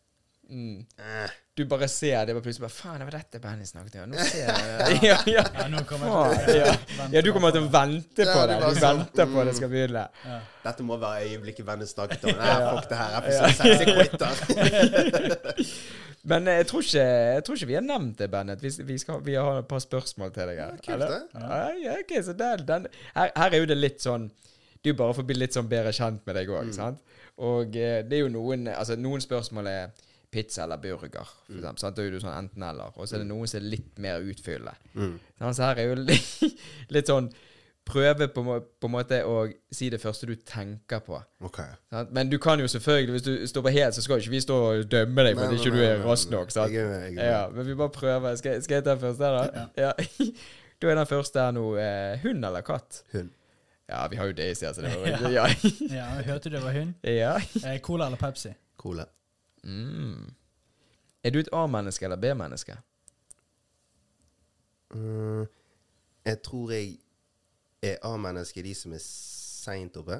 mm, 0.49 0.85
eh. 0.99 1.29
Du 1.53 1.61
bare 1.69 1.85
ser 1.87 2.25
det, 2.25 2.33
og 2.33 2.41
plutselig 2.41 2.63
bare 2.65 2.73
Faen, 2.73 2.95
det 2.97 3.05
var 3.05 3.15
dette 3.19 3.39
bandet 3.39 3.67
snakket 3.69 3.99
om. 4.01 4.09
Nå 4.09 4.23
ser 4.25 4.47
jeg 4.49 4.99
ja, 5.09 5.17
ja. 5.29 5.43
Ja, 5.59 5.67
nå 5.69 5.83
kommer 5.85 6.09
jeg 6.33 6.47
til 6.47 6.57
ja. 6.63 6.71
ja, 7.13 7.21
du 7.21 7.29
kommer 7.35 7.53
til 7.53 7.61
å 7.67 7.69
vente 7.73 8.25
på 8.25 8.39
Ja, 8.39 8.47
det. 8.49 8.55
du 8.57 8.79
sånn, 8.79 9.03
venter 9.03 9.25
på 9.29 9.37
mm. 9.37 9.45
det 9.49 9.53
skal 9.59 9.69
begynne. 9.73 10.05
Ja. 10.25 10.39
Dette 10.63 10.85
må 10.87 10.97
være 11.01 11.27
øyeblikket 11.29 11.67
bandet 11.67 11.91
snakket 11.91 12.25
om. 12.25 12.33
Nei, 12.41 12.55
fuck 12.71 12.89
det 12.89 12.97
her. 13.03 13.09
Episode 13.21 13.53
6 13.61 13.85
quitter. 13.93 14.33
Men 16.23 16.47
eh, 16.47 16.57
jeg 16.61 16.67
tror, 16.71 16.81
ikke, 16.87 17.03
jeg 17.35 17.43
tror 17.45 17.57
ikke 17.59 17.67
vi 17.69 17.77
har 17.77 17.83
nevnt 17.85 18.17
det, 18.23 18.29
Bennett. 18.31 18.61
Vi, 18.63 18.71
vi, 18.87 18.97
skal, 19.01 19.19
vi 19.25 19.35
har 19.37 19.59
et 19.59 19.67
par 19.69 19.81
spørsmål 19.83 20.31
til 20.35 20.49
deg 20.53 20.61
her. 20.63 20.77
Ja, 20.79 20.79
kult, 20.87 21.03
det. 21.03 21.43
Ja, 21.83 21.97
okay, 21.99 22.23
så 22.23 22.35
den, 22.39 22.63
den, 22.69 22.87
her, 23.17 23.33
her 23.35 23.49
er 23.57 23.61
jo 23.63 23.67
det 23.69 23.77
litt 23.77 24.01
sånn 24.03 24.29
Du 24.83 24.89
bare 24.99 25.13
får 25.15 25.25
bli 25.27 25.37
litt 25.37 25.55
sånn 25.55 25.67
bedre 25.71 25.91
kjent 25.95 26.23
med 26.27 26.35
deg 26.39 26.49
òg, 26.51 26.65
Mm. 26.69 26.73
sant? 26.75 26.99
Og 27.43 27.75
eh, 27.77 28.01
det 28.05 28.17
er 28.17 28.21
jo 28.25 28.31
noen 28.33 28.67
Altså, 28.73 28.95
noen 28.99 29.21
spørsmål 29.23 29.67
er 29.71 29.93
pizza 30.33 30.65
eller 30.65 30.81
burger, 30.81 31.23
for 31.45 31.53
Mm. 31.53 31.77
Så 31.77 31.91
Da 31.93 32.01
er 32.03 32.11
du 32.11 32.19
sånn 32.19 32.37
enten-eller. 32.37 32.93
Og 32.97 33.07
så 33.07 33.15
er 33.15 33.23
det 33.23 33.29
noen 33.29 33.47
som 33.47 33.61
er 33.61 33.69
litt 33.77 33.99
mer 34.01 34.19
utfyllende. 34.25 34.73
Mm. 34.95 35.17
Så 35.53 35.63
her 35.63 35.81
er 35.83 35.91
jo 35.91 35.95
litt, 36.01 36.59
litt 36.97 37.11
sånn 37.11 37.31
Prøve 37.83 38.29
på, 38.31 38.43
på 38.79 38.87
en 38.87 38.91
måte 38.93 39.17
å 39.27 39.41
si 39.75 39.89
det 39.91 39.97
første 39.99 40.23
du 40.29 40.37
tenker 40.47 41.01
på. 41.03 41.17
Okay. 41.43 41.67
Men 42.15 42.29
du 42.31 42.37
kan 42.39 42.61
jo 42.61 42.67
selvfølgelig, 42.71 43.11
hvis 43.11 43.25
du 43.25 43.47
står 43.51 43.65
på 43.65 43.73
helt, 43.75 43.97
så 43.97 44.03
skal 44.05 44.21
ikke 44.21 44.31
vi 44.31 44.39
stå 44.39 44.59
og 44.69 44.85
dømme 44.87 45.25
deg 45.27 45.35
for 45.35 45.49
at 45.49 45.57
ikke 45.57 45.73
du 45.75 45.81
er 45.83 45.99
rask 46.05 46.31
nok. 46.31 46.53
Jeg 46.55 46.77
er 46.79 46.87
med, 46.87 47.01
jeg 47.01 47.09
er 47.09 47.17
med. 47.17 47.27
Ja, 47.27 47.41
men 47.51 47.67
vi 47.67 47.75
bare 47.75 47.91
prøver. 47.91 48.37
Skal, 48.39 48.63
skal 48.63 48.79
jeg 48.79 48.85
ta 48.85 48.95
den 48.95 49.03
første, 49.03 49.31
da? 49.35 49.65
Ja. 49.75 49.91
Da 50.83 50.89
er 50.91 50.97
den 50.99 51.07
første 51.07 51.39
her 51.39 51.51
nå 51.55 51.61
eh, 51.79 52.17
hund 52.23 52.43
eller 52.43 52.63
katt? 52.67 53.03
Hund. 53.13 53.29
Ja, 53.91 54.01
vi 54.11 54.17
har 54.19 54.31
jo 54.31 54.33
Daisy, 54.35 54.65
altså. 54.67 54.81
Det 54.83 54.95
var, 54.99 55.07
Ja. 55.11 55.29
ja. 55.31 55.45
ja, 55.91 56.07
jeg 56.17 56.25
hørte 56.31 56.51
det 56.55 56.63
var 56.63 56.75
hun. 56.75 56.95
ja. 57.03 57.35
Eh, 57.63 57.77
Cola 57.83 58.07
eller 58.07 58.19
Pepsi? 58.19 58.51
Cola. 58.79 59.05
Mm. 59.63 60.33
Er 61.23 61.31
du 61.31 61.39
et 61.39 61.49
A-menneske 61.55 62.05
eller 62.05 62.19
B-menneske? 62.19 62.75
Mm, 64.93 65.45
jeg 66.25 66.41
tror 66.43 66.71
jeg 66.71 66.97
er 67.81 67.97
A-menneske 68.03 68.63
de 68.63 68.73
som 68.75 68.93
er 68.93 69.01
seint 69.03 69.97
oppe. 69.97 70.19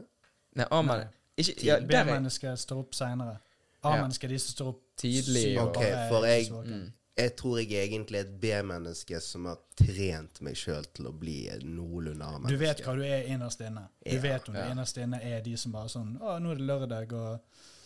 Nei, 0.56 0.66
A-menneske 0.72 1.66
ja, 1.66 1.78
er 1.78 1.88
B-mennesker 1.89 2.56
står 2.60 2.84
opp 2.86 2.96
seinere. 2.98 3.38
A-menneske 3.84 4.28
ja. 4.28 4.34
de 4.34 4.39
som 4.39 4.56
står 4.58 4.74
opp 4.74 4.82
Tidlig 4.98 5.58
Ok, 5.60 5.80
er 5.82 6.10
for 6.10 6.26
jeg- 6.26 6.52
mm. 6.52 6.91
Jeg 7.18 7.36
tror 7.36 7.58
jeg 7.60 7.72
er 7.78 7.84
egentlig 7.84 8.20
et 8.20 8.39
B-menneske 8.41 9.20
som 9.22 9.46
har 9.46 9.60
trent 9.78 10.39
meg 10.41 10.56
sjøl 10.58 10.86
til 10.96 11.06
å 11.06 11.12
bli 11.14 11.36
noenlunde 11.62 12.26
A-menneske. 12.26 12.50
Du 12.50 12.58
vet 12.58 12.82
hva 12.82 12.96
du 12.98 13.04
er 13.06 13.28
innerst 13.30 13.62
inne. 13.62 13.84
Du 14.06 14.16
Ja, 14.16 14.22
vet 14.22 14.50
om 14.50 14.56
ja. 14.56 14.66
du 14.66 14.72
innerst 14.72 14.98
inne 14.98 15.20
er 15.22 15.41
de 15.41 15.58
som 15.58 15.72
bare 15.72 15.89
sånn 15.89 16.16
Å, 16.22 16.39
nå 16.41 16.52
er 16.52 16.56
det 16.56 16.66
lørdag, 16.66 17.14
og 17.14 17.39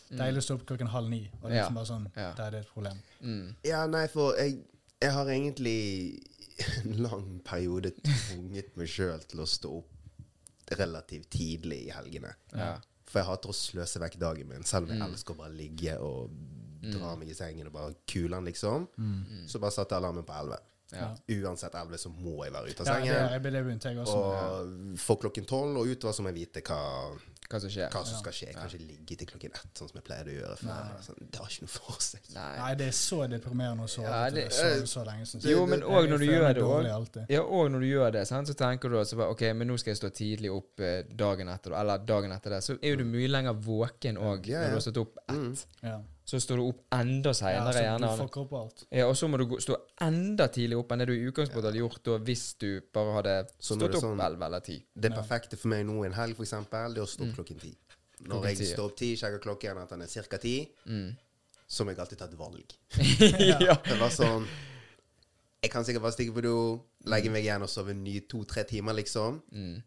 deilig 0.09 0.41
å 0.41 0.45
stå 0.45 0.55
opp 0.59 0.65
klokken 0.69 0.87
halv 0.93 1.09
ni. 1.09 1.29
Og 1.41 1.49
det 1.49 1.51
er 1.51 1.55
Ja. 1.57 1.63
liksom 1.67 1.75
bare 1.75 1.85
sånn 1.91 2.07
Ja. 2.15 2.33
Da 2.33 2.47
er 2.47 2.51
det 2.51 2.59
et 2.65 2.73
problem. 2.73 2.97
Mm. 3.21 3.55
Ja, 3.63 3.85
nei, 3.87 4.07
for 4.07 4.35
jeg, 4.35 4.59
jeg 5.01 5.11
har 5.11 5.25
egentlig 5.25 6.23
en 6.85 6.97
lang 7.03 7.39
periode 7.45 7.91
tvunget 8.01 8.75
meg 8.77 8.87
sjøl 8.87 9.19
til 9.27 9.39
å 9.39 9.47
stå 9.47 9.77
opp 9.77 9.89
relativt 10.77 11.29
tidlig 11.31 11.87
i 11.87 11.91
helgene. 11.95 12.33
Ja. 12.53 12.77
For 13.07 13.19
jeg 13.21 13.27
hater 13.29 13.49
å 13.49 13.55
sløse 13.55 13.99
vekk 14.03 14.17
dagen 14.19 14.47
min, 14.49 14.63
selv 14.67 14.89
om 14.89 14.95
jeg 14.97 15.01
elsker 15.09 15.33
å 15.33 15.37
bare 15.37 15.53
ligge 15.55 15.93
og 16.03 16.29
dra 16.81 17.15
meg 17.15 17.29
i 17.31 17.33
sengen 17.37 17.67
og 17.67 17.73
bare 17.73 17.93
kule 18.07 18.35
den, 18.35 18.45
liksom. 18.45 18.87
Så 19.47 19.59
bare 19.63 19.71
satte 19.71 19.95
jeg 19.95 20.03
alarmen 20.03 20.23
på 20.27 20.33
11. 20.33 20.57
Ja. 20.91 21.07
Uansett 21.43 21.73
11 21.75 21.97
så 21.99 22.09
må 22.09 22.43
jeg 22.45 22.53
være 22.53 22.69
ute 22.71 22.83
av 22.83 22.87
sengen. 22.87 23.07
Ja, 23.11 23.23
det, 23.27 23.39
er 23.45 23.51
det 23.51 23.63
begynte 23.65 23.89
jeg 23.91 23.97
også. 23.99 24.17
Og 24.19 24.99
for 25.03 25.19
klokken 25.19 25.47
tolv 25.47 25.77
og 25.81 25.87
utover 25.91 26.13
så 26.15 26.23
må 26.23 26.31
jeg 26.31 26.47
vite 26.47 26.61
hva, 26.67 26.77
Hva 27.47 27.59
som 27.63 27.69
skjer. 27.71 27.89
hva 27.93 28.01
som 28.05 28.17
skal 28.19 28.33
skje. 28.35 28.47
Jeg 28.49 28.55
kan 28.57 28.67
ikke 28.67 28.87
ligge 28.87 29.15
til 29.21 29.27
klokken 29.29 29.53
ett, 29.55 29.69
sånn 29.79 29.87
som 29.87 29.95
jeg 29.99 30.03
pleide 30.03 30.31
å 30.33 30.35
gjøre 30.35 30.57
før. 30.59 30.89
Sånn, 31.05 31.19
det 31.31 31.39
har 31.39 31.47
ikke 31.53 31.63
noe 31.63 31.71
for 31.77 32.01
seg. 32.03 32.25
Nei. 32.35 32.47
Nei, 32.57 32.71
det 32.81 32.87
er 32.87 32.95
så 32.97 33.19
deprimerende 33.31 33.85
å 33.85 33.87
sove 33.93 34.07
Ja, 34.11 34.29
det- 34.29 34.51
så, 34.51 34.85
så 34.85 35.05
lenge. 35.07 35.23
Sånn. 35.29 35.45
Jo, 35.47 35.65
men 35.65 35.81
òg 35.87 36.09
når 36.11 36.17
du 36.19 36.25
gjør 36.27 36.47
det 36.53 36.61
dårlig 36.61 37.25
Ja, 37.29 37.41
og 37.41 37.71
når 37.71 37.79
du 37.79 37.87
gjør 37.87 38.11
det, 38.17 38.25
sant, 38.27 38.47
så 38.51 38.53
tenker 38.53 38.89
du 38.89 38.99
at 38.99 39.15
bare, 39.15 39.29
ok, 39.31 39.41
men 39.55 39.67
nå 39.71 39.79
skal 39.79 39.91
jeg 39.95 40.01
stå 40.01 40.09
tidlig 40.11 40.51
opp 40.51 40.79
eh, 40.83 41.03
dagen 41.07 41.47
etter, 41.47 41.71
eller 41.79 41.97
dagen 42.03 42.31
etter 42.35 42.49
det. 42.57 42.61
Så 42.63 42.77
er 42.81 42.89
jo 42.89 42.95
du 42.97 43.05
mye 43.05 43.27
lenger 43.31 43.53
våken 43.53 44.17
òg 44.19 44.45
Ja, 44.51 44.59
når 44.59 44.63
ja. 44.63 44.69
du 44.69 44.75
har 44.75 44.85
stått 44.91 44.97
opp 45.05 45.17
ett. 45.29 45.65
Ja. 45.83 46.01
Så 46.27 46.41
står 46.43 46.59
du 46.59 46.63
opp 46.67 46.81
enda 46.91 47.31
seinere, 47.31 47.71
Ja. 47.79 47.93
Ja, 48.91 49.05
og 49.07 49.15
så 49.15 49.29
må 49.31 49.37
du 49.39 49.45
gå, 49.47 49.61
stå 49.63 49.77
enda 50.03 50.49
tidlig 50.51 50.75
opp 50.77 50.91
enn 50.91 50.99
det 50.99 51.07
du 51.07 51.13
i 51.15 51.23
utgangspunktet 51.31 51.69
hadde 51.69 51.79
gjort 51.79 52.01
da 52.03 52.17
hvis 52.27 52.41
du 52.59 52.81
bare 52.93 53.13
hadde 53.15 53.35
Så 53.59 53.77
stått 53.77 53.79
det 53.79 53.87
er 53.93 53.95
opp 53.97 54.03
sånn- 54.03 54.25
elleve 54.25 54.45
eller 54.49 54.59
ti. 54.65 54.75
Det 54.93 55.11
perfekte 55.15 55.55
for 55.57 55.69
meg 55.71 55.85
nå 55.87 56.03
en 56.05 56.11
helg, 56.17 56.35
eksempel, 56.43 56.93
det 56.93 56.99
er 56.99 57.05
å 57.05 57.07
stå 57.07 57.29
opp 57.29 57.35
klokken 57.39 57.59
ti. 57.61 57.71
Når 58.19 58.27
Klokken 58.27 58.49
jeg 58.49 58.57
ti, 58.57 58.63
ja. 58.67 58.75
står 58.75 58.85
opp 58.91 58.97
ti, 58.97 59.09
sjekker 59.15 59.39
klokken 59.39 59.77
at 59.81 59.89
den 59.89 60.01
er 60.01 60.07
ca. 60.27 60.37
ti, 60.37 60.69
Mm. 60.85 61.15
så 61.67 61.85
må 61.85 61.89
jeg 61.95 61.99
alltid 61.99 62.17
ta 62.17 62.25
et 62.25 62.37
valg. 62.37 62.73
ja. 63.61 63.75
Det 63.87 63.97
var 63.99 64.09
sånn 64.09 64.45
Jeg 65.63 65.71
kan 65.71 65.83
sikkert 65.85 66.01
bare 66.01 66.11
stikke 66.13 66.33
på 66.35 66.41
do, 66.43 66.83
legge 67.05 67.31
meg 67.31 67.43
igjen 67.45 67.61
og 67.63 67.69
sove 67.69 67.93
ny 67.95 68.19
to-tre 68.27 68.63
timer, 68.63 68.93
liksom. 68.93 69.41
Mm. 69.51 69.81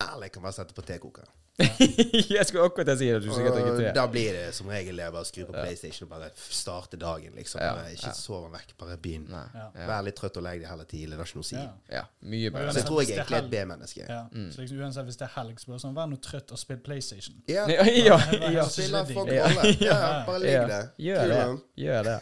Eller 0.00 0.22
jeg 0.26 0.32
kan 0.32 0.42
bare 0.42 0.52
sette 0.52 0.74
på 0.74 0.82
tekokeren. 0.82 1.28
jeg 2.32 2.46
skulle 2.48 2.64
akkurat 2.64 2.98
si 2.98 3.06
det. 3.10 3.18
Du 3.20 3.28
sikkert 3.28 3.58
ikke 3.60 3.72
Og 3.74 3.96
da 3.96 4.04
blir 4.10 4.32
det 4.32 4.54
som 4.56 4.70
regel 4.72 4.96
det 4.96 5.08
bare 5.12 5.28
skru 5.28 5.42
på 5.44 5.52
PlayStation 5.52 6.06
og 6.06 6.14
bare 6.14 6.30
starte 6.34 6.96
dagen, 7.00 7.34
liksom. 7.36 7.60
Ja, 7.60 7.74
ikke 7.92 8.08
ja. 8.08 8.14
sove 8.16 8.48
vekk, 8.54 8.72
bare 8.80 8.96
begynn. 9.02 9.28
Vær 9.76 10.00
litt 10.06 10.16
trøtt 10.18 10.38
og 10.40 10.46
legg 10.46 10.62
deg 10.62 10.70
heller 10.70 10.88
tidlig. 10.88 11.12
Det 11.12 11.20
har 11.20 11.28
ikke 11.30 11.40
noe 11.42 11.46
å 11.46 11.50
si. 11.50 11.58
Ja. 11.60 11.98
ja. 11.98 12.02
Mye 12.32 12.54
bedre. 12.54 12.72
Så 12.72 12.80
jeg 12.82 12.88
tror 12.88 13.02
jeg 13.02 13.12
egentlig 13.12 13.36
er 13.36 13.42
er 13.42 13.46
et 13.46 13.52
B-menneske. 13.52 14.08
Ja. 14.08 14.22
Så 14.56 14.64
liksom 14.64 14.80
uansett 14.80 15.08
hvis 15.10 15.20
det 15.20 15.28
er 15.28 15.34
helg, 15.36 15.60
så 15.60 15.74
bare 15.74 15.84
sånn, 15.84 15.94
vær 16.00 16.10
nå 16.14 16.20
trøtt 16.24 16.56
og 16.56 16.62
spill 16.64 16.82
PlayStation. 16.88 17.38
Ja. 17.52 17.68
Ja, 17.68 17.86
ja, 17.92 18.18
ja. 18.56 18.66
Spiller 18.72 19.12
fuck 19.12 19.28
Ja. 19.32 19.46
alle. 19.50 19.76
Ja, 19.82 20.00
bare 20.26 20.42
ligg 20.42 20.56
Ja, 20.56 20.66
der. 20.72 20.90
Gjør 21.04 21.32
det. 21.34 21.46
Gjør 21.84 22.02
det. 22.10 22.18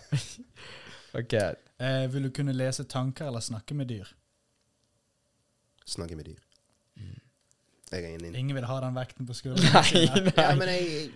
OK. 1.22 1.38
Eh, 1.80 2.04
vil 2.12 2.26
du 2.28 2.34
kunne 2.34 2.52
lese 2.52 2.84
tanker 2.84 3.30
eller 3.30 3.40
snakke 3.46 3.78
med 3.78 3.88
dyr? 3.94 4.10
Snakke 5.86 6.18
med 6.18 6.26
dyr. 6.28 6.42
Jeg 7.90 8.04
er 8.04 8.08
ingen 8.14 8.34
Ingen 8.38 8.54
vil 8.56 8.64
ha 8.68 8.80
den 8.80 8.94
vekten 8.94 9.26
på 9.26 9.34
skulderen. 9.34 9.72
Nei, 9.74 10.20
nei. 10.24 10.32
Ja, 10.36 10.54
men 10.54 10.68
jeg 10.68 11.10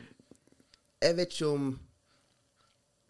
Jeg 1.05 1.17
vet 1.17 1.35
ikke 1.37 1.49
om 1.55 1.67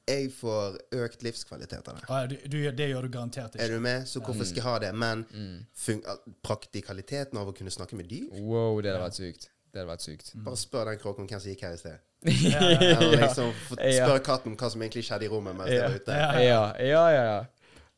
jeg 0.05 0.27
får 0.37 0.75
økt 1.01 1.23
livskvalitet 1.25 1.87
av 1.89 1.95
det. 1.97 2.03
Ah, 2.13 2.27
du, 2.29 2.59
det 2.77 2.89
gjør 2.91 3.07
du 3.07 3.09
garantert 3.15 3.55
Er 3.57 3.71
du 3.73 3.79
med? 3.81 4.03
Så 4.11 4.21
hvorfor 4.21 4.45
skal 4.45 4.61
jeg 4.61 4.65
ha 4.67 4.75
det? 4.83 4.91
Men 5.01 5.23
Mm. 5.33 5.63
fun 5.73 6.03
praktikaliteten 6.45 7.39
av 7.41 7.49
å 7.49 7.55
kunne 7.57 7.73
snakke 7.73 7.97
med 7.97 8.11
dyr 8.11 8.27
Wow, 8.45 8.83
det 8.85 8.93
hadde 8.93 9.05
vært 9.07 9.17
sykt. 9.17 9.49
Det 9.73 9.81
hadde 9.81 9.89
vært 9.95 10.05
sykt. 10.05 10.29
Bare 10.45 10.61
spør 10.61 10.91
den 10.91 10.99
kråken 11.01 11.27
hvem 11.31 11.41
som 11.41 11.51
gikk 11.55 11.65
her 11.65 11.73
i 11.73 11.81
sted. 11.81 11.99
Ja, 12.53 12.61
ja. 12.69 13.01
Liksom. 13.01 13.49
Spør 13.73 14.21
katten 14.25 14.55
hva 14.61 14.71
som 14.73 14.83
egentlig 14.85 15.07
skjedde 15.09 15.25
i 15.27 15.33
rommet 15.33 15.57
mens 15.57 15.73
jeg 15.73 15.81
var 15.89 15.97
ute. 15.97 16.21
Ja. 16.21 16.29
Ja, 16.43 16.61
ja, 16.85 17.03
ja. 17.17 17.25
ja. 17.31 17.41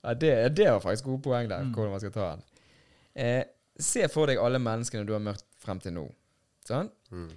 ja 0.07 0.15
det, 0.15 0.33
det 0.57 0.71
var 0.71 0.81
faktisk 0.87 1.05
gode 1.11 1.23
poeng 1.27 1.47
Mm. 1.47 1.53
der, 1.57 1.75
hvordan 1.75 1.91
man 1.97 2.01
skal 2.07 2.15
ta 2.15 2.31
den. 2.37 2.47
Eh, 3.17 3.43
se 3.79 4.09
for 4.09 4.31
deg 4.31 4.41
alle 4.41 4.61
menneskene 4.63 5.07
du 5.07 5.13
har 5.17 5.23
møtt 5.25 5.45
frem 5.61 5.81
til 5.83 5.97
nå. 5.97 6.07
Sånn? 6.67 6.91
Mm. 7.13 7.33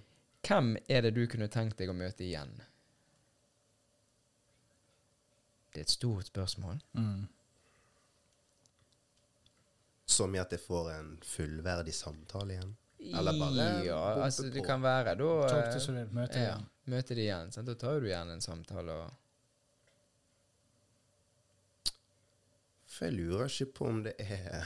Hvem 0.48 0.76
er 0.88 1.06
det 1.06 1.14
du 1.18 1.26
kunne 1.30 1.50
tenkt 1.52 1.80
deg 1.82 1.92
å 1.92 1.98
møte 1.98 2.24
igjen? 2.26 2.54
Det 5.70 5.84
er 5.84 5.86
et 5.86 5.94
stort 5.94 6.32
spørsmål. 6.32 6.80
Mm. 6.98 7.28
Som 10.10 10.34
i 10.34 10.42
at 10.42 10.56
jeg 10.56 10.64
får 10.64 10.92
en 10.96 11.12
fullverdig 11.24 11.94
samtale 11.94 12.56
igjen. 12.56 12.76
Eller 13.00 13.38
bare 13.40 13.68
Ja, 13.86 14.00
altså 14.26 14.50
det 14.52 14.64
kan 14.66 14.82
være 14.84 15.14
da 15.16 15.30
eh, 15.46 15.70
to 15.72 15.80
så 15.80 15.94
vidt, 15.96 16.12
møte 16.12 16.36
ja, 16.36 16.50
igjen. 16.50 16.66
Møte 16.92 17.16
det 17.16 17.24
igjen. 17.28 17.54
Sant? 17.54 17.70
Da 17.70 17.78
tar 17.80 18.02
du 18.02 18.10
igjen 18.10 18.34
en 18.34 18.44
samtale 18.44 18.98
og 19.06 19.16
For 22.90 23.08
jeg 23.08 23.16
lurer 23.16 23.48
ikke 23.48 23.72
på 23.78 23.88
om 23.88 24.02
det 24.04 24.16
er 24.20 24.66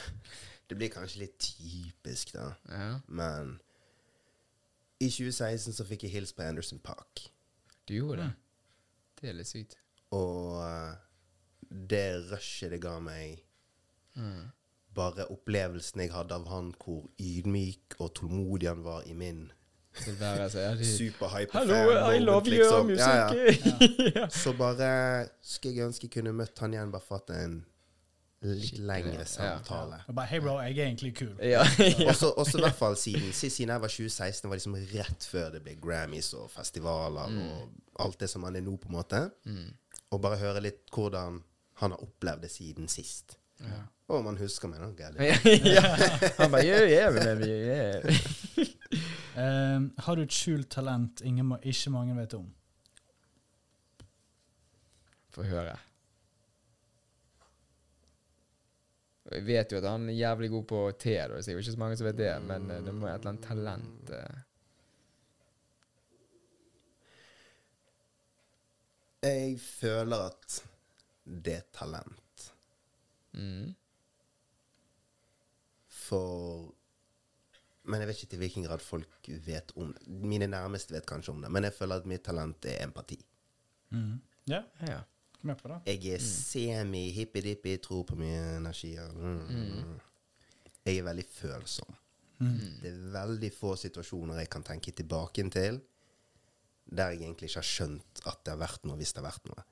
Det 0.70 0.78
blir 0.80 0.89
kanskje 0.93 1.20
litt 1.26 1.38
typisk, 1.43 2.34
da. 2.34 2.53
Ja, 2.70 2.99
Men 3.07 3.57
i 5.03 5.09
2016 5.11 5.74
så 5.76 5.86
fikk 5.88 6.05
jeg 6.07 6.14
hilse 6.16 6.36
på 6.36 6.45
Anderson 6.47 6.80
Park. 6.80 7.28
du 7.88 7.93
gjorde 7.97 8.22
det. 8.24 8.34
Det 9.22 9.30
er 9.30 9.34
litt 9.34 9.47
sykt. 9.49 9.76
Og 10.16 10.61
eh, 10.64 10.93
det 11.89 12.05
rushet 12.32 12.72
det 12.72 12.82
ga 12.84 12.99
meg 13.03 13.41
Mm. 14.16 14.51
Bare 14.93 15.26
opplevelsen 15.34 16.03
jeg 16.03 16.11
hadde 16.14 16.36
av 16.38 16.43
han, 16.51 16.68
hvor 16.84 17.07
ydmyk 17.18 17.95
og 17.97 18.11
tålmodig 18.20 18.68
han 18.70 18.84
var 18.86 19.01
i 19.09 19.14
min 19.18 19.47
Tilværelse. 19.93 20.59
Ja, 20.59 20.76
de, 20.78 20.86
superhype 20.86 21.53
Hello, 21.57 22.11
I 22.11 22.20
love 22.20 22.49
your 22.49 22.86
liksom. 22.86 22.89
Ja. 22.93 23.30
music! 23.34 24.14
Ja, 24.16 24.28
Så 24.43 24.53
bare 24.57 25.28
skulle 25.41 25.76
jeg 25.78 25.86
ønske 25.88 26.05
jeg 26.07 26.11
kunne 26.16 26.34
møtt 26.34 26.59
han 26.61 26.74
igjen, 26.74 26.91
bare 26.93 27.01
for 27.05 27.16
at 27.22 27.34
en 27.38 27.59
litt 28.44 28.78
lengre 28.84 29.24
samtale. 29.30 30.02
Ja. 30.08 30.14
bare, 30.14 30.28
Hei, 30.28 30.39
bro, 30.44 30.58
jeg 30.62 30.78
er 30.78 30.86
egentlig 30.89 31.14
kul. 31.16 31.32
ja. 31.54 31.62
Også, 32.10 32.34
også 32.38 32.58
i 32.60 32.64
hvert 32.66 32.76
fall 32.80 32.98
siden 33.00 33.32
siden 33.36 33.70
jeg 33.72 33.82
var 33.86 33.88
2016, 33.94 34.50
var 34.50 34.60
liksom 34.60 34.76
rett 34.94 35.28
før 35.32 35.50
det 35.56 35.62
ble 35.64 35.76
Grammys 35.84 36.34
og 36.39 36.50
festivaler 36.52 37.32
Mm. 37.32 37.39
og 37.48 38.04
alt 38.08 38.20
det 38.20 38.30
som 38.30 38.44
han 38.44 38.56
er 38.60 38.62
nå, 38.66 38.76
på 38.78 38.89
en 38.91 38.98
måte. 39.00 39.24
Og 40.12 40.22
bare 40.22 40.38
høre 40.41 40.62
litt 40.66 40.84
hvordan 40.94 41.39
han 41.82 41.91
har 41.96 42.04
opplevd 42.04 42.41
det 42.46 42.52
siden 42.52 42.88
sist. 42.91 43.38
Ja. 43.64 43.84
Og 44.12 44.24
man 44.26 44.36
husker 44.38 44.68
meg, 44.68 44.82
da. 44.84 45.14
Han 46.38 46.52
bare 46.52 46.66
yeah, 46.68 46.84
yeah, 46.89 47.14
baby, 47.16 47.48
yeah. 47.48 48.04
um, 49.78 49.86
har 50.04 50.16
du 50.20 50.22
et 50.26 50.36
skjult 50.36 50.68
talent 50.70 51.22
ingen, 51.24 51.48
må- 51.54 51.62
ikke 51.64 51.89
mange 51.96 52.16
vet 52.18 52.34
om? 52.38 52.50
Få 55.34 55.46
høre. 55.48 55.78
Og 59.23 59.23
Jeg 59.34 59.46
vet 59.48 59.72
jo 59.74 59.78
at 59.80 59.88
han 59.90 60.10
er 60.10 60.14
jævlig 60.18 60.50
god 60.54 60.66
på 60.70 60.80
te, 61.02 61.14
da. 61.18 61.38
Det 61.38 61.48
er 61.48 61.56
jo 61.58 61.62
ikke 61.64 61.72
så 61.76 61.82
mange 61.82 61.98
som 62.00 62.08
vet 62.08 62.18
det, 62.20 62.32
men 62.48 62.70
eh, 62.72 62.82
det 62.86 62.94
må 62.94 63.08
være 63.08 63.16
et 63.16 63.24
eller 63.24 63.34
annet 63.34 63.48
talent 63.48 64.12
eh. 64.18 64.42
Jeg 69.24 69.56
føler 69.64 70.26
at 70.28 70.58
det 71.24 71.54
er 71.56 71.68
talent. 71.74 72.50
mm. 73.32 73.72
For 76.04 76.74
Men 77.84 78.00
jeg 78.02 78.08
vet 78.08 78.20
ikke 78.22 78.30
til 78.32 78.40
hvilken 78.40 78.66
grad 78.68 78.80
folk 78.84 79.28
vet 79.46 79.72
om 79.76 79.94
det. 79.94 80.04
Mine 80.08 80.48
nærmeste 80.48 80.94
vet 80.96 81.06
kanskje 81.08 81.32
om 81.34 81.42
det, 81.44 81.52
men 81.52 81.64
jeg 81.68 81.74
føler 81.76 82.00
at 82.00 82.06
mitt 82.08 82.24
talent 82.24 82.66
er 82.66 82.84
empati. 82.84 83.18
Mm. 83.92 84.22
Ja, 84.48 84.62
Ja. 84.88 85.00
Med 85.50 85.60
på 85.60 85.72
det. 85.72 85.80
Jeg 85.91 86.16
er 86.16 86.24
semi-hippie-dippie, 86.24 87.82
tror 87.84 88.06
på 88.08 88.18
mye 88.20 88.41
energier. 88.58 89.10
Mm. 89.14 90.00
Jeg 90.84 90.98
er 91.00 91.08
veldig 91.08 91.26
følsom. 91.32 92.00
Det 92.44 92.89
er 92.89 93.02
veldig 93.14 93.49
få 93.56 93.76
situasjoner 93.80 94.41
jeg 94.41 94.49
kan 94.52 94.65
tenke 94.68 94.91
tilbake 94.91 95.45
til 95.53 95.78
der 96.84 97.14
jeg 97.14 97.22
egentlig 97.22 97.48
ikke 97.48 97.61
har 97.61 97.68
skjønt 97.70 98.24
at 98.28 98.41
det 98.44 98.52
har 98.52 98.60
vært 98.60 98.84
noe 98.88 98.98
hvis 98.99 99.14
det 99.15 99.22
har 99.22 99.30
vært 99.30 99.45
noe. 99.48 99.64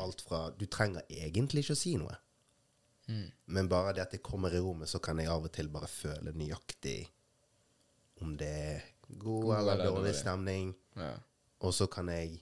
Alt 0.00 0.22
fra 0.24 0.42
Du 0.56 0.64
trenger 0.66 1.04
egentlig 1.08 1.64
ikke 1.64 1.76
å 1.76 1.82
si 1.82 1.96
noe. 2.00 2.14
Men 3.52 3.68
bare 3.68 3.92
det 3.92 4.06
at 4.06 4.14
jeg 4.16 4.22
kommer 4.24 4.54
i 4.54 4.60
rommet, 4.62 4.88
så 4.88 5.00
kan 5.02 5.18
jeg 5.20 5.28
av 5.28 5.44
og 5.44 5.52
til 5.52 5.68
bare 5.72 5.90
føle 5.90 6.32
nøyaktig 6.32 7.00
om 8.22 8.36
det 8.38 8.48
er 8.48 8.88
god, 9.10 9.18
God 9.18 9.56
eller 9.58 9.60
eller 9.74 9.84
dårlig 9.84 9.96
dårlig. 9.98 10.14
stemning. 10.20 10.74
ja. 10.96 11.12
Og 11.62 11.74
så 11.74 11.86
kan 11.86 12.08
jeg 12.08 12.40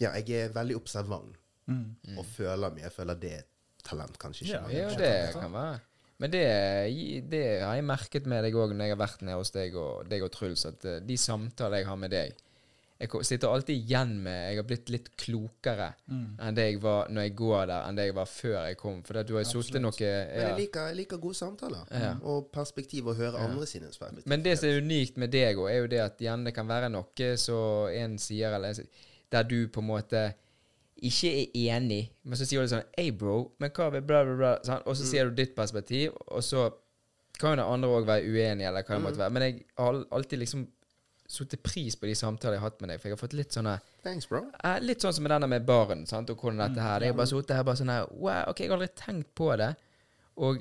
Ja, 0.00 0.12
jeg 0.16 0.30
er 0.30 0.48
veldig 0.56 0.76
observant 0.80 1.36
Mm. 1.70 2.18
og 2.18 2.24
føler 2.26 2.72
mye. 2.74 2.82
Jeg 2.88 2.92
føler 2.92 3.14
det 3.20 3.32
er 3.32 3.42
talent, 3.86 4.16
kanskje 4.18 4.42
ikke. 4.42 4.54
Ja, 4.56 4.60
men- 4.66 4.76
Ja, 4.76 4.88
det 4.98 5.34
kan 5.40 5.52
være. 5.52 5.80
Men 6.18 6.30
det, 6.32 7.30
det 7.30 7.60
har 7.62 7.74
jeg 7.78 7.84
merket 7.84 8.26
med 8.26 8.42
deg 8.44 8.54
òg 8.54 8.74
når 8.74 8.84
jeg 8.88 8.96
har 8.96 9.06
vært 9.06 9.22
nede 9.22 9.36
hos 9.38 9.50
deg 9.54 9.74
og, 9.76 10.08
deg 10.10 10.22
og 10.22 10.30
Truls, 10.32 10.66
at 10.66 10.84
eh, 10.84 10.98
de 11.00 11.16
samtaler 11.16 11.78
jeg 11.78 11.86
har 11.86 11.96
med 11.96 12.10
deg 12.10 12.34
Jeg 13.00 13.08
sitter 13.24 13.48
alltid 13.48 13.78
igjen 13.88 14.10
med 14.20 14.50
Jeg 14.50 14.56
har 14.58 14.64
blitt 14.68 14.90
litt 14.90 15.06
klokere 15.16 15.94
Mm. 16.10 16.36
enn 16.38 16.54
det 16.54 16.66
jeg 16.72 16.80
var 16.82 17.08
når 17.08 17.22
jeg 17.22 17.36
går 17.36 17.66
der, 17.70 17.86
enn 17.88 17.96
det 17.96 18.04
jeg 18.10 18.14
var 18.14 18.26
før 18.26 18.66
jeg 18.66 18.76
kom. 18.76 19.02
For 19.02 19.22
du 19.22 19.34
har 19.36 19.42
jo 19.44 19.62
sittet 19.62 19.80
noe 19.80 19.92
Men 20.00 20.40
jeg 20.48 20.58
liker, 20.58 20.86
jeg 20.88 20.96
liker 20.96 21.16
gode 21.18 21.34
samtaler. 21.38 21.86
Ja. 21.90 22.14
Og 22.22 22.50
perspektiv 22.52 23.04
å 23.08 23.14
høre 23.16 23.38
andre 23.40 23.64
sine 23.66 23.86
perspektiv. 23.86 24.26
Men 24.26 24.42
det 24.42 24.58
som 24.58 24.68
er 24.68 24.80
unikt 24.82 25.16
med 25.16 25.30
deg, 25.30 25.56
òg, 25.56 25.70
er 25.70 25.78
jo 25.80 25.86
det 25.86 26.00
at 26.00 26.18
igjen, 26.20 26.44
det 26.44 26.52
kan 26.54 26.66
være 26.68 26.90
noe 26.90 27.36
så 27.36 27.88
en 27.94 28.18
sier, 28.18 28.52
eller 28.52 28.68
en 28.68 28.74
sier, 28.74 28.86
der 29.32 29.44
du 29.48 29.68
på 29.68 29.80
en 29.82 29.88
måte 29.90 30.22
ikke 31.00 31.30
er 31.32 31.76
enig, 31.78 32.02
men 32.28 32.36
så 32.36 32.44
sier 32.44 32.60
du 32.60 32.68
sånn 32.68 32.82
Hey, 32.98 33.10
bro, 33.16 33.52
men 33.62 33.70
hva 33.72 33.86
med 33.94 34.04
bla, 34.08 34.20
bla, 34.26 34.34
bla? 34.36 34.50
Sånn? 34.66 34.82
Og 34.84 34.98
så 34.98 35.06
sier 35.08 35.30
du 35.30 35.38
ditt 35.38 35.54
perspektiv, 35.56 36.12
og 36.28 36.42
så 36.44 36.66
kan 37.40 37.54
jo 37.54 37.62
den 37.62 37.70
andre 37.72 37.88
òg 37.96 38.04
være 38.10 38.26
uenig, 38.28 38.66
eller 38.68 38.84
hva 38.84 38.98
det 38.98 39.04
måtte 39.06 39.22
være. 39.22 39.32
Men 39.32 39.44
jeg 39.46 39.54
har 39.80 40.00
alltid 40.12 40.42
liksom 40.42 40.66
satt 41.30 41.54
pris 41.62 41.94
på 41.96 42.08
de 42.10 42.14
samtalene 42.18 42.58
jeg 42.58 42.60
har 42.60 42.68
hatt 42.72 42.80
med 42.82 42.90
deg, 42.90 43.00
for 43.00 43.08
jeg 43.08 43.14
har 43.16 43.20
fått 43.22 43.36
litt 43.38 43.54
sånne 43.56 43.76
Thanks, 44.02 44.26
bro. 44.28 44.42
eh, 44.66 44.80
Litt 44.82 45.00
sånn 45.00 45.14
som 45.16 45.24
med 45.24 45.30
denne 45.32 45.48
med 45.48 45.64
baren, 45.68 46.02
sant, 46.10 46.28
og 46.34 46.42
hvordan 46.42 46.58
dette 46.66 46.82
her. 46.84 47.00
Jeg 47.06 47.14
har 47.14 47.18
bare 47.22 47.30
sittet 47.30 47.56
her 47.56 47.64
bare 47.70 47.80
sånn 47.80 47.92
her 47.94 48.08
Wow, 48.12 48.50
OK, 48.50 48.60
jeg 48.64 48.68
har 48.72 48.76
aldri 48.76 48.90
tenkt 48.98 49.30
på 49.38 49.48
det. 49.60 49.70
Og 50.42 50.58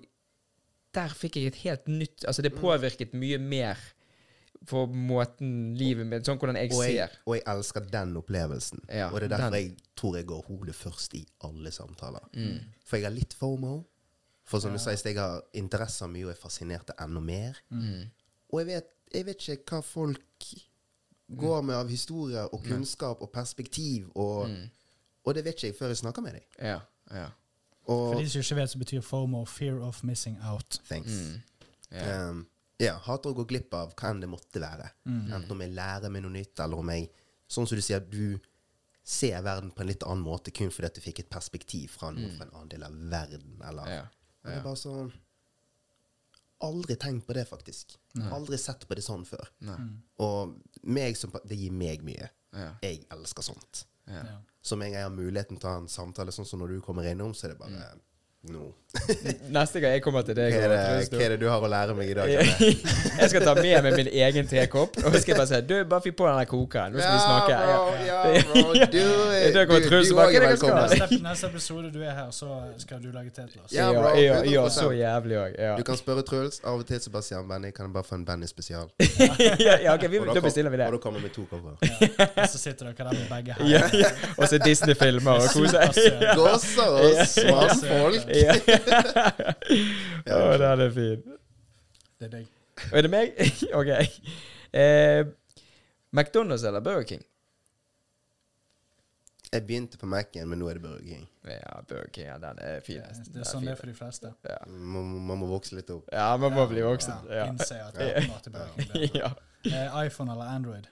der 0.95 1.15
fikk 1.19 1.35
jeg 1.41 1.51
et 1.51 1.59
helt 1.65 1.89
nytt 1.91 2.23
Altså, 2.29 2.41
det 2.45 2.53
påvirket 2.55 3.11
mye 3.17 3.37
mer 3.41 3.81
for 4.67 4.87
måten 4.91 5.75
livet 5.79 6.05
mitt 6.07 6.25
Sånn 6.27 6.37
hvordan 6.37 6.55
jeg 6.59 6.71
Og 6.73 6.83
jeg, 6.83 6.95
ser. 6.97 7.13
og 7.25 7.35
jeg 7.35 7.43
elsker 7.47 7.85
den 7.91 8.17
opplevelsen. 8.19 8.81
Ja, 8.89 9.07
og 9.09 9.19
det 9.21 9.29
er 9.31 9.37
derfor 9.37 9.51
den. 9.55 9.61
jeg 9.63 9.77
tror 9.95 10.15
jeg 10.17 10.25
går 10.27 10.41
hodet 10.47 10.75
først 10.75 11.13
i 11.15 11.25
alle 11.47 11.71
samtaler. 11.71 12.25
Mm. 12.33 12.59
For 12.85 12.97
jeg 12.97 13.05
har 13.05 13.15
litt 13.15 13.33
FOMO. 13.33 13.83
For 14.45 14.59
som 14.59 14.71
du 14.73 14.79
sa 14.81 14.91
i 14.91 14.97
sted, 14.97 15.13
jeg 15.15 15.21
har 15.21 15.41
interesser 15.53 16.07
mye 16.07 16.25
og 16.25 16.31
er 16.31 16.41
fascinert 16.41 16.89
av 16.89 17.05
enda 17.07 17.19
mer. 17.21 17.57
Mm. 17.69 18.09
Og 18.51 18.59
jeg 18.59 18.67
vet, 18.67 18.87
jeg 19.13 19.25
vet 19.25 19.47
ikke 19.55 19.75
hva 19.77 19.81
folk 19.85 20.45
går 21.39 21.61
med 21.61 21.75
av 21.75 21.87
historier 21.89 22.47
og 22.53 22.63
kunnskap 22.65 23.21
og 23.21 23.31
perspektiv, 23.31 24.09
og, 24.15 24.49
Mm. 24.49 24.69
og 25.25 25.35
det 25.35 25.43
vet 25.45 25.53
ikke 25.55 25.67
jeg 25.67 25.75
før 25.77 25.87
jeg 25.87 25.97
snakker 25.97 26.21
med 26.21 26.33
deg. 26.33 26.45
Ja. 26.61 26.79
ja. 27.11 27.27
Og 27.85 28.13
For 28.13 28.19
de 28.21 28.29
som 28.29 28.41
ikke 28.41 28.55
vet, 28.55 28.69
så 28.69 28.77
betyr 28.77 29.01
FOMO 29.01 29.45
fear 29.45 29.79
of 29.81 30.03
missing 30.03 30.37
out. 30.43 30.79
thanks. 30.89 31.11
Mm. 31.11 31.41
ja. 31.91 32.29
Um, 32.29 32.47
ja, 32.79 32.93
hater 33.05 33.29
å 33.33 33.35
gå 33.41 33.45
glipp 33.49 33.73
av 33.75 33.91
hva 33.99 34.09
enn 34.13 34.21
det 34.23 34.29
måtte 34.31 34.61
være. 34.63 34.89
Enten 35.05 35.51
om 35.51 35.61
jeg 35.65 35.73
lærer 35.75 36.09
meg 36.13 36.23
noe 36.23 36.31
nytt, 36.37 36.59
eller 36.63 36.79
om 36.79 36.89
jeg 36.95 37.09
Sånn 37.49 37.65
som 37.65 37.79
du 37.79 37.81
sier, 37.81 37.99
du 38.05 38.37
ser 39.03 39.39
verden 39.41 39.71
på 39.73 39.81
en 39.81 39.87
litt 39.89 40.03
annen 40.05 40.21
måte 40.21 40.51
kun 40.53 40.69
fordi 40.69 40.85
at 40.85 40.97
du 40.99 41.01
fikk 41.01 41.23
et 41.23 41.29
perspektiv 41.33 41.95
fra 41.97 42.11
noen 42.13 42.29
fra 42.35 42.45
en 42.45 42.51
annen 42.53 42.69
del 42.69 42.83
av 42.85 42.93
verden, 43.09 43.55
eller 43.65 43.87
Ja. 43.89 43.95
Ja. 44.03 44.49
det 44.51 44.57
er 44.59 44.63
bare 44.67 44.77
sånn 44.77 45.09
Aldri 46.61 46.95
tenkt 46.99 47.25
på 47.25 47.33
det, 47.33 47.45
faktisk. 47.47 47.93
Aldri 48.35 48.57
sett 48.59 48.85
på 48.87 48.93
det 48.95 49.01
sånn 49.05 49.23
før. 49.25 49.47
Nei. 49.63 49.77
Og 50.19 50.57
meg 50.83 51.15
som 51.17 51.31
Det 51.47 51.55
gir 51.57 51.71
meg 51.71 52.03
mye. 52.03 52.29
Ja. 52.53 52.73
Jeg 52.83 53.05
elsker 53.15 53.41
sånt. 53.41 53.85
Ja. 54.05 54.23
Ja. 54.25 54.37
Så 54.61 54.75
med 54.77 54.87
en 54.89 54.91
gang 54.93 55.01
jeg 55.01 55.09
har 55.09 55.15
muligheten 55.15 55.57
til 55.59 55.69
å 55.69 55.71
ha 55.71 55.77
en 55.79 55.87
samtale, 55.87 56.33
sånn 56.35 56.45
som 56.45 56.59
når 56.59 56.67
du 56.75 56.81
kommer 56.81 57.07
innom, 57.07 57.31
så 57.33 57.47
er 57.47 57.53
det 57.53 57.59
bare 57.61 57.99
nå. 58.47 58.73
Neste 59.53 59.77
gang 59.83 59.91
jeg 59.93 60.01
kommer 60.01 60.23
til 60.25 60.33
deg 60.33 60.49
Hva 60.55 60.61
er, 60.65 60.71
det, 60.71 61.09
hva 61.13 61.19
er 61.21 61.33
det 61.35 61.37
du 61.43 61.45
har 61.51 61.61
å 61.61 61.67
lære 61.69 61.93
meg 61.93 62.07
i 62.09 62.13
dag? 62.17 62.29
Jeg 63.19 63.27
skal 63.29 63.43
ta 63.45 63.51
med 63.59 63.83
meg 63.85 63.97
min 63.99 64.07
egen 64.09 64.47
tekopp, 64.49 64.95
og 65.03 65.11
så 65.13 65.19
skal 65.21 65.33
jeg 65.35 65.37
bare 65.37 65.49
si 65.51 65.59
Du, 65.69 65.73
bare 65.91 66.01
fyr 66.05 66.13
på 66.17 66.25
den 66.25 66.37
der 66.39 66.47
kokeren. 66.49 66.95
Nå 66.95 67.01
skal 67.03 67.13
vi 67.13 67.19
snakke. 67.21 67.57
Ja, 67.69 67.75
bro, 67.83 67.99
Ja. 68.07 68.21
bro, 68.47 68.63
du, 68.73 68.79
du, 68.79 69.01
Du, 69.59 69.89
du 69.91 69.97
også 69.99 70.23
er 70.23 70.45
velkommen. 70.47 71.21
Neste, 71.27 71.49
episode 71.51 71.91
du 71.93 71.99
er 72.01 72.15
her, 72.15 72.31
så 72.33 72.47
skal 72.81 73.03
du 73.03 73.11
lage 73.13 73.29
te 73.35 73.43
til 73.51 73.59
oss. 73.61 73.73
Ja, 73.75 73.89
Ja, 73.91 73.99
bro, 73.99 74.13
ja, 74.17 74.39
ja, 74.47 74.63
så 74.73 74.87
jævlig 74.95 75.37
òg. 75.43 75.53
Ja. 75.59 75.75
Du 75.77 75.83
kan 75.85 75.99
spørre 75.99 76.23
Truls. 76.25 76.57
Av 76.63 76.79
og 76.81 76.87
til 76.89 77.03
så 77.03 77.13
bare 77.13 77.27
sier 77.27 77.41
han 77.43 77.51
Benny, 77.51 77.69
kan 77.75 77.89
jeg 77.89 77.93
bare 77.99 78.07
få 78.09 78.17
en 78.17 78.25
Benny 78.25 78.49
spesial? 78.49 78.89
ja, 79.03 79.75
ja, 79.83 79.93
ok, 79.93 80.07
vi, 80.15 80.23
da 80.33 80.41
bestiller 80.47 80.73
vi 80.73 80.79
det. 80.81 80.87
Og 80.89 80.97
da 80.97 81.01
kommer 81.05 81.21
vi 81.21 81.27
med 81.27 81.35
to 81.35 81.45
kopper. 81.51 81.77
Og 81.77 82.49
så 82.55 82.63
sitter 82.63 82.89
dere 82.89 83.11
der 83.11 83.19
med 83.19 83.29
begge 83.35 83.59
her. 83.59 83.69
Ja, 83.75 83.83
ja. 84.07 84.11
Og 84.37 84.47
så 84.49 84.57
Disney-filmer 84.65 85.43
og 85.43 85.51
koser. 85.53 85.93
Gåser 86.39 86.89
og 86.89 87.07
oss, 87.11 87.83
mannfolk. 88.29 89.65
Ja. 90.29 90.37
Å, 90.37 90.57
den 90.61 90.83
er 90.85 90.91
fin. 90.95 91.23
Det 92.19 92.27
er 92.27 92.31
deg. 92.37 92.47
Er 92.93 93.01
det 93.05 93.09
meg? 93.11 93.33
OK. 93.79 93.89
Eh, 94.73 95.25
McDonald's 96.15 96.65
eller 96.67 96.81
Burger 96.85 97.03
King? 97.09 97.23
Jeg 99.49 99.63
begynte 99.65 99.97
på 99.97 100.05
Mac-en, 100.05 100.45
men 100.51 100.59
nå 100.61 100.67
er 100.69 100.77
det 100.77 100.83
Burger 100.83 101.01
King. 101.07 101.23
Ja, 101.49 101.79
Burger 101.89 102.09
King. 102.13 102.27
Ja, 102.29 102.35
den 102.43 102.59
er 102.61 102.75
Det, 102.77 102.83
finest. 102.85 103.31
det 103.33 103.41
er 103.41 103.47
sånn 103.49 103.65
det 103.65 103.71
er 103.73 103.79
for 103.79 103.89
de 103.89 103.95
fleste. 103.97 104.29
Ja. 104.45 104.59
Man, 104.69 105.09
man 105.25 105.39
må 105.41 105.47
vokse 105.49 105.73
litt 105.79 105.89
opp. 105.95 106.05
ja, 106.13 106.27
man 106.37 106.53
må 106.53 106.67
bli 106.69 106.83
voksen. 106.85 107.25
Ja, 107.31 107.39
Ja. 107.41 107.47
Innse 107.49 107.79
at 107.87 107.97
det 107.97 108.09
er 108.19 108.29
til 108.45 108.53
Burger 108.53 108.91
King. 108.93 109.15
ja. 109.23 109.31
Eh, 109.65 109.97
iPhone 110.05 110.31
eller 110.35 110.51
Android? 110.53 110.85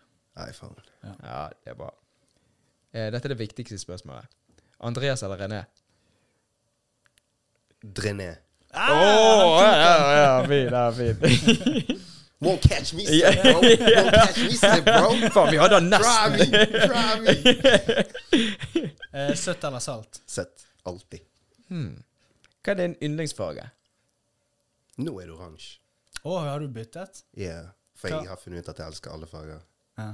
iPhone. 0.48 0.76
ja, 1.06 1.44
det 1.64 1.72
er 1.74 1.78
bra. 1.78 1.92
Eh, 2.94 3.12
dette 3.14 3.26
er 3.30 3.34
det 3.36 3.40
viktigste 3.44 3.78
spørsmålet. 3.82 4.26
Andreas 4.86 5.24
eller 5.26 5.38
René? 5.46 5.62
Drené. 7.96 8.32
Å, 8.78 8.98
ja, 9.64 9.72
ja, 9.82 9.94
ja, 10.18 10.34
fin, 10.48 10.68
ja, 10.74 10.92
fin. 10.92 12.02
Won't 12.46 12.62
catch 12.70 12.94
me 12.94 13.06
sir, 13.08 13.32
bro. 13.42 13.54
Won't 13.64 14.14
catch 14.14 14.38
me 14.44 14.52
sir, 14.54 14.82
bro. 14.86 15.08
Faen, 15.34 15.48
vi 15.50 15.58
hadde 15.58 15.80
Try 15.80 15.88
nesten 15.90 16.36
me, 16.38 16.46
try 16.84 17.14
me. 17.24 17.32
Eh, 19.18 19.32
søtt 19.40 19.64
eller 19.66 19.82
salt? 19.82 20.20
Søtt. 20.30 20.68
Alltid. 20.86 21.24
hmm. 21.72 21.96
Hva 22.62 22.74
er 22.76 22.78
din 22.84 22.94
yndlingsfarge? 23.08 23.64
Nå 25.02 25.16
er 25.22 25.30
det 25.32 25.34
oransje. 25.34 25.80
Å, 26.28 26.36
har 26.44 26.62
du 26.62 26.68
byttet? 26.76 27.24
Yeah. 27.40 27.72
For 27.98 28.12
Hva- 28.14 28.20
jeg 28.28 28.30
har 28.36 28.38
funnet 28.42 28.62
ut 28.68 28.70
at 28.76 28.82
jeg 28.84 28.92
elsker 28.92 29.16
alle 29.16 29.30
farger. 29.32 29.64
Ja. 29.98 30.12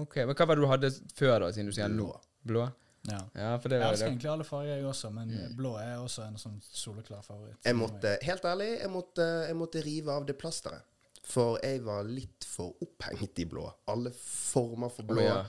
Ok, 0.00 0.16
men 0.24 0.32
Hva 0.38 0.46
var 0.48 0.56
det 0.56 0.64
du 0.64 0.68
hadde 0.70 0.90
før, 1.18 1.34
da, 1.44 1.50
siden 1.52 1.68
du 1.68 1.76
sier? 1.76 1.92
Blå. 1.92 2.08
Blå? 2.48 2.64
Ja. 3.06 3.20
Ja, 3.34 3.50
for 3.62 3.68
det 3.70 3.78
Jeg 3.78 3.92
elsker 3.92 4.10
egentlig 4.10 4.30
alle 4.30 4.44
farger, 4.44 4.76
jeg 4.76 4.86
også, 4.86 5.10
men 5.14 5.30
blå 5.56 5.76
er 5.80 5.96
også 5.96 6.26
en 6.26 6.38
sånn 6.40 6.58
soleklar 6.66 7.22
favoritt. 7.22 7.60
Jeg 7.64 7.76
måtte, 7.78 8.16
helt 8.22 8.44
ærlig, 8.44 8.70
jeg 8.80 8.90
måtte, 8.92 9.28
jeg 9.48 9.56
måtte 9.56 9.84
rive 9.86 10.12
av 10.12 10.26
det 10.28 10.36
plasteret. 10.40 10.84
For 11.28 11.58
jeg 11.62 11.82
var 11.84 12.06
litt 12.08 12.46
for 12.48 12.76
opphengt 12.84 13.38
i 13.38 13.46
blå. 13.48 13.66
Alle 13.92 14.12
former 14.16 14.92
for 14.92 15.08
blå. 15.08 15.22
Oh, 15.22 15.28
ja. 15.28 15.40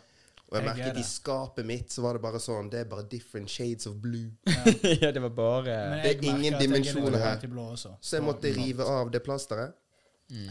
Og 0.49 0.57
jeg 0.57 0.63
Jeg 0.65 0.71
er 0.71 0.76
merket 0.76 0.97
i 0.97 1.03
skapet 1.05 1.65
mitt 1.65 1.91
så 1.93 2.01
var 2.01 2.17
det 2.17 2.23
bare 2.23 2.39
sånn 2.41 2.71
Det 2.73 2.80
er 2.81 2.88
bare 2.89 3.03
different 3.05 3.51
shades 3.53 3.85
of 3.85 3.99
blue. 4.01 4.31
ja, 4.47 5.11
det 5.15 5.21
var 5.21 5.30
bare 5.30 5.76
Det 6.01 6.15
er 6.15 6.23
ingen 6.26 6.55
er 6.55 6.59
dimensjoner 6.63 7.19
her. 7.21 7.76
Så 8.01 8.17
jeg 8.17 8.26
måtte 8.26 8.49
rive 8.55 8.84
av 8.84 9.11
det 9.13 9.21
plasteret. 9.26 9.77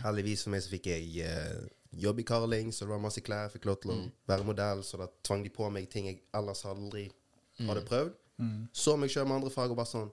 Heldigvis 0.04 0.44
for 0.46 0.54
meg 0.54 0.62
så 0.64 0.70
fikk 0.72 0.88
jeg 0.90 1.26
eh, 1.26 1.66
jobb 1.90 2.20
i 2.20 2.24
Carling, 2.28 2.72
så 2.72 2.84
det 2.84 2.92
var 2.92 3.02
masse 3.02 3.22
klær. 3.24 3.52
Fikk 3.52 3.68
lov 3.68 3.80
til 3.82 3.94
å 3.94 3.98
være 4.28 4.46
modell, 4.48 4.82
så 4.84 5.00
da 5.00 5.08
tvang 5.26 5.44
de 5.46 5.52
på 5.54 5.68
meg 5.72 5.88
ting 5.92 6.10
jeg 6.10 6.22
ellers 6.36 6.64
aldri 6.68 7.08
hadde 7.58 7.84
prøvd. 7.88 8.16
Så 8.76 8.96
meg 9.00 9.10
sjøl 9.10 9.26
med 9.26 9.40
andre 9.40 9.50
fag 9.50 9.72
og 9.72 9.80
bare 9.80 9.90
sånn 9.90 10.10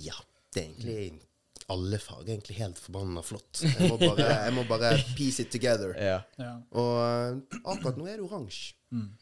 Ja, 0.00 0.14
det 0.54 0.62
er 0.62 0.68
egentlig 0.70 1.28
alle 1.68 1.98
fag 2.00 2.22
er 2.22 2.32
egentlig 2.32 2.56
helt 2.62 2.78
forbanna 2.80 3.20
flott. 3.24 3.60
Jeg 3.60 3.90
må 3.90 3.98
bare, 4.00 4.24
jeg 4.46 4.52
må 4.56 4.62
bare 4.68 4.94
piece 5.18 5.44
it 5.44 5.50
together. 5.52 5.92
Ja. 6.00 6.22
Ja. 6.40 6.54
Og 6.80 6.92
eh, 7.04 7.58
akkurat 7.60 7.98
nå 8.00 8.06
er 8.08 8.16
det 8.16 8.24
oransje. 8.24 8.74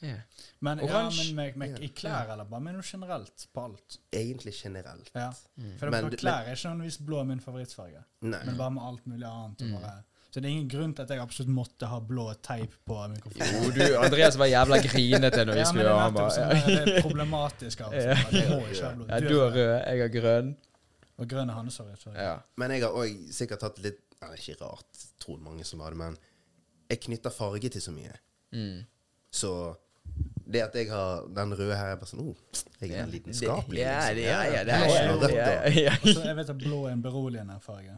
ja. 0.05 0.20
Men, 0.62 0.78
ja, 0.86 1.01
men 1.10 1.32
med, 1.35 1.56
med, 1.59 1.81
i 1.82 1.89
klær, 1.90 2.31
eller 2.31 2.47
bare 2.47 2.62
med 2.68 2.77
noe 2.78 2.86
generelt 2.86 3.48
på 3.51 3.64
alt? 3.66 3.98
Egentlig 4.14 4.55
generelt. 4.60 5.10
Ja. 5.16 5.32
For 5.81 5.90
Men 5.90 6.12
klær 6.14 6.47
er 6.47 6.55
ikke 6.55 6.70
nødvendigvis 6.70 7.01
blå 7.09 7.24
min 7.27 7.43
favorittfarge, 7.43 8.05
Nei. 8.23 8.44
men 8.47 8.60
bare 8.60 8.77
med 8.77 8.86
alt 8.93 9.10
mulig 9.10 9.27
annet. 9.27 9.66
og 9.66 9.81
Bare. 9.81 9.97
Så 10.36 10.40
det 10.44 10.50
er 10.50 10.52
ingen 10.52 10.68
grunn 10.68 10.90
til 10.92 11.06
at 11.06 11.12
jeg 11.14 11.20
absolutt 11.22 11.48
måtte 11.56 11.88
ha 11.88 11.96
blå 12.04 12.26
teip 12.44 12.74
på 12.84 12.96
mikrofonen. 13.08 13.54
Jo, 13.56 13.70
du, 13.72 13.84
Andreas 14.04 14.34
var 14.36 14.50
jævla 14.50 14.76
grinete 14.84 15.46
når 15.48 15.56
vi 15.56 15.62
Ja, 15.62 15.68
skulle 15.70 15.94
ha 15.96 16.10
gjøre 16.10 16.26
er 16.42 16.50
der, 16.50 16.66
det 16.84 16.96
er 16.98 17.06
problematisk 17.06 17.84
Altså. 17.86 18.02
Ja. 18.02 18.16
Det 18.34 18.42
må 18.50 18.58
ikke 18.66 18.82
være 18.82 18.96
blå. 18.98 19.06
ja, 19.08 19.20
Du 19.24 19.38
er 19.38 19.46
er 19.46 19.54
rød, 19.54 19.70
jeg 19.86 20.02
har 20.02 20.10
grønn. 20.18 20.50
Og 21.16 21.30
grønn 21.30 21.48
er 21.54 21.56
hans 21.56 21.78
sorry. 21.80 21.96
Ja. 22.20 22.34
Men 22.60 22.74
jeg 22.76 22.82
har 22.84 22.98
òg 23.00 23.14
sikkert 23.32 23.64
hatt 23.64 23.80
litt 23.80 24.02
det 24.20 24.28
er 24.28 24.42
ikke 24.42 24.64
rart, 24.64 25.06
tror 25.24 25.38
mange 25.40 25.64
som 25.64 25.80
har 25.80 25.94
det, 25.96 25.98
men 26.02 26.18
jeg 26.90 27.00
knytter 27.06 27.32
farge 27.32 27.68
til 27.72 27.80
så 27.80 27.94
mye. 27.96 28.12
Mm. 28.52 28.82
Så 29.32 29.52
det 30.52 30.62
at 30.66 30.76
jeg 30.76 30.90
har 30.90 31.24
den 31.36 31.54
røde 31.56 31.76
her, 31.80 31.94
er 31.94 31.96
bare 31.96 32.10
sånn 32.12 32.20
oh, 32.28 32.36
Jeg 32.82 32.92
er 32.92 33.06
en 33.06 33.10
lidenskapelig. 33.10 33.80
Ja, 33.80 33.96
liksom. 34.04 34.20
det- 34.20 34.28
ja, 34.28 34.42
ja, 34.52 34.64
det 34.68 34.76
er 34.76 34.84
har 34.84 34.92
ikke 34.92 35.08
noe 35.14 35.22
rødt, 35.24 35.34
ja, 35.40 35.48
ja, 35.64 35.80
ja. 35.88 35.96
Så 36.12 36.28
jeg 36.28 36.36
vet 36.36 36.52
at 36.52 36.60
blå 36.60 36.82
er 36.86 36.92
en 36.92 37.02
beroligende 37.02 37.56
farge. 37.64 37.96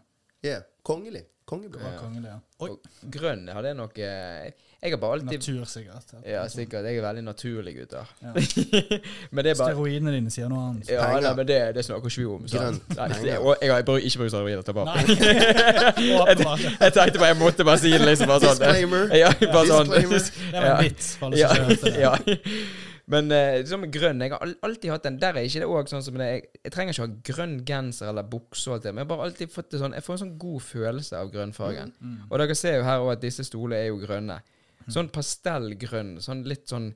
Ja, 0.49 0.63
Kongelig. 0.89 1.27
Kongeblå. 1.49 1.81
Ja. 1.81 1.99
kongelig, 2.01 2.29
ja. 2.29 2.39
Oi, 2.61 2.71
Og 2.71 3.13
grønn 3.13 3.47
har 3.49 3.63
det 3.65 3.71
nok 3.77 3.95
eh, 4.05 4.51
Jeg 4.83 4.93
har 4.93 5.01
bare 5.01 5.17
alltid 5.17 5.39
natur 5.39 5.65
sikkert. 5.65 6.11
Ja, 6.27 6.43
sikkert. 6.49 6.85
Jeg 6.85 6.99
er 7.01 7.05
veldig 7.07 7.23
naturlig, 7.25 7.73
gutter. 7.79 8.11
Ja. 8.23 8.33
det 8.37 8.99
er 9.01 9.33
bare 9.33 9.55
Steroidene 9.55 10.13
dine 10.13 10.33
sier 10.33 10.51
noe 10.53 10.67
annet. 10.69 10.91
ja, 10.93 11.07
nei, 11.21 11.33
men 11.41 11.49
det, 11.49 11.57
det 11.79 11.85
snakker 11.87 12.13
ikke 12.13 12.21
vi 12.21 12.27
om. 12.35 12.45
Grønt. 12.53 12.93
Nei, 12.99 13.09
det, 13.25 13.39
og 13.39 13.57
jeg 13.65 13.73
har 13.73 13.81
ikke 13.81 14.21
brukt 14.21 14.35
steroider 14.35 14.67
tilbake. 14.69 14.99
Nei, 14.99 15.17
jeg, 16.29 16.77
Jeg 16.81 16.93
tenkte 16.99 17.23
bare 17.25 17.33
jeg 17.33 17.41
måtte 17.41 17.69
bare 17.71 17.81
si 17.85 17.95
det 17.97 18.05
liksom 18.05 18.33
bare 18.35 18.45
sånn. 18.45 18.61
Disclaimer. 18.61 19.17
Ja, 19.17 19.33
bare 19.41 19.65
sånn. 19.73 19.97
Disclaimer. 19.97 20.29
Det 20.53 20.61
var 20.61 20.71
en 20.77 20.85
vits 20.85 21.11
for 21.17 21.31
alle 21.31 21.41
Ja, 21.41 21.55
som 21.55 21.73
ikke 21.73 21.73
hørte 21.73 22.37
det. 22.37 22.87
Men 23.09 23.29
liksom 23.33 23.87
grønn 23.91 24.21
Jeg 24.21 24.31
har 24.35 24.51
alltid 24.63 24.91
hatt 24.93 25.03
den. 25.07 25.19
Der 25.19 25.33
er 25.39 25.47
ikke 25.49 25.61
det 25.63 25.69
òg 25.69 25.89
sånn 25.89 26.03
som 26.05 26.15
det 26.21 26.27
er. 26.27 26.33
Jeg, 26.35 26.43
jeg 26.65 26.73
trenger 26.75 26.93
ikke 26.93 27.07
ha 27.07 27.15
grønn 27.31 27.55
genser 27.65 28.09
eller 28.11 28.23
bukse, 28.29 28.69
og 28.69 28.75
alt 28.77 28.83
det, 28.85 28.93
men 28.95 29.01
jeg 29.03 29.09
har 29.09 29.17
bare 29.17 29.27
alltid 29.31 29.51
fått 29.55 29.71
det 29.73 29.81
sånn 29.81 29.95
Jeg 29.97 30.05
får 30.05 30.15
en 30.19 30.23
sånn 30.25 30.39
god 30.39 30.61
følelse 30.67 31.17
av 31.17 31.31
grønnfargen. 31.33 31.93
Mm. 32.01 32.19
Og 32.31 32.39
dere 32.39 32.55
ser 32.55 32.77
jo 32.79 32.85
her 32.85 33.01
òg 33.01 33.13
at 33.17 33.23
disse 33.25 33.45
stolene 33.49 33.81
er 33.81 33.89
jo 33.89 33.99
grønne. 34.03 34.41
Sånn 34.89 35.09
pastellgrønn, 35.13 36.19
sånn 36.25 36.45
litt 36.49 36.69
sånn 36.69 36.91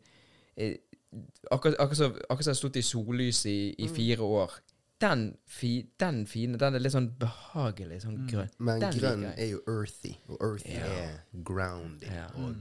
eh, 0.56 0.76
Akkurat 1.52 1.76
akkurat 1.76 1.96
som 1.98 2.12
jeg 2.14 2.46
har 2.46 2.54
stått 2.56 2.76
i 2.80 2.82
sollys 2.82 3.42
i, 3.46 3.56
i 3.76 3.88
Mm. 3.88 3.94
fire 3.96 4.22
år. 4.24 4.52
Den, 5.00 5.36
fi, 5.46 5.86
den 5.98 6.22
fine, 6.26 6.56
den 6.56 6.74
er 6.74 6.80
litt 6.80 6.92
sånn 6.94 7.10
behagelig, 7.18 7.98
sånn 8.04 8.26
grønn. 8.30 8.48
Men 8.58 8.80
Den 8.80 8.92
grønn 8.96 9.24
er 9.36 9.46
jo 9.50 9.58
earthy, 9.68 10.14
og 10.28 10.38
earthy 10.40 10.72
Ja. 10.78 10.86
er 10.86 11.18
grounding 11.44 12.12
Ja. 12.14 12.28
og 12.36 12.56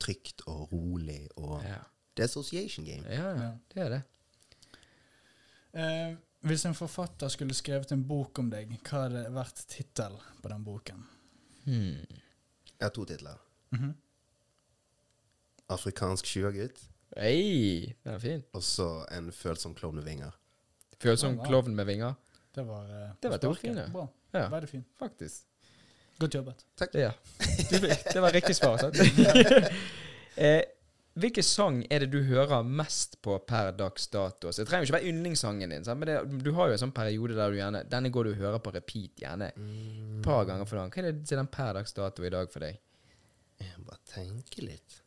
trygt 0.00 0.42
og 0.48 0.72
rolig 0.72 1.28
og 1.36 1.62
Ja. 1.62 1.78
Det 2.16 2.22
er 2.24 2.28
association 2.30 2.84
game. 2.86 3.04
ja, 3.10 3.50
det 3.74 3.82
er 3.82 3.88
det. 3.88 4.02
Eh, 5.76 6.14
hvis 6.48 6.64
en 6.64 6.74
forfatter 6.74 7.28
skulle 7.28 7.54
skrevet 7.54 7.92
en 7.92 8.04
bok 8.08 8.38
om 8.38 8.48
deg, 8.50 8.70
hva 8.86 9.02
hadde 9.06 9.24
vært 9.34 9.64
tittel 9.68 10.16
på 10.42 10.48
den 10.52 10.64
boken? 10.64 11.02
Hmm. 11.66 12.06
Jeg 12.06 12.82
har 12.86 12.90
to 12.94 13.04
titler. 13.04 13.36
Mhm. 13.74 13.94
afrikansk 15.68 16.24
sjuagutt'. 16.26 16.84
Hey, 17.16 17.92
den 18.04 18.14
er 18.14 18.18
fin. 18.18 18.42
Og 18.52 18.62
så 18.62 19.04
en 19.12 19.32
følsom 19.32 19.74
klovn 19.74 19.96
med 19.96 20.04
vinger. 20.04 20.30
Følsom 21.02 21.40
klovn 21.46 21.74
med 21.74 21.84
vinger. 21.86 22.14
Det 22.54 22.66
var, 22.66 22.84
eh, 22.84 23.10
Det 23.22 23.30
var 23.30 23.54
fine. 23.54 23.90
Bra. 23.92 24.06
Ja, 24.32 24.48
Veldig 24.48 24.68
fin. 24.68 24.84
faktisk. 24.98 25.42
Godt 26.18 26.34
jobbet. 26.34 26.64
Ja. 26.94 27.10
Det 28.12 28.20
var 28.22 28.30
riktig 28.32 28.56
svar, 28.56 28.76
sant? 28.76 28.96
eh, 30.36 30.62
hvilken 31.16 31.44
sang 31.46 31.78
er 31.90 32.04
det 32.04 32.10
du 32.12 32.18
hører 32.28 32.66
mest 32.66 33.16
på 33.24 33.38
per 33.48 33.70
dags 33.76 34.08
dato? 34.12 34.50
Så 34.52 34.62
Det 34.62 34.68
trenger 34.68 34.84
jo 34.84 34.90
ikke 34.90 34.98
være 34.98 35.12
yndlingssangen 35.12 35.72
din, 35.72 35.84
sant? 35.86 36.00
men 36.00 36.10
det, 36.10 36.44
du 36.44 36.52
har 36.56 36.68
jo 36.68 36.76
en 36.76 36.82
sånn 36.82 36.94
periode 36.96 37.38
der 37.38 37.50
du 37.52 37.56
gjerne 37.56 37.82
Denne 37.88 38.10
går 38.12 38.28
du 38.28 38.30
og 38.34 38.42
hører 38.42 38.62
på 38.64 38.72
repeat 38.74 39.22
gjerne 39.24 39.48
et 39.52 40.20
par 40.26 40.44
ganger 40.48 40.68
for 40.68 40.80
dagen. 40.80 40.92
Hva 40.92 41.02
er 41.02 41.08
det 41.10 41.22
du 41.22 41.30
sier 41.30 41.40
den 41.40 41.50
per 41.52 41.72
dags 41.78 41.96
dato 41.96 42.26
i 42.26 42.32
dag 42.32 42.52
for 42.52 42.66
deg? 42.66 42.78
Jeg 43.62 43.80
må 43.80 43.88
bare 43.88 44.04
tenke 44.12 44.64
litt. 44.66 45.00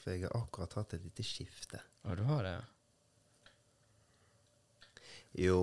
For 0.00 0.14
jeg 0.14 0.24
har 0.24 0.40
akkurat 0.40 0.78
hatt 0.80 0.96
et 0.96 1.04
lite 1.04 1.26
skifte. 1.26 1.82
Å, 2.08 2.16
du 2.16 2.24
har 2.30 2.46
det? 2.46 2.56
ja. 2.56 2.66
Jo, 5.38 5.58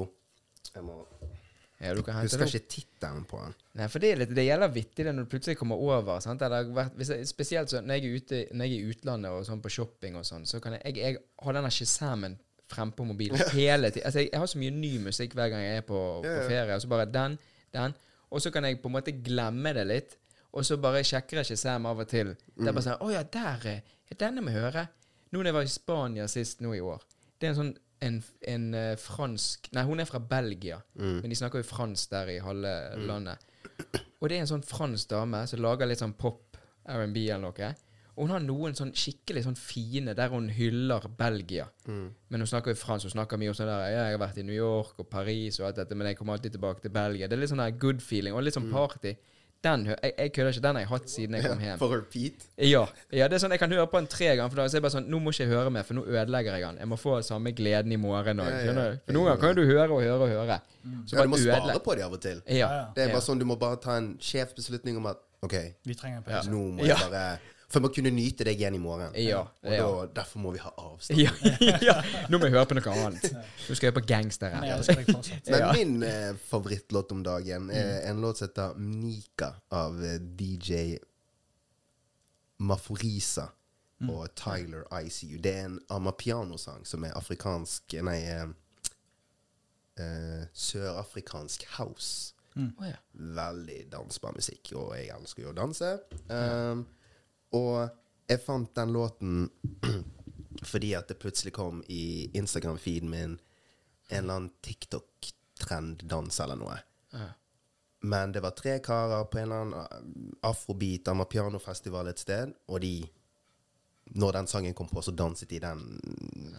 jeg 0.76 0.86
må 0.86 1.02
Hente 1.94 2.24
Husker 2.24 2.46
ikke 2.48 2.68
tittelen 2.72 3.26
på 3.30 3.40
den. 3.44 3.54
Nei, 3.76 3.88
for 3.92 4.00
det, 4.00 4.12
er 4.12 4.18
litt, 4.24 4.34
det 4.36 4.46
gjelder 4.48 4.72
vittig 4.74 5.06
det 5.06 5.14
når 5.16 5.26
du 5.28 5.30
plutselig 5.36 5.58
kommer 5.60 5.76
over. 5.82 6.20
Sant? 6.24 6.42
Vært, 6.42 6.96
jeg, 6.98 7.28
spesielt 7.30 7.70
så, 7.70 7.82
når 7.82 8.00
jeg 8.00 8.06
er 8.06 8.16
ute 8.18 8.40
når 8.56 8.66
jeg 8.66 8.74
er 8.74 8.82
i 8.86 8.90
utlandet 8.96 9.32
og 9.32 9.46
sånn 9.46 9.62
på 9.62 9.70
shopping 9.70 10.16
og 10.20 10.26
sånn, 10.26 10.46
så 10.50 10.60
kan 10.64 10.74
jeg, 10.78 10.82
jeg, 10.96 10.96
jeg 11.04 11.22
har 11.46 11.54
denne 11.60 11.72
Shazamen 11.72 12.38
frempå 12.72 13.06
mobilen 13.06 13.38
hele 13.54 13.92
tiden. 13.92 14.06
Altså, 14.10 14.20
jeg, 14.24 14.32
jeg 14.32 14.40
har 14.42 14.48
så 14.50 14.58
mye 14.64 14.74
ny 14.74 14.94
musikk 15.06 15.36
hver 15.38 15.50
gang 15.54 15.62
jeg 15.68 15.78
er 15.84 15.86
på, 15.86 16.00
på 16.26 16.36
ferie. 16.50 16.74
Og 16.76 16.82
så 16.82 16.90
bare 16.90 17.06
den, 17.06 17.38
den. 17.76 17.94
Og 18.34 18.42
så 18.42 18.50
kan 18.52 18.66
jeg 18.66 18.80
på 18.82 18.90
en 18.90 18.96
måte 18.98 19.14
glemme 19.22 19.74
det 19.78 19.86
litt. 19.86 20.16
Og 20.56 20.64
så 20.66 20.78
bare 20.82 21.04
sjekker 21.06 21.42
jeg 21.44 21.52
Shazam 21.52 21.86
av 21.86 22.00
og 22.02 22.08
til. 22.10 22.32
Det 22.34 22.64
er 22.68 22.72
Mm. 22.72 22.76
bare 22.78 22.86
sånn 22.88 23.02
Å 23.04 23.12
ja, 23.12 23.24
der 23.24 23.68
er 23.76 23.82
Denne 24.18 24.42
må 24.42 24.54
jeg 24.54 24.62
høre. 24.64 24.88
Nå 25.34 25.40
når 25.42 25.50
jeg 25.50 25.56
var 25.58 25.66
i 25.68 25.72
Spania 25.74 26.28
sist 26.32 26.62
nå 26.64 26.72
i 26.78 26.80
år. 26.80 27.02
Det 27.38 27.48
er 27.50 27.52
en 27.52 27.58
sånn 27.60 27.74
en, 28.06 28.20
en 28.52 28.68
uh, 28.76 28.94
fransk 29.02 29.72
Nei, 29.76 29.84
hun 29.88 30.02
er 30.02 30.10
fra 30.10 30.22
Belgia. 30.22 30.80
Mm. 31.00 31.20
Men 31.24 31.32
de 31.32 31.40
snakker 31.40 31.62
jo 31.62 31.70
fransk 31.70 32.12
der 32.14 32.36
i 32.36 32.42
halve 32.44 32.76
landet. 33.08 33.42
Og 34.22 34.30
det 34.30 34.38
er 34.38 34.46
en 34.46 34.54
sånn 34.56 34.66
fransk 34.66 35.12
dame 35.12 35.44
som 35.50 35.62
lager 35.64 35.90
litt 35.90 36.02
sånn 36.02 36.16
pop 36.18 36.60
R&B 36.86 37.26
eller 37.26 37.44
noe. 37.48 37.74
Og 38.16 38.24
hun 38.24 38.32
har 38.32 38.44
noen 38.44 38.76
sånn 38.78 38.94
skikkelig 38.96 39.44
sånn 39.44 39.58
fine 39.60 40.14
der 40.16 40.32
hun 40.32 40.48
hyller 40.56 41.04
Belgia. 41.20 41.66
Mm. 41.84 42.06
Men 42.32 42.44
hun 42.44 42.48
snakker 42.48 42.72
jo 42.72 42.80
fransk. 42.80 43.10
Hun 43.10 43.18
snakker 43.18 43.40
mye 43.42 43.52
om 43.52 43.58
sånn 43.58 43.68
der 43.68 43.82
ja, 43.92 44.04
'Jeg 44.06 44.16
har 44.16 44.22
vært 44.24 44.40
i 44.40 44.46
New 44.48 44.56
York 44.56 45.02
og 45.04 45.10
Paris 45.12 45.60
og 45.60 45.68
alt 45.68 45.82
dette, 45.82 45.96
men 45.96 46.08
jeg 46.08 46.18
kommer 46.18 46.34
alltid 46.34 46.56
tilbake 46.56 46.82
til 46.82 46.96
Belgia.' 46.96 47.28
Det 47.28 47.36
er 47.36 47.42
litt 47.44 47.52
sånn 47.52 47.64
der 47.64 47.76
good 47.76 48.00
feeling 48.02 48.34
og 48.34 48.44
litt 48.44 48.56
sånn 48.56 48.72
party. 48.72 49.16
Den, 49.66 49.86
jeg, 49.90 50.12
jeg 50.18 50.32
kødder 50.36 50.52
ikke. 50.54 50.62
Den 50.68 50.78
har 50.78 50.84
jeg 50.86 50.90
hatt 50.92 51.10
siden 51.10 51.36
jeg 51.40 51.46
kom 51.50 51.64
hjem. 51.66 51.78
For 51.82 51.94
repeat. 51.96 52.46
Ja, 52.62 52.84
ja, 53.12 53.28
det 53.32 53.38
er 53.40 53.42
sånn 53.44 53.56
jeg 53.56 53.62
kan 53.64 53.72
høre 53.74 53.88
på 53.90 53.98
den 54.02 54.08
tre 54.12 54.28
ganger, 54.38 54.50
for 54.54 54.62
da 54.62 54.68
er 54.68 54.76
jeg 54.78 54.86
bare 54.86 54.94
sånn 54.94 55.10
Nå 55.10 55.20
må 55.26 55.34
ikke 55.34 55.46
jeg 55.48 55.52
høre 55.56 55.72
mer, 55.74 55.84
for 55.88 55.98
nå 55.98 56.04
ødelegger 56.06 56.60
jeg 56.60 56.68
den. 56.68 56.78
Jeg 56.86 56.92
må 56.94 57.00
få 57.02 57.18
samme 57.26 57.52
gleden 57.58 57.92
i 57.96 58.00
morgen 58.02 58.44
òg. 58.46 58.52
Ja, 58.54 58.62
ja. 58.78 58.86
For 59.08 59.18
noen 59.18 59.32
ganger 59.32 59.42
kan 59.42 59.58
du 59.58 59.64
høre 59.66 59.90
og 59.90 60.02
høre 60.06 60.22
og 60.22 60.30
høre. 60.36 60.60
Så 61.10 61.18
Ja, 61.18 61.24
du 61.26 61.30
må 61.34 61.38
ødelegger. 61.42 61.66
spare 61.66 61.84
på 61.90 61.96
det 61.98 62.04
av 62.06 62.14
og 62.14 62.22
til. 62.22 62.42
Ja. 62.48 62.56
Ja, 62.56 62.70
ja. 62.80 62.86
Det 62.96 63.04
er 63.04 63.08
ja. 63.10 63.14
bare 63.18 63.26
sånn, 63.26 63.40
Du 63.42 63.46
må 63.50 63.58
bare 63.60 63.78
ta 63.82 63.98
en 63.98 64.12
sjef 64.22 64.54
beslutning 64.56 64.98
om 65.02 65.06
at 65.12 65.18
OK, 65.46 65.56
Vi 65.86 65.94
trenger 65.98 66.22
en 66.22 66.24
Ja. 66.30 66.42
nå 66.50 66.62
må 66.78 66.86
Ja. 66.86 66.96
jeg 66.98 67.12
bare 67.12 67.40
For 67.66 67.80
vi 67.80 67.88
må 67.88 67.92
kunne 67.96 68.12
nyte 68.14 68.46
deg 68.48 68.60
igjen 68.62 68.78
i 68.78 68.82
morgen. 68.82 69.16
Ja, 69.18 69.42
Og 69.66 69.74
ja. 69.74 69.82
da, 69.82 70.06
derfor 70.20 70.44
må 70.44 70.54
vi 70.54 70.62
ha 70.62 70.72
avstand. 70.78 71.20
Ja, 71.20 71.34
ja. 71.88 71.96
Nå 72.30 72.40
må 72.40 72.50
jeg 72.50 72.56
høre 72.56 72.70
på 72.70 72.78
noe 72.78 72.96
annet. 73.08 73.26
Nå 73.34 73.78
skal 73.78 73.90
jeg 73.90 73.98
på 73.98 74.06
gangster 74.06 74.54
fortsatt. 75.10 75.50
Men 75.50 75.68
min 75.74 76.08
eh, 76.08 76.32
favorittlåt 76.50 77.16
om 77.16 77.26
dagen 77.26 77.72
er 77.74 78.06
en 78.12 78.22
låt 78.24 78.42
som 78.42 78.50
heter 78.50 78.78
Mnika 78.78 79.52
av 79.74 79.98
eh, 80.06 80.20
DJ 80.22 80.98
Maforisa 82.66 83.50
og 84.06 84.36
Tyler 84.36 84.86
ICU. 85.02 85.38
Det 85.42 85.52
er 85.56 85.66
en 85.70 85.80
amapiano-sang 85.90 86.86
som 86.88 87.04
er 87.08 87.16
afrikansk 87.18 87.98
Nei, 88.06 88.20
eh, 88.30 88.48
eh, 90.00 90.48
sørafrikansk 90.54 91.66
house. 91.78 92.34
Mm. 92.56 92.72
Veldig 93.36 93.82
dansbar 93.92 94.36
musikk, 94.36 94.72
og 94.80 94.94
jeg 94.96 95.10
elsker 95.12 95.44
jo 95.44 95.52
å 95.52 95.58
danse. 95.58 95.90
Um, 96.30 96.86
og 97.56 98.30
jeg 98.30 98.42
fant 98.42 98.76
den 98.76 98.94
låten 98.94 99.50
fordi 100.72 100.94
at 100.98 101.10
det 101.12 101.20
plutselig 101.22 101.54
kom 101.56 101.82
i 101.92 102.30
Instagram-feeden 102.38 103.10
min 103.10 103.38
en 104.08 104.24
eller 104.24 104.34
annen 104.34 104.52
TikTok-trenddans 104.62 106.40
eller 106.44 106.60
noe. 106.60 106.78
Ja. 107.14 107.32
Men 108.06 108.32
det 108.36 108.44
var 108.46 108.54
tre 108.58 108.78
karer 108.86 109.26
på 109.26 109.40
en 109.42 109.48
eller 109.48 109.64
annen 109.66 110.34
afrobeat 110.46 111.08
amapianofestival 111.10 112.12
et 112.12 112.22
sted, 112.22 112.54
og 112.68 112.82
de 112.82 112.98
Når 114.06 114.32
den 114.32 114.48
sangen 114.48 114.74
kom 114.78 114.86
på, 114.86 115.02
så 115.02 115.10
danset 115.12 115.50
de 115.50 115.58
den 115.60 115.80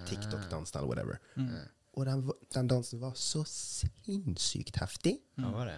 TikTok-dansen 0.08 0.80
eller 0.80 0.88
whatever. 0.88 1.20
Og 1.94 2.06
den, 2.06 2.24
den 2.54 2.68
dansen 2.68 2.98
var 3.00 3.12
så 3.14 3.44
sinnssykt 3.46 4.80
heftig. 4.82 5.12
Hva 5.38 5.52
var 5.54 5.70
det? 5.70 5.76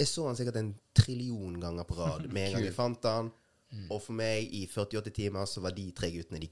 Jeg 0.00 0.08
så 0.08 0.24
den 0.26 0.38
sikkert 0.38 0.56
en 0.56 0.70
trillion 0.96 1.60
ganger 1.60 1.84
på 1.84 1.98
rad 1.98 2.24
med 2.32 2.46
en 2.46 2.56
gang 2.56 2.64
jeg 2.64 2.74
fant 2.74 3.02
den. 3.04 3.28
Og 3.90 4.02
for 4.02 4.12
meg, 4.18 4.48
i 4.54 4.66
48 4.70 5.10
timer, 5.10 5.44
så 5.50 5.60
var 5.64 5.70
de 5.76 5.90
tre 5.96 6.10
guttene 6.14 6.40
de 6.40 6.48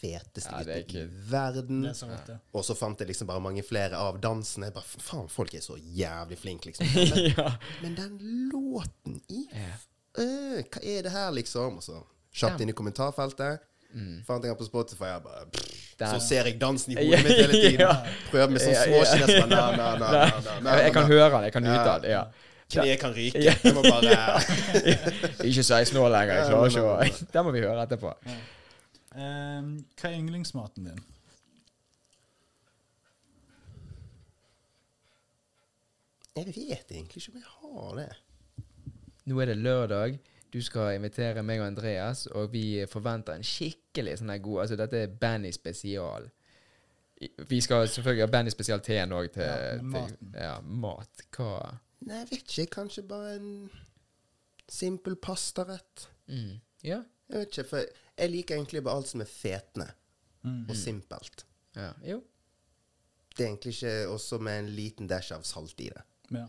feteste 0.00 0.50
Ja, 0.52 0.62
guttene 0.64 1.04
i 1.04 1.30
verden. 1.30 1.82
Det 1.82 1.90
er 1.90 1.98
så. 1.98 2.38
Og 2.52 2.64
så 2.66 2.74
fant 2.76 3.00
jeg 3.00 3.08
liksom 3.08 3.26
bare 3.30 3.40
mange 3.40 3.62
flere 3.66 3.96
av 3.96 4.18
dansene. 4.20 4.66
Jeg 4.70 4.74
bare, 4.76 4.84
Faen, 5.00 5.28
folk 5.32 5.54
er 5.56 5.64
så 5.64 5.76
jævlig 5.80 6.38
flinke, 6.38 6.70
liksom. 6.72 6.86
Men, 6.94 7.30
ja. 7.36 7.52
men 7.82 7.94
den 7.96 8.18
låten 8.52 9.20
i 9.32 9.46
øh, 10.18 10.60
Hva 10.68 10.82
er 10.82 11.02
det 11.08 11.12
her, 11.14 11.30
liksom? 11.34 11.78
Og 11.80 11.82
så 11.86 12.02
kjapt 12.34 12.60
inn 12.60 12.68
i 12.72 12.76
kommentarfeltet. 12.76 13.62
Fant 14.26 14.42
jeg 14.42 14.50
den 14.50 14.58
på 14.58 14.66
Spotify. 14.66 15.04
Jeg 15.12 15.22
bare, 15.22 15.44
pff, 15.54 15.74
så 16.02 16.18
ser 16.18 16.48
jeg 16.50 16.56
dansen 16.60 16.92
i 16.92 16.96
Ja, 16.98 17.04
hodet 17.16 17.24
mitt 17.28 17.38
hele 17.38 17.52
tiden. 17.60 17.80
ja. 17.84 17.92
Prøver 18.32 18.50
med 18.56 18.64
sånn 18.64 18.74
Ja, 18.74 18.80
ja. 18.90 19.04
småkines. 19.04 19.30
Jeg 20.82 20.92
kan 20.96 21.06
høre 21.06 21.28
den. 21.30 21.44
Jeg 21.46 21.52
kan 21.54 21.62
nyte 21.62 21.84
Ja. 21.86 21.98
den. 22.02 22.10
Ja. 22.10 22.24
Kneet 22.72 23.00
kan 23.00 23.12
ryke. 23.14 23.42
Ja. 23.44 23.54
Jeg 23.64 23.74
må 23.76 23.82
bare 23.82 24.40
Ikke 25.48 25.62
16 25.62 25.96
år 26.00 26.08
lenger. 26.08 26.34
Jeg 26.34 26.46
klarer 26.48 26.70
ikke 26.70 26.82
å 26.82 27.26
Det 27.34 27.44
må 27.44 27.54
vi 27.54 27.64
høre 27.64 27.82
etterpå. 27.84 28.14
Um, 29.14 29.74
hva 30.00 30.10
er 30.10 30.16
yndlingsmaten 30.18 30.88
din? 30.90 31.02
Jeg 36.34 36.46
vet 36.46 36.90
egentlig 36.90 37.20
ikke 37.22 37.32
om 37.32 37.42
jeg 37.42 37.50
har 37.60 37.98
det. 38.00 38.12
Nå 39.30 39.40
er 39.40 39.52
det 39.52 39.60
lørdag. 39.60 40.16
Du 40.54 40.60
skal 40.62 40.96
invitere 40.96 41.42
meg 41.42 41.60
og 41.62 41.66
Andreas, 41.66 42.26
og 42.26 42.52
vi 42.52 42.84
forventer 42.90 43.34
en 43.34 43.46
skikkelig 43.46 44.18
sånn 44.20 44.30
her 44.30 44.42
god 44.42 44.64
Altså, 44.64 44.78
dette 44.78 45.00
er 45.02 45.14
Bandy 45.20 45.50
spesial. 45.54 46.28
Vi 47.48 47.60
skal 47.62 47.88
selvfølgelig 47.88 48.26
ha 48.26 48.30
Bandy 48.30 48.52
spesial-teen 48.54 49.14
òg 49.14 49.30
til, 49.34 49.46
Ja, 49.46 49.78
til 49.94 50.34
ja, 50.34 50.52
mat. 50.62 51.24
Hva 51.34 51.54
Nei, 52.04 52.18
jeg 52.20 52.28
vet 52.30 52.40
ikke. 52.58 52.66
Kanskje 52.76 53.02
bare 53.08 53.34
en 53.36 53.70
simpel 54.68 55.16
pastarett. 55.16 56.08
mm. 56.28 56.60
Ja. 56.84 57.02
Jeg 57.30 57.38
vet 57.40 57.48
ikke, 57.58 57.68
for 57.68 57.84
jeg 58.18 58.30
liker 58.30 58.54
egentlig 58.58 58.82
bare 58.84 58.96
alt 59.00 59.08
som 59.08 59.20
er 59.20 59.30
fetende 59.30 59.90
Mm. 60.44 60.66
og 60.68 60.76
simpelt. 60.76 61.44
ja. 61.76 61.92
Jo. 62.04 62.22
Det 63.36 63.44
er 63.44 63.48
egentlig 63.48 63.72
ikke 63.74 64.08
også 64.08 64.38
med 64.38 64.58
en 64.58 64.68
liten 64.68 65.06
dash 65.08 65.32
av 65.34 65.42
salt 65.42 65.80
i 65.80 65.88
det. 65.88 66.02
Ja. 66.30 66.44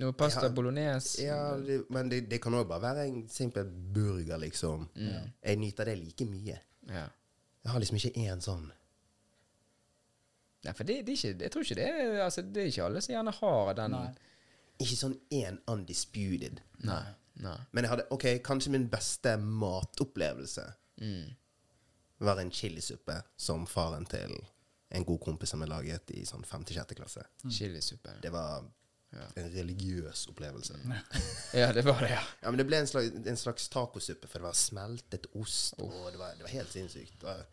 Noe 0.00 0.12
pasta 0.12 0.46
Ja. 0.46 0.52
bolognese. 0.54 1.22
Ja, 1.22 1.56
det, 1.58 1.90
Men 1.90 2.08
det, 2.08 2.30
det 2.30 2.40
kan 2.42 2.54
òg 2.54 2.68
bare 2.68 2.80
være 2.80 3.08
en 3.08 3.28
simpel 3.28 3.64
burger, 3.94 4.38
liksom. 4.38 4.88
Jeg 5.42 5.56
nyter 5.56 5.84
det 5.84 5.98
like 5.98 6.24
mye. 6.24 6.58
Ja. 6.88 7.08
Jeg 7.64 7.72
har 7.72 7.78
liksom 7.80 7.96
ikke 7.96 8.16
én 8.16 8.40
sånn 8.40 8.70
Nei, 10.64 10.72
for 10.72 10.84
det, 10.84 11.06
det 11.06 11.12
er 11.12 11.16
ikke 11.30 11.42
Jeg 11.44 11.50
tror 11.52 11.62
ikke 11.62 11.74
det 11.74 11.84
er 11.88 12.22
Altså, 12.24 12.42
det 12.42 12.56
er 12.62 12.66
ikke 12.66 12.84
alle 12.84 13.00
som 13.00 13.12
gjerne 13.14 13.32
har 13.32 13.72
den 13.74 13.90
Nei. 13.90 14.14
Ikke 14.80 14.96
sånn 14.96 15.16
én 15.30 15.58
undisputed. 15.68 16.60
Nei. 16.88 17.02
Nei. 17.40 17.56
Men 17.72 17.84
jeg 17.84 17.90
hadde 17.94 18.06
OK, 18.12 18.24
kanskje 18.44 18.70
min 18.74 18.88
beste 18.92 19.36
matopplevelse 19.38 20.72
Mm. 21.00 21.30
var 22.18 22.36
en 22.40 22.50
chilisuppe 22.50 23.22
som 23.36 23.66
faren 23.66 24.04
til 24.06 24.34
en 24.90 25.04
god 25.04 25.20
kompis 25.24 25.48
som 25.48 25.60
jeg 25.62 25.68
laget 25.70 26.10
i 26.10 26.24
sånn 26.28 26.42
5.-6. 26.44 26.94
klasse. 26.98 27.22
Chilisuppe. 27.48 28.10
Det 28.22 28.30
var 28.32 28.64
Ja. 29.12 29.24
en 29.36 29.48
religiøs 29.50 30.26
opplevelse. 30.28 30.74
Ja, 31.54 31.72
det 31.72 31.82
var 31.84 32.00
det, 32.00 32.10
ja. 32.10 32.20
Ja, 32.42 32.50
men 32.50 32.58
det 32.58 32.66
ble 32.66 32.76
en 32.76 32.86
slags, 32.86 33.10
en 33.26 33.36
slags 33.36 33.68
tacosuppe, 33.68 34.28
for 34.28 34.38
det 34.38 34.44
var 34.44 34.52
smeltet 34.52 35.26
ost, 35.34 35.74
og 35.80 36.12
det 36.12 36.18
var, 36.18 36.34
det 36.36 36.42
var 36.42 36.48
helt 36.52 36.70
sinnssykt. 36.72 37.16
Det 37.20 37.26
var, 37.26 37.46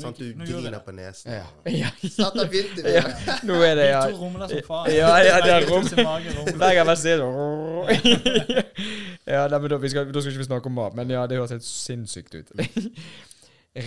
sant, 0.00 0.18
du 0.18 0.24
Nå 0.36 0.44
griner 0.44 0.78
på 0.84 0.92
nesen. 0.92 1.32
Ja. 1.32 1.44
ja. 1.82 1.90
Satt 2.16 2.34
der 2.36 2.48
begynte 2.50 2.82
vi. 2.84 2.90
ja. 2.96 3.04
Nå 3.48 3.54
er 3.64 3.74
det, 3.78 3.86
ja. 3.88 4.02
To 4.10 4.16
rumler 4.20 4.48
som 4.50 4.62
faen. 4.66 4.90
Ja, 4.92 5.12
ja, 5.24 5.38
det 5.44 5.54
er 5.54 5.68
rom. 5.70 5.86
Hver 5.86 6.74
gang 6.74 6.90
jeg 6.92 6.98
ser 6.98 7.22
det 7.22 8.64
Ja, 9.34 9.46
nei, 9.48 9.58
men 9.58 9.70
da, 9.72 9.78
vi 9.82 9.88
skal, 9.88 10.12
da 10.12 10.20
skal 10.20 10.32
ikke 10.34 10.44
vi 10.44 10.48
snakke 10.50 10.70
om 10.70 10.76
mat, 10.78 10.94
men 10.98 11.10
ja, 11.10 11.24
det 11.26 11.38
høres 11.40 11.54
helt 11.56 11.64
sinnssykt 11.66 12.36
ut. 12.36 12.52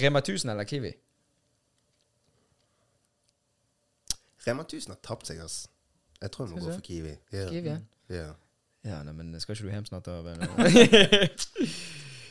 Rema 0.01 0.19
1000 0.19 0.51
eller 0.51 0.67
Kiwi? 0.67 0.91
Rema 4.47 4.65
1000 4.65 4.93
har 4.95 4.99
tapt 5.03 5.29
seg, 5.29 5.39
ass. 5.45 5.63
Jeg 6.21 6.31
tror 6.31 6.47
jeg 6.47 6.57
må 6.57 6.65
gå 6.65 6.73
for 6.73 6.85
Kiwi. 6.85 7.15
Ja. 7.31 7.47
Kiwi, 7.49 7.69
ja. 7.69 7.79
Ja. 8.09 8.29
Ja, 8.85 9.03
nei, 9.03 9.13
men 9.13 9.33
skal 9.39 9.55
ikke 9.55 9.67
du 9.67 9.73
hjem 9.73 9.85
snart? 9.85 10.05
da? 10.05 10.15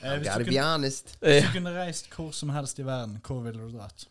Eh, 0.02 0.18
hvis, 0.18 0.28
du 0.28 0.44
kunne, 0.44 0.78
hvis 0.78 1.44
du 1.44 1.52
kunne 1.52 1.74
reist 1.74 2.10
hvor 2.14 2.30
som 2.30 2.52
helst 2.54 2.78
i 2.78 2.86
verden, 2.86 3.18
hvor 3.26 3.40
ville 3.42 3.62
du 3.62 3.72
dratt? 3.74 4.06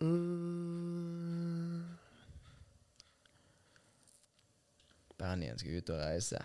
Mm, 0.00 1.84
Bernien 5.18 5.58
skal 5.58 5.78
ut 5.78 5.90
og 5.94 6.00
reise. 6.00 6.40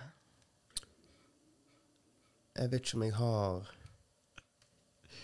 jeg 2.56 2.72
vet 2.72 2.85
ikke 2.85 2.97
om 2.97 3.03
jeg 3.03 3.15
har 3.15 3.73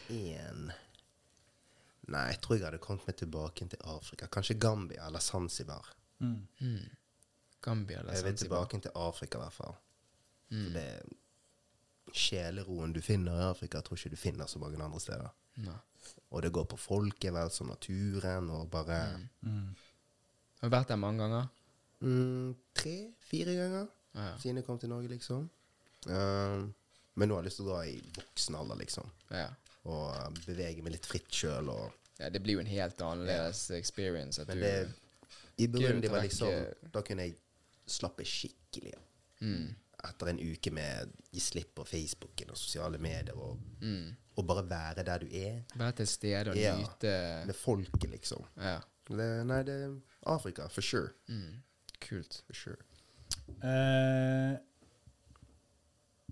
én 0.10 0.72
Nei, 2.06 2.22
jeg 2.30 2.42
tror 2.42 2.56
jeg 2.56 2.66
hadde 2.68 2.78
kommet 2.78 3.08
meg 3.08 3.16
tilbake 3.18 3.66
til 3.66 3.80
Afrika. 3.90 4.28
Kanskje 4.30 4.60
Gambia 4.62 5.08
eller 5.08 5.20
Zanzibar. 5.20 5.88
Mm. 6.20 6.46
Gambia 7.66 8.00
eller 8.00 8.14
Jeg 8.14 8.24
vil 8.24 8.36
tilbake 8.38 8.80
til 8.80 8.92
Afrika, 8.96 9.40
i 9.40 9.42
hvert 9.42 9.54
fall. 9.54 9.74
For 10.50 10.76
det 10.76 10.86
sjeleroen 12.14 12.94
du 12.94 13.02
finner 13.02 13.40
i 13.40 13.50
Afrika, 13.50 13.82
tror 13.82 13.98
ikke 13.98 14.14
du 14.14 14.20
finner 14.20 14.48
så 14.48 14.60
mange 14.62 14.82
andre 14.84 15.00
steder. 15.00 15.30
Nei. 15.66 15.76
Og 16.32 16.42
det 16.44 16.52
går 16.54 16.66
på 16.70 16.78
folket 16.78 17.34
vel 17.34 17.50
som 17.52 17.68
naturen, 17.72 18.50
og 18.54 18.70
bare 18.70 18.98
Har 20.62 20.70
du 20.70 20.74
vært 20.76 20.88
der 20.92 20.96
mange 21.02 21.24
ganger? 21.24 21.48
mm, 22.02 22.56
Tre-fire 22.76 23.56
ganger 23.56 23.88
Ja. 24.16 24.38
siden 24.38 24.58
jeg 24.58 24.66
kom 24.66 24.80
til 24.80 24.90
Norge, 24.90 25.08
liksom. 25.12 25.50
Uh, 26.08 26.70
men 27.16 27.28
nå 27.30 27.36
har 27.36 27.42
jeg 27.44 27.50
lyst 27.50 27.58
til 27.60 27.66
å 27.66 27.70
dra 27.74 27.82
i 27.88 27.96
voksen 28.16 28.56
alder, 28.56 28.76
liksom. 28.80 29.10
Ja. 29.32 29.48
Og 29.86 30.12
uh, 30.14 30.30
bevege 30.46 30.84
meg 30.84 30.94
litt 30.96 31.06
fritt 31.10 31.32
sjøl. 31.32 31.72
Ja. 32.20 32.30
Det 32.30 32.42
blir 32.44 32.54
jo 32.60 32.60
en 32.64 32.70
helt 32.70 33.02
annerledes 33.02 33.70
experience. 33.76 34.44
Men 34.48 34.58
du, 34.58 34.64
det 34.64 35.66
I 35.66 35.68
Burundi 35.68 36.08
var 36.12 36.22
liksom 36.24 36.48
eh, 36.52 36.72
Da 36.94 37.02
kunne 37.02 37.26
jeg 37.28 37.36
slappe 37.88 38.24
skikkelig 38.26 38.94
av. 38.96 39.04
mm, 39.42 39.76
Etter 40.06 40.32
en 40.32 40.42
uke 40.42 40.72
med 40.76 41.14
gi 41.34 41.42
slipp 41.44 41.76
på 41.80 41.86
Facebooken 41.88 42.54
og 42.54 42.60
sosiale 42.60 43.00
medier, 43.02 43.36
og, 43.36 43.60
mm. 43.82 44.10
og 44.38 44.48
bare 44.48 44.66
være 44.70 45.06
der 45.08 45.24
du 45.24 45.28
er. 45.32 45.62
Være 45.76 45.92
til 46.02 46.08
stede 46.08 46.52
og 46.52 46.58
Ja. 46.58 46.76
nyte 46.80 47.16
Med 47.46 47.56
folket, 47.56 48.10
liksom. 48.12 48.46
Ja. 48.62 48.80
Det, 49.10 49.30
nei, 49.46 49.62
det 49.64 49.74
er 49.84 49.96
Afrika, 50.26 50.68
for 50.68 50.82
sure. 50.82 51.10
Mm. 51.28 51.62
Kult. 52.02 52.42
For 52.48 52.54
sure. 52.54 52.82
Uh, 53.62 54.58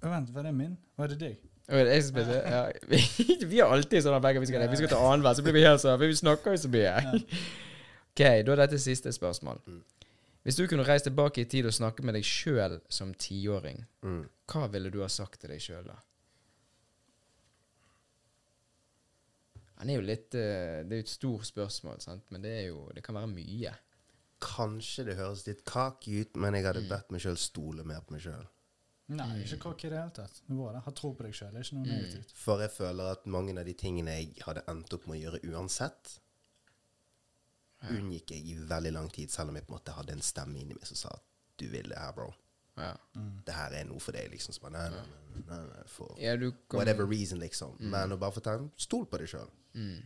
vent, 0.02 0.34
var 0.34 0.44
det 0.44 0.54
min? 0.56 0.78
Var 0.98 1.08
det 1.08 1.20
deg? 1.20 1.41
Er 1.68 2.02
spiller, 2.02 2.41
ja. 2.44 2.72
vi, 2.88 3.00
vi 3.52 3.60
har 3.60 3.72
alltid 3.72 4.04
sånn 4.04 4.18
at 4.18 4.26
vi 4.41 4.50
skal, 4.50 4.66
vi 4.68 4.80
skal 4.82 4.90
ta 4.91 5.00
annenhver, 5.00 5.38
så 5.38 5.45
blir 5.45 5.56
vi 5.56 5.64
helt 5.64 5.80
sånn, 5.80 5.95
vi 6.02 6.10
snakker 6.20 6.58
jo 6.58 6.64
så 6.66 6.72
mye. 6.74 6.91
ok, 8.12 8.20
da 8.20 8.56
er 8.56 8.62
dette 8.66 8.80
siste 8.84 9.14
spørsmål. 9.16 9.62
Hvis 10.44 10.57
du 10.60 10.65
kunne 10.68 10.84
reist 10.84 11.06
tilbake 11.07 11.41
i 11.41 11.48
tid 11.48 11.65
og 11.70 11.74
snakke 11.76 12.03
med 12.03 12.18
deg 12.18 12.26
sjøl 12.28 12.82
som 12.91 13.14
tiåring, 13.15 13.86
Mm. 14.03 14.26
hva 14.52 14.65
ville 14.72 14.90
du 14.91 14.99
ha 15.02 15.07
sagt 15.07 15.40
til 15.40 15.49
deg 15.53 15.61
sjøl 15.64 15.86
da? 15.88 15.95
Han 19.82 19.90
er 19.90 19.98
jo 19.99 20.06
litt 20.06 20.36
eh, 20.38 20.84
Det 20.88 20.95
er 20.95 21.02
jo 21.02 21.06
et 21.07 21.11
stort 21.11 21.48
spørsmål, 21.49 22.02
sant? 22.03 22.30
men 22.32 22.44
det, 22.45 22.52
er 22.61 22.68
jo, 22.70 22.86
det 22.95 23.03
kan 23.06 23.15
være 23.18 23.32
mye. 23.32 23.74
Kanskje 24.44 25.06
det 25.07 25.15
høres 25.20 25.45
litt 25.48 25.64
kaki 25.68 26.20
ut, 26.26 26.36
men 26.40 26.56
jeg 26.57 26.68
hadde 26.68 26.86
bedt 26.90 27.11
meg 27.15 27.24
sjøl 27.24 27.40
stole 27.40 27.86
mer 27.88 28.03
på 28.03 28.15
meg 28.18 28.24
sjøl. 28.26 28.44
Nei, 29.14 29.44
ikke 29.44 29.60
cocky 29.65 29.88
i 29.88 29.91
det 29.91 29.99
hele 29.99 30.14
tatt. 30.15 30.38
Det 30.48 30.56
var 30.56 30.74
det. 30.78 30.82
Ha 30.86 30.91
tro 30.95 31.10
på 31.15 31.26
deg 31.26 31.34
sjøl. 31.36 31.52
Det 31.52 31.60
er 31.61 31.65
ikke 31.68 31.78
noe 31.80 31.88
negativt. 31.90 32.32
For 32.40 32.61
jeg 32.64 32.72
føler 32.72 33.10
at 33.11 33.26
mange 33.30 33.56
av 33.60 33.68
de 33.68 33.74
tingene 33.80 34.15
jeg 34.15 34.30
hadde 34.45 34.64
endt 34.72 34.95
opp 34.95 35.07
med 35.10 35.18
å 35.18 35.22
gjøre 35.26 35.41
uansett, 35.52 36.14
unngikk 37.92 38.32
jeg 38.32 38.46
i 38.48 38.56
veldig 38.70 38.94
lang 38.94 39.10
tid, 39.12 39.32
selv 39.32 39.50
om 39.50 39.56
jeg 39.60 39.66
på 39.68 39.74
en 39.74 39.78
måte 39.80 39.96
hadde 39.98 40.16
en 40.16 40.22
stemme 40.22 40.60
inni 40.60 40.78
meg 40.78 40.86
som 40.88 41.00
sa 41.00 41.10
at 41.10 41.24
du 41.60 41.68
vil 41.70 41.90
det 41.90 42.00
her, 42.00 42.14
bro. 42.16 42.30
Ja. 42.78 42.94
Det 43.46 43.54
her 43.54 43.76
er 43.78 43.84
noe 43.86 44.02
for 44.02 44.16
deg, 44.16 44.32
liksom. 44.34 44.56
Bare, 44.62 44.72
nei, 44.74 44.88
nei, 44.90 45.44
nei, 45.50 45.60
nei, 45.68 45.84
for 45.88 46.16
Ja, 46.22 46.36
du 46.40 46.52
kom, 46.68 46.80
whatever 46.80 47.06
reason, 47.06 47.40
liksom. 47.44 47.76
Men 47.80 48.16
å 48.16 48.18
bare 48.22 48.34
fortelle 48.34 48.72
stol 48.82 49.06
på 49.10 49.20
deg 49.22 49.30
sjøl. 49.30 49.52
Mm. 49.78 50.00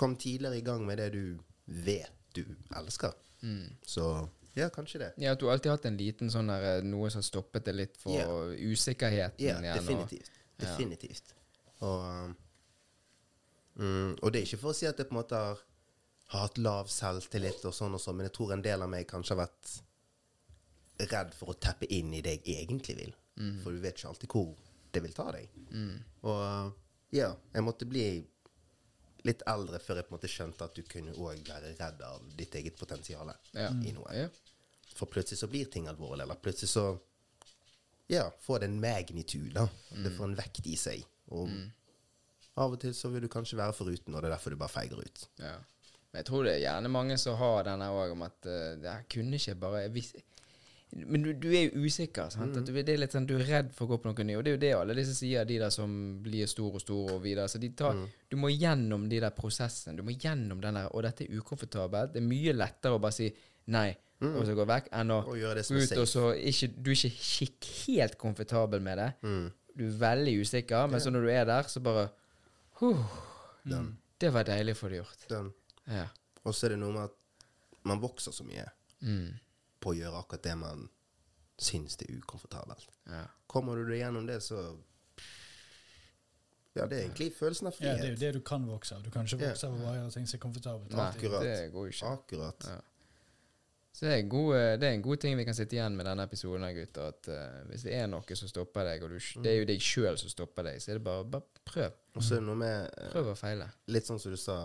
Kom 0.00 0.16
tidligere 0.16 0.58
i 0.58 0.64
gang 0.64 0.86
med 0.86 0.98
det 1.02 1.10
du 1.12 1.38
vet 1.66 2.12
du 2.34 2.44
elsker. 2.74 3.12
Mm. 3.42 3.76
Så 3.86 4.06
ja, 4.54 4.70
kanskje 4.70 4.98
det. 5.02 5.10
Ja, 5.18 5.34
at 5.34 5.40
du 5.40 5.50
alltid 5.50 5.70
har 5.70 5.78
hatt 5.78 5.86
en 5.90 5.98
liten 5.98 6.30
sånn 6.30 6.48
der, 6.50 6.64
eh, 6.78 6.86
noe 6.86 7.10
som 7.10 7.22
stoppet 7.26 7.66
det 7.66 7.74
litt 7.74 7.96
for 7.98 8.14
yeah. 8.14 8.72
usikkerheten 8.72 9.42
Ja, 9.42 9.58
igjen. 9.58 9.70
og- 9.70 9.82
definitivt. 9.82 10.30
Definitivt. 10.58 11.34
Og, 11.80 12.00
um, 12.00 12.36
mm, 13.76 14.18
og 14.22 14.32
det 14.32 14.40
er 14.40 14.46
ikke 14.46 14.60
for 14.62 14.70
å 14.70 14.74
si 14.74 14.86
at 14.86 14.96
det 14.96 15.08
på 15.08 15.16
en 15.16 15.20
måte 15.22 15.34
har, 15.34 15.58
har 16.32 16.40
hatt 16.46 16.58
lav 16.58 16.86
selvtillit 16.90 17.64
og 17.68 17.74
sånn 17.76 17.94
og 17.94 18.00
sånn, 18.00 18.16
men 18.16 18.26
jeg 18.28 18.34
tror 18.36 18.52
en 18.54 18.62
del 18.64 18.82
av 18.82 18.88
meg 18.90 19.06
kanskje 19.10 19.34
har 19.36 19.44
vært 19.46 21.10
redd 21.10 21.34
for 21.34 21.50
å 21.52 21.58
teppe 21.58 21.86
inn 21.92 22.12
i 22.14 22.20
det 22.24 22.38
jeg 22.44 22.64
egentlig 22.64 22.96
vil. 23.00 23.14
For 23.64 23.74
du 23.74 23.80
vet 23.82 23.98
ikke 23.98 24.08
alltid 24.12 24.30
hvor 24.30 24.54
det 24.94 25.02
vil 25.02 25.12
ta 25.16 25.26
deg. 25.34 25.50
Og 26.22 26.38
uh, 26.38 26.70
ja, 27.14 27.32
jeg 27.52 27.64
måtte 27.66 27.86
bli 27.90 28.04
litt 29.24 29.42
eldre 29.48 29.78
før 29.80 29.96
jeg 30.00 30.06
på 30.06 30.12
en 30.12 30.18
måte 30.18 30.30
skjønte 30.30 30.66
at 30.68 30.74
du 30.76 30.82
kunne 30.86 31.14
òg 31.16 31.40
være 31.48 31.72
redd 31.78 32.02
av 32.04 32.24
ditt 32.38 32.54
eget 32.60 32.76
potensial 32.78 33.30
Ja. 33.56 33.70
i 33.72 33.92
noe. 33.96 34.12
Ja. 34.14 34.28
For 34.94 35.10
plutselig 35.10 35.40
så 35.40 35.48
blir 35.50 35.66
ting 35.72 35.88
alvorlig, 35.90 36.22
eller 36.26 36.38
plutselig 36.38 36.70
så 36.70 36.86
Ja, 38.12 38.26
får 38.44 38.60
det 38.60 38.66
en 38.68 38.80
magnitude. 38.80 39.54
da. 39.54 39.68
Det 40.04 40.12
får 40.16 40.24
en 40.28 40.36
vekt 40.36 40.66
i 40.68 40.76
seg. 40.76 41.04
Og 41.32 41.48
av 42.60 42.72
og 42.76 42.80
til 42.80 42.92
så 42.94 43.08
vil 43.10 43.24
du 43.24 43.28
kanskje 43.32 43.56
være 43.56 43.72
foruten, 43.74 44.14
og 44.14 44.20
det 44.22 44.28
er 44.30 44.34
derfor 44.36 44.50
du 44.52 44.56
bare 44.60 44.68
feiger 44.76 45.00
ut. 45.00 45.22
Ja. 45.40 45.56
Men 46.14 46.22
jeg 46.22 46.28
tror 46.28 46.46
det 46.46 46.52
er 46.54 46.62
gjerne 46.62 46.92
mange 46.94 47.18
som 47.18 47.34
har 47.40 47.66
denne 47.66 47.90
òg, 47.90 48.14
om 48.14 48.22
at 48.22 48.46
uh, 48.46 48.76
det 48.78 48.94
kunne 49.10 49.40
ikke 49.40 49.56
bare 49.58 49.80
hvis, 49.90 50.12
Men 50.94 51.24
du, 51.26 51.32
du 51.42 51.48
er 51.50 51.64
jo 51.66 51.88
usikker. 51.88 52.30
sant? 52.30 52.54
At 52.60 52.68
du, 52.68 52.70
det 52.76 52.92
er 52.92 53.00
litt 53.02 53.16
sånn, 53.16 53.26
du 53.26 53.34
er 53.34 53.48
redd 53.48 53.72
for 53.74 53.88
å 53.88 53.94
gå 53.96 53.98
på 53.98 54.12
noe 54.12 54.26
nytt. 54.28 54.38
Og 54.38 54.44
det 54.46 54.52
er 54.52 54.54
jo 54.54 54.62
det 54.62 54.70
alle 54.78 54.94
disse 54.94 55.16
sier, 55.18 55.42
de 55.48 55.58
der 55.58 55.74
som 55.74 55.96
blir 56.22 56.46
store 56.46 56.78
og 56.78 56.84
store 56.84 57.16
og 57.16 57.24
videre. 57.24 57.50
Så 57.50 57.58
de 57.58 57.72
tar, 57.74 57.98
Du 58.30 58.38
må 58.38 58.52
gjennom 58.54 59.08
de 59.10 59.18
der 59.24 59.34
prosessene. 59.34 59.98
Du 59.98 60.06
må 60.06 60.14
gjennom 60.14 60.62
den 60.62 60.78
der 60.78 60.94
Og 60.94 61.02
dette 61.02 61.26
er 61.26 61.34
ukomfortabelt. 61.34 62.14
Det 62.14 62.22
er 62.22 62.28
mye 62.30 62.54
lettere 62.54 62.94
å 62.94 63.02
bare 63.02 63.18
si 63.18 63.32
nei 63.74 63.90
og 64.24 64.46
så 64.46 64.54
gå 64.56 64.64
vekk, 64.68 64.86
enn 64.94 65.12
å 65.12 65.18
gjøre 65.36 65.58
det 65.58 65.66
som 65.66 65.76
ut 65.76 65.92
og 66.00 66.06
så 66.08 66.28
ikke 66.50 66.68
Du 66.76 66.90
er 66.92 67.02
ikke 67.02 67.72
helt 67.84 68.16
komfortabel 68.20 68.84
med 68.84 69.00
det. 69.00 69.10
Du 69.74 69.84
er 69.88 69.98
veldig 70.00 70.36
usikker, 70.40 70.86
men 70.90 71.02
så 71.02 71.10
når 71.10 71.26
du 71.26 71.30
er 71.34 71.44
der, 71.50 71.68
så 71.68 71.82
bare 71.84 72.06
huh, 72.80 73.04
mm. 73.66 73.90
Det 74.22 74.30
var 74.32 74.46
deilig 74.46 74.76
å 74.76 74.78
få 74.78 74.88
det 74.92 75.00
gjort. 75.02 75.24
den. 75.28 75.50
Ja. 75.88 76.06
Og 76.44 76.54
så 76.54 76.66
er 76.66 76.74
det 76.74 76.78
noe 76.82 76.92
med 76.92 77.04
at 77.10 77.84
man 77.84 78.00
vokser 78.02 78.32
så 78.32 78.44
mye 78.46 78.66
Mm. 79.04 79.34
på 79.80 79.90
å 79.92 79.96
gjøre 79.98 80.16
akkurat 80.22 80.42
det 80.42 80.54
man 80.56 80.88
syns 81.60 81.96
det 82.00 82.08
er 82.08 82.18
ukomfortabelt. 82.22 82.88
ja. 83.10 83.26
Kommer 83.46 83.76
du 83.76 83.84
deg 83.90 84.00
gjennom 84.00 84.26
det, 84.26 84.40
så 84.42 84.76
Ja, 86.74 86.86
det 86.90 86.96
er 86.98 87.02
egentlig 87.04 87.28
følelsen 87.36 87.68
av 87.70 87.76
frihet. 87.76 87.92
Ja, 87.98 88.02
det 88.02 88.08
er 88.08 88.14
jo 88.16 88.20
det 88.22 88.32
du 88.34 88.40
kan 88.42 88.64
vokse 88.66 88.96
av. 88.96 89.02
Du 89.04 89.10
kan 89.14 89.28
ikke 89.28 89.38
vokse 89.44 89.68
av 89.68 89.76
å 89.76 89.82
bare 89.84 90.00
gjøre 90.00 90.12
ting 90.16 90.26
som 90.26 90.38
er 90.38 90.42
komfortabelt. 90.42 90.90
Nei. 90.90 91.04
Akkurat. 91.12 91.42
det 91.46 91.68
går 91.72 91.90
ikke. 91.92 92.08
Akkurat. 92.16 92.66
Ja. 92.66 92.80
Så 93.94 94.06
det 94.08 94.10
er, 94.10 94.18
en 94.24 94.28
god, 94.32 94.48
eh, 94.56 94.76
det 94.82 94.88
er 94.88 94.92
en 94.96 95.02
god 95.04 95.20
ting 95.22 95.36
vi 95.38 95.44
kan 95.46 95.54
sitte 95.54 95.76
igjen 95.76 95.94
med 95.94 96.08
denne 96.08 96.24
episoden, 96.26 96.64
gutter. 96.74 97.12
At 97.12 97.28
uh, 97.30 97.60
hvis 97.68 97.84
det 97.86 97.92
er 97.94 98.08
noe 98.10 98.34
som 98.40 98.48
stopper 98.50 98.88
deg, 98.88 99.04
og 99.06 99.12
du, 99.14 99.20
det 99.44 99.52
er 99.52 99.60
jo 99.60 99.68
deg 99.70 99.84
sjøl 99.86 100.18
som 100.18 100.32
stopper 100.32 100.66
deg, 100.66 100.80
så 100.82 100.90
er 100.90 100.98
det 100.98 101.04
bare, 101.06 101.22
bare 101.36 101.62
prøv. 101.70 101.92
Og 102.16 102.24
så 102.26 102.34
er 102.34 102.42
det 102.42 102.48
noe 102.48 102.58
med 102.58 102.90
uh, 102.98 103.06
Prøv 103.14 103.30
å 103.30 103.36
feile. 103.38 103.68
Litt 103.94 104.10
sånn 104.10 104.18
som 104.18 104.34
du 104.34 104.40
sa, 104.40 104.56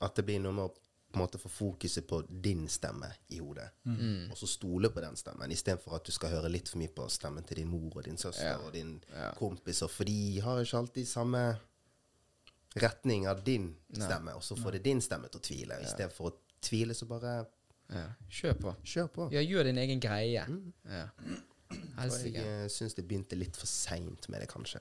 at 0.00 0.14
det 0.16 0.24
blir 0.28 0.40
noe 0.40 0.52
med 0.52 0.64
å 0.68 0.74
på 1.08 1.16
en 1.16 1.22
måte 1.22 1.38
få 1.40 1.48
fokuset 1.48 2.04
på 2.06 2.18
din 2.28 2.66
stemme 2.68 3.08
i 3.32 3.38
hodet. 3.40 3.70
Mm. 3.88 4.26
Og 4.30 4.36
så 4.36 4.46
stole 4.46 4.90
på 4.92 5.00
den 5.00 5.16
stemmen, 5.16 5.50
istedenfor 5.50 5.94
at 5.96 6.04
du 6.04 6.12
skal 6.12 6.34
høre 6.34 6.50
litt 6.52 6.68
for 6.68 6.76
mye 6.82 6.92
på 6.92 7.06
stemmen 7.08 7.46
til 7.48 7.62
din 7.62 7.70
mor 7.72 7.96
og 7.96 8.04
din 8.04 8.18
søster 8.20 8.44
Ja. 8.50 8.58
og 8.58 8.72
din 8.74 9.00
Ja. 9.14 9.30
kompis, 9.38 9.80
for 9.88 10.04
de 10.04 10.38
har 10.44 10.60
ikke 10.60 10.76
alltid 10.78 11.08
samme 11.08 11.58
retning 12.76 13.26
av 13.26 13.42
din 13.44 13.74
stemme, 13.92 14.34
og 14.36 14.42
så 14.42 14.54
får 14.56 14.72
det 14.72 14.82
din 14.84 15.00
stemme 15.00 15.28
til 15.32 15.40
å 15.40 15.42
tvile. 15.48 15.80
Istedenfor 15.82 16.30
å 16.30 16.34
tvile, 16.60 16.94
så 16.94 17.06
bare 17.08 17.46
Ja. 17.90 18.08
Kjør 18.28 18.60
på. 18.60 18.76
kjør 18.84 19.08
på. 19.08 19.32
Ja, 19.32 19.40
gjør 19.40 19.64
din 19.64 19.78
egen 19.78 20.00
greie. 20.00 20.44
Mm. 20.46 20.72
Ja. 20.84 21.08
Helsike. 21.96 22.34
jeg 22.34 22.64
eh, 22.64 22.68
syns 22.68 22.94
det 22.94 23.08
begynte 23.08 23.36
litt 23.36 23.56
for 23.56 23.66
seint 23.66 24.28
med 24.28 24.40
det, 24.42 24.48
kanskje. 24.50 24.80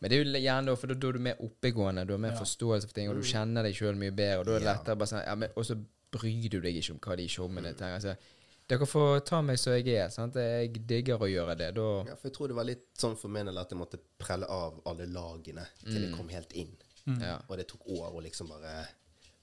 Men 0.00 0.10
det 0.10 0.16
er 0.18 0.24
jo 0.24 0.40
gjerne 0.40 0.66
da, 0.70 0.74
for 0.78 0.86
da, 0.86 0.94
da 0.94 1.08
er 1.08 1.12
du 1.12 1.18
mer 1.18 1.38
oppegående, 1.42 2.06
du 2.06 2.12
har 2.14 2.18
mer 2.22 2.32
Ja. 2.36 2.38
forståelse 2.38 2.86
for 2.86 2.94
ting, 2.94 3.08
og 3.10 3.16
du 3.16 3.22
kjenner 3.26 3.62
deg 3.66 3.74
sjøl 3.74 3.96
mye 3.98 4.14
bedre, 4.14 4.38
og 4.40 4.46
da 4.46 4.52
er 4.54 4.58
det 4.60 4.68
lettere 4.68 4.96
bare 4.96 5.08
sånn 5.10 5.24
ja, 5.26 5.34
men, 5.34 5.48
Og 5.56 5.64
så 5.66 5.74
bryr 6.12 6.48
du 6.50 6.60
deg 6.60 6.76
ikke 6.76 6.92
om 6.94 7.00
hva 7.00 7.16
de 7.16 7.26
showmene 7.28 7.72
tenker. 7.74 7.94
Altså, 7.98 8.16
dere 8.68 8.86
får 8.86 9.24
ta 9.24 9.40
meg 9.42 9.58
som 9.58 9.72
jeg 9.72 9.88
er. 9.96 10.08
sant? 10.10 10.34
Jeg 10.36 10.86
digger 10.86 11.18
å 11.18 11.28
gjøre 11.28 11.56
det. 11.56 11.74
Da 11.74 12.04
Ja, 12.06 12.14
for 12.14 12.28
jeg 12.28 12.34
tror 12.36 12.48
det 12.48 12.56
var 12.56 12.64
litt 12.64 12.86
sånn 12.98 13.16
for 13.16 13.28
min 13.28 13.46
del 13.46 13.58
at 13.58 13.70
jeg 13.70 13.78
måtte 13.78 13.98
prelle 14.18 14.46
av 14.48 14.80
alle 14.86 15.06
lagene 15.06 15.66
til 15.84 16.02
jeg 16.06 16.14
kom 16.16 16.28
helt 16.28 16.52
inn. 16.52 16.76
Ja. 17.20 17.38
Og 17.48 17.56
det 17.56 17.66
tok 17.68 17.86
år 17.88 18.12
å 18.12 18.22
liksom 18.22 18.48
bare 18.48 18.86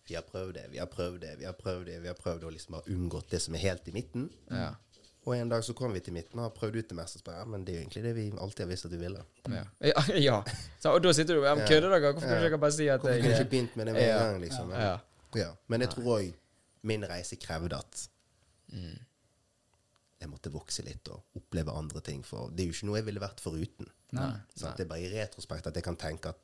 Vi 0.08 0.14
har 0.14 0.22
prøvd 0.22 0.54
det, 0.54 0.68
vi 0.70 0.78
har 0.78 0.86
prøvd 0.86 1.20
det, 1.22 1.38
vi 1.40 1.46
har 1.46 1.54
prøvd 1.54 1.86
det, 1.88 2.02
vi 2.04 2.08
har 2.08 2.14
prøvd 2.14 2.44
å 2.46 2.52
liksom 2.54 2.72
bare 2.78 2.94
unngått 2.94 3.30
det 3.32 3.42
som 3.42 3.56
er 3.56 3.60
helt 3.60 3.88
i 3.88 3.92
midten. 3.92 4.30
Ja. 4.52 4.76
Og 5.26 5.34
en 5.38 5.50
dag 5.50 5.64
så 5.66 5.74
kom 5.74 5.94
vi 5.96 6.00
til 6.06 6.14
midten 6.14 6.38
og 6.40 6.46
har 6.46 6.54
prøvd 6.54 6.76
ut 6.84 6.90
det 6.92 6.96
meste. 7.00 7.22
Og 7.26 7.34
ja, 7.34 7.44
men 7.50 7.64
det 7.66 7.74
er 7.74 7.80
jo 7.80 7.84
egentlig 7.86 8.04
det 8.06 8.16
vi 8.16 8.26
alltid 8.38 8.60
har 8.66 8.70
visst 8.70 8.86
at 8.86 8.92
vi 8.94 8.98
ville. 9.02 9.24
Ja. 9.50 9.64
ja, 9.82 10.04
ja. 10.30 10.36
Så, 10.80 10.92
og 10.94 11.02
da 11.04 11.14
sitter 11.18 11.40
du 11.40 11.44
ja, 11.48 11.56
Kødder 11.66 11.90
dere? 11.90 12.12
Hvorfor 12.12 12.20
kunne 12.28 12.36
Ja. 12.36 12.40
dere 12.44 12.52
ikke 12.54 12.62
bare 12.62 12.76
si 12.78 12.88
at 12.88 13.00
Hvorfor 13.02 13.16
kunne 13.16 13.24
jeg 13.24 13.32
jeg 13.32 13.40
ikke 13.46 13.50
begynt 13.56 13.76
med 13.80 13.86
det 13.90 13.94
med 13.98 14.10
en 14.10 14.20
gang, 14.20 14.42
liksom? 14.44 14.72
Ja. 14.72 14.98
Ja. 15.36 15.50
Men 15.68 15.82
jeg 15.82 15.90
tror 15.96 16.12
òg 16.20 16.34
min 16.86 17.04
reise 17.10 17.36
krevde 17.42 17.76
at 17.82 18.08
jeg 20.22 20.30
måtte 20.32 20.52
vokse 20.54 20.84
litt 20.86 21.10
og 21.12 21.24
oppleve 21.38 21.74
andre 21.76 22.02
ting. 22.06 22.22
For 22.26 22.50
det 22.54 22.64
er 22.64 22.70
jo 22.70 22.76
ikke 22.78 22.88
noe 22.90 23.00
jeg 23.02 23.08
ville 23.10 23.22
vært 23.24 23.42
foruten. 23.44 23.90
Nei. 24.16 24.32
Sant? 24.56 24.78
Det 24.78 24.86
er 24.86 24.90
bare 24.94 25.04
i 25.06 25.12
retrospekt 25.12 25.68
at 25.70 25.76
jeg 25.76 25.86
kan 25.86 25.98
tenke 26.00 26.32
at 26.32 26.42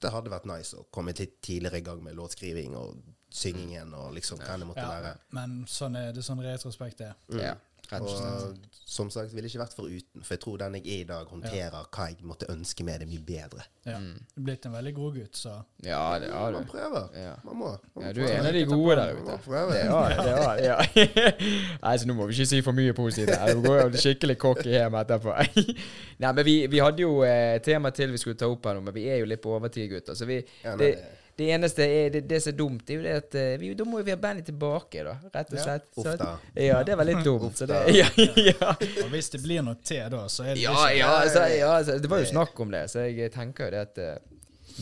det 0.00 0.12
hadde 0.14 0.30
vært 0.32 0.46
nice 0.48 0.76
å 0.78 0.86
komme 0.94 1.12
litt 1.12 1.40
tidligere 1.44 1.80
i 1.82 1.84
gang 1.84 1.98
med 2.04 2.14
låtskriving 2.16 2.76
og 2.78 3.00
syngingen 3.30 3.92
og 3.94 4.14
liksom 4.16 4.40
hva 4.40 4.54
det 4.58 4.66
måtte 4.70 4.80
Ja, 4.82 4.94
være. 5.04 5.18
men 5.36 5.58
sånn 5.68 5.94
er 6.00 6.14
det 6.16 6.22
sånn 6.24 6.40
retrospekt 6.42 7.02
er. 7.04 7.12
Ja, 7.36 7.52
rett 7.52 7.69
og 7.98 8.08
slett. 8.08 8.42
Og 8.50 8.66
som 8.90 9.10
sagt, 9.10 9.30
ville 9.34 9.46
ikke 9.46 9.60
vært 9.60 9.74
foruten, 9.78 10.22
for 10.22 10.34
jeg 10.34 10.40
tror 10.42 10.56
den 10.58 10.74
jeg 10.80 10.86
er 10.86 11.02
i 11.04 11.06
dag, 11.06 11.26
håndterer 11.30 11.74
hva 11.94 12.06
jeg 12.10 12.16
måtte 12.26 12.48
ønske 12.50 12.82
med 12.84 13.00
det 13.02 13.06
mye 13.10 13.20
bedre. 13.22 13.62
Ja. 13.86 13.98
Mm. 14.02 14.16
Du 14.34 14.40
er 14.40 14.44
blitt 14.48 14.66
en 14.66 14.72
veldig 14.74 14.92
god 14.96 15.14
gutt, 15.20 15.36
så 15.38 15.52
Ja, 15.86 16.18
det 16.18 16.30
har 16.34 16.52
Man 16.52 16.62
du. 16.66 16.70
prøver. 16.72 17.06
Ja. 17.14 17.34
Man 17.44 17.56
må. 17.56 17.70
Man 17.94 18.04
Ja, 18.06 18.12
du 18.12 18.20
er 18.24 18.32
en 18.40 18.46
av 18.46 18.52
de 18.52 18.64
gode 18.66 18.96
der 18.96 19.12
Man 19.14 19.22
ute. 19.22 19.30
Man 19.30 19.38
prøver. 19.44 19.72
Det 19.74 19.90
var 19.90 20.08
det. 20.10 20.34
Var, 20.40 20.56
ja. 20.70 21.78
Nei, 21.84 21.94
så 21.98 22.06
nå 22.10 22.14
må 22.18 22.26
vi 22.26 22.34
ikke 22.38 22.46
si 22.50 22.60
for 22.66 22.72
mye 22.76 22.92
positivt. 22.98 23.34
her. 23.38 23.54
Vi 23.54 23.62
går 23.68 23.80
jo 23.84 24.02
skikkelig 24.04 24.38
cocky 24.42 24.74
hjem 24.74 24.98
etterpå. 25.00 25.36
Nei, 26.22 26.32
men 26.32 26.44
vi, 26.46 26.56
vi 26.70 26.82
hadde 26.82 27.02
jo 27.06 27.22
eh, 27.26 27.60
tema 27.64 27.90
til 27.94 28.10
vi 28.12 28.18
skulle 28.22 28.36
ta 28.36 28.50
opp 28.50 28.66
her 28.66 28.74
nå, 28.78 28.84
men 28.90 28.94
vi 28.94 29.06
er 29.08 29.22
jo 29.22 29.30
litt 29.30 29.40
på 29.42 29.54
overtid, 29.56 29.88
gutter. 29.94 30.18
Så 30.18 30.26
vi, 30.28 30.42
Ja, 30.64 30.74
nei, 30.76 30.90
det, 30.92 31.19
det- 31.40 31.48
eneste 31.56 31.86
er, 31.88 32.10
det, 32.14 32.20
det 32.30 32.38
som 32.44 32.52
er 32.52 32.56
dumt, 32.60 32.84
det 32.86 32.94
er 32.94 32.98
jo 33.00 33.04
det 33.08 33.14
at 33.22 33.34
eh, 33.40 33.50
vi, 33.62 33.72
da 33.74 33.84
må 33.88 33.98
jo 34.02 34.06
vi 34.06 34.14
ha 34.14 34.20
bandet 34.20 34.46
tilbake, 34.50 35.04
da. 35.08 35.16
Rett 35.34 35.52
og 35.56 35.62
slett. 35.64 35.88
Ja, 35.96 36.04
Så- 36.04 36.62
Ja, 36.66 36.82
det 36.86 36.96
var 37.00 37.08
litt 37.08 37.24
dumt. 37.30 37.56
Så 37.58 37.66
det, 37.70 37.80
ja, 38.00 38.06
ja. 38.16 38.74
Og 39.04 39.08
hvis 39.14 39.30
det 39.34 39.42
blir 39.44 39.64
noe 39.66 39.78
til 39.82 40.04
da, 40.12 40.26
så 40.28 40.44
er 40.46 40.54
det 40.54 40.62
Ja, 40.66 40.76
ikke 40.76 40.98
ja, 41.00 41.10
altså, 41.24 41.46
ja 41.56 41.72
altså, 41.78 41.98
det 42.04 42.10
var 42.12 42.22
jo 42.22 42.30
snakk 42.30 42.60
om 42.66 42.70
det, 42.76 42.84
så 42.92 43.08
jeg 43.08 43.32
tenker 43.34 43.66
jo 43.70 43.70
det 43.78 43.86
at 43.88 44.04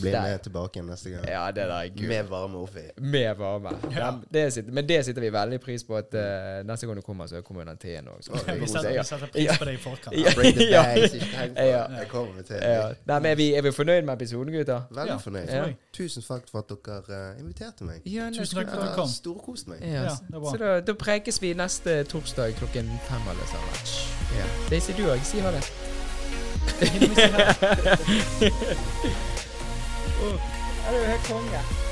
Blir 0.01 0.11
Der. 0.11 0.21
med 0.21 0.39
tilbake 0.43 0.69
igjen 0.79 0.85
neste 0.91 1.09
gang. 1.09 1.25
Ja, 1.27 1.45
det 1.51 1.55
der 1.69 1.73
er 1.75 1.87
gul. 1.95 2.07
Med 2.07 2.23
varme 2.29 2.57
oppi. 2.57 2.79
Med 3.01 3.35
varme. 3.37 3.69
Ja. 3.95 4.11
det 4.33 4.53
sitter, 4.53 4.71
men 4.71 4.87
det 4.89 5.05
sitter 5.05 5.21
vi 5.21 5.29
veldig 5.33 5.59
pris 5.61 5.83
på 5.83 5.95
at 5.97 6.13
uh, 6.13 6.19
neste 6.67 6.85
gang 6.87 6.97
du 6.97 7.01
kommer, 7.01 7.27
så 7.27 7.41
kommer 7.41 7.63
den 7.65 7.77
teen 7.77 8.07
òg. 8.07 8.17
Vi 8.19 8.25
setter, 8.67 9.27
pris 9.33 9.57
på 9.59 9.65
det 9.65 9.73
i 9.73 9.77
forkant. 9.77 10.15
Ja. 10.17 10.31
Bring 10.35 10.55
the 10.57 10.69
Ja. 10.75 10.83
bags, 10.83 11.13
ikke 11.13 11.25
tenk 11.35 11.55
på 11.57 11.63
Ja. 11.69 11.83
Jeg 11.99 12.07
kommer 12.11 12.33
med 12.35 12.43
til. 12.43 12.55
Ja. 12.61 12.87
Nei, 13.05 13.19
men 13.19 13.25
er 13.31 13.35
vi, 13.35 13.53
er 13.55 13.61
vi 13.61 13.71
fornøyd 13.71 14.01
med 14.05 14.13
episoden, 14.15 14.53
gutter? 14.53 14.81
Veldig 14.91 15.11
Ja. 15.13 15.17
fornøyd. 15.17 15.49
Ja. 15.49 15.63
Tusen 15.93 16.21
takk 16.27 16.41
for 16.51 16.59
at 16.59 16.69
dere 16.69 17.33
uh, 17.33 17.39
inviterte 17.41 17.83
meg. 17.83 17.95
Ja, 18.05 18.29
Tusen 18.29 18.57
takk 18.59 18.69
for 18.73 18.81
at 18.81 18.87
du 18.89 18.93
kom. 19.01 19.07
storkost 19.09 19.67
meg. 19.67 19.77
Ja, 19.81 19.87
Ja, 20.03 20.09
det 20.09 20.15
så 20.51 20.57
da, 20.59 20.79
da 20.81 20.93
prekes 20.93 21.41
vi 21.41 21.53
neste 21.53 22.03
torsdag 22.03 22.53
klokken 22.59 22.99
fem, 23.09 23.21
alle 23.29 23.45
sammen. 23.51 23.73
Ja. 24.37 24.45
Daisy, 24.69 24.91
du 24.97 25.03
òg. 25.09 25.19
Si 25.23 25.39
ha 25.39 25.51
det. 25.51 25.63
Ja, 30.21 30.91
det 30.91 30.97
er 30.97 30.99
jo 30.99 31.11
helt 31.11 31.27
konge. 31.27 31.88